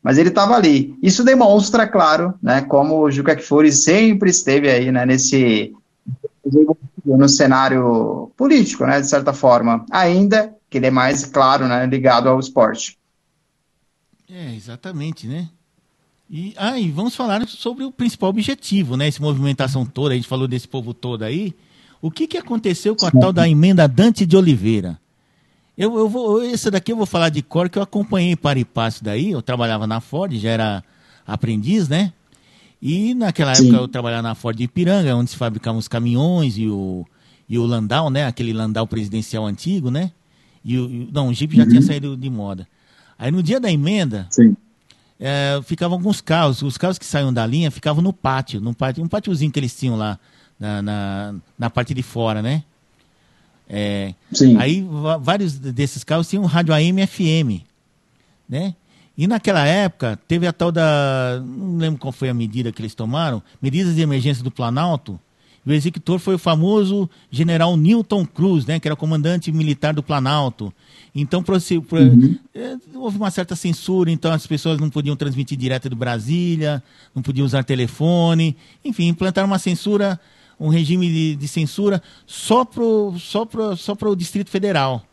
mas 0.04 0.18
ele 0.18 0.28
estava 0.28 0.54
ali. 0.54 0.94
Isso 1.02 1.24
demonstra, 1.24 1.88
claro, 1.88 2.34
né, 2.42 2.60
como 2.60 3.00
o 3.00 3.10
Juca 3.10 3.34
Kfouri 3.34 3.72
sempre 3.72 4.28
esteve 4.28 4.68
aí, 4.68 4.92
né, 4.92 5.06
nesse 5.06 5.74
no 7.02 7.28
cenário 7.28 8.30
político, 8.36 8.84
né, 8.84 9.00
de 9.00 9.06
certa 9.06 9.32
forma, 9.32 9.84
ainda 9.90 10.54
que 10.68 10.76
ele 10.76 10.86
é 10.86 10.90
mais, 10.90 11.24
claro, 11.24 11.66
né, 11.66 11.86
ligado 11.86 12.28
ao 12.28 12.38
esporte. 12.38 12.98
É, 14.30 14.54
exatamente, 14.54 15.26
né? 15.26 15.48
E, 16.30 16.54
ah, 16.56 16.78
e 16.78 16.90
vamos 16.90 17.14
falar 17.14 17.46
sobre 17.46 17.84
o 17.84 17.92
principal 17.92 18.28
objetivo, 18.28 18.96
né, 18.98 19.08
essa 19.08 19.22
movimentação 19.22 19.86
toda, 19.86 20.12
a 20.12 20.16
gente 20.16 20.28
falou 20.28 20.46
desse 20.46 20.68
povo 20.68 20.92
todo 20.92 21.22
aí, 21.22 21.54
o 22.02 22.10
que, 22.10 22.26
que 22.26 22.36
aconteceu 22.36 22.94
com 22.94 23.06
a 23.06 23.10
tal 23.10 23.32
da 23.32 23.48
emenda 23.48 23.88
Dante 23.88 24.26
de 24.26 24.36
Oliveira? 24.36 24.98
Eu, 25.76 25.98
eu 25.98 26.08
vou, 26.08 26.42
esse 26.42 26.70
daqui 26.70 26.92
eu 26.92 26.96
vou 26.96 27.06
falar 27.06 27.30
de 27.30 27.42
cor, 27.42 27.68
que 27.68 27.78
eu 27.78 27.82
acompanhei 27.82 28.36
para 28.36 28.58
e 28.58 28.64
passo 28.64 29.02
daí, 29.02 29.32
eu 29.32 29.42
trabalhava 29.42 29.86
na 29.86 30.00
Ford, 30.00 30.32
já 30.36 30.50
era 30.50 30.84
aprendiz, 31.26 31.88
né? 31.88 32.12
E 32.80 33.14
naquela 33.14 33.54
Sim. 33.54 33.68
época 33.68 33.82
eu 33.82 33.88
trabalhava 33.88 34.22
na 34.22 34.34
Ford 34.34 34.56
de 34.56 34.64
Ipiranga, 34.64 35.16
onde 35.16 35.30
se 35.30 35.36
fabricavam 35.36 35.78
os 35.78 35.88
caminhões 35.88 36.56
e 36.58 36.68
o, 36.68 37.04
e 37.48 37.58
o 37.58 37.66
Landau, 37.66 38.08
né? 38.08 38.26
Aquele 38.26 38.52
Landau 38.52 38.86
presidencial 38.86 39.46
antigo, 39.46 39.90
né? 39.90 40.12
E 40.64 40.78
o, 40.78 41.08
não, 41.12 41.28
o 41.28 41.34
Jeep 41.34 41.56
já 41.56 41.64
uhum. 41.64 41.68
tinha 41.68 41.82
saído 41.82 42.16
de 42.16 42.30
moda. 42.30 42.68
Aí 43.18 43.30
no 43.30 43.42
dia 43.42 43.58
da 43.58 43.70
emenda, 43.70 44.28
é, 45.18 45.60
ficavam 45.64 45.96
alguns 45.96 46.20
carros, 46.20 46.62
os 46.62 46.76
carros 46.76 46.98
que 46.98 47.06
saíam 47.06 47.32
da 47.32 47.46
linha 47.46 47.70
ficavam 47.70 48.02
no 48.02 48.12
pátio, 48.12 48.60
no 48.60 48.74
pátio, 48.74 49.02
um 49.02 49.08
pátiozinho 49.08 49.50
que 49.50 49.58
eles 49.58 49.76
tinham 49.76 49.96
lá 49.96 50.18
na, 50.58 50.82
na, 50.82 51.34
na 51.58 51.70
parte 51.70 51.94
de 51.94 52.02
fora, 52.02 52.42
né? 52.42 52.62
É, 53.68 54.14
aí 54.58 54.86
vários 55.20 55.58
desses 55.58 56.04
carros 56.04 56.28
tinham 56.28 56.44
rádio 56.44 56.74
AM 56.74 57.06
FM, 57.06 57.64
né? 58.48 58.74
E 59.16 59.26
naquela 59.26 59.64
época 59.64 60.18
teve 60.26 60.46
a 60.46 60.52
tal 60.52 60.72
da, 60.72 61.40
não 61.44 61.78
lembro 61.78 62.00
qual 62.00 62.12
foi 62.12 62.28
a 62.28 62.34
medida 62.34 62.72
que 62.72 62.82
eles 62.82 62.94
tomaram, 62.94 63.42
medidas 63.62 63.94
de 63.94 64.02
emergência 64.02 64.42
do 64.42 64.50
Planalto. 64.50 65.18
E 65.64 65.70
o 65.70 65.72
executor 65.72 66.18
foi 66.18 66.34
o 66.34 66.38
famoso 66.38 67.08
General 67.30 67.74
Newton 67.76 68.26
Cruz, 68.26 68.66
né, 68.66 68.78
que 68.78 68.86
era 68.86 68.94
comandante 68.94 69.50
militar 69.50 69.94
do 69.94 70.02
Planalto. 70.02 70.72
Então 71.14 71.42
uhum. 71.48 72.38
É, 72.54 72.76
houve 72.94 73.16
uma 73.16 73.30
certa 73.30 73.56
censura, 73.56 74.10
então 74.10 74.32
as 74.32 74.46
pessoas 74.46 74.78
não 74.78 74.90
podiam 74.90 75.16
transmitir 75.16 75.56
direto 75.56 75.88
do 75.88 75.96
Brasília, 75.96 76.82
não 77.14 77.22
podiam 77.22 77.46
usar 77.46 77.62
telefone, 77.62 78.56
enfim, 78.84 79.08
implantaram 79.08 79.46
uma 79.46 79.58
censura 79.58 80.20
um 80.58 80.68
regime 80.68 81.08
de, 81.08 81.36
de 81.36 81.48
censura 81.48 82.02
só 82.26 82.64
para 82.64 82.82
só 83.18 83.44
pro, 83.44 83.76
só 83.76 83.94
pro 83.94 84.16
Distrito 84.16 84.50
Federal. 84.50 85.04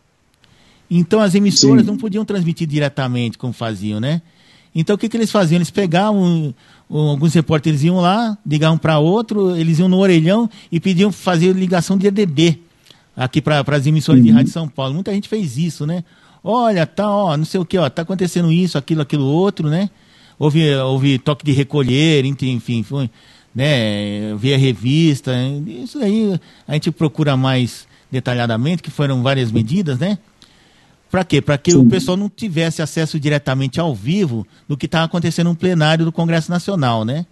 Então 0.90 1.22
as 1.22 1.36
emissoras 1.36 1.86
Sim. 1.86 1.92
não 1.92 1.98
podiam 1.98 2.26
transmitir 2.26 2.68
diretamente 2.68 3.38
como 3.38 3.54
faziam, 3.54 4.00
né? 4.00 4.22
Então 4.74 4.96
o 4.96 4.98
que, 4.98 5.10
que 5.10 5.18
eles 5.18 5.32
faziam? 5.32 5.58
Eles 5.58 5.72
pegavam, 5.72 6.54
alguns 6.90 7.34
repórteres 7.34 7.84
iam 7.84 8.00
lá, 8.00 8.38
ligavam 8.46 8.78
para 8.78 9.00
outro, 9.00 9.56
eles 9.56 9.80
iam 9.80 9.90
no 9.90 9.98
orelhão 9.98 10.50
e 10.72 10.80
pediam 10.80 11.12
fazer 11.12 11.54
ligação 11.54 11.98
de 11.98 12.08
EDD 12.08 12.60
aqui 13.16 13.42
para 13.42 13.64
as 13.68 13.86
emissoras 13.86 14.20
uhum. 14.20 14.26
de 14.26 14.32
rádio 14.32 14.48
de 14.48 14.52
São 14.52 14.68
Paulo. 14.68 14.94
Muita 14.94 15.14
gente 15.14 15.28
fez 15.28 15.58
isso, 15.58 15.86
né? 15.86 16.04
Olha, 16.44 16.86
tá, 16.88 17.10
ó, 17.10 17.38
não 17.38 17.46
sei 17.46 17.60
o 17.60 17.66
que, 17.66 17.78
ó, 17.78 17.90
tá 17.90 18.02
acontecendo 18.02 18.52
isso, 18.52 18.78
aquilo, 18.78 19.02
aquilo 19.02 19.26
outro, 19.26 19.70
né? 19.70 19.90
Houve, 20.40 20.74
houve 20.76 21.20
toque 21.20 21.46
de 21.46 21.52
recolher, 21.52 22.26
enfim, 22.26 22.82
foi, 22.82 23.10
né, 23.54 24.36
ver 24.38 24.56
a 24.56 24.58
revista, 24.58 25.32
isso 25.68 26.00
aí 26.00 26.40
a 26.68 26.74
gente 26.74 26.92
procura 26.92 27.36
mais 27.36 27.88
detalhadamente, 28.10 28.84
que 28.84 28.92
foram 28.92 29.22
várias 29.22 29.52
medidas, 29.52 30.00
né? 30.00 30.18
Para 31.10 31.26
quê? 31.26 31.42
Para 31.42 31.58
que 31.58 31.72
Sim. 31.72 31.78
o 31.78 31.90
pessoal 31.90 32.16
não 32.16 32.30
tivesse 32.30 32.82
acesso 32.82 33.20
diretamente 33.20 33.80
ao 33.80 33.94
vivo 33.94 34.48
do 34.68 34.78
que 34.78 34.86
estava 34.86 35.06
acontecendo 35.06 35.48
no 35.48 35.56
plenário 35.56 36.06
do 36.06 36.12
Congresso 36.12 36.50
Nacional, 36.50 37.04
né? 37.04 37.26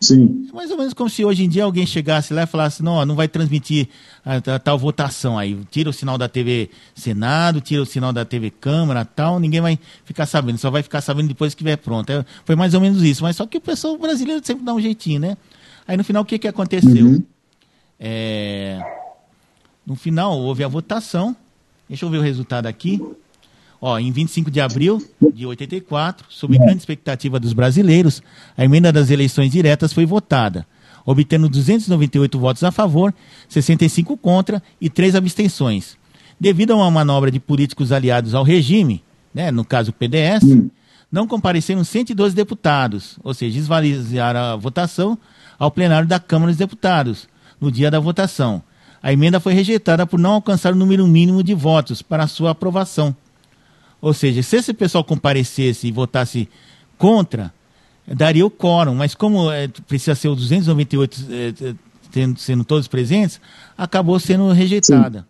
Sim. 0.00 0.48
Mais 0.52 0.70
ou 0.70 0.76
menos 0.76 0.94
como 0.94 1.10
se 1.10 1.24
hoje 1.24 1.44
em 1.44 1.48
dia 1.48 1.64
alguém 1.64 1.84
chegasse 1.84 2.32
lá 2.32 2.44
e 2.44 2.46
falasse, 2.46 2.82
não, 2.82 3.04
não 3.04 3.16
vai 3.16 3.26
transmitir 3.26 3.88
a, 4.24 4.36
a, 4.54 4.58
tal 4.58 4.78
votação 4.78 5.36
aí. 5.36 5.58
Tira 5.70 5.90
o 5.90 5.92
sinal 5.92 6.16
da 6.16 6.28
TV 6.28 6.70
Senado, 6.94 7.60
tira 7.60 7.82
o 7.82 7.86
sinal 7.86 8.12
da 8.12 8.24
TV 8.24 8.50
Câmara 8.50 9.04
tal, 9.04 9.40
ninguém 9.40 9.60
vai 9.60 9.78
ficar 10.04 10.26
sabendo, 10.26 10.58
só 10.58 10.70
vai 10.70 10.82
ficar 10.82 11.00
sabendo 11.00 11.28
depois 11.28 11.52
que 11.52 11.62
estiver 11.62 11.76
pronto. 11.76 12.10
É, 12.10 12.24
foi 12.44 12.54
mais 12.54 12.74
ou 12.74 12.80
menos 12.80 13.02
isso, 13.02 13.24
mas 13.24 13.36
só 13.36 13.44
que 13.44 13.58
o 13.58 13.60
pessoal 13.60 13.98
brasileiro 13.98 14.40
sempre 14.44 14.64
dá 14.64 14.72
um 14.72 14.80
jeitinho, 14.80 15.20
né? 15.20 15.36
Aí 15.86 15.96
no 15.96 16.04
final 16.04 16.22
o 16.22 16.26
que, 16.26 16.38
que 16.38 16.48
aconteceu? 16.48 17.06
Uhum. 17.06 17.22
É... 17.98 18.80
No 19.84 19.96
final 19.96 20.38
houve 20.38 20.62
a 20.62 20.68
votação, 20.68 21.34
deixa 21.88 22.04
eu 22.04 22.10
ver 22.10 22.18
o 22.18 22.22
resultado 22.22 22.66
aqui. 22.66 23.00
Ó, 23.80 23.98
em 23.98 24.10
25 24.10 24.50
de 24.50 24.60
abril 24.60 25.02
de 25.32 25.46
84, 25.46 26.26
sob 26.28 26.58
grande 26.58 26.78
expectativa 26.78 27.38
dos 27.38 27.52
brasileiros, 27.52 28.22
a 28.56 28.64
emenda 28.64 28.92
das 28.92 29.10
eleições 29.10 29.52
diretas 29.52 29.92
foi 29.92 30.04
votada, 30.04 30.66
obtendo 31.06 31.48
298 31.48 32.38
votos 32.38 32.64
a 32.64 32.72
favor, 32.72 33.14
65 33.48 34.16
contra 34.16 34.60
e 34.80 34.90
3 34.90 35.14
abstenções. 35.14 35.96
Devido 36.40 36.72
a 36.72 36.76
uma 36.76 36.90
manobra 36.90 37.30
de 37.30 37.38
políticos 37.38 37.92
aliados 37.92 38.34
ao 38.34 38.42
regime, 38.42 39.02
né, 39.32 39.50
no 39.52 39.64
caso 39.64 39.90
o 39.90 39.92
PDS, 39.92 40.42
não 41.10 41.26
compareceram 41.26 41.84
112 41.84 42.34
deputados, 42.34 43.18
ou 43.22 43.32
seja, 43.32 43.58
esvaziaram 43.58 44.40
a 44.40 44.56
votação 44.56 45.16
ao 45.58 45.70
plenário 45.70 46.08
da 46.08 46.18
Câmara 46.18 46.50
dos 46.50 46.58
Deputados, 46.58 47.28
no 47.60 47.70
dia 47.70 47.90
da 47.90 48.00
votação. 48.00 48.62
A 49.02 49.12
emenda 49.12 49.38
foi 49.38 49.52
rejeitada 49.52 50.06
por 50.06 50.18
não 50.18 50.32
alcançar 50.32 50.72
o 50.72 50.76
número 50.76 51.06
mínimo 51.06 51.42
de 51.42 51.54
votos 51.54 52.02
para 52.02 52.26
sua 52.26 52.50
aprovação. 52.50 53.14
Ou 54.00 54.12
seja, 54.12 54.42
se 54.42 54.56
esse 54.56 54.72
pessoal 54.72 55.02
comparecesse 55.02 55.88
e 55.88 55.92
votasse 55.92 56.48
contra, 56.96 57.52
daria 58.06 58.46
o 58.46 58.50
quórum, 58.50 58.94
mas 58.94 59.14
como 59.14 59.50
é, 59.50 59.68
precisa 59.68 60.14
ser 60.14 60.28
os 60.28 60.38
298 60.38 61.26
é, 61.30 61.74
tendo, 62.10 62.38
sendo 62.38 62.64
todos 62.64 62.88
presentes, 62.88 63.40
acabou 63.76 64.18
sendo 64.18 64.50
rejeitada. 64.52 65.26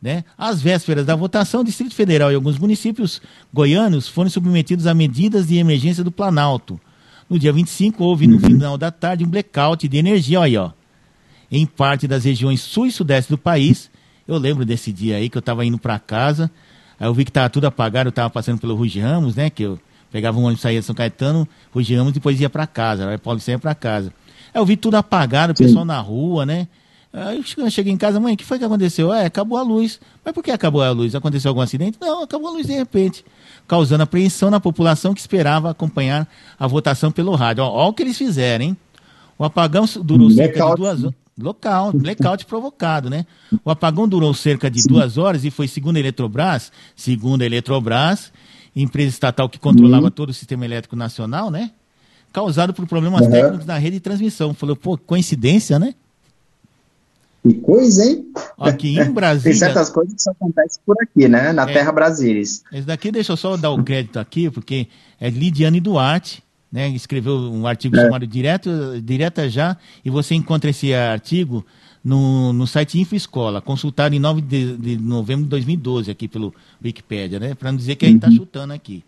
Né? 0.00 0.24
Às 0.36 0.60
vésperas 0.60 1.06
da 1.06 1.14
votação, 1.14 1.60
o 1.60 1.64
Distrito 1.64 1.94
Federal 1.94 2.32
e 2.32 2.34
alguns 2.34 2.58
municípios 2.58 3.22
goianos 3.54 4.08
foram 4.08 4.28
submetidos 4.28 4.86
a 4.86 4.94
medidas 4.94 5.46
de 5.46 5.58
emergência 5.58 6.02
do 6.02 6.10
Planalto. 6.10 6.80
No 7.30 7.38
dia 7.38 7.52
25, 7.52 8.02
houve, 8.02 8.26
no 8.26 8.34
uhum. 8.34 8.40
final 8.40 8.76
da 8.76 8.90
tarde, 8.90 9.24
um 9.24 9.28
blackout 9.28 9.86
de 9.86 9.96
energia, 9.96 10.40
olha 10.40 10.46
aí, 10.46 10.56
ó, 10.56 10.72
em 11.50 11.64
parte 11.64 12.08
das 12.08 12.24
regiões 12.24 12.60
sul 12.60 12.86
e 12.86 12.90
sudeste 12.90 13.30
do 13.30 13.38
país. 13.38 13.90
Eu 14.26 14.38
lembro 14.38 14.64
desse 14.64 14.92
dia 14.92 15.16
aí 15.16 15.28
que 15.28 15.38
eu 15.38 15.40
estava 15.40 15.64
indo 15.64 15.78
para 15.78 15.98
casa, 15.98 16.50
Aí 17.02 17.08
eu 17.08 17.12
vi 17.12 17.24
que 17.24 17.30
estava 17.30 17.50
tudo 17.50 17.64
apagado, 17.64 18.06
eu 18.06 18.10
estava 18.10 18.30
passando 18.30 18.60
pelo 18.60 18.76
Ruge 18.76 19.00
Ramos, 19.00 19.34
né? 19.34 19.50
Que 19.50 19.64
eu 19.64 19.76
pegava 20.12 20.38
um 20.38 20.44
ônibus, 20.44 20.60
saía 20.60 20.78
de 20.78 20.86
São 20.86 20.94
Caetano, 20.94 21.48
Ruge 21.74 21.96
Ramos, 21.96 22.12
depois 22.12 22.40
ia 22.40 22.48
para 22.48 22.64
casa, 22.64 23.08
aí 23.08 23.18
Paulo 23.18 23.40
ia 23.44 23.58
para 23.58 23.74
casa. 23.74 24.12
Aí 24.54 24.60
eu 24.60 24.64
vi 24.64 24.76
tudo 24.76 24.94
apagado, 24.94 25.52
o 25.52 25.56
pessoal 25.56 25.84
na 25.84 25.98
rua, 25.98 26.46
né? 26.46 26.68
Aí 27.12 27.44
eu 27.56 27.70
cheguei 27.72 27.92
em 27.92 27.96
casa, 27.96 28.20
mãe, 28.20 28.34
o 28.34 28.36
que 28.36 28.44
foi 28.44 28.56
que 28.56 28.64
aconteceu? 28.64 29.12
É, 29.12 29.24
acabou 29.24 29.58
a 29.58 29.62
luz. 29.62 29.98
Mas 30.24 30.32
por 30.32 30.44
que 30.44 30.52
acabou 30.52 30.80
a 30.80 30.90
luz? 30.92 31.12
Aconteceu 31.16 31.48
algum 31.48 31.60
acidente? 31.60 31.98
Não, 32.00 32.22
acabou 32.22 32.50
a 32.50 32.52
luz 32.52 32.68
de 32.68 32.72
repente, 32.72 33.24
causando 33.66 34.04
apreensão 34.04 34.48
na 34.48 34.60
população 34.60 35.12
que 35.12 35.20
esperava 35.20 35.70
acompanhar 35.70 36.28
a 36.56 36.68
votação 36.68 37.10
pelo 37.10 37.34
rádio. 37.34 37.64
Olha 37.64 37.88
o 37.88 37.92
que 37.92 38.04
eles 38.04 38.16
fizeram, 38.16 38.64
hein? 38.64 38.76
O 39.36 39.42
apagão 39.42 39.86
durou 40.04 40.30
cerca 40.30 40.70
de 40.70 40.76
duas 40.76 41.02
horas. 41.02 41.14
Local, 41.42 41.92
blackout 41.92 42.46
provocado, 42.46 43.10
né? 43.10 43.26
O 43.64 43.70
apagão 43.70 44.08
durou 44.08 44.32
cerca 44.32 44.70
de 44.70 44.82
duas 44.86 45.18
horas 45.18 45.44
e 45.44 45.50
foi 45.50 45.66
segundo 45.66 45.96
a 45.96 46.00
Eletrobras, 46.00 46.70
segundo 46.94 47.42
a 47.42 47.44
Eletrobras, 47.46 48.32
empresa 48.74 49.10
estatal 49.10 49.48
que 49.48 49.58
controlava 49.58 50.04
uhum. 50.04 50.10
todo 50.10 50.30
o 50.30 50.34
sistema 50.34 50.64
elétrico 50.64 50.96
nacional, 50.96 51.50
né? 51.50 51.72
Causado 52.32 52.72
por 52.72 52.86
problemas 52.86 53.22
uhum. 53.22 53.30
técnicos 53.30 53.66
na 53.66 53.76
rede 53.76 53.96
de 53.96 54.00
transmissão. 54.00 54.54
Falou, 54.54 54.76
pô, 54.76 54.96
coincidência, 54.96 55.78
né? 55.78 55.94
Que 57.42 57.54
coisa, 57.54 58.04
hein? 58.04 58.24
Aqui 58.56 58.98
em 58.98 59.10
Brasília. 59.10 59.50
Tem 59.50 59.58
certas 59.58 59.90
coisas 59.90 60.14
que 60.14 60.22
só 60.22 60.30
acontecem 60.30 60.80
por 60.86 60.96
aqui, 61.02 61.28
né? 61.28 61.52
Na 61.52 61.68
é, 61.68 61.72
Terra 61.72 61.90
Brasilis. 61.90 62.62
Esse 62.72 62.86
daqui, 62.86 63.10
deixa 63.10 63.32
eu 63.32 63.36
só 63.36 63.56
dar 63.56 63.70
o 63.70 63.82
crédito 63.82 64.18
aqui, 64.18 64.48
porque 64.48 64.86
é 65.20 65.28
Lidiane 65.28 65.80
Duarte, 65.80 66.42
né, 66.72 66.88
escreveu 66.88 67.36
um 67.36 67.66
artigo 67.66 67.96
é. 67.96 68.02
chamado 68.02 68.26
Direto, 68.26 68.70
Direta 69.02 69.48
Já, 69.48 69.76
e 70.02 70.08
você 70.08 70.34
encontra 70.34 70.70
esse 70.70 70.94
artigo 70.94 71.64
no, 72.02 72.52
no 72.52 72.66
site 72.66 72.98
InfoEscola, 72.98 73.60
consultado 73.60 74.14
em 74.14 74.18
9 74.18 74.40
de, 74.40 74.76
de 74.76 74.96
novembro 74.96 75.44
de 75.44 75.50
2012, 75.50 76.10
aqui 76.10 76.26
pelo 76.26 76.54
Wikipedia, 76.82 77.38
né? 77.38 77.54
Para 77.54 77.70
não 77.70 77.76
dizer 77.78 77.96
que 77.96 78.06
a 78.06 78.08
gente 78.08 78.16
está 78.16 78.28
uhum. 78.28 78.36
chutando 78.36 78.72
aqui. 78.72 79.04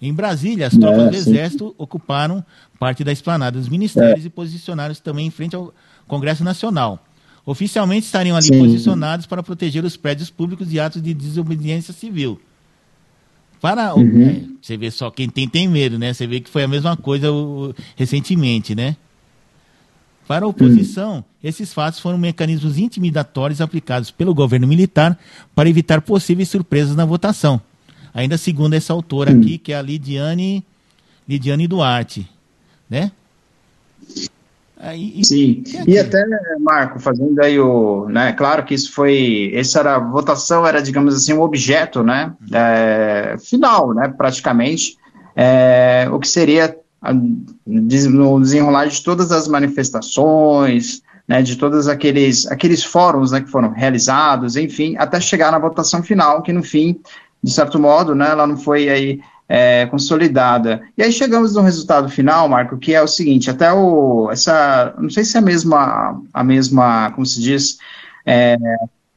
Em 0.00 0.14
Brasília, 0.14 0.66
as 0.66 0.76
tropas 0.76 1.06
é, 1.06 1.10
do 1.10 1.16
Exército 1.16 1.74
ocuparam 1.76 2.44
parte 2.78 3.02
da 3.04 3.12
esplanada 3.12 3.58
dos 3.58 3.68
ministérios 3.68 4.24
é. 4.24 4.28
e 4.28 4.30
posicionaram-se 4.30 5.02
também 5.02 5.26
em 5.26 5.30
frente 5.30 5.56
ao 5.56 5.74
Congresso 6.06 6.44
Nacional. 6.44 7.04
Oficialmente 7.44 8.06
estariam 8.06 8.36
ali 8.36 8.46
sim. 8.46 8.58
posicionados 8.58 9.26
para 9.26 9.42
proteger 9.42 9.84
os 9.84 9.96
prédios 9.96 10.30
públicos 10.30 10.68
de 10.68 10.78
atos 10.78 11.02
de 11.02 11.12
desobediência 11.12 11.92
civil. 11.92 12.40
Para 13.60 13.94
uhum. 13.94 14.22
é, 14.22 14.42
você 14.60 14.76
vê 14.76 14.90
só 14.90 15.10
quem 15.10 15.28
tem 15.28 15.46
tem 15.46 15.68
medo, 15.68 15.98
né? 15.98 16.12
Você 16.12 16.26
vê 16.26 16.40
que 16.40 16.48
foi 16.48 16.62
a 16.62 16.68
mesma 16.68 16.96
coisa 16.96 17.30
o, 17.30 17.74
recentemente, 17.94 18.74
né? 18.74 18.96
Para 20.26 20.44
a 20.44 20.48
oposição, 20.48 21.16
uhum. 21.16 21.24
esses 21.42 21.74
fatos 21.74 21.98
foram 21.98 22.16
mecanismos 22.16 22.78
intimidatórios 22.78 23.60
aplicados 23.60 24.10
pelo 24.10 24.32
governo 24.32 24.66
militar 24.66 25.18
para 25.54 25.68
evitar 25.68 26.00
possíveis 26.00 26.48
surpresas 26.48 26.94
na 26.96 27.04
votação. 27.04 27.60
Ainda 28.14 28.38
segundo 28.38 28.74
essa 28.74 28.92
autora 28.92 29.32
uhum. 29.32 29.40
aqui, 29.40 29.58
que 29.58 29.72
é 29.72 29.76
a 29.76 29.82
Lidiane, 29.82 30.64
Lidiane 31.28 31.66
Duarte, 31.66 32.26
né? 32.88 33.12
Aí, 34.82 35.22
Sim, 35.22 35.62
e, 35.86 35.92
e 35.92 35.98
até, 35.98 36.24
Marco, 36.58 36.98
fazendo 36.98 37.38
aí 37.42 37.60
o, 37.60 38.08
né, 38.08 38.32
claro 38.32 38.64
que 38.64 38.72
isso 38.72 38.90
foi, 38.94 39.52
essa 39.54 39.80
era, 39.80 39.96
a 39.96 39.98
votação 39.98 40.66
era, 40.66 40.80
digamos 40.80 41.14
assim, 41.14 41.34
um 41.34 41.42
objeto, 41.42 42.02
né, 42.02 42.32
é, 42.50 43.36
final, 43.38 43.92
né, 43.92 44.08
praticamente, 44.16 44.96
é, 45.36 46.08
o 46.10 46.18
que 46.18 46.26
seria 46.26 46.74
no 47.66 48.40
desenrolar 48.40 48.86
de 48.86 49.02
todas 49.02 49.30
as 49.32 49.46
manifestações, 49.46 51.02
né, 51.28 51.42
de 51.42 51.56
todos 51.56 51.86
aqueles, 51.86 52.46
aqueles 52.46 52.82
fóruns, 52.82 53.32
né, 53.32 53.42
que 53.42 53.50
foram 53.50 53.72
realizados, 53.72 54.56
enfim, 54.56 54.96
até 54.96 55.20
chegar 55.20 55.52
na 55.52 55.58
votação 55.58 56.02
final, 56.02 56.40
que 56.42 56.54
no 56.54 56.62
fim, 56.62 56.98
de 57.42 57.52
certo 57.52 57.78
modo, 57.78 58.14
né, 58.14 58.30
ela 58.30 58.46
não 58.46 58.56
foi 58.56 58.88
aí 58.88 59.20
é, 59.52 59.84
consolidada. 59.86 60.80
E 60.96 61.02
aí 61.02 61.10
chegamos 61.10 61.56
no 61.56 61.62
resultado 61.62 62.08
final, 62.08 62.48
Marco, 62.48 62.78
que 62.78 62.94
é 62.94 63.02
o 63.02 63.08
seguinte, 63.08 63.50
até 63.50 63.72
o, 63.72 64.30
essa, 64.30 64.94
não 64.96 65.10
sei 65.10 65.24
se 65.24 65.36
é 65.36 65.40
a 65.40 65.42
mesma, 65.42 66.22
a 66.32 66.44
mesma, 66.44 67.10
como 67.10 67.26
se 67.26 67.42
diz, 67.42 67.78
é, 68.24 68.56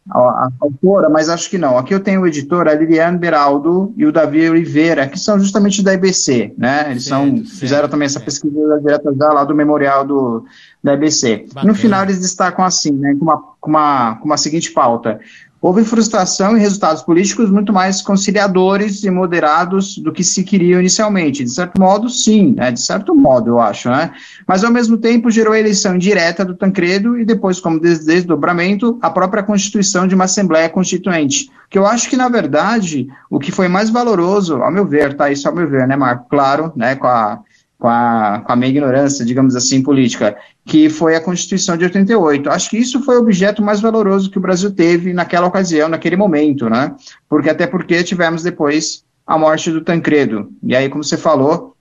a, 0.10 0.18
a, 0.18 0.50
autora, 0.60 1.08
mas 1.08 1.30
acho 1.30 1.48
que 1.52 1.58
não. 1.60 1.78
Aqui 1.78 1.94
eu 1.94 2.00
tenho 2.00 2.22
o 2.22 2.28
editor, 2.28 2.68
a 2.68 2.74
Liliane 2.74 3.20
Beraldo 3.20 3.94
e 3.96 4.08
o 4.08 4.12
Davi 4.12 4.50
Oliveira, 4.50 5.08
que 5.08 5.20
são 5.20 5.40
justamente 5.40 5.84
da 5.84 5.94
IBC, 5.94 6.56
né? 6.58 6.88
Eles 6.90 7.04
certo, 7.04 7.10
são, 7.10 7.38
certo, 7.38 7.60
fizeram 7.60 7.88
também 7.88 8.08
essa 8.08 8.20
pesquisa 8.20 8.80
direta 8.80 9.14
já 9.16 9.28
lá 9.28 9.44
do 9.44 9.54
memorial 9.54 10.04
do, 10.04 10.46
da 10.84 10.96
IBC. 10.96 11.46
No 11.64 11.76
final 11.76 12.06
eles 12.06 12.20
destacam 12.20 12.66
assim, 12.66 12.92
né, 12.92 13.16
com 13.20 13.24
uma, 13.24 13.38
com 13.62 13.70
uma, 13.70 14.16
com 14.16 14.26
uma 14.26 14.38
seguinte 14.38 14.72
pauta 14.72 15.20
houve 15.64 15.86
frustração 15.86 16.58
e 16.58 16.60
resultados 16.60 17.02
políticos 17.02 17.50
muito 17.50 17.72
mais 17.72 18.02
conciliadores 18.02 19.06
e 19.06 19.10
moderados 19.10 19.98
do 19.98 20.12
que 20.12 20.22
se 20.22 20.44
queria 20.44 20.78
inicialmente. 20.78 21.42
De 21.42 21.50
certo 21.50 21.80
modo, 21.80 22.10
sim, 22.10 22.54
né? 22.58 22.70
de 22.70 22.82
certo 22.82 23.16
modo, 23.16 23.52
eu 23.52 23.60
acho, 23.62 23.90
né? 23.90 24.12
Mas, 24.46 24.66
ao 24.66 24.72
mesmo 24.72 24.98
tempo, 24.98 25.32
gerou 25.32 25.54
a 25.54 25.60
eleição 25.60 25.98
direta 25.98 26.44
do 26.44 26.54
Tancredo 26.54 27.18
e 27.18 27.24
depois, 27.24 27.62
como 27.62 27.80
des 27.80 28.04
desdobramento, 28.06 29.00
a 29.02 29.10
própria 29.10 29.42
constituição 29.42 30.06
de 30.06 30.14
uma 30.14 30.26
Assembleia 30.26 30.68
Constituinte. 30.68 31.50
Que 31.70 31.80
eu 31.80 31.86
acho 31.86 32.10
que, 32.10 32.18
na 32.18 32.28
verdade, 32.28 33.08
o 33.30 33.40
que 33.40 33.50
foi 33.50 33.70
mais 33.70 33.90
valoroso, 33.90 34.56
ao 34.62 34.72
meu 34.72 34.86
ver, 34.86 35.16
tá? 35.16 35.32
Isso 35.32 35.48
ao 35.48 35.56
meu 35.56 35.70
ver, 35.70 35.88
né, 35.88 35.96
Marco? 35.96 36.28
Claro, 36.30 36.74
né, 36.76 36.98
com 36.98 37.08
a 37.08 37.40
com 37.84 37.90
a, 37.90 38.42
com 38.46 38.54
a 38.54 38.56
minha 38.56 38.70
ignorância, 38.70 39.26
digamos 39.26 39.58
assim, 39.58 39.84
política, 39.84 40.38
que 40.66 40.90
foi 40.90 41.18
a 41.18 41.22
Constituição 41.22 41.76
de 41.76 41.84
88. 41.84 42.50
Acho 42.50 42.70
que 42.70 42.78
isso 42.78 43.04
foi 43.04 43.18
o 43.18 43.20
objeto 43.20 43.62
mais 43.62 43.82
valoroso 43.82 44.32
que 44.32 44.38
o 44.38 44.42
Brasil 44.42 44.72
teve 44.72 45.12
naquela 45.12 45.48
ocasião, 45.48 45.90
naquele 45.90 46.16
momento, 46.16 46.70
né? 46.70 46.96
Porque 47.28 47.50
até 47.50 47.68
porque 47.68 48.02
tivemos 48.02 48.42
depois 48.42 49.04
a 49.28 49.38
morte 49.38 49.70
do 49.70 49.82
Tancredo. 49.82 50.50
E 50.64 50.74
aí, 50.74 50.88
como 50.88 51.04
você 51.04 51.18
falou, 51.18 51.76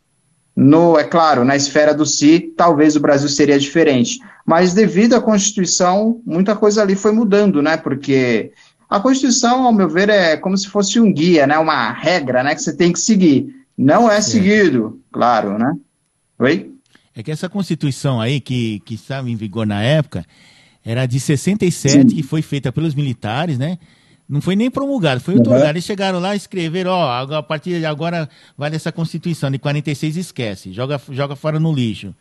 no, 0.57 0.99
é 0.99 1.05
claro, 1.05 1.45
na 1.45 1.55
esfera 1.55 1.95
do 1.95 2.05
si, 2.05 2.53
talvez 2.57 2.97
o 2.97 3.01
Brasil 3.01 3.29
seria 3.29 3.57
diferente. 3.57 4.19
Mas 4.45 4.75
devido 4.75 5.15
à 5.15 5.21
Constituição, 5.21 6.21
muita 6.27 6.57
coisa 6.57 6.83
ali 6.83 6.97
foi 6.97 7.13
mudando, 7.13 7.63
né? 7.63 7.77
Porque 7.77 8.51
a 8.91 8.99
Constituição, 8.99 9.65
ao 9.65 9.73
meu 9.73 9.89
ver, 9.89 10.09
é 10.09 10.37
como 10.37 10.59
se 10.59 10.67
fosse 10.67 10.99
um 10.99 11.13
guia, 11.13 11.47
né? 11.47 11.57
Uma 11.59 11.93
regra, 11.93 12.43
né? 12.43 12.57
Que 12.57 12.63
você 12.63 12.77
tem 12.77 12.93
que 12.93 12.99
seguir. 12.99 13.55
Não 13.79 14.11
é 14.11 14.21
seguido, 14.21 15.01
claro, 15.13 15.57
né? 15.57 15.73
Oi? 16.43 16.73
É 17.15 17.23
que 17.23 17.31
essa 17.31 17.49
Constituição 17.49 18.21
aí, 18.21 18.41
que, 18.41 18.81
que 18.81 18.95
estava 18.95 19.31
em 19.31 19.37
vigor 19.37 19.67
na 19.67 19.83
época, 19.83 20.25
era 20.85 21.07
de 21.07 21.21
67, 21.21 21.93
Sim. 21.93 22.07
que 22.17 22.23
foi 22.23 22.43
feita 22.43 22.73
pelos 22.73 22.95
militares, 22.95 23.59
né? 23.59 23.79
Não 24.29 24.41
foi 24.41 24.57
nem 24.57 24.71
promulgada, 24.71 25.21
foi 25.21 25.35
otorgada. 25.35 25.65
Uhum. 25.65 25.71
Eles 25.71 25.85
chegaram 25.85 26.19
lá 26.19 26.35
e 26.35 26.39
escreveram, 26.39 26.91
ó, 26.91 27.35
a 27.35 27.43
partir 27.43 27.79
de 27.79 27.87
agora 27.87 28.29
vale 28.57 28.77
essa 28.77 28.91
Constituição, 28.91 29.51
de 29.51 29.59
46 29.59 30.17
esquece, 30.17 30.73
joga, 30.73 31.01
joga 31.11 31.37
fora 31.37 31.61
no 31.61 31.73
lixo. 31.73 32.15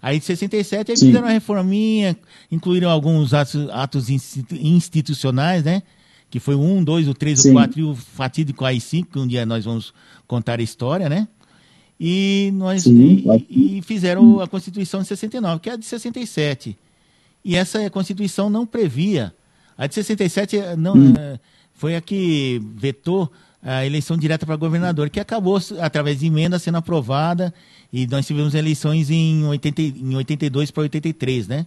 Aí 0.00 0.18
de 0.18 0.24
67 0.24 0.90
eles 0.90 1.00
Sim. 1.00 1.06
fizeram 1.06 1.26
uma 1.26 1.32
reforminha, 1.32 2.16
incluíram 2.50 2.88
alguns 2.88 3.34
atos, 3.34 3.68
atos 3.70 4.08
institucionais, 4.08 5.64
né? 5.64 5.82
Que 6.30 6.38
foi 6.38 6.54
o 6.54 6.60
1, 6.60 6.84
2, 6.84 7.08
o 7.08 7.14
3, 7.14 7.46
o 7.46 7.52
4 7.52 7.80
e 7.80 7.82
o 7.82 7.94
fatídico 7.94 8.64
AI-5, 8.64 9.06
que 9.12 9.18
um 9.18 9.26
dia 9.26 9.44
nós 9.44 9.64
vamos 9.64 9.92
contar 10.26 10.60
a 10.60 10.62
história, 10.62 11.08
né? 11.08 11.26
E 12.00 12.50
nós 12.54 12.84
Sim, 12.84 13.24
e, 13.50 13.78
e, 13.78 13.82
fizeram 13.82 14.40
a 14.40 14.46
Constituição 14.46 15.02
de 15.02 15.08
69, 15.08 15.60
que 15.60 15.68
é 15.68 15.72
a 15.72 15.76
de 15.76 15.84
67. 15.84 16.76
E 17.44 17.56
essa 17.56 17.90
Constituição 17.90 18.48
não 18.48 18.64
previa. 18.64 19.34
A 19.76 19.86
de 19.86 19.94
67 19.94 20.56
eh, 20.56 20.76
não, 20.76 20.94
hum. 20.94 21.14
Eh, 21.18 21.38
foi 21.74 21.96
a 21.96 22.00
que 22.00 22.60
vetou 22.76 23.30
a 23.62 23.84
eleição 23.84 24.16
direta 24.16 24.46
para 24.46 24.56
governador, 24.56 25.10
que 25.10 25.18
acabou, 25.18 25.60
através 25.80 26.20
de 26.20 26.26
emenda, 26.26 26.58
sendo 26.58 26.78
aprovada. 26.78 27.52
E 27.92 28.06
nós 28.06 28.26
tivemos 28.26 28.54
eleições 28.54 29.10
em, 29.10 29.44
80, 29.44 29.82
em 29.82 30.14
82 30.14 30.70
para 30.70 30.82
83, 30.82 31.48
né? 31.48 31.66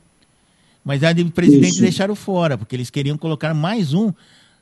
Mas 0.84 1.04
a 1.04 1.14
de 1.14 1.24
presidente 1.26 1.74
Isso. 1.74 1.82
deixaram 1.82 2.16
fora, 2.16 2.58
porque 2.58 2.76
eles 2.76 2.90
queriam 2.90 3.18
colocar 3.18 3.54
mais 3.54 3.94
um, 3.94 4.12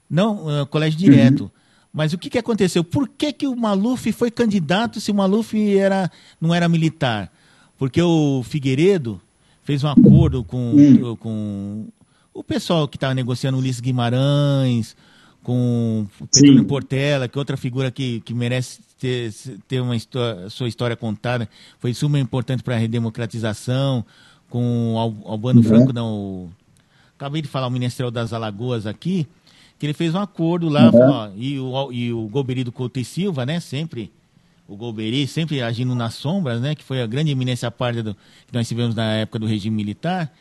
não 0.09 0.61
uh, 0.61 0.65
colégio 0.65 0.99
direto. 0.99 1.43
Uhum. 1.43 1.58
Mas 1.93 2.13
o 2.13 2.17
que, 2.17 2.29
que 2.29 2.37
aconteceu? 2.37 2.83
Por 2.83 3.07
que, 3.07 3.33
que 3.33 3.47
o 3.47 3.55
Maluf 3.55 4.11
foi 4.11 4.29
candidato 4.29 5.01
se 5.01 5.11
o 5.11 5.15
Maluf 5.15 5.55
era, 5.75 6.11
não 6.39 6.53
era 6.53 6.69
militar? 6.69 7.31
Porque 7.77 8.01
o 8.01 8.43
Figueiredo 8.43 9.19
fez 9.63 9.83
um 9.83 9.87
acordo 9.87 10.43
com, 10.43 10.73
hum. 10.75 11.15
com 11.15 11.87
o 12.33 12.43
pessoal 12.43 12.87
que 12.87 12.97
estava 12.97 13.13
negociando 13.13 13.57
Ulisses 13.57 13.81
Guimarães, 13.81 14.95
com 15.43 16.07
o 16.19 16.27
Petrônio 16.27 16.65
Portela, 16.65 17.27
que 17.27 17.37
é 17.37 17.39
outra 17.39 17.57
figura 17.57 17.89
que, 17.89 18.21
que 18.21 18.33
merece 18.33 18.79
ter, 18.99 19.33
ter 19.67 19.81
uma 19.81 19.95
história, 19.95 20.49
sua 20.49 20.67
história 20.67 20.95
contada, 20.95 21.49
foi 21.79 21.93
super 21.93 22.19
importante 22.19 22.61
para 22.61 22.75
a 22.75 22.77
redemocratização, 22.77 24.05
com 24.49 24.93
o 24.93 24.97
Albano 24.97 25.61
uhum. 25.61 25.67
Franco, 25.67 25.93
não, 25.93 26.49
acabei 27.15 27.41
de 27.41 27.47
falar 27.47 27.67
o 27.67 27.71
Ministério 27.71 28.11
das 28.11 28.33
Alagoas 28.33 28.85
aqui, 28.85 29.27
que 29.79 29.85
ele 29.85 29.93
fez 29.93 30.13
um 30.13 30.19
acordo 30.19 30.67
lá, 30.67 30.87
uhum. 30.87 30.91
falou, 30.91 31.15
ó, 31.15 31.31
e, 31.35 31.57
o, 31.57 31.91
e 31.93 32.13
o 32.13 32.27
Golbery 32.27 32.65
do 32.65 32.71
Couto 32.71 32.99
e 32.99 33.05
Silva, 33.05 33.45
né, 33.45 33.61
sempre, 33.61 34.11
o 34.67 34.75
Golbery 34.75 35.25
sempre 35.25 35.61
agindo 35.61 35.95
nas 35.95 36.15
sombras, 36.15 36.59
né, 36.59 36.75
que 36.75 36.83
foi 36.83 37.01
a 37.01 37.07
grande 37.07 37.31
eminência 37.31 37.71
parte 37.71 38.01
do, 38.01 38.13
que 38.13 38.53
nós 38.53 38.67
tivemos 38.67 38.93
na 38.93 39.13
época 39.13 39.39
do 39.39 39.47
regime 39.47 39.75
militar, 39.75 40.31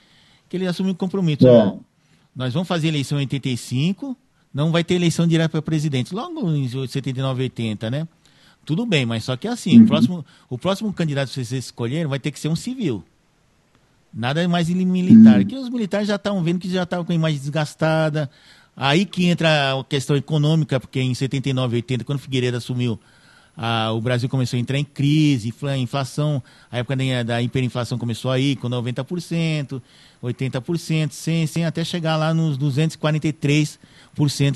que 0.48 0.56
ele 0.56 0.66
assumiu 0.66 0.92
o 0.92 0.96
compromisso, 0.96 1.46
é. 1.46 1.50
ó, 1.50 1.76
nós 2.34 2.52
vamos 2.52 2.66
fazer 2.66 2.88
eleição 2.88 3.18
em 3.18 3.22
85, 3.22 4.16
não 4.52 4.72
vai 4.72 4.82
ter 4.82 4.94
eleição 4.94 5.24
direta 5.24 5.50
para 5.50 5.62
presidente, 5.62 6.12
logo 6.12 6.50
em 6.50 6.68
79, 6.68 7.44
80, 7.44 7.90
né, 7.92 8.08
tudo 8.64 8.84
bem, 8.84 9.06
mas 9.06 9.22
só 9.22 9.36
que 9.36 9.46
é 9.46 9.50
assim, 9.52 9.78
uhum. 9.78 9.84
o, 9.84 9.86
próximo, 9.86 10.26
o 10.50 10.58
próximo 10.58 10.92
candidato 10.92 11.28
que 11.28 11.34
vocês 11.34 11.52
escolheram 11.52 12.10
vai 12.10 12.18
ter 12.18 12.32
que 12.32 12.40
ser 12.40 12.48
um 12.48 12.56
civil. 12.56 13.04
Nada 14.12 14.46
mais 14.48 14.68
militar. 14.68 15.38
Uhum. 15.38 15.44
Que 15.44 15.56
os 15.56 15.68
militares 15.68 16.08
já 16.08 16.16
estavam 16.16 16.42
vendo 16.42 16.58
que 16.58 16.68
já 16.68 16.82
estavam 16.82 17.04
com 17.04 17.12
a 17.12 17.14
imagem 17.14 17.38
desgastada, 17.38 18.30
Aí 18.80 19.04
que 19.04 19.26
entra 19.26 19.72
a 19.72 19.82
questão 19.82 20.14
econômica, 20.14 20.78
porque 20.78 21.00
em 21.00 21.12
79, 21.12 21.76
80, 21.76 22.04
quando 22.04 22.20
Figueiredo 22.20 22.58
assumiu, 22.58 22.96
a, 23.56 23.90
o 23.90 24.00
Brasil 24.00 24.28
começou 24.28 24.56
a 24.56 24.60
entrar 24.60 24.78
em 24.78 24.84
crise, 24.84 25.52
inflação, 25.76 26.40
a 26.70 26.78
época 26.78 26.94
da, 27.24 27.42
hiperinflação 27.42 27.98
começou 27.98 28.30
aí 28.30 28.54
com 28.54 28.68
90%, 28.68 29.82
80%, 30.22 31.10
100, 31.10 31.46
100, 31.48 31.64
até 31.64 31.82
chegar 31.82 32.16
lá 32.16 32.32
nos 32.32 32.56
243%, 32.56 33.78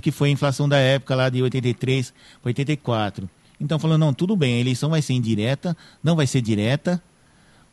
que 0.01 0.13
foi 0.13 0.29
a 0.29 0.33
inflação 0.33 0.69
da 0.69 0.79
época 0.79 1.17
lá 1.17 1.29
de 1.29 1.43
83 1.43 2.15
para 2.41 2.51
84. 2.51 3.29
Então 3.61 3.77
falando, 3.77 4.03
não, 4.03 4.15
tudo 4.15 4.37
bem, 4.37 4.55
a 4.55 4.61
eleição 4.61 4.91
vai 4.91 5.03
ser 5.03 5.15
indireta, 5.15 5.77
não 6.01 6.15
vai 6.15 6.29
ser 6.29 6.41
direta, 6.41 7.03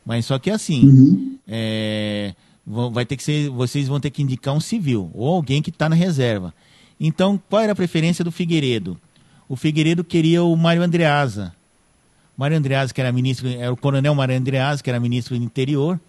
mas 0.04 0.26
só 0.26 0.36
que 0.36 0.50
assim, 0.50 0.84
uhum. 0.84 1.38
é, 1.46 2.34
vai 2.66 3.04
ter 3.04 3.16
que 3.16 3.22
ser, 3.22 3.48
vocês 3.50 3.88
vão 3.88 4.00
ter 4.00 4.10
que 4.10 4.22
indicar 4.22 4.54
um 4.54 4.60
civil 4.60 5.10
ou 5.14 5.34
alguém 5.34 5.62
que 5.62 5.70
está 5.70 5.88
na 5.88 5.96
reserva. 5.96 6.54
Então, 6.98 7.40
qual 7.48 7.62
era 7.62 7.72
a 7.72 7.76
preferência 7.76 8.24
do 8.24 8.30
Figueiredo? 8.30 9.00
O 9.48 9.56
Figueiredo 9.56 10.04
queria 10.04 10.44
o 10.44 10.54
Mário 10.56 10.82
Andreasa. 10.82 11.54
Mário 12.36 12.56
Andreasa, 12.56 12.92
que 12.94 13.00
era 13.00 13.10
ministro, 13.10 13.48
era 13.48 13.72
o 13.72 13.76
coronel 13.76 14.14
Mário 14.14 14.36
Andreasa, 14.36 14.82
que 14.82 14.88
era 14.88 15.00
ministro 15.00 15.36
do 15.36 15.44
interior, 15.44 16.00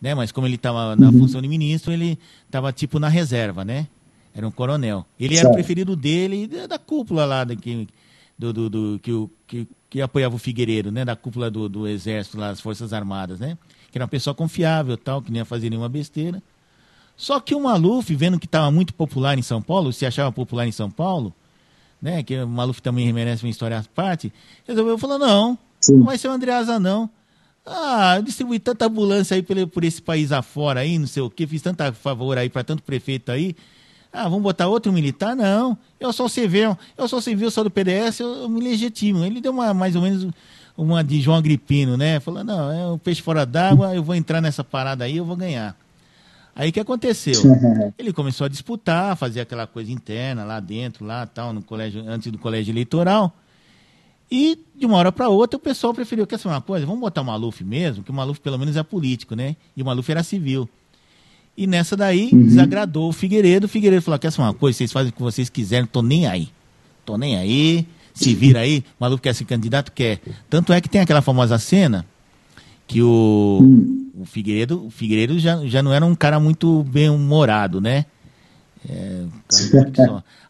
né? 0.00 0.14
Mas 0.14 0.32
como 0.32 0.46
ele 0.46 0.56
estava 0.56 0.96
na 0.96 1.06
uhum. 1.06 1.20
função 1.20 1.40
de 1.40 1.48
ministro, 1.48 1.92
ele 1.92 2.18
estava 2.46 2.72
tipo 2.72 2.98
na 2.98 3.08
reserva, 3.08 3.64
né? 3.64 3.86
Era 4.34 4.46
um 4.46 4.50
coronel. 4.50 5.06
Ele 5.18 5.36
era 5.36 5.48
o 5.48 5.52
preferido 5.52 5.94
dele 5.94 6.46
da 6.46 6.78
cúpula 6.78 7.24
lá, 7.24 7.46
que 7.46 7.86
do, 8.38 8.52
do, 8.52 8.70
do 8.70 9.00
que, 9.02 9.12
que, 9.46 9.68
que 9.88 10.00
apoiava 10.00 10.34
o 10.34 10.38
Figueiredo, 10.38 10.90
né? 10.90 11.04
Da 11.04 11.14
cúpula 11.14 11.50
do, 11.50 11.68
do 11.68 11.86
Exército, 11.86 12.38
lá, 12.38 12.48
das 12.48 12.60
Forças 12.60 12.92
Armadas, 12.92 13.40
né? 13.40 13.58
Que 13.90 13.98
era 13.98 14.04
uma 14.04 14.08
pessoa 14.08 14.34
confiável, 14.34 14.96
tal, 14.96 15.20
que 15.20 15.30
nem 15.30 15.40
ia 15.40 15.44
fazer 15.44 15.70
nenhuma 15.70 15.88
besteira. 15.88 16.42
Só 17.16 17.38
que 17.38 17.54
o 17.54 17.60
Maluf, 17.60 18.14
vendo 18.14 18.38
que 18.38 18.46
estava 18.46 18.70
muito 18.70 18.94
popular 18.94 19.38
em 19.38 19.42
São 19.42 19.60
Paulo, 19.60 19.92
se 19.92 20.06
achava 20.06 20.32
popular 20.32 20.66
em 20.66 20.72
São 20.72 20.90
Paulo, 20.90 21.34
né? 22.00 22.22
Que 22.22 22.38
o 22.38 22.48
Maluf 22.48 22.80
também 22.80 23.12
merece 23.12 23.44
uma 23.44 23.50
história 23.50 23.78
à 23.78 23.84
parte, 23.94 24.32
resolveu 24.66 24.96
falar, 24.96 25.18
não, 25.18 25.58
Sim. 25.80 25.96
não 25.96 26.04
vai 26.04 26.16
ser 26.16 26.28
o 26.28 26.32
Andreasa, 26.32 26.80
não. 26.80 27.10
Ah, 27.66 28.14
eu 28.16 28.22
distribuí 28.22 28.58
tanta 28.58 28.86
ambulância 28.86 29.34
aí 29.34 29.42
por, 29.42 29.84
esse 29.84 30.00
país 30.00 30.32
afora 30.32 30.80
aí, 30.80 30.98
não 30.98 31.06
sei 31.06 31.22
o 31.22 31.28
quê, 31.28 31.46
fiz 31.46 31.60
tanta 31.60 31.92
favor 31.92 32.38
aí 32.38 32.48
para 32.48 32.64
tanto 32.64 32.82
prefeito 32.82 33.30
aí. 33.30 33.54
Ah, 34.12 34.24
vamos 34.24 34.42
botar 34.42 34.66
outro 34.66 34.92
militar? 34.92 35.36
Não. 35.36 35.78
Eu 36.00 36.12
sou 36.12 36.28
civil, 36.28 36.76
eu 36.96 37.06
sou 37.06 37.20
civil, 37.20 37.50
sou 37.50 37.64
do 37.64 37.70
PDS, 37.70 38.20
eu, 38.20 38.28
eu 38.28 38.48
me 38.48 38.60
legitimo. 38.60 39.24
Ele 39.24 39.40
deu 39.40 39.52
uma, 39.52 39.72
mais 39.72 39.94
ou 39.94 40.02
menos 40.02 40.26
uma 40.80 41.04
de 41.04 41.20
João 41.20 41.36
Agripino, 41.36 41.96
né? 41.96 42.18
Falou, 42.20 42.42
não, 42.42 42.72
é 42.72 42.86
um 42.86 42.98
peixe 42.98 43.20
fora 43.20 43.44
d'água, 43.44 43.94
eu 43.94 44.02
vou 44.02 44.14
entrar 44.14 44.40
nessa 44.40 44.64
parada 44.64 45.04
aí, 45.04 45.18
eu 45.18 45.24
vou 45.24 45.36
ganhar. 45.36 45.76
Aí 46.56 46.70
o 46.70 46.72
que 46.72 46.80
aconteceu? 46.80 47.34
Ele 47.98 48.12
começou 48.12 48.46
a 48.46 48.48
disputar, 48.48 49.16
fazer 49.16 49.42
aquela 49.42 49.66
coisa 49.66 49.92
interna 49.92 50.42
lá 50.42 50.58
dentro, 50.58 51.04
lá 51.04 51.26
tal, 51.26 51.52
no 51.52 51.62
colégio, 51.62 52.02
antes 52.08 52.32
do 52.32 52.38
colégio 52.38 52.72
eleitoral. 52.72 53.36
E 54.30 54.58
de 54.74 54.86
uma 54.86 54.96
hora 54.96 55.12
para 55.12 55.28
outra 55.28 55.58
o 55.58 55.60
pessoal 55.60 55.92
preferiu, 55.92 56.26
quer 56.26 56.38
saber 56.38 56.54
uma 56.54 56.60
coisa? 56.62 56.86
Vamos 56.86 57.00
botar 57.00 57.20
o 57.20 57.24
Maluf 57.24 57.62
mesmo, 57.62 58.02
que 58.02 58.10
o 58.10 58.14
Maluf 58.14 58.40
pelo 58.40 58.58
menos 58.58 58.76
é 58.76 58.82
político, 58.82 59.34
né? 59.34 59.56
E 59.76 59.82
o 59.82 59.84
Maluf 59.84 60.10
era 60.10 60.22
civil. 60.22 60.68
E 61.56 61.66
nessa 61.66 61.96
daí 61.96 62.30
uhum. 62.32 62.44
desagradou 62.44 63.08
o 63.08 63.12
Figueiredo. 63.12 63.66
O 63.66 63.68
Figueiredo 63.68 64.02
falou: 64.02 64.18
quer 64.18 64.30
saber 64.30 64.48
uma 64.48 64.54
coisa? 64.54 64.78
Vocês 64.78 64.92
fazem 64.92 65.10
o 65.10 65.12
que 65.12 65.20
vocês 65.20 65.50
quiserem, 65.50 65.86
tô 65.86 66.00
nem 66.00 66.26
aí. 66.26 66.48
Tô 67.04 67.18
nem 67.18 67.36
aí. 67.36 67.86
Se 68.24 68.34
vira 68.34 68.60
aí, 68.60 68.80
o 68.80 68.84
Maluf 69.00 69.22
quer 69.22 69.34
ser 69.34 69.44
candidato, 69.44 69.92
quer. 69.92 70.20
Tanto 70.48 70.72
é 70.72 70.80
que 70.80 70.88
tem 70.88 71.00
aquela 71.00 71.22
famosa 71.22 71.58
cena 71.58 72.04
que 72.86 73.00
o, 73.00 73.60
o 74.18 74.24
Figueiredo, 74.24 74.86
o 74.86 74.90
Figueiredo 74.90 75.38
já, 75.38 75.64
já 75.66 75.82
não 75.82 75.92
era 75.92 76.04
um 76.04 76.14
cara 76.14 76.40
muito 76.40 76.82
bem-humorado, 76.84 77.80
né? 77.80 78.04
É, 78.88 79.24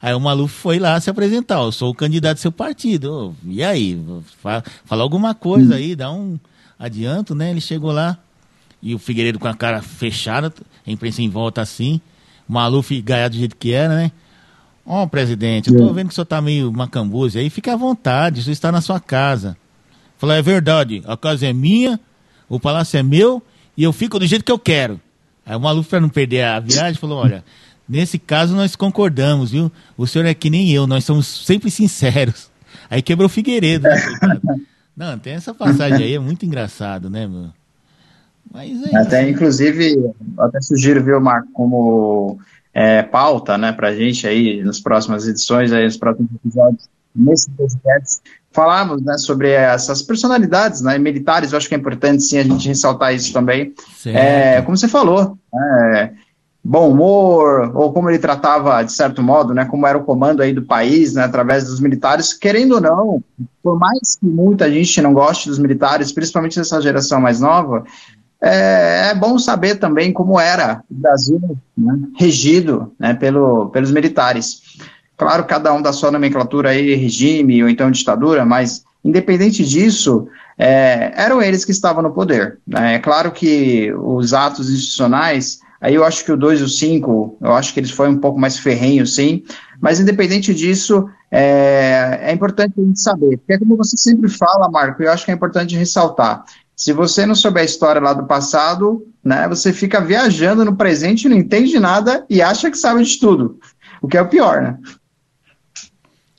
aí 0.00 0.14
o 0.14 0.20
Maluf 0.20 0.54
foi 0.54 0.78
lá 0.78 0.98
se 1.00 1.10
apresentar, 1.10 1.60
eu 1.60 1.72
sou 1.72 1.90
o 1.90 1.94
candidato 1.94 2.38
do 2.38 2.40
seu 2.40 2.50
partido. 2.50 3.36
E 3.44 3.62
aí? 3.62 4.00
Fala, 4.40 4.64
fala 4.84 5.02
alguma 5.02 5.34
coisa 5.34 5.74
aí, 5.74 5.94
dá 5.94 6.10
um 6.10 6.38
adianto, 6.78 7.34
né? 7.34 7.50
Ele 7.50 7.60
chegou 7.60 7.92
lá 7.92 8.18
e 8.82 8.94
o 8.94 8.98
Figueiredo 8.98 9.38
com 9.38 9.48
a 9.48 9.54
cara 9.54 9.82
fechada, 9.82 10.52
a 10.86 10.90
imprensa 10.90 11.22
em 11.22 11.28
volta 11.28 11.60
assim, 11.60 12.00
o 12.48 12.52
Maluf 12.52 13.00
gaiado 13.02 13.34
do 13.34 13.38
jeito 13.38 13.56
que 13.56 13.72
era, 13.72 13.94
né? 13.94 14.12
Ó, 14.92 15.04
oh, 15.04 15.06
presidente, 15.06 15.70
eu 15.70 15.78
tô 15.78 15.92
vendo 15.92 16.08
que 16.08 16.12
o 16.12 16.14
senhor 16.16 16.24
tá 16.24 16.40
meio 16.40 16.72
macambuze 16.72 17.38
aí, 17.38 17.48
fica 17.48 17.74
à 17.74 17.76
vontade, 17.76 18.40
isso 18.40 18.50
está 18.50 18.72
na 18.72 18.80
sua 18.80 18.98
casa. 18.98 19.56
Falou, 20.18 20.34
é 20.34 20.42
verdade, 20.42 21.00
a 21.06 21.16
casa 21.16 21.46
é 21.46 21.52
minha, 21.52 22.00
o 22.48 22.58
palácio 22.58 22.98
é 22.98 23.02
meu 23.02 23.40
e 23.76 23.84
eu 23.84 23.92
fico 23.92 24.18
do 24.18 24.26
jeito 24.26 24.44
que 24.44 24.50
eu 24.50 24.58
quero. 24.58 25.00
Aí 25.46 25.54
o 25.54 25.60
Maluf, 25.60 25.88
para 25.88 26.00
não 26.00 26.08
perder 26.08 26.42
a 26.42 26.58
viagem, 26.58 27.00
falou, 27.00 27.18
olha, 27.18 27.44
Nesse 27.90 28.20
caso 28.20 28.54
nós 28.54 28.76
concordamos, 28.76 29.50
viu? 29.50 29.70
O 29.98 30.06
senhor 30.06 30.24
é 30.24 30.32
que 30.32 30.48
nem 30.48 30.70
eu, 30.70 30.86
nós 30.86 31.04
somos 31.04 31.26
sempre 31.44 31.72
sinceros. 31.72 32.48
Aí 32.88 33.02
quebrou 33.02 33.26
o 33.26 33.28
Figueiredo. 33.28 33.88
Né, 33.88 33.96
Não, 34.96 35.18
tem 35.18 35.32
essa 35.32 35.52
passagem 35.52 36.06
aí, 36.06 36.14
é 36.14 36.18
muito 36.20 36.46
engraçado, 36.46 37.10
né, 37.10 37.26
meu? 37.26 37.48
Mas 38.52 38.80
é 38.84 38.96
até, 38.96 39.22
isso. 39.22 39.30
inclusive, 39.32 40.12
até 40.38 40.60
sugiro, 40.60 41.02
viu, 41.02 41.20
Marco, 41.20 41.48
como 41.52 42.38
é, 42.72 43.02
pauta, 43.02 43.58
né, 43.58 43.72
pra 43.72 43.94
gente 43.94 44.26
aí, 44.26 44.62
nas 44.62 44.80
próximas 44.80 45.26
edições, 45.26 45.72
aí, 45.72 45.84
nos 45.84 45.96
próximos 45.96 46.30
episódios, 46.34 46.88
nesse 47.14 47.50
podcast, 47.50 48.20
falarmos, 48.52 49.02
né, 49.02 49.18
sobre 49.18 49.50
essas 49.50 50.02
personalidades, 50.02 50.80
né, 50.80 50.98
militares, 50.98 51.52
eu 51.52 51.58
acho 51.58 51.68
que 51.68 51.74
é 51.74 51.78
importante, 51.78 52.22
sim, 52.22 52.38
a 52.38 52.44
gente 52.44 52.68
ressaltar 52.68 53.14
isso 53.14 53.32
também. 53.32 53.74
É, 54.06 54.62
como 54.62 54.76
você 54.76 54.88
falou, 54.88 55.36
é, 55.54 56.10
bom 56.62 56.90
humor, 56.90 57.72
ou 57.74 57.92
como 57.92 58.10
ele 58.10 58.18
tratava, 58.18 58.82
de 58.82 58.92
certo 58.92 59.22
modo, 59.22 59.52
né, 59.52 59.64
como 59.64 59.86
era 59.86 59.98
o 59.98 60.04
comando 60.04 60.42
aí 60.42 60.52
do 60.52 60.62
país, 60.62 61.14
né, 61.14 61.24
através 61.24 61.64
dos 61.64 61.80
militares, 61.80 62.32
querendo 62.32 62.76
ou 62.76 62.80
não, 62.80 63.24
por 63.62 63.78
mais 63.78 64.16
que 64.16 64.26
muita 64.26 64.70
gente 64.70 65.02
não 65.02 65.12
goste 65.12 65.48
dos 65.48 65.58
militares, 65.58 66.12
principalmente 66.12 66.58
dessa 66.58 66.80
geração 66.80 67.20
mais 67.20 67.40
nova, 67.40 67.84
é, 68.42 69.10
é 69.10 69.14
bom 69.14 69.38
saber 69.38 69.76
também 69.76 70.12
como 70.12 70.38
era 70.38 70.82
o 70.90 70.94
Brasil 70.94 71.40
né, 71.76 71.98
regido 72.18 72.92
né, 72.98 73.14
pelo, 73.14 73.68
pelos 73.70 73.90
militares. 73.90 74.62
Claro, 75.16 75.44
cada 75.44 75.72
um 75.72 75.82
da 75.82 75.92
sua 75.92 76.10
nomenclatura 76.10 76.70
aí, 76.70 76.94
regime 76.94 77.62
ou 77.62 77.68
então 77.68 77.90
ditadura, 77.90 78.44
mas 78.44 78.84
independente 79.04 79.64
disso, 79.64 80.28
é, 80.58 81.12
eram 81.14 81.42
eles 81.42 81.64
que 81.64 81.72
estavam 81.72 82.02
no 82.02 82.12
poder. 82.12 82.58
Né? 82.66 82.94
É 82.94 82.98
claro 82.98 83.30
que 83.30 83.92
os 83.94 84.32
atos 84.32 84.70
institucionais 84.70 85.60
Aí 85.80 85.94
eu 85.94 86.04
acho 86.04 86.24
que 86.24 86.30
o 86.30 86.36
2 86.36 86.60
e 86.60 86.62
o 86.64 86.68
5, 86.68 87.38
eu 87.40 87.54
acho 87.54 87.72
que 87.72 87.80
eles 87.80 87.90
foram 87.90 88.12
um 88.12 88.18
pouco 88.18 88.38
mais 88.38 88.58
ferrenhos, 88.58 89.14
sim. 89.14 89.42
Mas 89.80 89.98
independente 89.98 90.54
disso, 90.54 91.08
é, 91.30 92.18
é 92.22 92.32
importante 92.32 92.74
a 92.76 92.82
gente 92.82 93.00
saber. 93.00 93.38
Porque 93.38 93.54
é 93.54 93.58
como 93.58 93.76
você 93.78 93.96
sempre 93.96 94.28
fala, 94.28 94.68
Marco, 94.68 95.02
eu 95.02 95.10
acho 95.10 95.24
que 95.24 95.30
é 95.30 95.34
importante 95.34 95.74
ressaltar. 95.74 96.44
Se 96.80 96.94
você 96.94 97.26
não 97.26 97.34
souber 97.34 97.60
a 97.62 97.66
história 97.66 98.00
lá 98.00 98.14
do 98.14 98.24
passado, 98.24 99.06
né, 99.22 99.46
você 99.46 99.70
fica 99.70 100.00
viajando 100.00 100.64
no 100.64 100.74
presente, 100.74 101.28
não 101.28 101.36
entende 101.36 101.78
nada 101.78 102.24
e 102.26 102.40
acha 102.40 102.70
que 102.70 102.78
sabe 102.78 103.04
de 103.04 103.18
tudo. 103.18 103.60
O 104.00 104.08
que 104.08 104.16
é 104.16 104.22
o 104.22 104.28
pior, 104.30 104.62
né? 104.62 104.78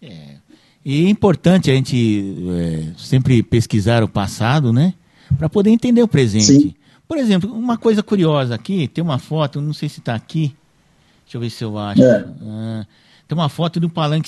É. 0.01 0.37
E 0.83 1.05
é 1.05 1.09
importante 1.09 1.69
a 1.69 1.75
gente 1.75 2.35
é, 2.57 2.87
sempre 2.97 3.43
pesquisar 3.43 4.03
o 4.03 4.07
passado, 4.07 4.73
né? 4.73 4.95
Para 5.37 5.47
poder 5.47 5.69
entender 5.69 6.01
o 6.01 6.07
presente. 6.07 6.45
Sim. 6.45 6.73
Por 7.07 7.19
exemplo, 7.19 7.53
uma 7.53 7.77
coisa 7.77 8.01
curiosa 8.01 8.55
aqui, 8.55 8.87
tem 8.87 9.03
uma 9.03 9.19
foto, 9.19 9.61
não 9.61 9.73
sei 9.73 9.89
se 9.89 9.99
está 9.99 10.15
aqui, 10.15 10.55
deixa 11.23 11.37
eu 11.37 11.41
ver 11.41 11.51
se 11.51 11.63
eu 11.63 11.77
acho. 11.77 12.01
É. 12.01 12.25
Ah, 12.41 12.85
tem 13.27 13.37
uma 13.37 13.47
foto 13.47 13.79
do 13.79 13.91
palanque. 13.91 14.27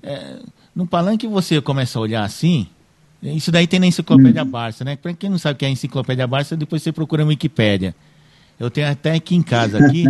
É, 0.00 0.36
no 0.72 0.86
palanque 0.86 1.26
você 1.26 1.60
começa 1.60 1.98
a 1.98 2.02
olhar 2.02 2.22
assim, 2.22 2.68
isso 3.32 3.50
daí 3.50 3.66
tem 3.66 3.80
na 3.80 3.86
enciclopédia 3.86 4.42
hum. 4.42 4.50
Barça, 4.50 4.84
né? 4.84 4.96
Para 4.96 5.14
quem 5.14 5.30
não 5.30 5.38
sabe 5.38 5.54
o 5.54 5.58
que 5.58 5.64
é 5.64 5.68
a 5.68 5.70
enciclopédia 5.70 6.26
Barça, 6.26 6.56
depois 6.56 6.82
você 6.82 6.92
procura 6.92 7.24
no 7.24 7.30
Wikipédia. 7.30 7.94
Eu 8.58 8.70
tenho 8.70 8.90
até 8.90 9.12
aqui 9.12 9.34
em 9.34 9.42
casa 9.42 9.84
aqui, 9.84 10.06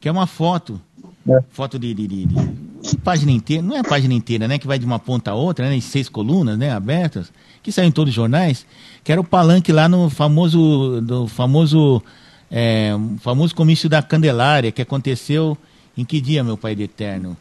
que 0.00 0.08
é 0.08 0.12
uma 0.12 0.26
foto, 0.26 0.80
é. 1.28 1.38
foto 1.50 1.78
de, 1.78 1.94
de, 1.94 2.06
de, 2.06 2.26
de, 2.26 2.96
página 3.02 3.32
inteira, 3.32 3.62
não 3.62 3.76
é 3.76 3.82
página 3.82 4.12
inteira, 4.12 4.48
né? 4.48 4.58
Que 4.58 4.66
vai 4.66 4.78
de 4.78 4.84
uma 4.84 4.98
ponta 4.98 5.30
a 5.30 5.34
outra, 5.34 5.68
né? 5.68 5.76
Em 5.76 5.80
seis 5.80 6.08
colunas, 6.08 6.58
né? 6.58 6.70
Abertas 6.70 7.32
que 7.62 7.72
saiu 7.72 7.88
em 7.88 7.92
todos 7.92 8.10
os 8.10 8.14
jornais, 8.14 8.66
que 9.04 9.12
era 9.12 9.20
o 9.20 9.24
palanque 9.24 9.72
lá 9.72 9.88
no 9.88 10.08
famoso, 10.08 11.00
do 11.02 11.26
famoso, 11.26 12.02
é, 12.50 12.92
famoso 13.20 13.54
comício 13.54 13.88
da 13.88 14.02
Candelária, 14.02 14.72
que 14.72 14.80
aconteceu 14.80 15.56
em 15.96 16.04
que 16.04 16.20
dia, 16.20 16.42
meu 16.42 16.56
pai 16.56 16.74
de 16.74 16.84
eterno? 16.84 17.36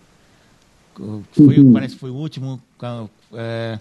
Foi, 1.32 1.60
uhum. 1.60 1.74
Parece 1.74 1.94
que 1.94 2.00
foi 2.00 2.10
o 2.10 2.16
último. 2.16 2.60
É, 3.34 3.80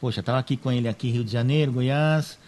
poxa, 0.00 0.20
estava 0.20 0.38
aqui 0.38 0.56
com 0.56 0.72
ele 0.72 0.88
aqui, 0.88 1.10
Rio 1.10 1.22
de 1.22 1.30
Janeiro, 1.30 1.72
Goiás. 1.72 2.38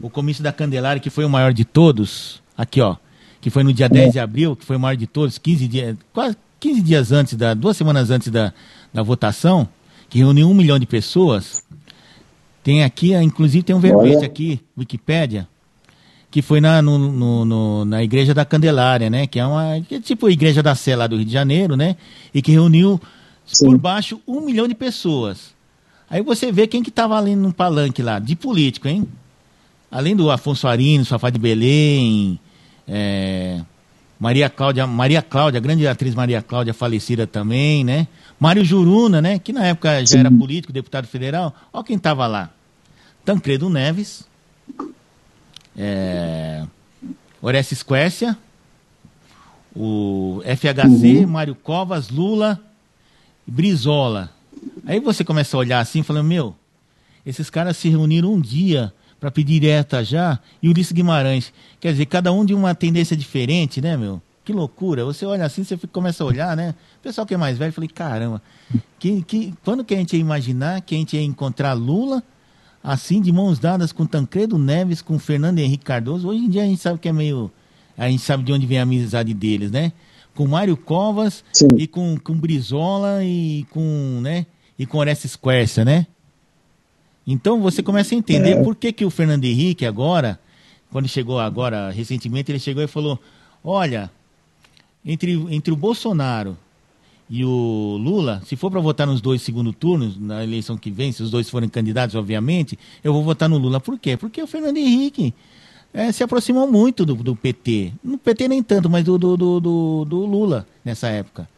O 0.00 0.08
comício 0.08 0.42
da 0.42 0.52
Candelária, 0.52 1.00
que 1.00 1.10
foi 1.10 1.24
o 1.24 1.30
maior 1.30 1.52
de 1.52 1.64
todos, 1.64 2.42
aqui 2.56 2.80
ó, 2.80 2.96
que 3.40 3.50
foi 3.50 3.62
no 3.62 3.72
dia 3.72 3.88
10 3.88 4.14
de 4.14 4.18
abril, 4.18 4.56
que 4.56 4.64
foi 4.64 4.76
o 4.76 4.80
maior 4.80 4.96
de 4.96 5.06
todos, 5.06 5.38
15 5.38 5.68
dias, 5.68 5.96
quase 6.12 6.36
15 6.58 6.82
dias 6.82 7.12
antes, 7.12 7.34
da, 7.34 7.54
duas 7.54 7.76
semanas 7.76 8.10
antes 8.10 8.28
da, 8.28 8.52
da 8.92 9.02
votação, 9.02 9.68
que 10.08 10.18
reuniu 10.18 10.48
um 10.48 10.54
milhão 10.54 10.78
de 10.78 10.86
pessoas. 10.86 11.64
Tem 12.64 12.82
aqui, 12.82 13.14
inclusive 13.14 13.62
tem 13.62 13.76
um 13.76 13.80
verbete 13.80 14.24
aqui, 14.24 14.60
Wikipédia, 14.76 15.48
que 16.30 16.40
foi 16.40 16.60
na, 16.60 16.80
no, 16.80 16.98
no, 16.98 17.44
no, 17.44 17.84
na 17.84 18.02
Igreja 18.02 18.32
da 18.32 18.44
Candelária, 18.44 19.10
né? 19.10 19.26
Que 19.26 19.38
é 19.38 19.46
uma 19.46 19.80
que 19.80 19.96
é 19.96 20.00
tipo 20.00 20.26
a 20.26 20.30
Igreja 20.30 20.62
da 20.62 20.74
Sé 20.74 20.96
lá 20.96 21.06
do 21.06 21.16
Rio 21.16 21.24
de 21.24 21.32
Janeiro, 21.32 21.76
né? 21.76 21.96
E 22.32 22.40
que 22.40 22.52
reuniu 22.52 23.00
Sim. 23.44 23.66
por 23.66 23.78
baixo 23.78 24.20
um 24.26 24.40
milhão 24.40 24.66
de 24.66 24.74
pessoas. 24.74 25.52
Aí 26.12 26.20
você 26.20 26.52
vê 26.52 26.66
quem 26.66 26.82
que 26.82 26.90
estava 26.90 27.16
ali 27.16 27.34
no 27.34 27.54
palanque 27.54 28.02
lá, 28.02 28.18
de 28.18 28.36
político, 28.36 28.86
hein? 28.86 29.08
Além 29.90 30.14
do 30.14 30.30
Afonso 30.30 30.68
Arino, 30.68 31.06
Safá 31.06 31.30
de 31.30 31.38
Belém, 31.38 32.38
é, 32.86 33.62
Maria 34.20 34.50
Cláudia, 34.50 34.86
Maria 34.86 35.22
Cláudia, 35.22 35.56
a 35.56 35.62
grande 35.62 35.88
atriz 35.88 36.14
Maria 36.14 36.42
Cláudia, 36.42 36.74
falecida 36.74 37.26
também, 37.26 37.82
né? 37.82 38.06
Mário 38.38 38.62
Juruna, 38.62 39.22
né, 39.22 39.38
que 39.38 39.54
na 39.54 39.64
época 39.64 40.00
já 40.00 40.06
Sim. 40.06 40.18
era 40.18 40.30
político, 40.30 40.70
deputado 40.70 41.06
federal, 41.06 41.54
olha 41.72 41.82
quem 41.82 41.96
estava 41.96 42.26
lá. 42.26 42.50
Tancredo 43.24 43.70
Neves, 43.70 44.28
é, 45.74 46.66
Orestes 47.40 47.82
Quécia, 47.82 48.36
o 49.74 50.42
FHC, 50.44 51.24
uhum. 51.24 51.26
Mário 51.26 51.54
Covas, 51.54 52.10
Lula, 52.10 52.60
Brizola. 53.46 54.30
Aí 54.86 55.00
você 55.00 55.24
começa 55.24 55.56
a 55.56 55.60
olhar 55.60 55.80
assim, 55.80 56.02
falando, 56.02 56.26
meu, 56.26 56.54
esses 57.24 57.48
caras 57.50 57.76
se 57.76 57.88
reuniram 57.88 58.32
um 58.32 58.40
dia 58.40 58.92
para 59.20 59.30
pedir 59.30 59.60
direta 59.60 60.04
já, 60.04 60.40
e 60.60 60.68
Ulisses 60.68 60.92
Guimarães. 60.92 61.52
Quer 61.78 61.92
dizer, 61.92 62.06
cada 62.06 62.32
um 62.32 62.44
de 62.44 62.54
uma 62.54 62.74
tendência 62.74 63.16
diferente, 63.16 63.80
né, 63.80 63.96
meu? 63.96 64.20
Que 64.44 64.52
loucura. 64.52 65.04
Você 65.04 65.24
olha 65.24 65.44
assim, 65.44 65.62
você 65.62 65.76
começa 65.76 66.24
a 66.24 66.26
olhar, 66.26 66.56
né? 66.56 66.74
O 66.98 67.02
pessoal 67.02 67.24
que 67.24 67.32
é 67.32 67.36
mais 67.36 67.56
velho, 67.56 67.72
falei, 67.72 67.88
caramba, 67.88 68.42
Que, 68.98 69.22
que, 69.22 69.54
quando 69.64 69.84
que 69.84 69.94
a 69.94 69.96
gente 69.96 70.14
ia 70.14 70.20
imaginar 70.20 70.80
que 70.80 70.96
a 70.96 70.98
gente 70.98 71.16
ia 71.16 71.22
encontrar 71.22 71.72
Lula 71.74 72.22
assim, 72.82 73.20
de 73.20 73.30
mãos 73.30 73.60
dadas 73.60 73.92
com 73.92 74.04
Tancredo 74.04 74.58
Neves, 74.58 75.00
com 75.00 75.16
Fernando 75.18 75.60
Henrique 75.60 75.84
Cardoso? 75.84 76.26
Hoje 76.26 76.40
em 76.40 76.50
dia 76.50 76.62
a 76.62 76.66
gente 76.66 76.80
sabe 76.80 76.98
que 76.98 77.08
é 77.08 77.12
meio. 77.12 77.50
A 77.96 78.08
gente 78.08 78.22
sabe 78.22 78.42
de 78.42 78.52
onde 78.52 78.66
vem 78.66 78.80
a 78.80 78.82
amizade 78.82 79.32
deles, 79.32 79.70
né? 79.70 79.92
Com 80.34 80.46
Mário 80.46 80.76
Covas 80.76 81.44
Sim. 81.52 81.68
e 81.76 81.86
com, 81.86 82.16
com 82.18 82.34
Brizola 82.34 83.22
e 83.24 83.66
com, 83.70 84.20
né? 84.22 84.46
E 84.78 84.86
com 84.86 84.98
Orestes 84.98 85.36
Quercia, 85.36 85.84
né? 85.84 86.06
Então 87.26 87.60
você 87.60 87.82
começa 87.82 88.14
a 88.14 88.18
entender 88.18 88.52
é. 88.52 88.62
por 88.62 88.74
que, 88.74 88.92
que 88.92 89.04
o 89.04 89.10
Fernando 89.10 89.44
Henrique 89.44 89.86
agora, 89.86 90.40
quando 90.90 91.08
chegou 91.08 91.38
agora, 91.38 91.90
recentemente, 91.90 92.50
ele 92.50 92.58
chegou 92.58 92.82
e 92.82 92.88
falou, 92.88 93.18
olha, 93.62 94.10
entre, 95.04 95.32
entre 95.50 95.72
o 95.72 95.76
Bolsonaro 95.76 96.56
e 97.30 97.44
o 97.44 97.96
Lula, 98.00 98.42
se 98.44 98.56
for 98.56 98.70
para 98.70 98.80
votar 98.80 99.06
nos 99.06 99.20
dois 99.20 99.40
segundo 99.40 99.72
turnos, 99.72 100.18
na 100.18 100.42
eleição 100.42 100.76
que 100.76 100.90
vem, 100.90 101.12
se 101.12 101.22
os 101.22 101.30
dois 101.30 101.48
forem 101.48 101.68
candidatos, 101.68 102.14
obviamente, 102.14 102.78
eu 103.02 103.12
vou 103.12 103.22
votar 103.22 103.48
no 103.48 103.56
Lula. 103.56 103.80
Por 103.80 103.98
quê? 103.98 104.16
Porque 104.16 104.42
o 104.42 104.46
Fernando 104.46 104.76
Henrique 104.76 105.32
é, 105.92 106.10
se 106.10 106.22
aproximou 106.22 106.70
muito 106.70 107.04
do, 107.04 107.14
do, 107.14 107.36
PT. 107.36 107.92
No 108.02 108.16
PT 108.16 108.48
nem 108.48 108.62
tanto, 108.62 108.88
mas 108.88 109.04
do, 109.04 109.18
do, 109.18 109.36
do, 109.36 110.04
do 110.04 110.26
Lula 110.26 110.66
nessa 110.84 111.08
época. 111.08 111.48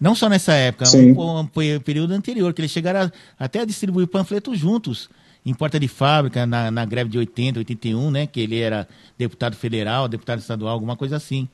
Não 0.00 0.14
só 0.14 0.28
nessa 0.28 0.52
época, 0.52 0.84
um, 0.96 1.40
um, 1.40 1.46
período 1.80 2.12
anterior, 2.12 2.52
que 2.52 2.60
eles 2.60 2.70
chegaram 2.70 3.00
a, 3.38 3.44
até 3.44 3.60
a 3.60 3.64
distribuir 3.64 4.06
panfletos 4.06 4.58
juntos, 4.58 5.08
em 5.44 5.54
porta 5.54 5.78
de 5.78 5.88
fábrica, 5.88 6.46
na, 6.46 6.70
na 6.70 6.84
greve 6.84 7.10
de 7.10 7.18
80, 7.18 7.60
81, 7.60 8.10
né? 8.10 8.26
Que 8.26 8.40
ele 8.40 8.58
era 8.58 8.88
deputado 9.18 9.56
federal, 9.56 10.08
deputado 10.08 10.38
estadual, 10.38 10.72
alguma 10.72 10.96
coisa 10.96 11.16
assim. 11.16 11.48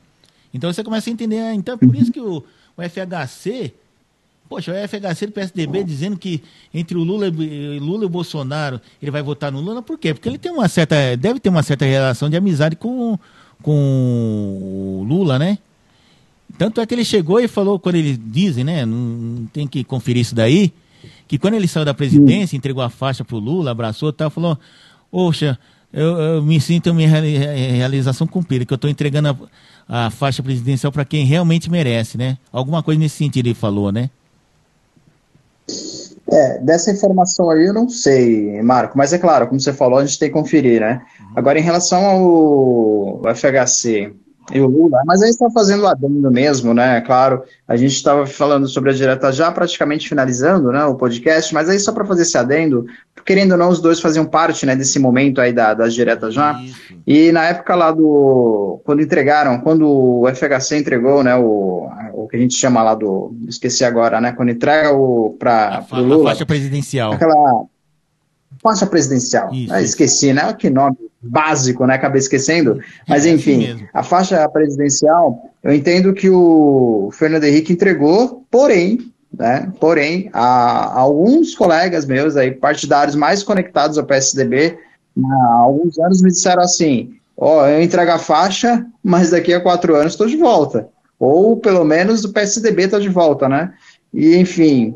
Então 0.53 0.73
você 0.73 0.83
começa 0.83 1.11
a 1.11 1.13
entender, 1.13 1.53
então 1.53 1.75
é 1.75 1.79
por 1.79 1.95
isso 1.95 2.13
que 2.13 2.21
o, 2.21 2.45
o 2.77 2.83
FHC, 2.83 3.73
poxa, 4.49 4.73
o 4.73 4.89
FHC 4.89 5.27
do 5.27 5.33
PSDB 5.33 5.85
dizendo 5.85 6.17
que 6.17 6.43
entre 6.73 6.97
o 6.97 7.03
Lula, 7.03 7.29
Lula 7.29 8.05
e 8.05 8.07
o 8.07 8.09
Bolsonaro 8.09 8.81
ele 9.01 9.11
vai 9.11 9.23
votar 9.23 9.53
no 9.53 9.61
Lula, 9.61 9.83
por 9.83 9.99
quê? 9.99 10.15
Porque 10.15 10.29
ele 10.29 10.39
tem 10.39 10.51
uma 10.51 10.69
certa, 10.69 11.17
deve 11.17 11.39
ter 11.39 11.49
uma 11.49 11.63
certa 11.63 11.85
relação 11.85 12.31
de 12.31 12.37
amizade 12.37 12.77
com, 12.77 13.19
com 13.63 13.73
o 15.01 15.05
Lula, 15.07 15.39
né? 15.39 15.59
Tanto 16.57 16.81
é 16.81 16.87
que 16.87 16.95
ele 16.95 17.05
chegou 17.05 17.41
e 17.41 17.47
falou, 17.47 17.79
quando 17.79 17.97
eles 17.97 18.19
dizem, 18.21 18.65
né? 18.65 18.87
Não 18.87 19.47
tem 19.53 19.67
que 19.67 19.85
conferir 19.85 20.23
isso 20.23 20.35
daí, 20.35 20.73
que 21.27 21.39
quando 21.39 21.55
ele 21.55 21.69
saiu 21.69 21.85
da 21.85 21.93
presidência, 21.93 22.57
entregou 22.57 22.83
a 22.83 22.89
faixa 22.89 23.25
pro 23.25 23.39
Lula, 23.39 23.71
abraçou 23.71 24.09
e 24.09 24.13
tal, 24.13 24.31
falou, 24.31 24.59
poxa, 25.11 25.59
eu, 25.93 26.19
eu, 26.19 26.43
me 26.43 26.61
sinto 26.61 26.93
minha 26.95 27.09
realização 27.09 28.27
cumprida, 28.27 28.65
que 28.65 28.73
eu 28.73 28.77
estou 28.77 28.91
entregando 28.91 29.49
a, 29.89 30.07
a, 30.07 30.11
faixa 30.11 30.43
presidencial 30.43 30.91
para 30.91 31.05
quem 31.05 31.25
realmente 31.25 31.71
merece, 31.71 32.19
né? 32.19 32.39
Alguma 32.53 32.83
coisa 32.83 32.99
nesse 32.99 33.17
sentido 33.17 33.47
ele 33.47 33.55
falou, 33.55 33.93
né? 33.93 34.11
É, 36.31 36.59
dessa 36.59 36.91
informação 36.91 37.49
aí 37.51 37.67
eu 37.67 37.73
não 37.73 37.89
sei, 37.89 38.61
Marco, 38.63 38.99
mas 38.99 39.13
é 39.13 39.19
claro, 39.19 39.49
como 39.49 39.59
você 39.59 39.73
falou, 39.73 39.99
a 39.99 40.05
gente 40.05 40.19
tem 40.19 40.29
que 40.29 40.35
conferir, 40.35 40.81
né? 40.81 41.03
Uhum. 41.21 41.27
Agora, 41.37 41.59
em 41.59 41.63
relação 41.63 42.05
ao 42.05 43.35
FHC, 43.35 44.15
e 44.53 44.61
o 44.61 44.67
Lula, 44.67 45.03
mas 45.05 45.23
aí 45.23 45.31
está 45.31 45.51
fazendo 45.51 45.87
adendo 45.87 46.31
mesmo, 46.31 46.73
né? 46.73 47.01
Claro, 47.03 47.43
a 47.67 47.77
gente 47.77 47.95
estava 47.95 48.27
falando 48.27 48.67
sobre 48.67 48.91
a 48.91 48.93
direta 48.95 49.31
já 49.33 49.51
praticamente 49.51 50.09
finalizando, 50.09 50.73
né, 50.73 50.85
o 50.85 50.95
podcast, 50.95 51.53
mas 51.53 51.69
aí 51.69 51.79
só 51.79 51.93
para 51.93 52.05
fazer 52.05 52.23
esse 52.23 52.39
adendo, 52.39 52.87
querendo 53.25 53.53
ou 53.53 53.59
não, 53.59 53.69
os 53.69 53.81
dois 53.81 54.01
faziam 54.01 54.25
parte, 54.25 54.65
né, 54.65 54.75
desse 54.75 54.99
momento 54.99 55.41
aí 55.41 55.53
da, 55.53 55.75
das 55.75 55.93
diretas 55.93 56.33
já. 56.33 56.53
Isso. 56.63 56.95
E 57.07 57.31
na 57.33 57.45
época 57.45 57.75
lá 57.75 57.91
do 57.91 58.81
quando 58.85 59.03
entregaram, 59.03 59.61
quando 59.61 59.87
o 59.87 60.27
FHC 60.35 60.79
entregou, 60.79 61.23
né, 61.23 61.37
o, 61.37 61.89
o 62.15 62.29
que 62.29 62.37
a 62.37 62.41
gente 62.41 62.55
chama 62.55 62.83
lá 62.83 62.95
do, 62.95 63.35
esqueci 63.49 63.85
agora, 63.85 64.21
né, 64.21 64.33
quando 64.33 64.51
entrega 64.51 64.93
o 64.93 65.37
para 65.39 65.85
o 65.93 66.01
Lula, 66.01 66.31
a 66.31 66.33
faixa 66.33 66.47
presidencial. 66.47 67.13
Aquela 67.13 67.67
faixa 68.63 68.87
presidencial. 68.87 69.53
Isso, 69.53 69.73
ah, 69.73 69.83
esqueci, 69.83 70.33
né? 70.33 70.53
Que 70.53 70.71
nome 70.71 70.97
básico, 71.21 71.87
né? 71.87 71.95
Acabei 71.95 72.19
esquecendo. 72.19 72.81
Mas 73.09 73.25
é, 73.25 73.31
assim 73.31 73.37
enfim, 73.37 73.87
a 73.93 74.03
faixa 74.03 74.49
presidencial, 74.49 75.53
eu 75.63 75.73
entendo 75.73 76.13
que 76.13 76.31
o 76.31 77.11
Fernando 77.13 77.45
Henrique 77.45 77.73
entregou, 77.73 78.45
porém, 78.51 79.13
né? 79.37 79.73
Porém, 79.81 80.31
a, 80.33 80.99
alguns 80.99 81.55
colegas 81.55 82.07
meus 82.07 82.37
aí, 82.37 82.51
partidários 82.51 83.15
mais 83.15 83.43
conectados 83.43 83.99
ao 83.99 84.05
PSDB, 84.05 84.79
há 85.25 85.55
alguns 85.61 85.99
anos 85.99 86.23
me 86.23 86.31
disseram 86.31 86.63
assim: 86.63 87.15
ó, 87.37 87.63
oh, 87.63 87.67
eu 87.67 87.83
entrego 87.83 88.11
a 88.11 88.19
faixa, 88.19 88.87
mas 89.03 89.31
daqui 89.31 89.53
a 89.53 89.61
quatro 89.61 89.95
anos 89.95 90.13
estou 90.13 90.27
de 90.27 90.37
volta. 90.37 90.89
Ou 91.19 91.57
pelo 91.57 91.85
menos 91.85 92.25
o 92.25 92.33
PSDB 92.33 92.85
está 92.85 92.99
de 92.99 93.09
volta, 93.09 93.49
né? 93.49 93.73
E 94.15 94.37
enfim, 94.37 94.95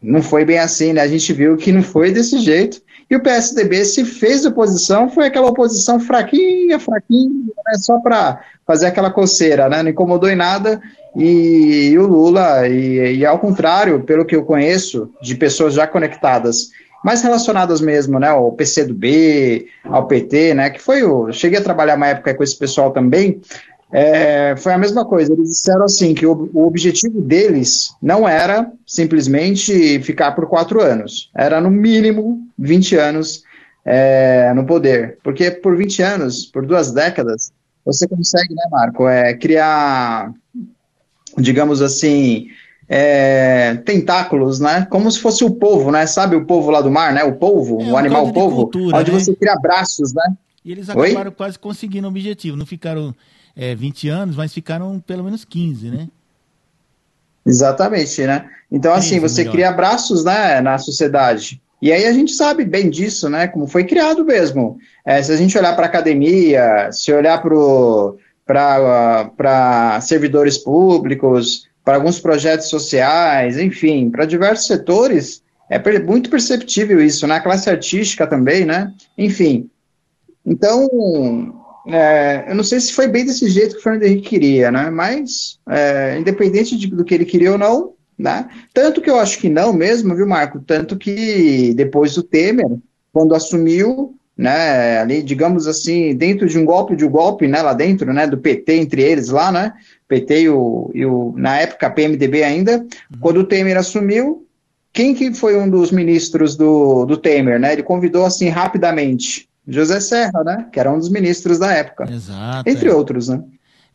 não 0.00 0.22
foi 0.22 0.44
bem 0.44 0.58
assim, 0.58 0.92
né? 0.92 1.00
A 1.00 1.08
gente 1.08 1.32
viu 1.32 1.56
que 1.56 1.72
não 1.72 1.82
foi 1.82 2.12
desse 2.12 2.38
jeito. 2.38 2.80
E 3.14 3.16
o 3.16 3.20
PSDB, 3.20 3.84
se 3.84 4.04
fez 4.04 4.44
oposição, 4.44 5.08
foi 5.08 5.26
aquela 5.26 5.46
oposição 5.46 6.00
fraquinha, 6.00 6.80
fraquinha, 6.80 7.30
né, 7.30 7.74
só 7.78 8.00
para 8.00 8.40
fazer 8.66 8.86
aquela 8.86 9.08
coceira, 9.08 9.68
né, 9.68 9.84
não 9.84 9.90
incomodou 9.90 10.28
em 10.28 10.34
nada. 10.34 10.82
E, 11.14 11.90
e 11.92 11.98
o 11.98 12.08
Lula, 12.08 12.66
e, 12.66 13.18
e, 13.18 13.24
ao 13.24 13.38
contrário, 13.38 14.02
pelo 14.02 14.24
que 14.24 14.34
eu 14.34 14.44
conheço, 14.44 15.12
de 15.22 15.36
pessoas 15.36 15.74
já 15.74 15.86
conectadas, 15.86 16.70
mais 17.04 17.22
relacionadas 17.22 17.80
mesmo, 17.80 18.18
né, 18.18 18.30
ao 18.30 18.50
PCdoB, 18.50 19.68
ao 19.84 20.08
PT, 20.08 20.54
né, 20.54 20.70
que 20.70 20.80
foi 20.80 21.04
o... 21.04 21.30
Cheguei 21.30 21.60
a 21.60 21.62
trabalhar 21.62 21.94
uma 21.94 22.08
época 22.08 22.34
com 22.34 22.42
esse 22.42 22.58
pessoal 22.58 22.90
também, 22.90 23.40
é, 23.96 24.56
foi 24.56 24.72
a 24.72 24.78
mesma 24.78 25.04
coisa. 25.04 25.32
Eles 25.32 25.50
disseram 25.50 25.84
assim 25.84 26.14
que 26.14 26.26
o, 26.26 26.50
o, 26.52 26.66
objetivo 26.66 27.20
deles 27.20 27.94
não 28.02 28.28
era 28.28 28.72
simplesmente 28.84 30.00
ficar 30.00 30.32
por 30.32 30.48
quatro 30.48 30.82
anos, 30.82 31.30
era 31.32 31.60
no 31.60 31.70
mínimo 31.70 32.44
20 32.58 32.96
anos 32.96 33.44
é, 33.84 34.52
no 34.52 34.66
poder, 34.66 35.18
porque 35.22 35.48
por 35.48 35.76
20 35.76 36.02
anos, 36.02 36.44
por 36.44 36.66
duas 36.66 36.90
décadas, 36.90 37.52
você 37.84 38.08
consegue, 38.08 38.52
né, 38.52 38.64
Marco, 38.68 39.06
é, 39.06 39.32
criar, 39.34 40.32
digamos 41.38 41.80
assim, 41.80 42.48
é, 42.88 43.76
tentáculos, 43.86 44.58
né? 44.58 44.88
Como 44.90 45.08
se 45.08 45.20
fosse 45.20 45.44
o 45.44 45.54
povo, 45.54 45.92
né? 45.92 46.04
Sabe 46.06 46.34
o 46.34 46.44
povo 46.44 46.68
lá 46.68 46.80
do 46.80 46.90
mar, 46.90 47.12
né? 47.12 47.22
O 47.22 47.36
povo, 47.36 47.80
é, 47.80 47.84
o 47.84 47.96
animal 47.96 48.32
povo, 48.32 48.56
cultura, 48.56 48.96
onde 48.96 49.12
né? 49.12 49.20
você 49.20 49.36
cria 49.36 49.54
braços, 49.54 50.12
né? 50.12 50.34
E 50.64 50.72
eles 50.72 50.90
acabaram 50.90 51.30
Oi? 51.30 51.36
quase 51.36 51.56
conseguindo 51.60 52.08
o 52.08 52.10
objetivo, 52.10 52.56
não 52.56 52.66
ficaram 52.66 53.14
é, 53.56 53.74
20 53.74 54.08
anos, 54.08 54.36
mas 54.36 54.52
ficaram 54.52 55.00
pelo 55.00 55.24
menos 55.24 55.44
15, 55.44 55.90
né? 55.90 56.08
Exatamente, 57.46 58.26
né? 58.26 58.48
Então, 58.70 58.92
assim, 58.94 59.20
você 59.20 59.42
melhor. 59.42 59.52
cria 59.52 59.72
braços 59.72 60.24
né, 60.24 60.60
na 60.60 60.78
sociedade. 60.78 61.60
E 61.80 61.92
aí 61.92 62.06
a 62.06 62.12
gente 62.12 62.32
sabe 62.32 62.64
bem 62.64 62.88
disso, 62.88 63.28
né? 63.28 63.46
Como 63.46 63.66
foi 63.66 63.84
criado 63.84 64.24
mesmo. 64.24 64.78
É, 65.04 65.22
se 65.22 65.30
a 65.30 65.36
gente 65.36 65.56
olhar 65.58 65.76
para 65.76 65.84
a 65.84 65.88
academia, 65.88 66.90
se 66.90 67.12
olhar 67.12 67.42
para 68.46 70.00
servidores 70.00 70.56
públicos, 70.56 71.68
para 71.84 71.96
alguns 71.96 72.18
projetos 72.18 72.68
sociais, 72.68 73.58
enfim, 73.58 74.08
para 74.10 74.24
diversos 74.24 74.66
setores, 74.66 75.42
é 75.68 75.78
muito 75.98 76.30
perceptível 76.30 77.02
isso, 77.02 77.26
na 77.26 77.34
né? 77.34 77.40
classe 77.40 77.68
artística 77.68 78.26
também, 78.26 78.64
né? 78.64 78.90
Enfim. 79.18 79.68
Então, 80.46 80.88
é, 81.86 82.44
eu 82.48 82.54
não 82.54 82.64
sei 82.64 82.80
se 82.80 82.92
foi 82.92 83.06
bem 83.06 83.24
desse 83.24 83.48
jeito 83.48 83.74
que 83.74 83.80
o 83.80 83.82
Fernando 83.82 84.04
Henrique 84.04 84.28
queria, 84.30 84.70
né? 84.70 84.90
Mas, 84.90 85.58
é, 85.68 86.18
independente 86.18 86.76
de, 86.76 86.86
do 86.86 87.04
que 87.04 87.14
ele 87.14 87.24
queria 87.24 87.52
ou 87.52 87.58
não, 87.58 87.92
né? 88.18 88.48
Tanto 88.72 89.00
que 89.00 89.10
eu 89.10 89.18
acho 89.18 89.38
que 89.38 89.48
não 89.48 89.72
mesmo, 89.72 90.14
viu, 90.14 90.26
Marco? 90.26 90.60
Tanto 90.60 90.96
que 90.96 91.74
depois 91.74 92.14
do 92.14 92.22
Temer, 92.22 92.66
quando 93.12 93.34
assumiu, 93.34 94.16
né, 94.36 94.98
ali, 94.98 95.22
digamos 95.22 95.66
assim, 95.66 96.14
dentro 96.14 96.48
de 96.48 96.58
um 96.58 96.64
golpe 96.64 96.96
de 96.96 97.04
um 97.04 97.10
golpe, 97.10 97.46
né, 97.46 97.62
lá 97.62 97.72
dentro, 97.72 98.12
né, 98.12 98.26
do 98.26 98.38
PT 98.38 98.74
entre 98.74 99.02
eles 99.02 99.28
lá, 99.28 99.52
né, 99.52 99.72
PT 100.08 100.42
e 100.42 100.48
o, 100.48 100.90
e 100.92 101.06
o 101.06 101.32
na 101.36 101.60
época 101.60 101.90
PMDB 101.90 102.42
ainda, 102.42 102.78
uhum. 102.78 102.86
quando 103.20 103.38
o 103.38 103.44
Temer 103.44 103.76
assumiu, 103.76 104.44
quem 104.92 105.14
que 105.14 105.32
foi 105.32 105.56
um 105.56 105.68
dos 105.68 105.92
ministros 105.92 106.56
do, 106.56 107.04
do 107.04 107.16
Temer, 107.16 107.60
né, 107.60 107.72
ele 107.72 107.82
convidou 107.82 108.24
assim 108.24 108.48
rapidamente 108.48 109.48
José 109.66 110.00
Serra, 110.00 110.44
né? 110.44 110.68
Que 110.72 110.78
era 110.78 110.92
um 110.92 110.98
dos 110.98 111.08
ministros 111.08 111.58
da 111.58 111.72
época. 111.72 112.10
Exato. 112.10 112.68
Entre 112.68 112.88
é. 112.88 112.94
outros, 112.94 113.28
né? 113.28 113.42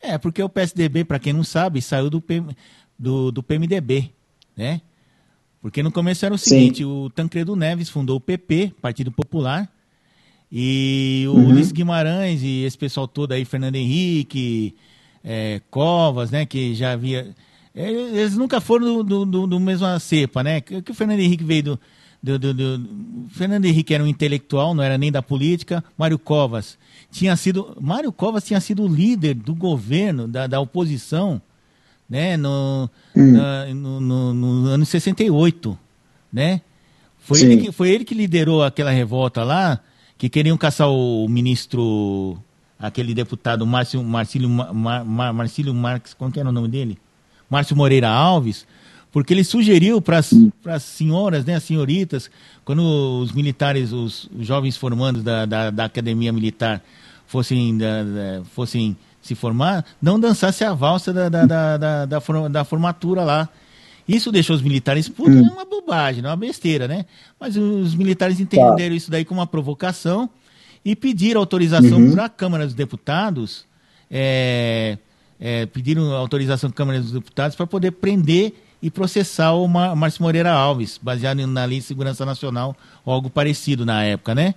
É, 0.02 0.18
porque 0.18 0.42
o 0.42 0.50
PSDB, 0.50 1.04
para 1.04 1.20
quem 1.20 1.34
não 1.34 1.44
sabe, 1.44 1.82
saiu 1.82 2.10
do, 2.10 2.22
PM, 2.22 2.56
do, 2.98 3.32
do, 3.32 3.44
PMDB, 3.44 4.12
né? 4.56 4.82
Porque 5.62 5.84
no 5.84 5.92
começo 5.92 6.26
era 6.26 6.34
o 6.34 6.38
seguinte, 6.38 6.78
Sim. 6.78 6.86
o 6.86 7.10
Tancredo 7.10 7.56
Neves 7.56 7.90
fundou 7.90 8.16
o 8.16 8.22
PP, 8.22 8.74
Partido 8.82 9.12
Popular, 9.12 9.70
e 10.50 11.26
o 11.28 11.34
uhum. 11.34 11.50
Ulisses 11.50 11.74
Guimarães 11.74 12.42
e 12.42 12.64
esse 12.64 12.78
pessoal 12.78 13.08
todo 13.08 13.34
aí, 13.34 13.44
Fernando 13.44 13.76
Henrique, 13.76 14.74
é, 15.24 15.62
Covas, 15.70 16.32
né, 16.32 16.46
que 16.46 16.74
já 16.74 16.94
havia... 16.94 17.36
É, 17.76 17.92
eles 17.92 18.36
nunca 18.36 18.62
foram 18.62 19.04
do, 19.04 19.26
do, 19.26 19.48
do 19.48 19.60
mesma 19.60 20.00
cepa, 20.00 20.42
né? 20.42 20.60
Que, 20.60 20.82
que 20.82 20.92
o 20.92 20.96
Fernando 20.96 21.20
Henrique 21.20 21.44
veio 21.44 21.64
do, 21.64 21.80
do, 22.22 22.38
do, 22.38 22.54
do, 22.54 22.90
Fernando 23.30 23.66
Henrique 23.66 23.94
era 23.94 24.04
um 24.04 24.08
intelectual, 24.08 24.74
não 24.74 24.84
era 24.84 24.98
nem 24.98 25.12
da 25.12 25.22
política. 25.22 25.84
Mário 25.98 26.20
Covas 26.20 26.78
tinha 27.12 27.36
sido. 27.36 27.78
Mário 27.80 28.12
Covas 28.12 28.44
tinha 28.44 28.60
sido 28.60 28.88
líder 28.88 29.36
do 29.36 29.56
governo, 29.56 30.28
da, 30.28 30.46
da 30.46 30.60
oposição, 30.60 31.42
né, 32.10 32.36
no, 32.36 32.90
hum. 33.16 33.32
na, 33.32 33.66
no, 33.74 34.02
no, 34.02 34.34
no 34.34 34.68
ano 34.68 34.86
68. 34.86 35.78
né? 36.32 36.62
Foi 37.20 37.42
ele, 37.42 37.58
que, 37.58 37.72
foi 37.72 37.90
ele 37.92 38.04
que 38.04 38.16
liderou 38.16 38.64
aquela 38.64 38.92
revolta 38.92 39.44
lá, 39.44 39.80
que 40.18 40.28
queriam 40.30 40.58
caçar 40.58 40.90
o, 40.90 41.28
ministro, 41.28 42.42
aquele 42.80 43.14
deputado 43.14 43.66
Márcio, 43.68 44.04
Marcílio, 44.04 44.50
Mar, 44.50 45.06
Mar, 45.06 45.34
Marcílio 45.34 45.74
Marques, 45.74 46.14
como 46.14 46.32
que 46.32 46.40
era 46.40 46.50
o 46.50 46.52
nome 46.52 46.68
dele? 46.68 46.98
Márcio 47.50 47.76
Moreira 47.76 48.10
Alves, 48.10 48.66
porque 49.12 49.34
ele 49.34 49.44
sugeriu 49.44 50.02
para 50.02 50.20
as 50.20 50.84
senhoras, 50.84 51.44
né, 51.46 51.56
as 51.56 51.64
senhoritas, 51.64 52.30
quando 52.64 52.82
os 53.22 53.32
militares, 53.32 53.92
os, 53.92 54.30
os 54.38 54.46
jovens 54.46 54.78
formandos 54.78 55.24
da, 55.24 55.46
da, 55.46 55.72
da 55.72 55.86
academia 55.86 56.32
militar 56.32 56.84
fossem, 57.26 57.78
da, 57.78 58.44
fossem 58.54 58.96
se 59.22 59.36
formar, 59.36 59.86
não 60.02 60.20
dançasse 60.20 60.64
a 60.64 60.74
valsa 60.74 61.12
da, 61.12 61.30
da, 61.30 61.78
da, 61.78 62.06
da, 62.06 62.64
formatura 62.64 63.24
lá. 63.24 63.50
Isso 64.08 64.32
deixou 64.32 64.56
os 64.56 64.62
militares 64.62 65.08
putos, 65.08 65.36
é 65.36 65.52
uma 65.52 65.66
bobagem, 65.66 66.22
não 66.22 66.30
é 66.30 66.34
uma 66.34 66.38
besteira, 66.38 66.88
né? 66.88 67.06
Mas 67.40 67.56
os 67.56 67.94
militares 67.94 68.40
entenderam 68.40 68.76
tá. 68.76 68.96
isso 68.96 69.12
daí 69.12 69.24
como 69.24 69.40
uma 69.40 69.46
provocação 69.48 70.30
e 70.84 70.96
pediram 70.96 71.40
autorização 71.40 72.00
uhum. 72.00 72.14
para 72.14 72.26
a 72.26 72.30
Câmara 72.30 72.66
dos 72.66 72.74
Deputados, 72.74 73.66
é, 74.10 74.98
é, 75.40 75.66
pediram 75.68 76.12
autorização 76.14 76.70
da 76.70 76.76
Câmara 76.76 77.00
dos 77.00 77.12
Deputados 77.12 77.56
para 77.56 77.68
poder 77.68 77.92
prender 77.92 78.54
e 78.82 78.90
processar 78.90 79.54
o 79.54 79.68
Márcio 79.68 80.24
Moreira 80.24 80.52
Alves, 80.52 81.00
baseado 81.02 81.46
na 81.46 81.66
Lei 81.66 81.80
de 81.80 81.86
Segurança 81.86 82.26
Nacional 82.26 82.76
ou 83.06 83.14
algo 83.14 83.30
parecido 83.30 83.86
na 83.86 84.04
época, 84.04 84.34
né? 84.34 84.56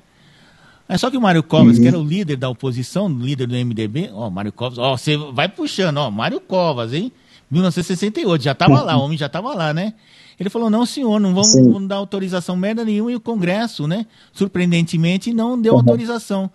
É 0.88 0.98
só 0.98 1.10
que 1.10 1.16
o 1.16 1.20
Mário 1.20 1.42
Covas, 1.42 1.76
uhum. 1.76 1.82
que 1.82 1.88
era 1.88 1.98
o 1.98 2.04
líder 2.04 2.36
da 2.36 2.48
oposição, 2.48 3.08
líder 3.08 3.46
do 3.46 3.54
MDB, 3.54 4.10
ó, 4.12 4.28
Mário 4.28 4.52
Covas, 4.52 4.78
ó, 4.78 4.96
você 4.96 5.16
vai 5.16 5.48
puxando, 5.48 5.98
ó, 5.98 6.10
Mário 6.10 6.40
Covas, 6.40 6.92
hein? 6.92 7.12
1968, 7.50 8.42
já 8.42 8.52
estava 8.52 8.82
lá, 8.82 8.96
o 8.96 9.02
homem 9.02 9.18
já 9.18 9.26
estava 9.26 9.54
lá, 9.54 9.74
né? 9.74 9.94
Ele 10.38 10.50
falou, 10.50 10.70
não, 10.70 10.86
senhor, 10.86 11.20
não 11.20 11.34
vamos, 11.34 11.54
vamos, 11.54 11.88
dar 11.88 11.96
autorização 11.96 12.56
merda 12.56 12.84
nenhuma, 12.84 13.12
e 13.12 13.16
o 13.16 13.20
Congresso, 13.20 13.86
né, 13.86 14.06
surpreendentemente, 14.32 15.32
não 15.32 15.60
deu 15.60 15.74
uhum. 15.74 15.80
autorização. 15.80 16.50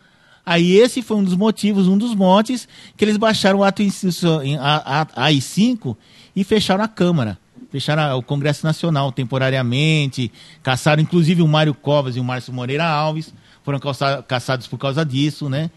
Aí 0.46 0.78
esse 0.78 1.02
foi 1.02 1.18
um 1.18 1.24
dos 1.24 1.36
motivos, 1.36 1.88
um 1.88 1.98
dos 1.98 2.14
motes, 2.16 2.68
que 2.96 3.04
eles 3.04 3.18
baixaram 3.18 3.60
o 3.60 3.64
ato 3.64 3.84
AI5 3.84 5.98
e 6.36 6.44
fecharam 6.44 6.84
a 6.84 6.88
Câmara. 6.88 7.38
Fecharam 7.70 8.18
o 8.18 8.24
Congresso 8.24 8.66
Nacional 8.66 9.12
temporariamente, 9.12 10.32
caçaram 10.64 11.02
inclusive 11.02 11.42
o 11.42 11.48
Mário 11.48 11.74
Covas 11.74 12.16
e 12.16 12.20
o 12.20 12.24
Márcio 12.24 12.54
Moreira 12.54 12.86
Alves, 12.86 13.34
foram 13.64 13.80
caçados 14.28 14.68
por 14.68 14.78
causa 14.78 15.04
disso, 15.04 15.50
né? 15.50 15.70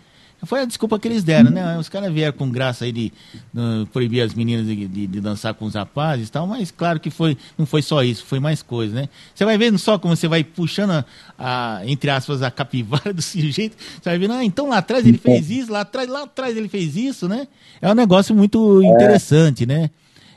Foi 0.44 0.60
a 0.60 0.64
desculpa 0.64 0.98
que 0.98 1.06
eles 1.06 1.22
deram, 1.22 1.50
né? 1.50 1.76
Os 1.78 1.88
caras 1.88 2.10
vieram 2.12 2.32
com 2.32 2.48
graça 2.48 2.86
aí 2.86 2.92
de, 2.92 3.12
de 3.52 3.86
proibir 3.92 4.22
as 4.22 4.32
meninas 4.32 4.66
de, 4.66 4.88
de, 4.88 5.06
de, 5.06 5.20
dançar 5.20 5.52
com 5.52 5.66
os 5.66 5.74
rapazes 5.74 6.28
e 6.28 6.32
tal, 6.32 6.46
mas 6.46 6.70
claro 6.70 6.98
que 6.98 7.10
foi, 7.10 7.36
não 7.58 7.66
foi 7.66 7.82
só 7.82 8.02
isso, 8.02 8.24
foi 8.24 8.40
mais 8.40 8.62
coisa, 8.62 8.94
né? 8.94 9.08
Você 9.34 9.44
vai 9.44 9.58
vendo 9.58 9.78
só 9.78 9.98
como 9.98 10.16
você 10.16 10.26
vai 10.26 10.42
puxando, 10.42 10.92
a, 10.92 11.04
a 11.38 11.86
entre 11.86 12.08
aspas, 12.08 12.42
a 12.42 12.50
capivara 12.50 13.12
do 13.12 13.20
sujeito, 13.20 13.76
você 13.78 14.08
vai 14.08 14.18
vendo, 14.18 14.32
ah, 14.32 14.44
então 14.44 14.68
lá 14.68 14.78
atrás 14.78 15.06
ele 15.06 15.18
fez 15.18 15.50
isso, 15.50 15.70
lá 15.70 15.82
atrás, 15.82 16.08
lá 16.08 16.22
atrás 16.22 16.56
ele 16.56 16.68
fez 16.68 16.96
isso, 16.96 17.28
né? 17.28 17.46
É 17.80 17.90
um 17.90 17.94
negócio 17.94 18.34
muito 18.34 18.82
interessante, 18.82 19.66
né? 19.66 19.90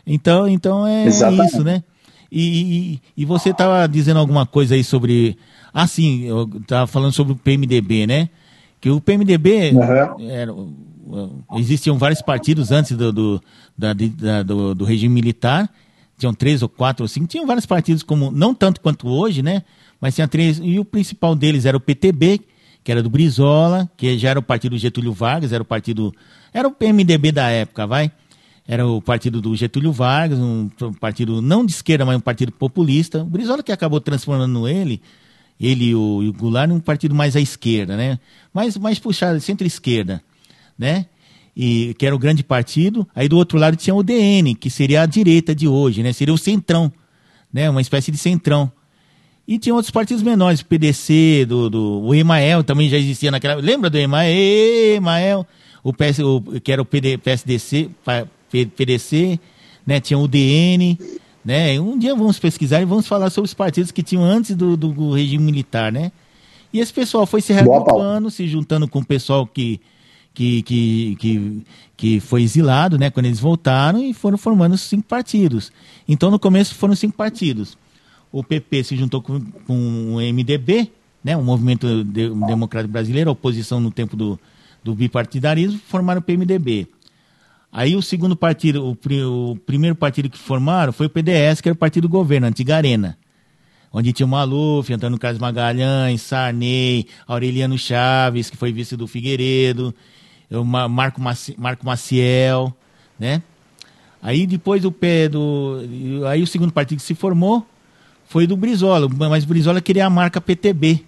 Então, 0.05 0.47
então 0.47 0.85
é 0.85 1.05
Exatamente. 1.05 1.49
isso, 1.49 1.63
né? 1.63 1.83
E, 2.31 2.41
e, 2.95 3.01
e 3.17 3.25
você 3.25 3.51
estava 3.51 3.87
dizendo 3.87 4.19
alguma 4.19 4.45
coisa 4.45 4.75
aí 4.75 4.83
sobre. 4.83 5.37
Ah, 5.73 5.85
sim, 5.85 6.23
eu 6.23 6.49
estava 6.61 6.87
falando 6.87 7.13
sobre 7.13 7.33
o 7.33 7.35
PMDB, 7.35 8.07
né? 8.07 8.29
Que 8.81 8.89
o 8.89 8.99
PMDB 8.99 9.71
uhum. 9.71 10.29
era, 10.29 10.53
existiam 11.57 11.97
vários 11.97 12.21
partidos 12.21 12.71
antes 12.71 12.97
do, 12.97 13.13
do, 13.13 13.43
da, 13.77 13.93
da, 13.93 14.43
do, 14.43 14.75
do, 14.75 14.83
regime 14.83 15.13
militar, 15.13 15.69
tinham 16.17 16.33
três 16.33 16.61
ou 16.61 16.69
quatro 16.69 17.03
ou 17.03 17.07
cinco, 17.07 17.27
tinham 17.27 17.45
vários 17.45 17.65
partidos, 17.65 18.03
como 18.03 18.31
não 18.31 18.53
tanto 18.53 18.81
quanto 18.81 19.07
hoje, 19.07 19.41
né? 19.41 19.63
Mas 20.01 20.15
tinha 20.15 20.27
três, 20.27 20.59
e 20.61 20.79
o 20.79 20.85
principal 20.85 21.35
deles 21.35 21.65
era 21.65 21.77
o 21.77 21.79
PTB, 21.79 22.41
que 22.83 22.91
era 22.91 23.01
do 23.01 23.09
Brizola, 23.09 23.89
que 23.95 24.17
já 24.17 24.31
era 24.31 24.39
o 24.39 24.43
partido 24.43 24.77
Getúlio 24.77 25.13
Vargas, 25.13 25.53
era 25.53 25.63
o 25.63 25.65
partido. 25.65 26.13
Era 26.53 26.67
o 26.67 26.71
PMDB 26.71 27.31
da 27.31 27.49
época, 27.49 27.87
vai? 27.87 28.11
Era 28.67 28.87
o 28.87 29.01
partido 29.01 29.41
do 29.41 29.55
Getúlio 29.55 29.91
Vargas, 29.91 30.39
um 30.39 30.69
partido 30.99 31.41
não 31.41 31.65
de 31.65 31.73
esquerda, 31.73 32.05
mas 32.05 32.15
um 32.15 32.21
partido 32.21 32.51
populista. 32.51 33.21
O 33.21 33.25
Brizola 33.25 33.61
que 33.61 33.71
acabou 33.71 33.99
transformando 33.99 34.67
ele 34.67 35.01
ele 35.59 35.89
e 35.89 35.95
o, 35.95 36.23
e 36.23 36.29
o 36.29 36.33
Goulart 36.33 36.69
num 36.69 36.79
partido 36.79 37.15
mais 37.15 37.35
à 37.35 37.41
esquerda, 37.41 37.95
né? 37.95 38.19
Mais, 38.53 38.77
mais 38.77 38.99
puxado, 38.99 39.39
centro-esquerda, 39.39 40.21
né? 40.77 41.05
E, 41.55 41.95
que 41.97 42.05
era 42.05 42.15
o 42.15 42.19
grande 42.19 42.43
partido. 42.43 43.07
Aí 43.15 43.27
do 43.27 43.37
outro 43.37 43.57
lado 43.57 43.77
tinha 43.77 43.95
o 43.95 44.03
DN, 44.03 44.55
que 44.55 44.69
seria 44.69 45.01
a 45.01 45.05
direita 45.05 45.53
de 45.53 45.67
hoje, 45.67 46.01
né? 46.03 46.11
Seria 46.11 46.33
o 46.33 46.37
centrão, 46.37 46.91
né? 47.51 47.69
Uma 47.69 47.81
espécie 47.81 48.11
de 48.11 48.17
centrão. 48.17 48.71
E 49.47 49.59
tinha 49.59 49.75
outros 49.75 49.91
partidos 49.91 50.23
menores, 50.23 50.61
o 50.61 50.65
PDC, 50.65 51.45
do, 51.47 51.69
do, 51.69 52.01
o 52.01 52.15
Emael 52.15 52.63
também 52.63 52.89
já 52.89 52.97
existia 52.97 53.29
naquela. 53.29 53.55
Lembra 53.55 53.89
do 53.89 53.97
Emael? 53.97 54.95
Emael 54.95 55.47
o, 55.83 55.91
PS, 55.91 56.19
o 56.19 56.41
que 56.61 56.71
era 56.71 56.81
o 56.81 56.85
PD, 56.85 57.17
PSDC, 57.17 57.89
PDC, 58.67 59.39
né? 59.85 59.99
Tinha 59.99 60.17
o 60.17 60.27
DN, 60.27 60.97
né? 61.43 61.79
Um 61.79 61.97
dia 61.97 62.15
vamos 62.15 62.39
pesquisar 62.39 62.81
e 62.81 62.85
vamos 62.85 63.07
falar 63.07 63.29
sobre 63.29 63.47
os 63.47 63.53
partidos 63.53 63.91
que 63.91 64.03
tinham 64.03 64.23
antes 64.23 64.55
do, 64.55 64.77
do 64.77 65.11
regime 65.11 65.43
militar, 65.43 65.91
né? 65.91 66.11
E 66.71 66.79
esse 66.79 66.91
pessoal 66.91 67.25
foi 67.25 67.41
se 67.41 67.53
reagrupando, 67.53 68.31
se 68.31 68.47
juntando 68.47 68.87
com 68.87 68.99
o 68.99 69.05
pessoal 69.05 69.45
que, 69.45 69.79
que, 70.33 70.63
que, 70.63 71.15
que, 71.19 71.63
que 71.95 72.19
foi 72.19 72.41
exilado, 72.41 72.97
né? 72.97 73.11
Quando 73.11 73.27
eles 73.27 73.39
voltaram 73.39 74.03
e 74.03 74.13
foram 74.13 74.37
formando 74.37 74.75
cinco 74.77 75.03
partidos. 75.03 75.71
Então, 76.07 76.31
no 76.31 76.39
começo 76.39 76.73
foram 76.73 76.95
cinco 76.95 77.15
partidos. 77.15 77.77
O 78.31 78.43
PP 78.43 78.83
se 78.83 78.97
juntou 78.97 79.21
com, 79.21 79.39
com 79.39 80.15
o 80.15 80.33
MDB, 80.33 80.91
né? 81.23 81.37
O 81.37 81.43
Movimento 81.43 82.03
Democrático 82.03 82.91
Brasileiro, 82.91 83.29
a 83.29 83.33
oposição 83.33 83.79
no 83.79 83.91
tempo 83.91 84.17
do, 84.17 84.39
do 84.83 84.95
bipartidarismo, 84.95 85.79
formaram 85.87 86.19
o 86.19 86.23
PMDB. 86.23 86.87
Aí 87.75 87.95
o 87.95 88.03
segundo 88.03 88.35
partido, 88.35 88.85
o, 88.85 89.51
o, 89.51 89.55
primeiro 89.55 89.95
partido 89.95 90.29
que 90.29 90.37
formaram 90.37 90.93
foi 90.93 91.07
o 91.07 91.09
PDS, 91.09 91.59
que 91.59 91.67
era 91.67 91.73
o 91.73 91.77
partido 91.77 92.07
do 92.07 92.11
governo, 92.11 92.45
a 92.45 92.49
antiga 92.49 92.75
Arena. 92.75 93.17
Onde 93.91 94.13
tinha 94.13 94.27
o 94.27 94.29
Maluf, 94.29 94.93
Antônio 94.93 95.17
Carlos 95.17 95.41
Magalhães, 95.41 96.21
Sarney, 96.21 97.07
Aureliano 97.27 97.75
Chaves, 97.75 98.51
que 98.51 98.57
foi 98.57 98.71
vice 98.71 98.95
do 98.95 99.07
Figueiredo, 99.07 99.93
o 100.51 100.63
Marco, 100.63 101.19
Marco 101.57 101.83
Maciel, 101.83 102.71
né? 103.19 103.41
Aí 104.21 104.45
depois 104.45 104.85
o 104.85 104.91
pé 104.91 105.27
do. 105.27 105.79
Aí 106.29 106.43
o 106.43 106.47
segundo 106.47 106.71
partido 106.71 106.99
que 106.99 107.03
se 107.03 107.15
formou 107.15 107.65
foi 108.25 108.45
do 108.45 108.55
Brizola, 108.55 109.09
mas 109.09 109.43
o 109.43 109.47
Brizola 109.47 109.81
queria 109.81 110.05
a 110.05 110.09
marca 110.11 110.39
PTB. 110.39 111.03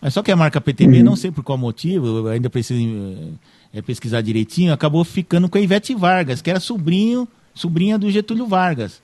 Mas 0.00 0.14
só 0.14 0.22
que 0.22 0.30
a 0.30 0.36
marca 0.36 0.60
PTB, 0.60 0.98
uhum. 0.98 1.04
não 1.04 1.16
sei 1.16 1.30
por 1.30 1.42
qual 1.42 1.58
motivo, 1.58 2.28
ainda 2.28 2.48
preciso 2.48 2.80
é, 3.72 3.80
pesquisar 3.80 4.20
direitinho, 4.20 4.72
acabou 4.72 5.04
ficando 5.04 5.48
com 5.48 5.58
a 5.58 5.60
Ivete 5.60 5.94
Vargas, 5.94 6.42
que 6.42 6.50
era 6.50 6.60
sobrinho, 6.60 7.26
sobrinha 7.54 7.98
do 7.98 8.10
Getúlio 8.10 8.46
Vargas. 8.46 9.00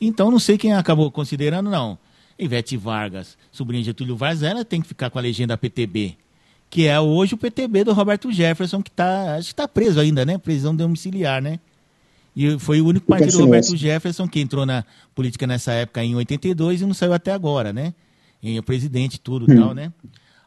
Então 0.00 0.30
não 0.30 0.38
sei 0.38 0.58
quem 0.58 0.72
acabou 0.74 1.10
considerando, 1.10 1.70
não. 1.70 1.98
Ivete 2.38 2.76
Vargas, 2.76 3.38
sobrinha 3.52 3.82
de 3.82 3.86
Getúlio 3.86 4.16
Vargas, 4.16 4.42
ela 4.42 4.64
tem 4.64 4.82
que 4.82 4.88
ficar 4.88 5.08
com 5.08 5.18
a 5.18 5.22
legenda 5.22 5.56
PTB, 5.56 6.16
que 6.68 6.86
é 6.86 6.98
hoje 6.98 7.34
o 7.34 7.38
PTB 7.38 7.84
do 7.84 7.92
Roberto 7.92 8.32
Jefferson, 8.32 8.82
que 8.82 8.90
está 8.90 9.36
acho 9.36 9.48
que 9.48 9.52
está 9.52 9.68
preso 9.68 10.00
ainda, 10.00 10.24
né? 10.26 10.36
Prisão 10.36 10.74
domiciliar, 10.74 11.40
né? 11.40 11.60
E 12.36 12.58
foi 12.58 12.80
o 12.80 12.86
único 12.86 13.06
partido 13.06 13.30
do 13.30 13.44
Roberto 13.44 13.76
Jefferson 13.76 14.26
que 14.26 14.40
entrou 14.40 14.66
na 14.66 14.84
política 15.14 15.46
nessa 15.46 15.72
época 15.72 16.02
em 16.02 16.16
82 16.16 16.80
e 16.80 16.86
não 16.86 16.92
saiu 16.92 17.12
até 17.12 17.32
agora, 17.32 17.72
né? 17.72 17.94
Em 18.42 18.60
presidente, 18.60 19.20
tudo 19.20 19.48
e 19.48 19.54
hum. 19.54 19.60
tal, 19.60 19.74
né? 19.74 19.92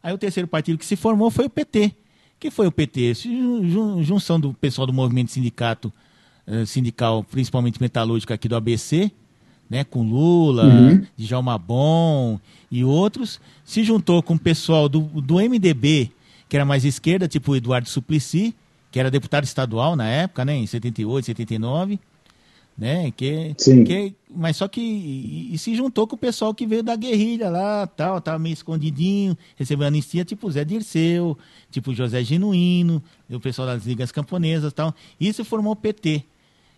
Aí 0.04 0.14
o 0.14 0.18
terceiro 0.18 0.48
partido 0.48 0.78
que 0.78 0.86
se 0.86 0.98
formou 0.98 1.32
foi 1.32 1.46
o 1.46 1.50
PT, 1.50 1.96
que 2.40 2.52
foi 2.52 2.68
o 2.68 2.72
PT? 2.72 3.14
Junção 4.02 4.40
do 4.40 4.54
pessoal 4.54 4.86
do 4.86 4.94
movimento 4.94 5.32
sindicato, 5.32 5.92
eh, 6.46 6.66
sindical, 6.66 7.24
principalmente 7.24 7.82
metalúrgico 7.82 8.34
aqui 8.34 8.48
do 8.48 8.56
ABC, 8.56 9.12
né, 9.70 9.84
com 9.84 10.02
Lula, 10.02 10.66
uhum. 10.66 11.06
Djalma 11.18 11.58
Bom 11.58 12.40
e 12.72 12.84
outros, 12.84 13.40
se 13.66 13.84
juntou 13.84 14.24
com 14.24 14.36
o 14.36 14.40
pessoal 14.40 14.88
do, 14.88 15.02
do 15.02 15.36
MDB, 15.36 16.12
que 16.48 16.56
era 16.56 16.66
mais 16.66 16.86
esquerda, 16.86 17.28
tipo 17.28 17.52
o 17.52 17.56
Eduardo 17.56 17.90
Suplicy, 17.90 18.56
que 18.92 19.00
era 19.00 19.12
deputado 19.12 19.44
estadual 19.44 19.96
na 19.96 20.08
época, 20.08 20.46
né, 20.46 20.56
em 20.56 20.66
78, 20.66 21.26
79, 21.26 22.00
né? 22.78 23.12
Que, 23.12 23.56
Sim. 23.58 23.84
que, 23.84 24.14
mas 24.30 24.58
só 24.58 24.68
que 24.68 24.80
e, 24.80 25.54
e, 25.54 25.58
se 25.58 25.76
juntou 25.76 26.06
com 26.06 26.16
o 26.16 26.20
pessoal 26.20 26.54
que 26.54 26.68
veio 26.68 26.84
da 26.84 26.96
guerrilha 26.96 27.50
lá, 27.50 27.88
tal, 27.88 28.22
tava 28.22 28.38
meio 28.38 28.54
escondidinho, 28.54 29.36
recebeu 29.56 29.88
anistia, 29.88 30.24
tipo 30.24 30.50
Zé 30.52 30.64
Dirceu, 30.64 31.38
tipo 31.72 31.94
José 31.94 32.24
Genuíno, 32.24 33.02
o 33.30 33.40
pessoal 33.40 33.68
das 33.68 33.86
ligas 33.86 34.12
camponesas, 34.12 34.72
tal. 34.74 34.94
Isso 35.20 35.44
formou 35.44 35.74
o 35.74 35.76
PT. 35.76 36.24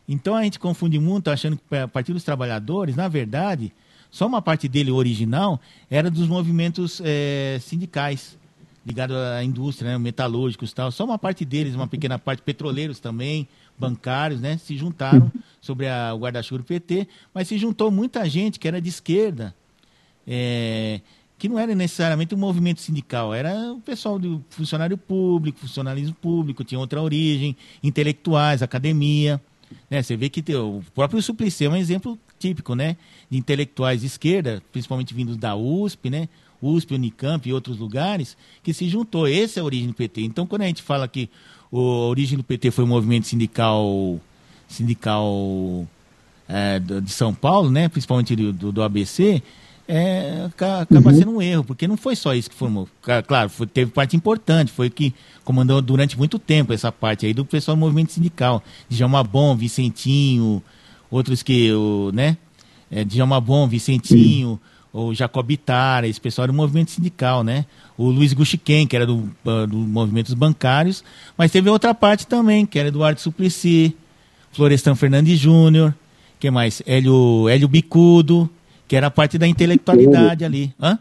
Então 0.08 0.36
a 0.36 0.44
gente 0.44 0.58
confunde 0.58 0.98
muito 0.98 1.30
achando 1.30 1.58
que 1.58 1.76
o 1.76 1.88
Partido 1.90 2.16
dos 2.16 2.24
Trabalhadores, 2.24 2.96
na 2.96 3.08
verdade, 3.08 3.72
só 4.10 4.26
uma 4.26 4.42
parte 4.42 4.68
dele 4.68 4.90
original 4.90 5.60
era 5.90 6.10
dos 6.10 6.28
movimentos 6.28 7.02
é, 7.04 7.60
sindicais 7.62 8.40
ligados 8.86 9.16
à 9.16 9.44
indústria, 9.44 9.92
né, 9.92 9.98
metalúrgicos, 9.98 10.74
tal. 10.74 10.92
Só 10.92 11.06
uma 11.06 11.20
parte 11.20 11.46
deles, 11.46 11.76
uma 11.76 11.88
pequena 11.88 12.18
parte 12.18 12.42
petroleiros 12.42 13.00
também, 13.00 13.48
bancários, 13.80 14.42
né, 14.42 14.58
se 14.58 14.78
juntaram 14.78 15.32
sobre 15.62 15.88
a, 15.88 16.14
o 16.14 16.20
guarda-chuva 16.20 16.60
do 16.60 16.66
PT, 16.66 17.08
mas 17.34 17.48
se 17.48 17.58
juntou 17.58 17.90
muita 17.90 18.28
gente 18.30 18.60
que 18.60 18.68
era 18.68 18.82
de 18.82 18.90
esquerda, 18.90 19.56
é, 20.28 21.02
que 21.38 21.48
não 21.48 21.58
era 21.58 21.74
necessariamente 21.74 22.36
um 22.36 22.38
movimento 22.38 22.82
sindical, 22.82 23.34
era 23.34 23.72
o 23.72 23.80
pessoal 23.80 24.20
do 24.20 24.44
funcionário 24.50 24.98
público, 24.98 25.60
funcionalismo 25.60 26.14
público, 26.16 26.64
tinha 26.64 26.78
outra 26.78 27.02
origem, 27.02 27.56
intelectuais, 27.82 28.62
academia. 28.62 29.42
Né? 29.90 30.04
Você 30.04 30.18
vê 30.18 30.30
que 30.30 30.42
tem, 30.42 30.56
o 30.56 30.84
próprio 30.94 31.22
Suplicy 31.22 31.66
é 31.66 31.70
um 31.70 31.76
exemplo 31.78 32.20
típico 32.38 32.76
né? 32.76 32.98
de 33.30 33.38
intelectuais 33.38 34.02
de 34.02 34.08
esquerda, 34.08 34.62
principalmente 34.72 35.14
vindos 35.14 35.38
da 35.38 35.56
USP, 35.56 36.10
né? 36.10 36.28
USP, 36.62 36.94
Unicamp 36.94 37.48
e 37.48 37.54
outros 37.54 37.78
lugares, 37.78 38.36
que 38.62 38.74
se 38.74 38.90
juntou. 38.90 39.28
Essa 39.28 39.60
é 39.60 39.62
a 39.62 39.64
origem 39.64 39.88
do 39.88 39.94
PT. 39.94 40.22
Então, 40.22 40.46
quando 40.46 40.64
a 40.64 40.66
gente 40.66 40.84
fala 40.84 41.08
que 41.08 41.30
a 41.72 41.78
origem 41.78 42.38
do 42.38 42.44
PT 42.44 42.72
foi 42.72 42.84
um 42.84 42.88
movimento 42.88 43.28
sindical, 43.28 44.20
sindical 44.68 45.88
é, 46.48 46.80
de 46.80 47.12
São 47.12 47.34
Paulo, 47.34 47.70
né? 47.70 47.88
principalmente 47.88 48.36
do, 48.36 48.72
do 48.72 48.82
ABC, 48.82 49.42
é, 49.92 50.46
acaba 50.46 51.10
uhum. 51.10 51.18
sendo 51.18 51.32
um 51.32 51.42
erro, 51.42 51.64
porque 51.64 51.88
não 51.88 51.98
foi 51.98 52.16
só 52.16 52.36
isso 52.36 52.48
que 52.48 52.56
formou. 52.56 52.88
Claro, 53.28 53.50
foi, 53.50 53.66
teve 53.66 53.90
parte 53.90 54.16
importante, 54.16 54.72
foi 54.72 54.88
que 54.88 55.16
comandou 55.44 55.82
durante 55.82 56.16
muito 56.16 56.38
tempo 56.38 56.72
essa 56.72 56.92
parte 56.92 57.26
aí 57.26 57.34
do 57.34 57.44
pessoal 57.44 57.76
do 57.76 57.80
movimento 57.80 58.12
sindical. 58.12 58.64
Djalma 58.88 59.24
Bom, 59.24 59.56
Vicentinho, 59.56 60.62
outros 61.10 61.42
que, 61.42 61.72
o, 61.74 62.12
né? 62.14 62.38
É, 62.92 63.04
Djalma 63.04 63.42
Bom, 63.42 63.68
Vicentinho, 63.68 64.50
uhum. 64.50 64.60
O 64.94 65.14
Jacob 65.14 65.50
Itara, 65.52 66.08
esse 66.08 66.20
pessoal 66.20 66.48
do 66.48 66.54
movimento 66.54 66.92
sindical, 66.92 67.44
né? 67.44 67.66
O 67.98 68.10
Luiz 68.10 68.34
Guxiquem, 68.34 68.88
que 68.88 68.96
era 68.96 69.06
do, 69.06 69.30
uh, 69.46 69.68
do 69.68 69.78
movimento 69.78 70.28
dos 70.28 70.36
bancários, 70.36 71.04
mas 71.38 71.52
teve 71.52 71.70
outra 71.70 71.94
parte 71.94 72.26
também, 72.26 72.66
que 72.66 72.80
era 72.80 72.88
Eduardo 72.88 73.20
Suplicy, 73.20 73.96
Florestan 74.52 74.96
Fernandes 74.96 75.38
Júnior, 75.38 75.94
que 76.40 76.50
mais? 76.50 76.82
Hélio, 76.86 77.48
Hélio 77.48 77.68
Bicudo, 77.68 78.50
que 78.88 78.96
era 78.96 79.08
a 79.08 79.12
parte 79.12 79.38
da 79.38 79.48
intelectualidade 79.48 80.44
ali. 80.44 80.74
Hã? 80.82 80.98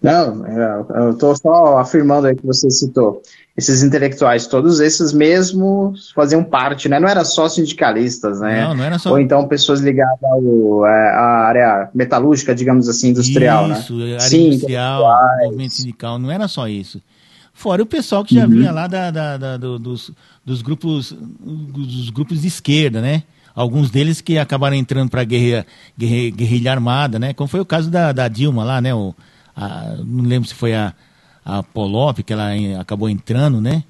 Não, 0.00 0.44
é, 0.46 0.84
eu 0.96 1.10
estou 1.10 1.36
só 1.36 1.78
afirmando 1.78 2.26
aí 2.26 2.34
que 2.34 2.44
você 2.44 2.68
citou. 2.70 3.22
Esses 3.54 3.82
intelectuais, 3.82 4.46
todos 4.46 4.80
esses 4.80 5.12
mesmos 5.12 6.10
faziam 6.12 6.42
parte, 6.42 6.88
né? 6.88 6.98
Não 6.98 7.06
era 7.06 7.22
só 7.22 7.48
sindicalistas, 7.50 8.40
né? 8.40 8.62
Não, 8.62 8.74
não 8.74 8.84
era 8.84 8.98
só. 8.98 9.10
Ou 9.10 9.18
então 9.20 9.46
pessoas 9.46 9.80
ligadas 9.80 10.22
ao, 10.22 10.86
é, 10.86 11.10
à 11.10 11.46
área 11.48 11.90
metalúrgica, 11.94 12.54
digamos 12.54 12.88
assim, 12.88 13.10
industrial, 13.10 13.70
isso, 13.70 13.94
né? 13.94 14.06
Isso, 14.06 14.14
área 14.14 14.20
Sim, 14.20 14.46
industrial, 14.46 15.18
movimento 15.44 15.74
sindical, 15.74 16.18
não 16.18 16.30
era 16.30 16.48
só 16.48 16.66
isso. 16.66 17.02
Fora 17.52 17.82
o 17.82 17.86
pessoal 17.86 18.24
que 18.24 18.34
já 18.34 18.44
uhum. 18.44 18.50
vinha 18.50 18.72
lá 18.72 18.86
da, 18.86 19.10
da, 19.10 19.36
da 19.36 19.56
do, 19.58 19.78
dos, 19.78 20.10
dos, 20.42 20.62
grupos, 20.62 21.12
dos 21.12 22.08
grupos 22.08 22.40
de 22.40 22.48
esquerda, 22.48 23.02
né? 23.02 23.22
alguns 23.54 23.90
deles 23.90 24.20
que 24.20 24.38
acabaram 24.38 24.76
entrando 24.76 25.10
para 25.10 25.20
a 25.20 25.24
guerrilha, 25.24 25.66
guerrilha, 25.96 26.30
guerrilha, 26.34 26.72
armada, 26.72 27.18
né? 27.18 27.32
Como 27.34 27.48
foi 27.48 27.60
o 27.60 27.66
caso 27.66 27.90
da, 27.90 28.12
da 28.12 28.28
Dilma 28.28 28.64
lá, 28.64 28.80
né? 28.80 28.94
O, 28.94 29.14
a, 29.54 29.96
não 30.04 30.24
lembro 30.24 30.48
se 30.48 30.54
foi 30.54 30.74
a, 30.74 30.94
a 31.44 31.62
Polop 31.62 32.18
que 32.22 32.32
ela 32.32 32.50
acabou 32.80 33.08
entrando, 33.08 33.60
né? 33.60 33.84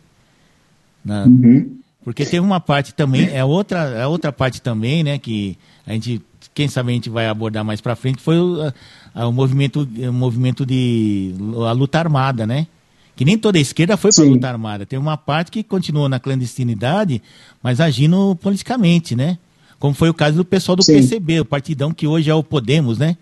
Na, 1.04 1.24
uhum. 1.24 1.78
Porque 2.04 2.24
teve 2.24 2.40
uma 2.40 2.60
parte 2.60 2.94
também, 2.94 3.28
é 3.32 3.44
outra, 3.44 3.78
é 3.78 4.06
outra 4.06 4.32
parte 4.32 4.60
também, 4.60 5.04
né? 5.04 5.18
Que 5.18 5.56
a 5.86 5.92
gente, 5.92 6.20
quem 6.52 6.66
sabe 6.68 6.90
a 6.90 6.94
gente 6.94 7.08
vai 7.10 7.28
abordar 7.28 7.64
mais 7.64 7.80
para 7.80 7.94
frente, 7.94 8.20
foi 8.20 8.38
o, 8.38 8.72
a, 9.14 9.26
o 9.26 9.32
movimento, 9.32 9.88
o 10.08 10.12
movimento 10.12 10.66
de 10.66 11.34
a 11.68 11.72
luta 11.72 11.98
armada, 11.98 12.46
né? 12.46 12.66
que 13.14 13.24
nem 13.24 13.36
toda 13.36 13.58
a 13.58 13.60
esquerda 13.60 13.96
foi 13.96 14.10
para 14.12 14.24
a 14.24 14.26
luta 14.26 14.48
armada. 14.48 14.86
Tem 14.86 14.98
uma 14.98 15.16
parte 15.16 15.50
que 15.50 15.62
continuou 15.62 16.08
na 16.08 16.18
clandestinidade, 16.18 17.22
mas 17.62 17.80
agindo 17.80 18.36
politicamente, 18.36 19.14
né? 19.14 19.38
Como 19.78 19.94
foi 19.94 20.08
o 20.08 20.14
caso 20.14 20.36
do 20.36 20.44
pessoal 20.44 20.76
do 20.76 20.82
Sim. 20.82 20.94
PCB, 20.94 21.40
o 21.40 21.44
partidão 21.44 21.92
que 21.92 22.06
hoje 22.06 22.30
é 22.30 22.34
o 22.34 22.42
Podemos, 22.42 22.98
né? 22.98 23.16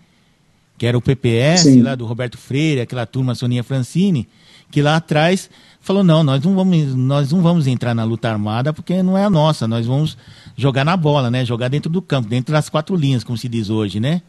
Que 0.81 0.87
era 0.87 0.97
o 0.97 1.01
PPS, 1.01 1.61
Sim. 1.65 1.83
lá 1.83 1.93
do 1.93 2.07
Roberto 2.07 2.39
Freire, 2.39 2.81
aquela 2.81 3.05
turma 3.05 3.35
Soninha 3.35 3.63
Francini, 3.63 4.27
que 4.71 4.81
lá 4.81 4.95
atrás 4.95 5.47
falou: 5.79 6.03
não, 6.03 6.23
nós 6.23 6.43
não 6.43 6.55
vamos, 6.55 6.95
nós 6.95 7.31
não 7.31 7.39
vamos 7.39 7.67
entrar 7.67 7.93
na 7.93 8.03
luta 8.03 8.31
armada 8.31 8.73
porque 8.73 9.03
não 9.03 9.15
é 9.15 9.23
a 9.23 9.29
nossa, 9.29 9.67
nós 9.67 9.85
vamos 9.85 10.17
jogar 10.57 10.83
na 10.83 10.97
bola, 10.97 11.29
né? 11.29 11.45
Jogar 11.45 11.67
dentro 11.67 11.87
do 11.87 12.01
campo, 12.01 12.27
dentro 12.27 12.51
das 12.51 12.67
quatro 12.67 12.95
linhas, 12.95 13.23
como 13.23 13.37
se 13.37 13.47
diz 13.47 13.69
hoje, 13.69 13.99
né? 13.99 14.23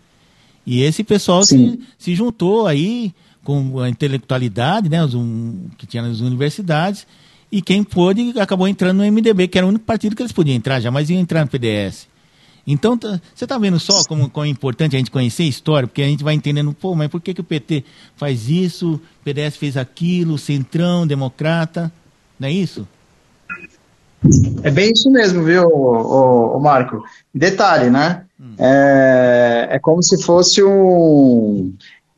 E 0.67 0.83
esse 0.83 1.03
pessoal 1.03 1.43
se, 1.43 1.81
se, 1.97 2.15
juntou 2.15 2.67
aí 2.67 3.15
com 3.43 3.81
a 3.81 3.89
intelectualidade, 3.89 4.91
né? 4.91 5.03
Os, 5.03 5.15
um, 5.15 5.69
que 5.79 5.87
tinha 5.87 6.03
nas 6.03 6.21
universidades, 6.21 7.07
e 7.51 7.63
quem 7.63 7.83
pôde 7.83 8.39
acabou 8.39 8.69
entrando 8.69 8.99
no 8.99 9.11
MDB, 9.11 9.49
que 9.49 9.57
era 9.57 9.67
o 9.67 9.71
único 9.71 9.87
partido 9.87 10.15
que 10.15 10.21
eles 10.21 10.33
podiam 10.33 10.55
entrar, 10.55 10.81
jamais 10.81 11.09
iam 11.09 11.19
entrar 11.19 11.47
no 11.47 11.51
PDS. 11.51 12.12
Então, 12.67 12.97
tá, 12.97 13.21
você 13.35 13.45
está 13.45 13.59
vendo 13.59 13.79
só 13.79 14.05
como, 14.05 14.31
como, 14.31 14.47
é 14.47 14.49
importante 14.49 14.95
a 14.95 14.99
gente 14.99 15.11
conhecer 15.11 15.43
a 15.43 15.49
história, 15.49 15.89
porque 15.89 16.03
a 16.03 16.07
gente 16.07 16.23
vai 16.23 16.35
entendendo, 16.35 16.73
pô, 16.73 16.95
mas 16.95 17.09
por 17.09 17.21
que, 17.21 17.35
que 17.35 17.41
o 17.41 17.45
PT 17.45 17.85
faz 18.17 18.49
isso, 18.49 18.95
o 18.95 19.25
PDS 19.25 19.57
fez 19.57 19.77
aquilo, 19.77 20.39
Centrão, 20.39 21.07
Democrata, 21.07 21.93
não 22.39 22.49
é 22.49 22.53
isso? 22.53 22.87
É 24.63 24.71
bem 24.71 24.93
isso 24.93 25.11
mesmo, 25.11 25.43
viu, 25.43 25.67
o, 25.67 26.57
o 26.57 26.61
Marco? 26.61 27.03
Detalhe, 27.35 27.91
né? 27.91 28.25
Hum. 28.41 28.55
É, 28.59 29.69
é 29.73 29.79
como 29.81 30.01
se 30.03 30.23
fosse 30.23 30.63
um 30.63 31.73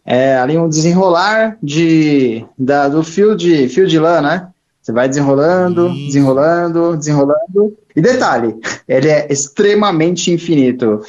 é, 0.05 0.37
ali 0.37 0.59
um 0.59 0.69
desenrolar 0.69 1.57
de, 1.63 2.45
da, 2.59 2.89
do 2.89 3.03
fio 3.03 3.35
de, 3.35 3.69
fio 3.69 3.87
de 3.87 3.99
lã, 3.99 4.21
né? 4.21 4.49
Você 4.83 4.93
vai 4.93 5.09
desenrolando, 5.09 5.89
Isso. 5.89 6.07
desenrolando, 6.07 6.97
desenrolando. 6.97 7.77
E 7.95 8.01
detalhe, 8.01 8.57
ele 8.89 9.09
é 9.09 9.27
extremamente 9.31 10.31
infinito. 10.31 11.01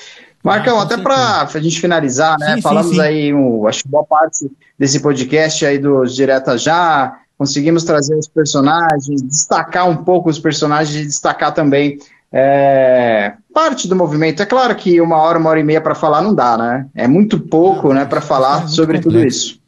Marcão, 0.43 0.79
ah, 0.79 0.83
até 0.83 0.97
para 0.97 1.41
a 1.41 1.59
gente 1.59 1.81
finalizar, 1.81 2.37
né? 2.37 2.55
Sim, 2.55 2.61
Falamos 2.61 2.91
sim, 2.91 2.97
sim. 2.97 3.01
aí, 3.01 3.33
um, 3.33 3.65
acho 3.65 3.81
que 3.81 3.89
boa 3.89 4.03
parte 4.03 4.51
desse 4.77 4.99
podcast 4.99 5.65
aí 5.65 5.79
dos 5.79 6.13
Direta 6.15 6.55
Já, 6.55 7.17
conseguimos 7.35 7.83
trazer 7.83 8.15
os 8.15 8.27
personagens, 8.27 9.23
destacar 9.23 9.89
um 9.89 9.97
pouco 9.97 10.29
os 10.29 10.37
personagens 10.37 10.95
e 10.95 11.07
destacar 11.07 11.51
também 11.51 11.97
é, 12.31 13.33
parte 13.51 13.87
do 13.87 13.95
movimento. 13.95 14.43
É 14.43 14.45
claro 14.45 14.75
que 14.75 15.01
uma 15.01 15.17
hora, 15.17 15.39
uma 15.39 15.49
hora 15.49 15.59
e 15.59 15.63
meia 15.63 15.81
para 15.81 15.95
falar 15.95 16.21
não 16.21 16.35
dá, 16.35 16.57
né? 16.57 16.85
É 16.93 17.07
muito 17.07 17.39
pouco, 17.39 17.91
né, 17.93 18.05
para 18.05 18.21
falar 18.21 18.65
é 18.65 18.67
sobre 18.67 18.97
complexo. 18.97 19.09
tudo 19.09 19.27
isso. 19.27 19.64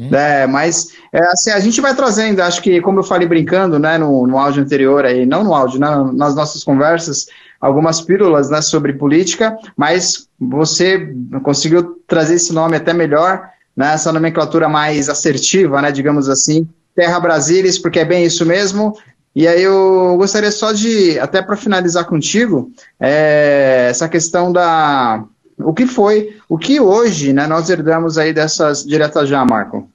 É. 0.00 0.42
é, 0.42 0.46
mas 0.46 0.88
é, 1.12 1.18
assim, 1.26 1.50
a 1.50 1.60
gente 1.60 1.80
vai 1.80 1.94
trazendo, 1.94 2.40
acho 2.40 2.60
que 2.62 2.80
como 2.80 3.00
eu 3.00 3.04
falei 3.04 3.28
brincando, 3.28 3.78
né, 3.78 3.96
no, 3.96 4.26
no 4.26 4.38
áudio 4.38 4.62
anterior 4.62 5.04
aí, 5.04 5.24
não 5.24 5.44
no 5.44 5.54
áudio, 5.54 5.78
né, 5.78 5.88
nas 6.12 6.34
nossas 6.34 6.64
conversas, 6.64 7.26
algumas 7.60 8.00
pílulas, 8.00 8.50
né, 8.50 8.60
sobre 8.60 8.92
política, 8.92 9.56
mas 9.76 10.28
você 10.38 11.14
conseguiu 11.42 12.00
trazer 12.06 12.34
esse 12.34 12.52
nome 12.52 12.76
até 12.76 12.92
melhor, 12.92 13.48
né, 13.76 13.94
essa 13.94 14.12
nomenclatura 14.12 14.68
mais 14.68 15.08
assertiva, 15.08 15.80
né, 15.80 15.92
digamos 15.92 16.28
assim, 16.28 16.68
Terra 16.94 17.20
Brasilis, 17.20 17.78
porque 17.78 18.00
é 18.00 18.04
bem 18.04 18.24
isso 18.24 18.44
mesmo, 18.44 18.96
e 19.34 19.48
aí 19.48 19.62
eu 19.62 20.16
gostaria 20.16 20.52
só 20.52 20.72
de, 20.72 21.18
até 21.18 21.42
para 21.42 21.56
finalizar 21.56 22.04
contigo, 22.04 22.70
é, 23.00 23.88
essa 23.90 24.08
questão 24.08 24.52
da 24.52 25.24
o 25.58 25.72
que 25.72 25.86
foi, 25.86 26.36
o 26.48 26.58
que 26.58 26.80
hoje 26.80 27.32
né, 27.32 27.46
nós 27.46 27.70
herdamos 27.70 28.18
aí 28.18 28.32
dessas 28.32 28.84
diretas 28.84 29.28
já, 29.28 29.44
Marco? 29.44 29.88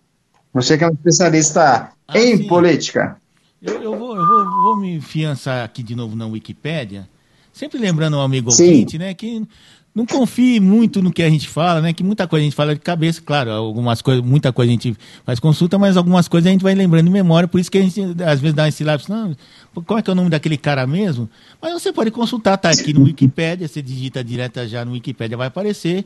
Você 0.54 0.78
que 0.78 0.84
é 0.84 0.88
um 0.88 0.94
especialista 0.94 1.92
ah, 2.08 2.20
em 2.20 2.38
sim. 2.38 2.48
política. 2.48 3.18
Eu, 3.62 3.82
eu, 3.82 3.98
vou, 3.98 4.16
eu 4.16 4.26
vou, 4.26 4.46
vou, 4.46 4.78
me 4.78 5.02
fiançar 5.02 5.66
aqui 5.66 5.84
de 5.84 5.96
novo 5.96 6.16
na 6.16 6.26
Wikipédia, 6.26 7.08
sempre 7.52 7.78
lembrando 7.78 8.16
ao 8.16 8.22
amigo 8.22 8.50
sim. 8.52 8.64
ouvinte, 8.64 8.98
né, 8.98 9.14
que 9.14 9.46
não 9.94 10.06
confie 10.06 10.60
muito 10.60 11.02
no 11.02 11.12
que 11.12 11.24
a 11.24 11.30
gente 11.30 11.48
fala, 11.48 11.82
né? 11.82 11.94
Que 11.94 12.04
muita 12.04 12.28
coisa 12.28 12.42
a 12.42 12.46
gente 12.46 12.56
fala 12.56 12.74
de 12.74 12.80
cabeça, 12.80 13.22
claro, 13.22 13.52
algumas 13.52 14.02
coisas, 14.02 14.24
muita 14.24 14.54
coisa 14.54 14.70
a 14.70 14.74
gente 14.74 14.96
faz 15.26 15.40
consulta, 15.40 15.78
mas 15.78 15.98
algumas 15.98 16.28
coisas 16.28 16.48
a 16.48 16.52
gente 16.52 16.62
vai 16.62 16.76
lembrando 16.76 17.06
de 17.06 17.12
memória, 17.12 17.48
por 17.48 17.60
isso 17.60 17.72
que 17.72 17.78
a 17.78 17.82
gente 17.82 18.02
às 18.24 18.40
vezes 18.40 18.54
dá 18.54 18.68
esse 18.68 18.84
lápis, 18.84 19.08
não, 19.08 19.36
como 19.74 20.00
é 20.00 20.02
que 20.02 20.10
é 20.10 20.14
o 20.14 20.16
nome 20.16 20.30
daquele 20.30 20.58
cara 20.58 20.86
mesmo? 20.86 21.30
Mas 21.62 21.74
você 21.74 21.92
pode 21.92 22.12
consultar, 22.12 22.58
tá 22.58 22.70
aqui 22.70 22.94
no 22.94 23.04
Wikipedia, 23.04 23.68
você 23.68 23.82
digita 23.82 24.24
direto 24.24 24.66
já 24.68 24.86
no 24.86 24.92
Wikipedia, 24.92 25.36
vai 25.36 25.48
aparecer. 25.48 26.06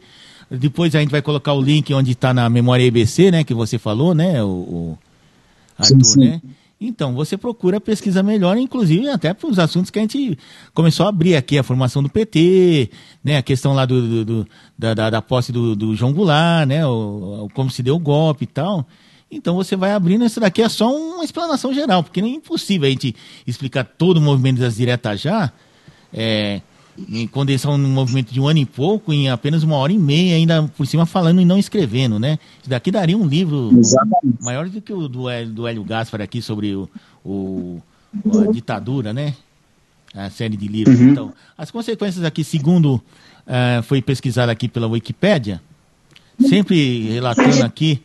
Depois 0.49 0.93
a 0.95 0.99
gente 0.99 1.09
vai 1.09 1.21
colocar 1.21 1.53
o 1.53 1.61
link 1.61 1.93
onde 1.93 2.11
está 2.11 2.33
na 2.33 2.49
memória 2.49 2.83
EBC, 2.83 3.31
né? 3.31 3.43
Que 3.43 3.53
você 3.53 3.77
falou, 3.77 4.13
né? 4.13 4.43
O, 4.43 4.47
o 4.47 4.97
Arthur, 5.77 6.03
sim, 6.03 6.13
sim. 6.13 6.19
né? 6.19 6.41
Então, 6.85 7.13
você 7.13 7.37
procura 7.37 7.79
pesquisa 7.79 8.21
melhor, 8.21 8.57
inclusive 8.57 9.07
até 9.09 9.33
para 9.33 9.49
os 9.49 9.57
assuntos 9.57 9.89
que 9.89 9.99
a 9.99 10.01
gente 10.01 10.37
começou 10.73 11.05
a 11.05 11.09
abrir 11.09 11.35
aqui, 11.35 11.57
a 11.57 11.63
formação 11.63 12.03
do 12.03 12.09
PT, 12.09 12.89
né, 13.23 13.37
a 13.37 13.41
questão 13.41 13.73
lá 13.73 13.85
do, 13.85 14.01
do, 14.01 14.25
do 14.25 14.47
da, 14.77 14.93
da, 14.93 15.09
da, 15.09 15.21
posse 15.21 15.51
do, 15.51 15.75
do, 15.75 15.95
João 15.95 16.11
Goulart, 16.11 16.67
né, 16.67 16.85
o, 16.85 17.45
o, 17.45 17.49
como 17.53 17.69
se 17.69 17.81
deu 17.81 17.95
o 17.95 17.99
golpe 17.99 18.43
e 18.43 18.47
tal. 18.47 18.85
Então 19.31 19.55
você 19.55 19.75
vai 19.75 19.93
abrindo, 19.93 20.25
isso 20.25 20.39
daqui 20.39 20.61
é 20.61 20.69
só 20.69 20.93
uma 20.93 21.23
explanação 21.23 21.73
geral, 21.73 22.03
porque 22.03 22.19
é 22.19 22.27
impossível 22.27 22.87
a 22.87 22.91
gente 22.91 23.15
explicar 23.47 23.83
todo 23.83 24.17
o 24.17 24.21
movimento 24.21 24.59
das 24.59 24.75
diretas 24.75 25.21
já, 25.21 25.51
é, 26.13 26.61
em 27.09 27.27
condensar 27.27 27.71
um 27.71 27.77
movimento 27.77 28.33
de 28.33 28.39
um 28.39 28.47
ano 28.47 28.59
e 28.59 28.65
pouco 28.65 29.11
em 29.11 29.29
apenas 29.29 29.63
uma 29.63 29.75
hora 29.75 29.91
e 29.91 29.97
meia, 29.97 30.35
ainda 30.35 30.63
por 30.77 30.85
cima 30.85 31.05
falando 31.05 31.41
e 31.41 31.45
não 31.45 31.57
escrevendo, 31.57 32.19
né? 32.19 32.37
Isso 32.61 32.69
daqui 32.69 32.91
daria 32.91 33.17
um 33.17 33.25
livro 33.25 33.71
Exatamente. 33.77 34.41
maior 34.41 34.69
do 34.69 34.81
que 34.81 34.93
o 34.93 35.07
do, 35.07 35.25
do 35.51 35.67
Hélio 35.67 35.83
Gaspar 35.83 36.21
aqui 36.21 36.41
sobre 36.41 36.75
o, 36.75 36.89
o 37.25 37.81
a 38.47 38.51
ditadura, 38.51 39.11
né? 39.13 39.33
A 40.13 40.29
série 40.29 40.55
de 40.55 40.67
livros. 40.67 40.99
Uhum. 40.99 41.09
Então, 41.09 41.33
as 41.57 41.71
consequências 41.71 42.23
aqui, 42.23 42.43
segundo 42.43 42.95
uh, 42.95 43.81
foi 43.83 44.01
pesquisado 44.01 44.51
aqui 44.51 44.67
pela 44.67 44.87
Wikipédia, 44.87 45.59
sempre 46.39 47.09
relatando 47.09 47.63
aqui, 47.63 48.01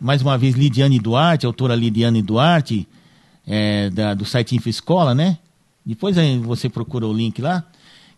mais 0.00 0.22
uma 0.22 0.38
vez, 0.38 0.54
Lidiane 0.54 0.98
Duarte, 1.00 1.46
autora 1.46 1.74
Lidiane 1.74 2.22
Duarte, 2.22 2.86
é, 3.46 3.90
da, 3.90 4.14
do 4.14 4.24
site 4.24 4.54
InfoEscola, 4.54 5.14
né? 5.14 5.38
Depois 5.84 6.18
aí 6.18 6.38
você 6.38 6.68
procura 6.68 7.06
o 7.06 7.12
link 7.12 7.40
lá, 7.40 7.64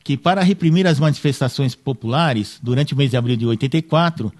que 0.03 0.17
para 0.17 0.43
reprimir 0.43 0.87
as 0.87 0.99
manifestações 0.99 1.75
populares, 1.75 2.59
durante 2.63 2.95
o 2.95 2.97
mês 2.97 3.11
de 3.11 3.17
abril 3.17 3.37
de 3.37 3.47
84, 3.47 4.33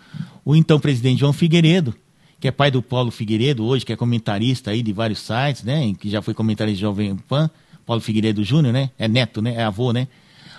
o 0.45 0.57
então 0.57 0.81
presidente 0.81 1.21
João 1.21 1.33
Figueiredo, 1.33 1.95
que 2.39 2.49
é 2.49 2.51
pai 2.51 2.71
do 2.71 2.83
Paulo 2.83 3.11
Figueiredo 3.11 3.65
hoje, 3.65 3.85
que 3.85 3.93
é 3.93 3.97
comentarista 3.97 4.71
aí 4.71 4.83
de 4.83 4.93
vários 4.93 5.21
sites, 5.21 5.63
né? 5.63 5.93
Que 5.99 6.09
já 6.09 6.23
foi 6.23 6.33
comentarista 6.33 6.77
de 6.77 6.81
Jovem 6.81 7.17
Pan, 7.29 7.51
Paulo 7.85 8.01
Figueiredo 8.01 8.43
Júnior, 8.43 8.73
né? 8.73 8.91
É 8.99 9.07
neto, 9.07 9.43
né? 9.43 9.55
É 9.55 9.65
avô, 9.65 9.93
né? 9.93 10.09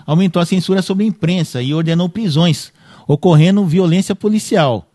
Aumentou 0.06 0.42
a 0.42 0.46
censura 0.46 0.82
sobre 0.82 1.04
a 1.04 1.08
imprensa 1.08 1.62
e 1.62 1.74
ordenou 1.74 2.08
prisões, 2.08 2.72
ocorrendo 3.08 3.66
violência 3.66 4.16
policial 4.16 4.88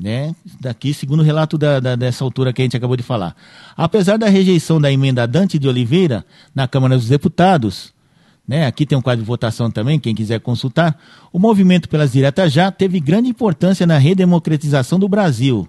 né? 0.00 0.34
Daqui, 0.60 0.94
segundo 0.94 1.20
o 1.20 1.24
relato 1.24 1.58
da, 1.58 1.80
da, 1.80 1.96
dessa 1.96 2.22
altura 2.22 2.52
que 2.52 2.62
a 2.62 2.64
gente 2.64 2.76
acabou 2.76 2.96
de 2.96 3.02
falar. 3.02 3.34
Apesar 3.76 4.16
da 4.16 4.28
rejeição 4.28 4.80
da 4.80 4.90
emenda 4.90 5.26
Dante 5.26 5.58
de 5.58 5.68
Oliveira 5.68 6.24
na 6.54 6.68
Câmara 6.68 6.96
dos 6.96 7.08
Deputados, 7.08 7.92
né? 8.48 8.66
Aqui 8.66 8.86
tem 8.86 8.96
um 8.96 9.02
quadro 9.02 9.22
de 9.22 9.26
votação 9.26 9.70
também, 9.70 10.00
quem 10.00 10.14
quiser 10.14 10.40
consultar. 10.40 10.98
O 11.30 11.38
movimento 11.38 11.86
pelas 11.86 12.12
diretas 12.12 12.50
já 12.50 12.72
teve 12.72 12.98
grande 12.98 13.28
importância 13.28 13.86
na 13.86 13.98
redemocratização 13.98 14.98
do 14.98 15.06
Brasil. 15.06 15.68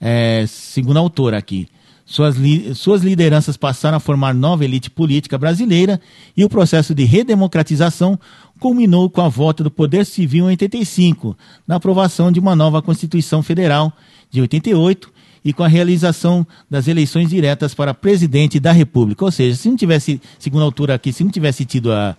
É, 0.00 0.44
segundo 0.46 0.98
a 0.98 1.00
autora 1.00 1.36
aqui. 1.36 1.66
Suas, 2.06 2.36
li 2.36 2.74
suas 2.74 3.02
lideranças 3.02 3.56
passaram 3.56 3.98
a 3.98 4.00
formar 4.00 4.32
nova 4.32 4.64
elite 4.64 4.88
política 4.88 5.36
brasileira 5.36 6.00
e 6.34 6.42
o 6.42 6.48
processo 6.48 6.94
de 6.94 7.04
redemocratização 7.04 8.18
culminou 8.58 9.10
com 9.10 9.20
a 9.20 9.28
volta 9.28 9.62
do 9.62 9.70
Poder 9.70 10.06
Civil 10.06 10.46
em 10.46 10.48
85, 10.48 11.36
na 11.66 11.76
aprovação 11.76 12.32
de 12.32 12.40
uma 12.40 12.56
nova 12.56 12.80
Constituição 12.80 13.42
Federal 13.42 13.92
de 14.30 14.40
88 14.40 15.12
e 15.44 15.52
com 15.52 15.62
a 15.62 15.68
realização 15.68 16.46
das 16.70 16.88
eleições 16.88 17.30
diretas 17.30 17.74
para 17.74 17.94
presidente 17.94 18.58
da 18.58 18.72
República. 18.72 19.24
Ou 19.24 19.30
seja, 19.30 19.56
se 19.56 19.68
não 19.68 19.76
tivesse, 19.76 20.20
segundo 20.38 20.62
a 20.62 20.64
altura 20.64 20.94
aqui, 20.94 21.12
se 21.12 21.24
não 21.24 21.30
tivesse 21.30 21.64
tido 21.64 21.92
a, 21.92 22.16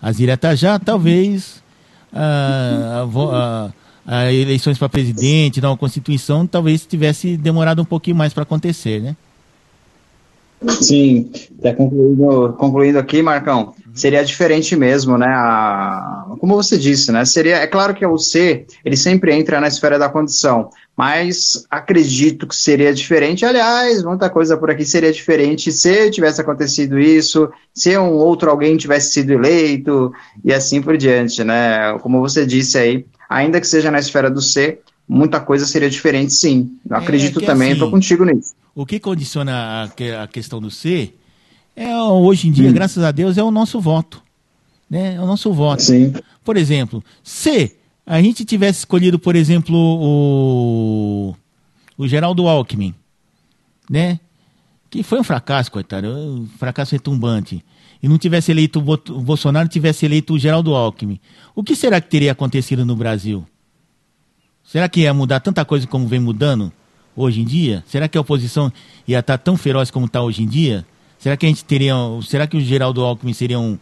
as 0.00 0.16
diretas 0.16 0.58
já, 0.58 0.78
talvez 0.78 1.62
a, 2.12 3.04
a, 3.32 3.70
a 4.06 4.32
eleições 4.32 4.78
para 4.78 4.88
presidente, 4.88 5.60
nova 5.60 5.76
Constituição, 5.76 6.46
talvez 6.46 6.86
tivesse 6.86 7.36
demorado 7.36 7.82
um 7.82 7.84
pouquinho 7.84 8.16
mais 8.16 8.32
para 8.32 8.42
acontecer, 8.42 9.00
né? 9.00 9.16
Sim, 10.66 11.30
até 11.58 11.72
concluindo, 11.72 12.52
concluindo 12.58 12.98
aqui, 12.98 13.22
Marcão, 13.22 13.74
seria 13.94 14.24
diferente 14.24 14.74
mesmo, 14.74 15.16
né? 15.16 15.28
A, 15.28 16.34
como 16.40 16.56
você 16.56 16.76
disse, 16.76 17.12
né? 17.12 17.24
Seria, 17.24 17.58
é 17.58 17.66
claro 17.66 17.94
que 17.94 18.04
o 18.04 18.18
C, 18.18 18.66
ele 18.84 18.96
sempre 18.96 19.32
entra 19.32 19.60
na 19.60 19.68
esfera 19.68 19.98
da 19.98 20.08
condição, 20.08 20.70
mas 20.96 21.64
acredito 21.70 22.46
que 22.46 22.56
seria 22.56 22.92
diferente. 22.92 23.44
Aliás, 23.44 24.02
muita 24.02 24.28
coisa 24.28 24.56
por 24.56 24.68
aqui 24.70 24.84
seria 24.84 25.12
diferente 25.12 25.70
se 25.70 26.10
tivesse 26.10 26.40
acontecido 26.40 26.98
isso, 26.98 27.48
se 27.72 27.96
um 27.96 28.14
outro 28.14 28.50
alguém 28.50 28.76
tivesse 28.76 29.12
sido 29.12 29.32
eleito 29.32 30.12
e 30.44 30.52
assim 30.52 30.82
por 30.82 30.96
diante, 30.96 31.44
né? 31.44 31.96
Como 32.00 32.20
você 32.20 32.44
disse 32.44 32.76
aí, 32.76 33.06
ainda 33.28 33.60
que 33.60 33.66
seja 33.66 33.92
na 33.92 34.00
esfera 34.00 34.28
do 34.28 34.42
C, 34.42 34.80
muita 35.08 35.40
coisa 35.40 35.66
seria 35.66 35.88
diferente, 35.88 36.32
sim. 36.32 36.78
Eu 36.88 36.96
é, 36.96 36.98
acredito 36.98 37.40
é 37.40 37.46
também, 37.46 37.72
estou 37.72 37.88
assim, 37.88 37.96
contigo 37.96 38.24
nisso. 38.24 38.54
O 38.74 38.84
que 38.84 39.00
condiciona 39.00 39.52
a, 39.52 40.22
a 40.22 40.26
questão 40.26 40.60
do 40.60 40.70
C 40.70 41.12
é, 41.74 41.96
hoje 41.96 42.48
em 42.48 42.52
dia, 42.52 42.68
hum. 42.68 42.72
graças 42.72 43.04
a 43.04 43.12
Deus, 43.12 43.38
é 43.38 43.42
o 43.42 43.52
nosso 43.52 43.80
voto. 43.80 44.20
Né? 44.90 45.14
É 45.14 45.20
o 45.20 45.26
nosso 45.26 45.52
voto. 45.52 45.82
Sim. 45.82 46.12
Por 46.44 46.56
exemplo, 46.56 47.04
se 47.22 47.76
a 48.04 48.20
gente 48.20 48.44
tivesse 48.44 48.80
escolhido, 48.80 49.18
por 49.18 49.36
exemplo, 49.36 49.76
o, 49.76 51.36
o 51.96 52.08
Geraldo 52.08 52.48
Alckmin, 52.48 52.94
né? 53.88 54.18
Que 54.90 55.02
foi 55.02 55.20
um 55.20 55.24
fracasso, 55.24 55.70
coitado, 55.70 56.08
um 56.08 56.48
fracasso 56.58 56.92
retumbante. 56.92 57.62
E 58.02 58.08
não 58.08 58.16
tivesse 58.16 58.50
eleito 58.50 58.78
o 58.78 59.20
Bolsonaro, 59.20 59.68
tivesse 59.68 60.06
eleito 60.06 60.34
o 60.34 60.38
Geraldo 60.38 60.74
Alckmin. 60.74 61.20
O 61.54 61.62
que 61.62 61.76
será 61.76 62.00
que 62.00 62.08
teria 62.08 62.32
acontecido 62.32 62.84
no 62.84 62.96
Brasil? 62.96 63.46
Será 64.70 64.88
que 64.88 65.00
ia 65.00 65.14
mudar 65.14 65.40
tanta 65.40 65.64
coisa 65.64 65.86
como 65.86 66.06
vem 66.06 66.20
mudando? 66.20 66.72
hoje 67.18 67.40
em 67.40 67.44
dia? 67.44 67.82
Será 67.86 68.06
que 68.06 68.16
a 68.16 68.20
oposição 68.20 68.72
ia 69.06 69.18
estar 69.18 69.36
tão 69.38 69.56
feroz 69.56 69.90
como 69.90 70.06
está 70.06 70.22
hoje 70.22 70.42
em 70.42 70.46
dia? 70.46 70.86
Será 71.18 71.36
que 71.36 71.44
a 71.44 71.48
gente 71.48 71.64
teria. 71.64 71.94
Será 72.22 72.46
que 72.46 72.56
o 72.56 72.60
Geraldo 72.60 73.02
Alckmin 73.02 73.32
seria 73.32 73.58
um, 73.58 73.76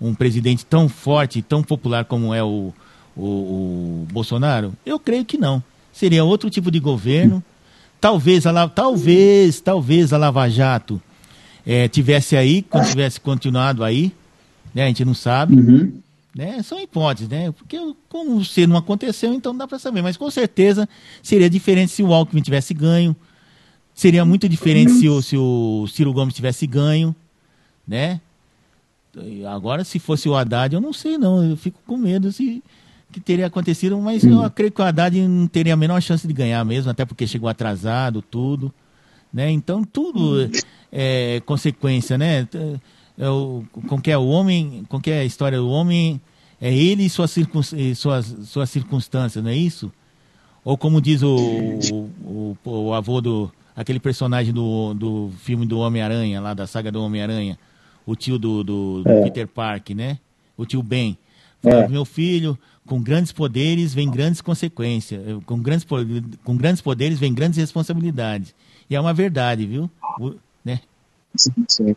um 0.00 0.12
presidente 0.12 0.66
tão 0.66 0.88
forte, 0.88 1.40
tão 1.40 1.62
popular 1.62 2.04
como 2.04 2.34
é 2.34 2.42
o, 2.42 2.74
o, 3.16 3.22
o 3.22 4.06
Bolsonaro? 4.12 4.72
Eu 4.84 4.98
creio 4.98 5.24
que 5.24 5.38
não. 5.38 5.62
Seria 5.92 6.24
outro 6.24 6.50
tipo 6.50 6.70
de 6.70 6.80
governo. 6.80 7.42
Talvez 8.00 8.46
a, 8.46 8.68
talvez, 8.68 9.60
talvez 9.60 10.12
a 10.12 10.18
Lava 10.18 10.48
Jato 10.48 11.00
é, 11.66 11.86
tivesse 11.86 12.36
aí, 12.36 12.62
quando 12.62 12.88
tivesse 12.88 13.20
continuado 13.20 13.84
aí, 13.84 14.12
né? 14.74 14.84
A 14.84 14.86
gente 14.86 15.04
não 15.04 15.14
sabe. 15.14 15.54
Uhum. 15.54 15.92
Né? 16.34 16.62
São 16.62 16.80
hipóteses, 16.80 17.28
né? 17.28 17.50
Porque 17.50 17.76
como 18.08 18.44
se 18.44 18.66
não 18.66 18.76
aconteceu, 18.76 19.32
então 19.34 19.52
não 19.52 19.58
dá 19.58 19.68
para 19.68 19.78
saber. 19.78 20.02
Mas 20.02 20.16
com 20.16 20.30
certeza 20.30 20.88
seria 21.22 21.50
diferente 21.50 21.90
se 21.90 22.02
o 22.02 22.12
Alckmin 22.12 22.42
tivesse 22.42 22.72
ganho. 22.72 23.16
Seria 23.92 24.24
muito 24.24 24.48
diferente 24.48 24.92
se 24.92 25.08
o, 25.08 25.20
se 25.20 25.36
o 25.36 25.86
Ciro 25.88 26.12
Gomes 26.12 26.34
tivesse 26.34 26.66
ganho, 26.66 27.14
né? 27.86 28.20
Agora, 29.52 29.82
se 29.82 29.98
fosse 29.98 30.28
o 30.28 30.36
Haddad, 30.36 30.72
eu 30.72 30.80
não 30.80 30.92
sei 30.92 31.18
não. 31.18 31.44
Eu 31.44 31.56
fico 31.56 31.80
com 31.84 31.96
medo 31.96 32.30
se 32.30 32.62
que 33.12 33.20
teria 33.20 33.46
acontecido, 33.46 33.98
mas 33.98 34.22
eu 34.24 34.40
acredito 34.42 34.76
que 34.76 34.82
o 34.82 34.84
Haddad 34.84 35.20
não 35.26 35.48
teria 35.48 35.74
a 35.74 35.76
menor 35.76 36.00
chance 36.00 36.26
de 36.26 36.32
ganhar 36.32 36.64
mesmo, 36.64 36.92
até 36.92 37.04
porque 37.04 37.26
chegou 37.26 37.48
atrasado, 37.48 38.22
tudo. 38.22 38.72
Né? 39.32 39.50
Então, 39.50 39.82
tudo 39.82 40.48
é 40.92 41.42
consequência, 41.44 42.16
né? 42.16 42.46
É 43.20 43.28
o, 43.28 43.62
com 43.86 44.00
que 44.00 44.10
é 44.10 44.16
o 44.16 44.26
homem, 44.26 44.84
com 44.88 44.98
que 44.98 45.10
é 45.10 45.20
a 45.20 45.24
história 45.24 45.58
do 45.58 45.68
homem, 45.68 46.18
é 46.58 46.74
ele 46.74 47.04
e 47.04 47.10
suas, 47.10 47.36
e 47.36 47.94
suas, 47.94 48.26
suas 48.44 48.70
circunstâncias, 48.70 49.44
não 49.44 49.50
é 49.50 49.56
isso? 49.56 49.92
Ou 50.64 50.76
como 50.78 51.02
diz 51.02 51.22
o, 51.22 51.36
o, 51.92 52.56
o, 52.64 52.70
o 52.70 52.94
avô 52.94 53.20
do. 53.20 53.52
aquele 53.76 54.00
personagem 54.00 54.54
do, 54.54 54.94
do 54.94 55.30
filme 55.38 55.66
do 55.66 55.78
Homem-Aranha, 55.78 56.40
lá 56.40 56.54
da 56.54 56.66
saga 56.66 56.90
do 56.90 57.02
Homem-Aranha, 57.02 57.58
o 58.06 58.16
tio 58.16 58.38
do, 58.38 58.64
do, 58.64 59.02
do 59.02 59.10
é. 59.10 59.22
Peter 59.24 59.46
Park, 59.46 59.90
né? 59.90 60.18
O 60.56 60.64
tio 60.64 60.82
Ben. 60.82 61.16
Fala, 61.62 61.84
é. 61.84 61.88
meu 61.88 62.06
filho, 62.06 62.58
com 62.86 63.02
grandes 63.02 63.32
poderes 63.32 63.92
vem 63.92 64.10
grandes 64.10 64.40
consequências. 64.40 65.22
Com 65.44 65.60
grandes, 65.60 65.86
com 66.42 66.56
grandes 66.56 66.80
poderes 66.80 67.18
vem 67.18 67.34
grandes 67.34 67.58
responsabilidades. 67.58 68.54
E 68.88 68.96
é 68.96 69.00
uma 69.00 69.12
verdade, 69.12 69.66
viu? 69.66 69.90
O, 70.18 70.34
né? 70.64 70.80
Sim, 71.36 71.52
sim. 71.68 71.96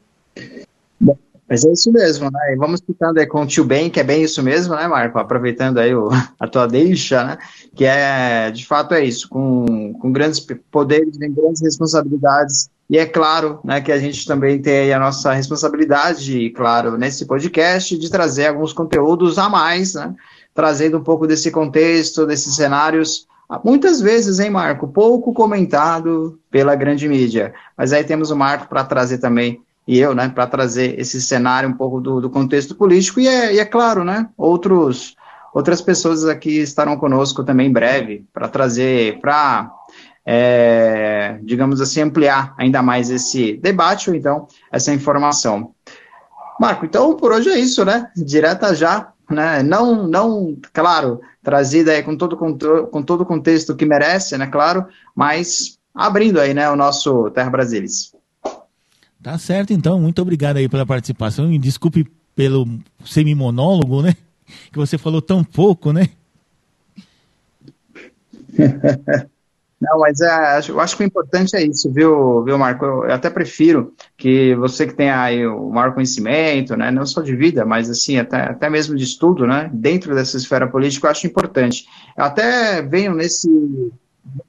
Mas 1.50 1.66
é 1.66 1.72
isso 1.72 1.92
mesmo, 1.92 2.32
né? 2.32 2.54
E 2.54 2.56
vamos 2.56 2.82
ficando 2.82 3.20
aí 3.20 3.28
com 3.28 3.42
o 3.42 3.46
tio 3.46 3.66
Ben, 3.66 3.90
que 3.90 4.00
é 4.00 4.04
bem 4.04 4.24
isso 4.24 4.42
mesmo, 4.42 4.76
né, 4.76 4.88
Marco? 4.88 5.20
Aproveitando 5.20 5.78
aí 5.78 5.94
o, 5.94 6.10
a 6.40 6.48
tua 6.48 6.68
deixa, 6.68 7.24
né? 7.24 7.38
Que 7.76 7.86
é, 7.86 8.50
de 8.52 8.66
fato, 8.66 8.94
é 8.94 9.04
isso. 9.04 9.28
Com, 9.30 9.94
com 9.94 10.12
grandes 10.12 10.46
poderes 10.72 11.18
vem 11.18 11.34
grandes 11.34 11.62
responsabilidades. 11.62 12.70
E 12.90 12.98
é 12.98 13.06
claro, 13.06 13.60
né, 13.64 13.82
que 13.82 13.92
a 13.92 13.98
gente 13.98 14.26
também 14.26 14.62
tem 14.62 14.94
a 14.94 15.00
nossa 15.00 15.34
responsabilidade, 15.34 16.50
claro, 16.52 16.98
nesse 16.98 17.26
podcast, 17.26 17.98
de 17.98 18.10
trazer 18.10 18.48
alguns 18.48 18.74
conteúdos 18.74 19.38
a 19.38 19.50
mais, 19.50 19.94
né? 19.96 20.14
Trazendo 20.54 20.98
um 20.98 21.04
pouco 21.04 21.26
desse 21.26 21.50
contexto, 21.50 22.26
desses 22.26 22.56
cenários 22.56 23.28
Muitas 23.64 24.02
vezes, 24.02 24.40
hein, 24.40 24.50
Marco? 24.50 24.88
Pouco 24.88 25.34
comentado 25.34 26.40
pela 26.50 26.76
grande 26.76 27.08
mídia. 27.08 27.54
Mas 27.78 27.94
aí 27.94 28.04
temos 28.04 28.32
o 28.32 28.36
Marco 28.36 28.68
para 28.68 28.84
trazer 28.84 29.18
também 29.18 29.62
e 29.88 30.00
eu, 30.00 30.16
né, 30.16 30.30
para 30.30 30.48
trazer 30.48 31.00
esse 31.00 31.22
cenário 31.22 31.70
um 31.70 31.74
pouco 31.74 32.00
do, 32.00 32.22
do 32.22 32.30
contexto 32.30 32.76
político, 32.76 33.20
e 33.20 33.28
é, 33.28 33.54
e 33.54 33.60
é, 33.60 33.66
claro, 33.66 34.04
né, 34.04 34.30
outros, 34.38 35.16
outras 35.54 35.82
pessoas 35.82 36.26
aqui 36.26 36.60
estarão 36.60 36.98
conosco 36.98 37.44
também 37.44 37.68
em 37.68 37.74
breve, 37.74 38.26
para 38.34 38.48
trazer, 38.48 39.20
para, 39.20 39.72
é, 40.26 41.38
digamos 41.44 41.82
assim, 41.82 42.02
ampliar 42.02 42.56
ainda 42.58 42.82
mais 42.82 43.10
esse 43.10 43.58
debate, 43.58 44.10
ou 44.10 44.16
então, 44.16 44.48
essa 44.72 44.94
informação. 44.94 45.74
Marco, 46.60 46.86
então, 46.86 47.16
por 47.16 47.32
hoje 47.32 47.50
é 47.50 47.60
isso, 47.60 47.84
né, 47.84 48.10
direta 48.16 48.74
já, 48.74 49.12
né, 49.30 49.62
não, 49.64 50.08
não, 50.08 50.58
claro, 50.72 51.20
trazida 51.42 51.92
aí 51.92 52.04
com 52.04 52.16
todo, 52.16 52.38
com 52.38 53.04
todo 53.04 53.22
o 53.22 53.26
contexto 53.26 53.76
que 53.76 53.86
merece, 53.86 54.38
né, 54.38 54.48
claro, 54.48 54.86
mas 55.14 55.78
abrindo 55.94 56.40
aí, 56.40 56.54
né, 56.54 56.70
o 56.70 56.76
nosso 56.78 57.30
Terra 57.32 57.50
Brasilis. 57.50 58.13
Tá 59.24 59.38
certo, 59.38 59.72
então. 59.72 60.00
Muito 60.02 60.22
obrigado 60.22 60.58
aí 60.58 60.68
pela 60.68 60.86
participação 60.86 61.50
e 61.52 61.58
desculpe 61.58 62.06
pelo 62.36 62.68
semi-monólogo, 63.06 64.02
né? 64.02 64.16
Que 64.72 64.78
você 64.78 64.98
falou 65.00 65.22
tão 65.22 65.44
pouco, 65.44 65.92
né? 65.94 66.10
Não, 69.82 70.00
mas 70.00 70.22
é, 70.22 70.62
eu 70.70 70.80
acho 70.80 70.96
que 70.96 71.04
o 71.04 71.06
importante 71.06 71.56
é 71.56 71.64
isso, 71.64 71.92
viu, 71.92 72.44
viu 72.44 72.58
Marco? 72.58 72.86
Eu, 72.86 73.12
até 73.12 73.30
prefiro 73.30 73.94
que 74.16 74.56
você 74.56 74.86
que 74.88 74.94
tem 74.94 75.10
aí 75.10 75.46
o 75.46 75.70
maior 75.70 75.94
conhecimento, 75.94 76.78
né, 76.78 76.90
não 76.90 77.06
só 77.06 77.22
de 77.22 77.36
vida, 77.36 77.66
mas 77.66 77.90
assim, 77.90 78.18
até, 78.18 78.44
até 78.44 78.70
mesmo 78.70 78.96
de 78.96 79.04
estudo, 79.04 79.46
né, 79.46 79.70
dentro 79.74 80.16
dessa 80.16 80.38
esfera 80.38 80.68
política, 80.68 81.08
eu 81.08 81.12
acho 81.12 81.28
importante. 81.28 81.86
Eu 82.16 82.24
até 82.24 82.82
venho 82.82 83.14
nesse, 83.14 83.50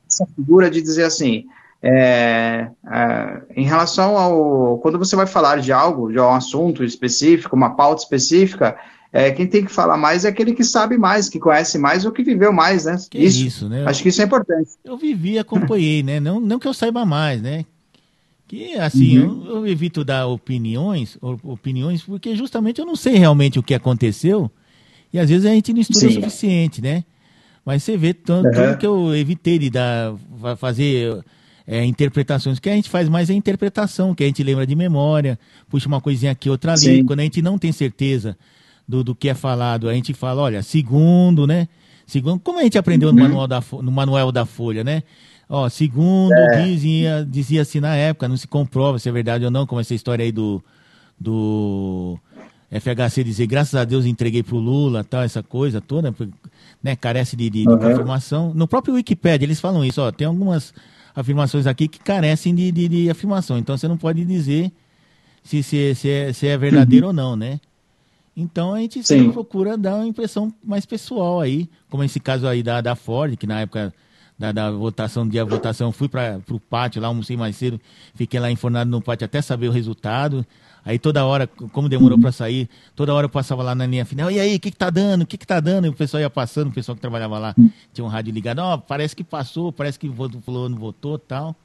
nessa 0.04 0.26
figura 0.36 0.70
de 0.70 0.80
dizer 0.80 1.04
assim, 1.04 1.46
é, 1.86 2.70
é, 2.90 3.42
em 3.54 3.66
relação 3.66 4.16
ao. 4.16 4.78
Quando 4.78 4.98
você 4.98 5.14
vai 5.14 5.26
falar 5.26 5.60
de 5.60 5.70
algo, 5.70 6.10
de 6.10 6.18
um 6.18 6.30
assunto 6.30 6.82
específico, 6.82 7.54
uma 7.54 7.76
pauta 7.76 8.02
específica, 8.02 8.74
é, 9.12 9.30
quem 9.30 9.46
tem 9.46 9.62
que 9.62 9.70
falar 9.70 9.98
mais 9.98 10.24
é 10.24 10.28
aquele 10.28 10.54
que 10.54 10.64
sabe 10.64 10.96
mais, 10.96 11.28
que 11.28 11.38
conhece 11.38 11.76
mais 11.76 12.06
ou 12.06 12.10
que 12.10 12.22
viveu 12.22 12.54
mais, 12.54 12.86
né? 12.86 12.96
Que 13.10 13.18
isso, 13.18 13.46
isso 13.46 13.68
né? 13.68 13.84
Acho 13.86 14.02
que 14.02 14.08
isso 14.08 14.22
é 14.22 14.24
importante. 14.24 14.70
Eu 14.82 14.96
vivi, 14.96 15.38
acompanhei, 15.38 16.02
né? 16.02 16.18
Não, 16.18 16.40
não 16.40 16.58
que 16.58 16.66
eu 16.66 16.72
saiba 16.72 17.04
mais, 17.04 17.42
né? 17.42 17.66
Que 18.48 18.76
assim, 18.76 19.18
uhum. 19.18 19.44
eu, 19.46 19.56
eu, 19.56 19.66
evito 19.66 20.02
dar 20.02 20.26
opiniões, 20.26 21.18
opiniões, 21.20 22.02
porque 22.02 22.34
justamente 22.34 22.80
eu 22.80 22.86
não 22.86 22.96
sei 22.96 23.18
realmente 23.18 23.58
o 23.58 23.62
que 23.62 23.74
aconteceu 23.74 24.50
e 25.12 25.18
às 25.18 25.28
vezes 25.28 25.44
a 25.44 25.50
gente 25.50 25.72
não 25.72 25.80
estuda 25.80 26.00
Sim. 26.00 26.06
o 26.06 26.12
suficiente, 26.12 26.80
né? 26.80 27.04
Mas 27.64 27.82
você 27.82 27.94
vê 27.96 28.14
tanto, 28.14 28.58
uhum. 28.58 28.76
que 28.76 28.86
eu 28.86 29.14
evitei 29.14 29.58
de 29.58 29.70
dar, 29.70 30.14
fazer 30.56 31.22
é, 31.66 31.84
interpretações. 31.84 32.58
O 32.58 32.62
que 32.62 32.70
a 32.70 32.74
gente 32.74 32.90
faz 32.90 33.08
mais 33.08 33.30
é 33.30 33.34
interpretação, 33.34 34.14
que 34.14 34.24
a 34.24 34.26
gente 34.26 34.42
lembra 34.42 34.66
de 34.66 34.74
memória, 34.74 35.38
puxa 35.68 35.88
uma 35.88 36.00
coisinha 36.00 36.32
aqui, 36.32 36.50
outra 36.50 36.72
ali. 36.72 36.80
Sim. 36.80 37.04
Quando 37.04 37.20
a 37.20 37.22
gente 37.22 37.40
não 37.40 37.58
tem 37.58 37.72
certeza 37.72 38.36
do, 38.86 39.02
do 39.02 39.14
que 39.14 39.28
é 39.28 39.34
falado. 39.34 39.88
A 39.88 39.94
gente 39.94 40.14
fala, 40.14 40.42
olha, 40.42 40.62
segundo, 40.62 41.46
né? 41.46 41.68
Segundo, 42.06 42.38
como 42.40 42.58
a 42.58 42.62
gente 42.62 42.78
aprendeu 42.78 43.08
uhum. 43.08 43.14
no, 43.14 43.22
manual 43.22 43.48
da, 43.48 43.62
no 43.82 43.90
manual 43.90 44.32
da 44.32 44.44
Folha, 44.44 44.84
né? 44.84 45.02
Ó, 45.48 45.68
segundo 45.68 46.32
é. 46.32 46.64
dizia, 46.64 47.26
dizia 47.28 47.62
assim 47.62 47.80
na 47.80 47.94
época, 47.94 48.28
não 48.28 48.36
se 48.36 48.46
comprova 48.46 48.98
se 48.98 49.08
é 49.08 49.12
verdade 49.12 49.44
ou 49.44 49.50
não, 49.50 49.66
como 49.66 49.80
essa 49.80 49.94
história 49.94 50.24
aí 50.24 50.32
do, 50.32 50.62
do 51.18 52.18
FHC 52.70 53.22
dizer, 53.22 53.46
graças 53.46 53.74
a 53.74 53.84
Deus 53.84 54.06
entreguei 54.06 54.42
pro 54.42 54.56
Lula, 54.56 55.04
tal, 55.04 55.22
essa 55.22 55.42
coisa 55.42 55.80
toda, 55.80 56.14
né? 56.82 56.96
Carece 56.96 57.36
de, 57.36 57.48
de, 57.48 57.68
uhum. 57.68 57.78
de 57.78 57.84
confirmação. 57.84 58.52
No 58.54 58.68
próprio 58.68 58.94
Wikipedia 58.94 59.46
eles 59.46 59.60
falam 59.60 59.84
isso, 59.84 60.02
ó, 60.02 60.10
tem 60.10 60.26
algumas 60.26 60.74
afirmações 61.14 61.66
aqui 61.66 61.88
que 61.88 61.98
carecem 61.98 62.54
de, 62.54 62.72
de, 62.72 62.88
de 62.88 63.10
afirmação. 63.10 63.58
Então 63.58 63.76
você 63.76 63.86
não 63.86 63.96
pode 63.96 64.24
dizer 64.24 64.72
se, 65.42 65.62
se, 65.62 65.94
se, 65.94 66.10
é, 66.10 66.32
se 66.32 66.46
é 66.46 66.56
verdadeiro 66.56 67.06
uhum. 67.06 67.10
ou 67.10 67.14
não, 67.14 67.36
né? 67.36 67.60
Então 68.36 68.74
a 68.74 68.80
gente 68.80 68.94
Sim. 68.94 69.18
sempre 69.18 69.32
procura 69.32 69.76
dar 69.76 69.96
uma 69.96 70.06
impressão 70.06 70.52
mais 70.62 70.84
pessoal 70.84 71.40
aí, 71.40 71.68
como 71.88 72.02
esse 72.02 72.18
caso 72.18 72.48
aí 72.48 72.62
da, 72.62 72.80
da 72.80 72.96
Ford, 72.96 73.36
que 73.36 73.46
na 73.46 73.60
época 73.60 73.94
da, 74.38 74.50
da 74.50 74.70
votação, 74.70 75.26
dia 75.28 75.44
da 75.44 75.50
votação, 75.50 75.92
fui 75.92 76.08
para 76.08 76.40
o 76.50 76.58
pátio 76.58 77.00
lá, 77.00 77.08
almocei 77.08 77.36
mais 77.36 77.54
cedo, 77.56 77.80
fiquei 78.14 78.40
lá 78.40 78.50
infornado 78.50 78.90
no 78.90 79.00
pátio 79.00 79.24
até 79.24 79.40
saber 79.40 79.68
o 79.68 79.72
resultado. 79.72 80.44
Aí 80.84 80.98
toda 80.98 81.24
hora, 81.24 81.46
como 81.46 81.88
demorou 81.88 82.18
para 82.18 82.30
sair, 82.30 82.68
toda 82.94 83.14
hora 83.14 83.24
eu 83.24 83.30
passava 83.30 83.62
lá 83.62 83.74
na 83.74 83.86
linha 83.86 84.04
final, 84.04 84.30
e 84.30 84.38
aí, 84.38 84.56
o 84.56 84.60
que, 84.60 84.70
que 84.70 84.76
tá 84.76 84.90
dando? 84.90 85.22
O 85.22 85.26
que, 85.26 85.38
que 85.38 85.46
tá 85.46 85.58
dando? 85.58 85.86
E 85.86 85.88
o 85.88 85.94
pessoal 85.94 86.20
ia 86.20 86.28
passando, 86.28 86.68
o 86.68 86.72
pessoal 86.72 86.94
que 86.94 87.00
trabalhava 87.00 87.38
lá 87.38 87.54
tinha 87.92 88.04
um 88.04 88.08
rádio 88.08 88.32
ligado, 88.32 88.58
ó, 88.58 88.74
oh, 88.74 88.78
parece 88.78 89.16
que 89.16 89.24
passou, 89.24 89.72
parece 89.72 89.98
que 89.98 90.08
o 90.08 90.68
não 90.68 90.76
votou 90.76 91.18
tal. 91.18 91.56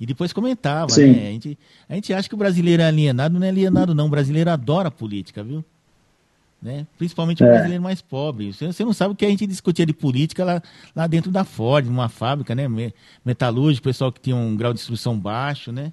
E 0.00 0.06
depois 0.06 0.32
comentava, 0.32 0.90
Sim. 0.90 1.12
né? 1.12 1.28
A 1.28 1.32
gente, 1.32 1.58
a 1.88 1.94
gente 1.94 2.12
acha 2.12 2.28
que 2.28 2.34
o 2.34 2.38
brasileiro 2.38 2.82
é 2.82 2.86
alienado, 2.86 3.38
não 3.38 3.46
é 3.46 3.48
alienado, 3.50 3.94
não. 3.94 4.06
O 4.06 4.08
brasileiro 4.08 4.48
adora 4.48 4.90
política, 4.90 5.42
viu? 5.42 5.64
né? 6.60 6.86
Principalmente 6.96 7.42
o 7.42 7.46
é. 7.46 7.50
brasileiro 7.50 7.82
mais 7.82 8.02
pobre. 8.02 8.52
Você, 8.52 8.66
você, 8.66 8.84
não 8.84 8.92
sabe 8.92 9.12
o 9.12 9.16
que 9.16 9.24
a 9.24 9.28
gente 9.28 9.46
discutia 9.46 9.86
de 9.86 9.92
política 9.92 10.44
lá, 10.44 10.62
lá 10.94 11.06
dentro 11.06 11.30
da 11.30 11.44
Ford, 11.44 11.86
numa 11.86 12.08
fábrica, 12.08 12.54
né? 12.54 12.66
Metalúrgico, 13.24 13.84
pessoal 13.84 14.12
que 14.12 14.20
tinha 14.20 14.36
um 14.36 14.56
grau 14.56 14.72
de 14.72 14.80
instrução 14.80 15.18
baixo, 15.18 15.70
né? 15.72 15.92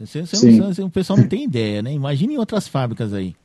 Você, 0.00 0.24
você 0.24 0.50
não, 0.50 0.86
o 0.86 0.90
pessoal 0.90 1.18
não 1.18 1.28
tem 1.28 1.44
ideia, 1.44 1.82
né? 1.82 1.92
Imagine 1.92 2.34
em 2.34 2.38
outras 2.38 2.66
fábricas 2.66 3.12
aí. 3.12 3.36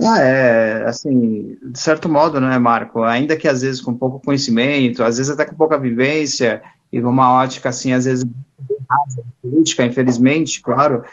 Ah, 0.00 0.20
é, 0.20 0.84
assim, 0.86 1.58
de 1.62 1.78
certo 1.78 2.08
modo, 2.08 2.40
né, 2.40 2.58
Marco? 2.58 3.02
Ainda 3.02 3.36
que 3.36 3.48
às 3.48 3.62
vezes 3.62 3.80
com 3.80 3.94
pouco 3.94 4.20
conhecimento, 4.20 5.02
às 5.02 5.18
vezes 5.18 5.30
até 5.30 5.44
com 5.44 5.54
pouca 5.54 5.78
vivência, 5.78 6.62
e 6.92 7.00
uma 7.00 7.32
ótica, 7.34 7.68
assim, 7.68 7.92
às 7.92 8.04
vezes 8.04 8.24
política, 9.42 9.84
infelizmente, 9.84 10.60
claro, 10.60 11.04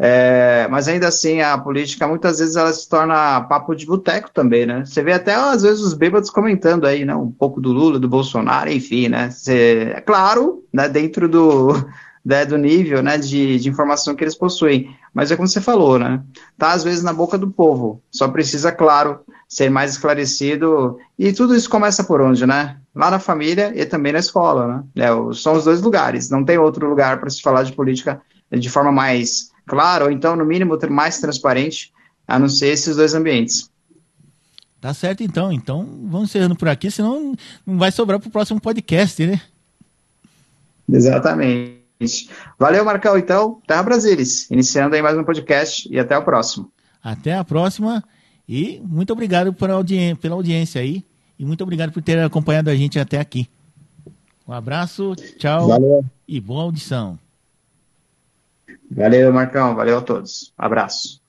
é, 0.00 0.68
mas 0.70 0.86
ainda 0.86 1.08
assim, 1.08 1.40
a 1.40 1.58
política 1.58 2.06
muitas 2.06 2.38
vezes 2.38 2.54
ela 2.54 2.72
se 2.72 2.88
torna 2.88 3.40
papo 3.42 3.74
de 3.74 3.84
boteco 3.84 4.30
também, 4.30 4.64
né? 4.64 4.84
Você 4.84 5.02
vê 5.02 5.12
até 5.12 5.34
às 5.34 5.62
vezes 5.62 5.80
os 5.80 5.92
bêbados 5.92 6.30
comentando 6.30 6.86
aí, 6.86 7.04
né? 7.04 7.14
Um 7.16 7.32
pouco 7.32 7.60
do 7.60 7.72
Lula, 7.72 7.98
do 7.98 8.08
Bolsonaro, 8.08 8.70
enfim, 8.70 9.08
né? 9.08 9.30
Você, 9.30 9.92
é 9.96 10.00
claro, 10.00 10.64
né? 10.72 10.88
Dentro 10.88 11.28
do, 11.28 11.74
né, 12.24 12.44
do 12.44 12.56
nível 12.58 13.02
né, 13.02 13.18
de, 13.18 13.58
de 13.58 13.68
informação 13.68 14.14
que 14.14 14.24
eles 14.24 14.34
possuem. 14.34 14.94
Mas 15.12 15.30
é 15.30 15.36
como 15.36 15.48
você 15.48 15.60
falou, 15.60 15.98
né? 15.98 16.22
Tá 16.56 16.72
às 16.72 16.84
vezes 16.84 17.02
na 17.02 17.12
boca 17.12 17.36
do 17.38 17.50
povo. 17.50 18.02
Só 18.10 18.28
precisa, 18.28 18.70
claro, 18.70 19.20
ser 19.48 19.70
mais 19.70 19.92
esclarecido. 19.92 20.98
E 21.18 21.32
tudo 21.32 21.56
isso 21.56 21.68
começa 21.68 22.04
por 22.04 22.20
onde, 22.20 22.46
né? 22.46 22.76
Lá 22.94 23.10
na 23.10 23.18
família 23.18 23.72
e 23.74 23.84
também 23.86 24.12
na 24.12 24.18
escola, 24.18 24.84
né? 24.94 25.04
É, 25.04 25.34
são 25.34 25.54
os 25.54 25.64
dois 25.64 25.80
lugares. 25.80 26.30
Não 26.30 26.44
tem 26.44 26.58
outro 26.58 26.88
lugar 26.88 27.18
para 27.18 27.30
se 27.30 27.40
falar 27.40 27.62
de 27.62 27.72
política 27.72 28.20
de 28.50 28.70
forma 28.70 28.92
mais 28.92 29.50
claro, 29.66 30.06
ou 30.06 30.10
então, 30.10 30.34
no 30.34 30.44
mínimo, 30.44 30.78
mais 30.90 31.20
transparente, 31.20 31.92
a 32.26 32.38
não 32.38 32.48
ser 32.48 32.68
esses 32.68 32.96
dois 32.96 33.14
ambientes. 33.14 33.70
Tá 34.80 34.94
certo, 34.94 35.22
então. 35.22 35.52
Então, 35.52 35.86
vamos 36.04 36.30
encerrando 36.30 36.56
por 36.56 36.68
aqui, 36.68 36.90
senão 36.90 37.34
não 37.66 37.78
vai 37.78 37.92
sobrar 37.92 38.18
para 38.18 38.28
o 38.28 38.32
próximo 38.32 38.60
podcast, 38.60 39.26
né? 39.26 39.40
Exatamente. 40.90 41.77
Valeu, 42.58 42.84
Marcão, 42.84 43.18
então. 43.18 43.60
Terra 43.66 43.82
Brasilis. 43.82 44.50
Iniciando 44.50 44.94
aí 44.94 45.02
mais 45.02 45.16
um 45.16 45.24
podcast 45.24 45.88
e 45.92 45.98
até 45.98 46.16
o 46.16 46.22
próximo. 46.22 46.70
Até 47.02 47.34
a 47.34 47.44
próxima 47.44 48.02
e 48.48 48.80
muito 48.84 49.12
obrigado 49.12 49.52
pela, 49.52 49.74
audi 49.74 50.14
pela 50.16 50.34
audiência 50.34 50.80
aí 50.80 51.04
e 51.38 51.44
muito 51.44 51.62
obrigado 51.62 51.92
por 51.92 52.02
ter 52.02 52.18
acompanhado 52.18 52.70
a 52.70 52.74
gente 52.74 52.98
até 52.98 53.20
aqui. 53.20 53.48
Um 54.46 54.52
abraço, 54.52 55.14
tchau 55.36 55.68
Valeu. 55.68 56.04
e 56.26 56.40
boa 56.40 56.62
audição. 56.62 57.18
Valeu, 58.90 59.32
Marcão. 59.32 59.74
Valeu 59.74 59.98
a 59.98 60.00
todos. 60.00 60.52
Abraço. 60.56 61.27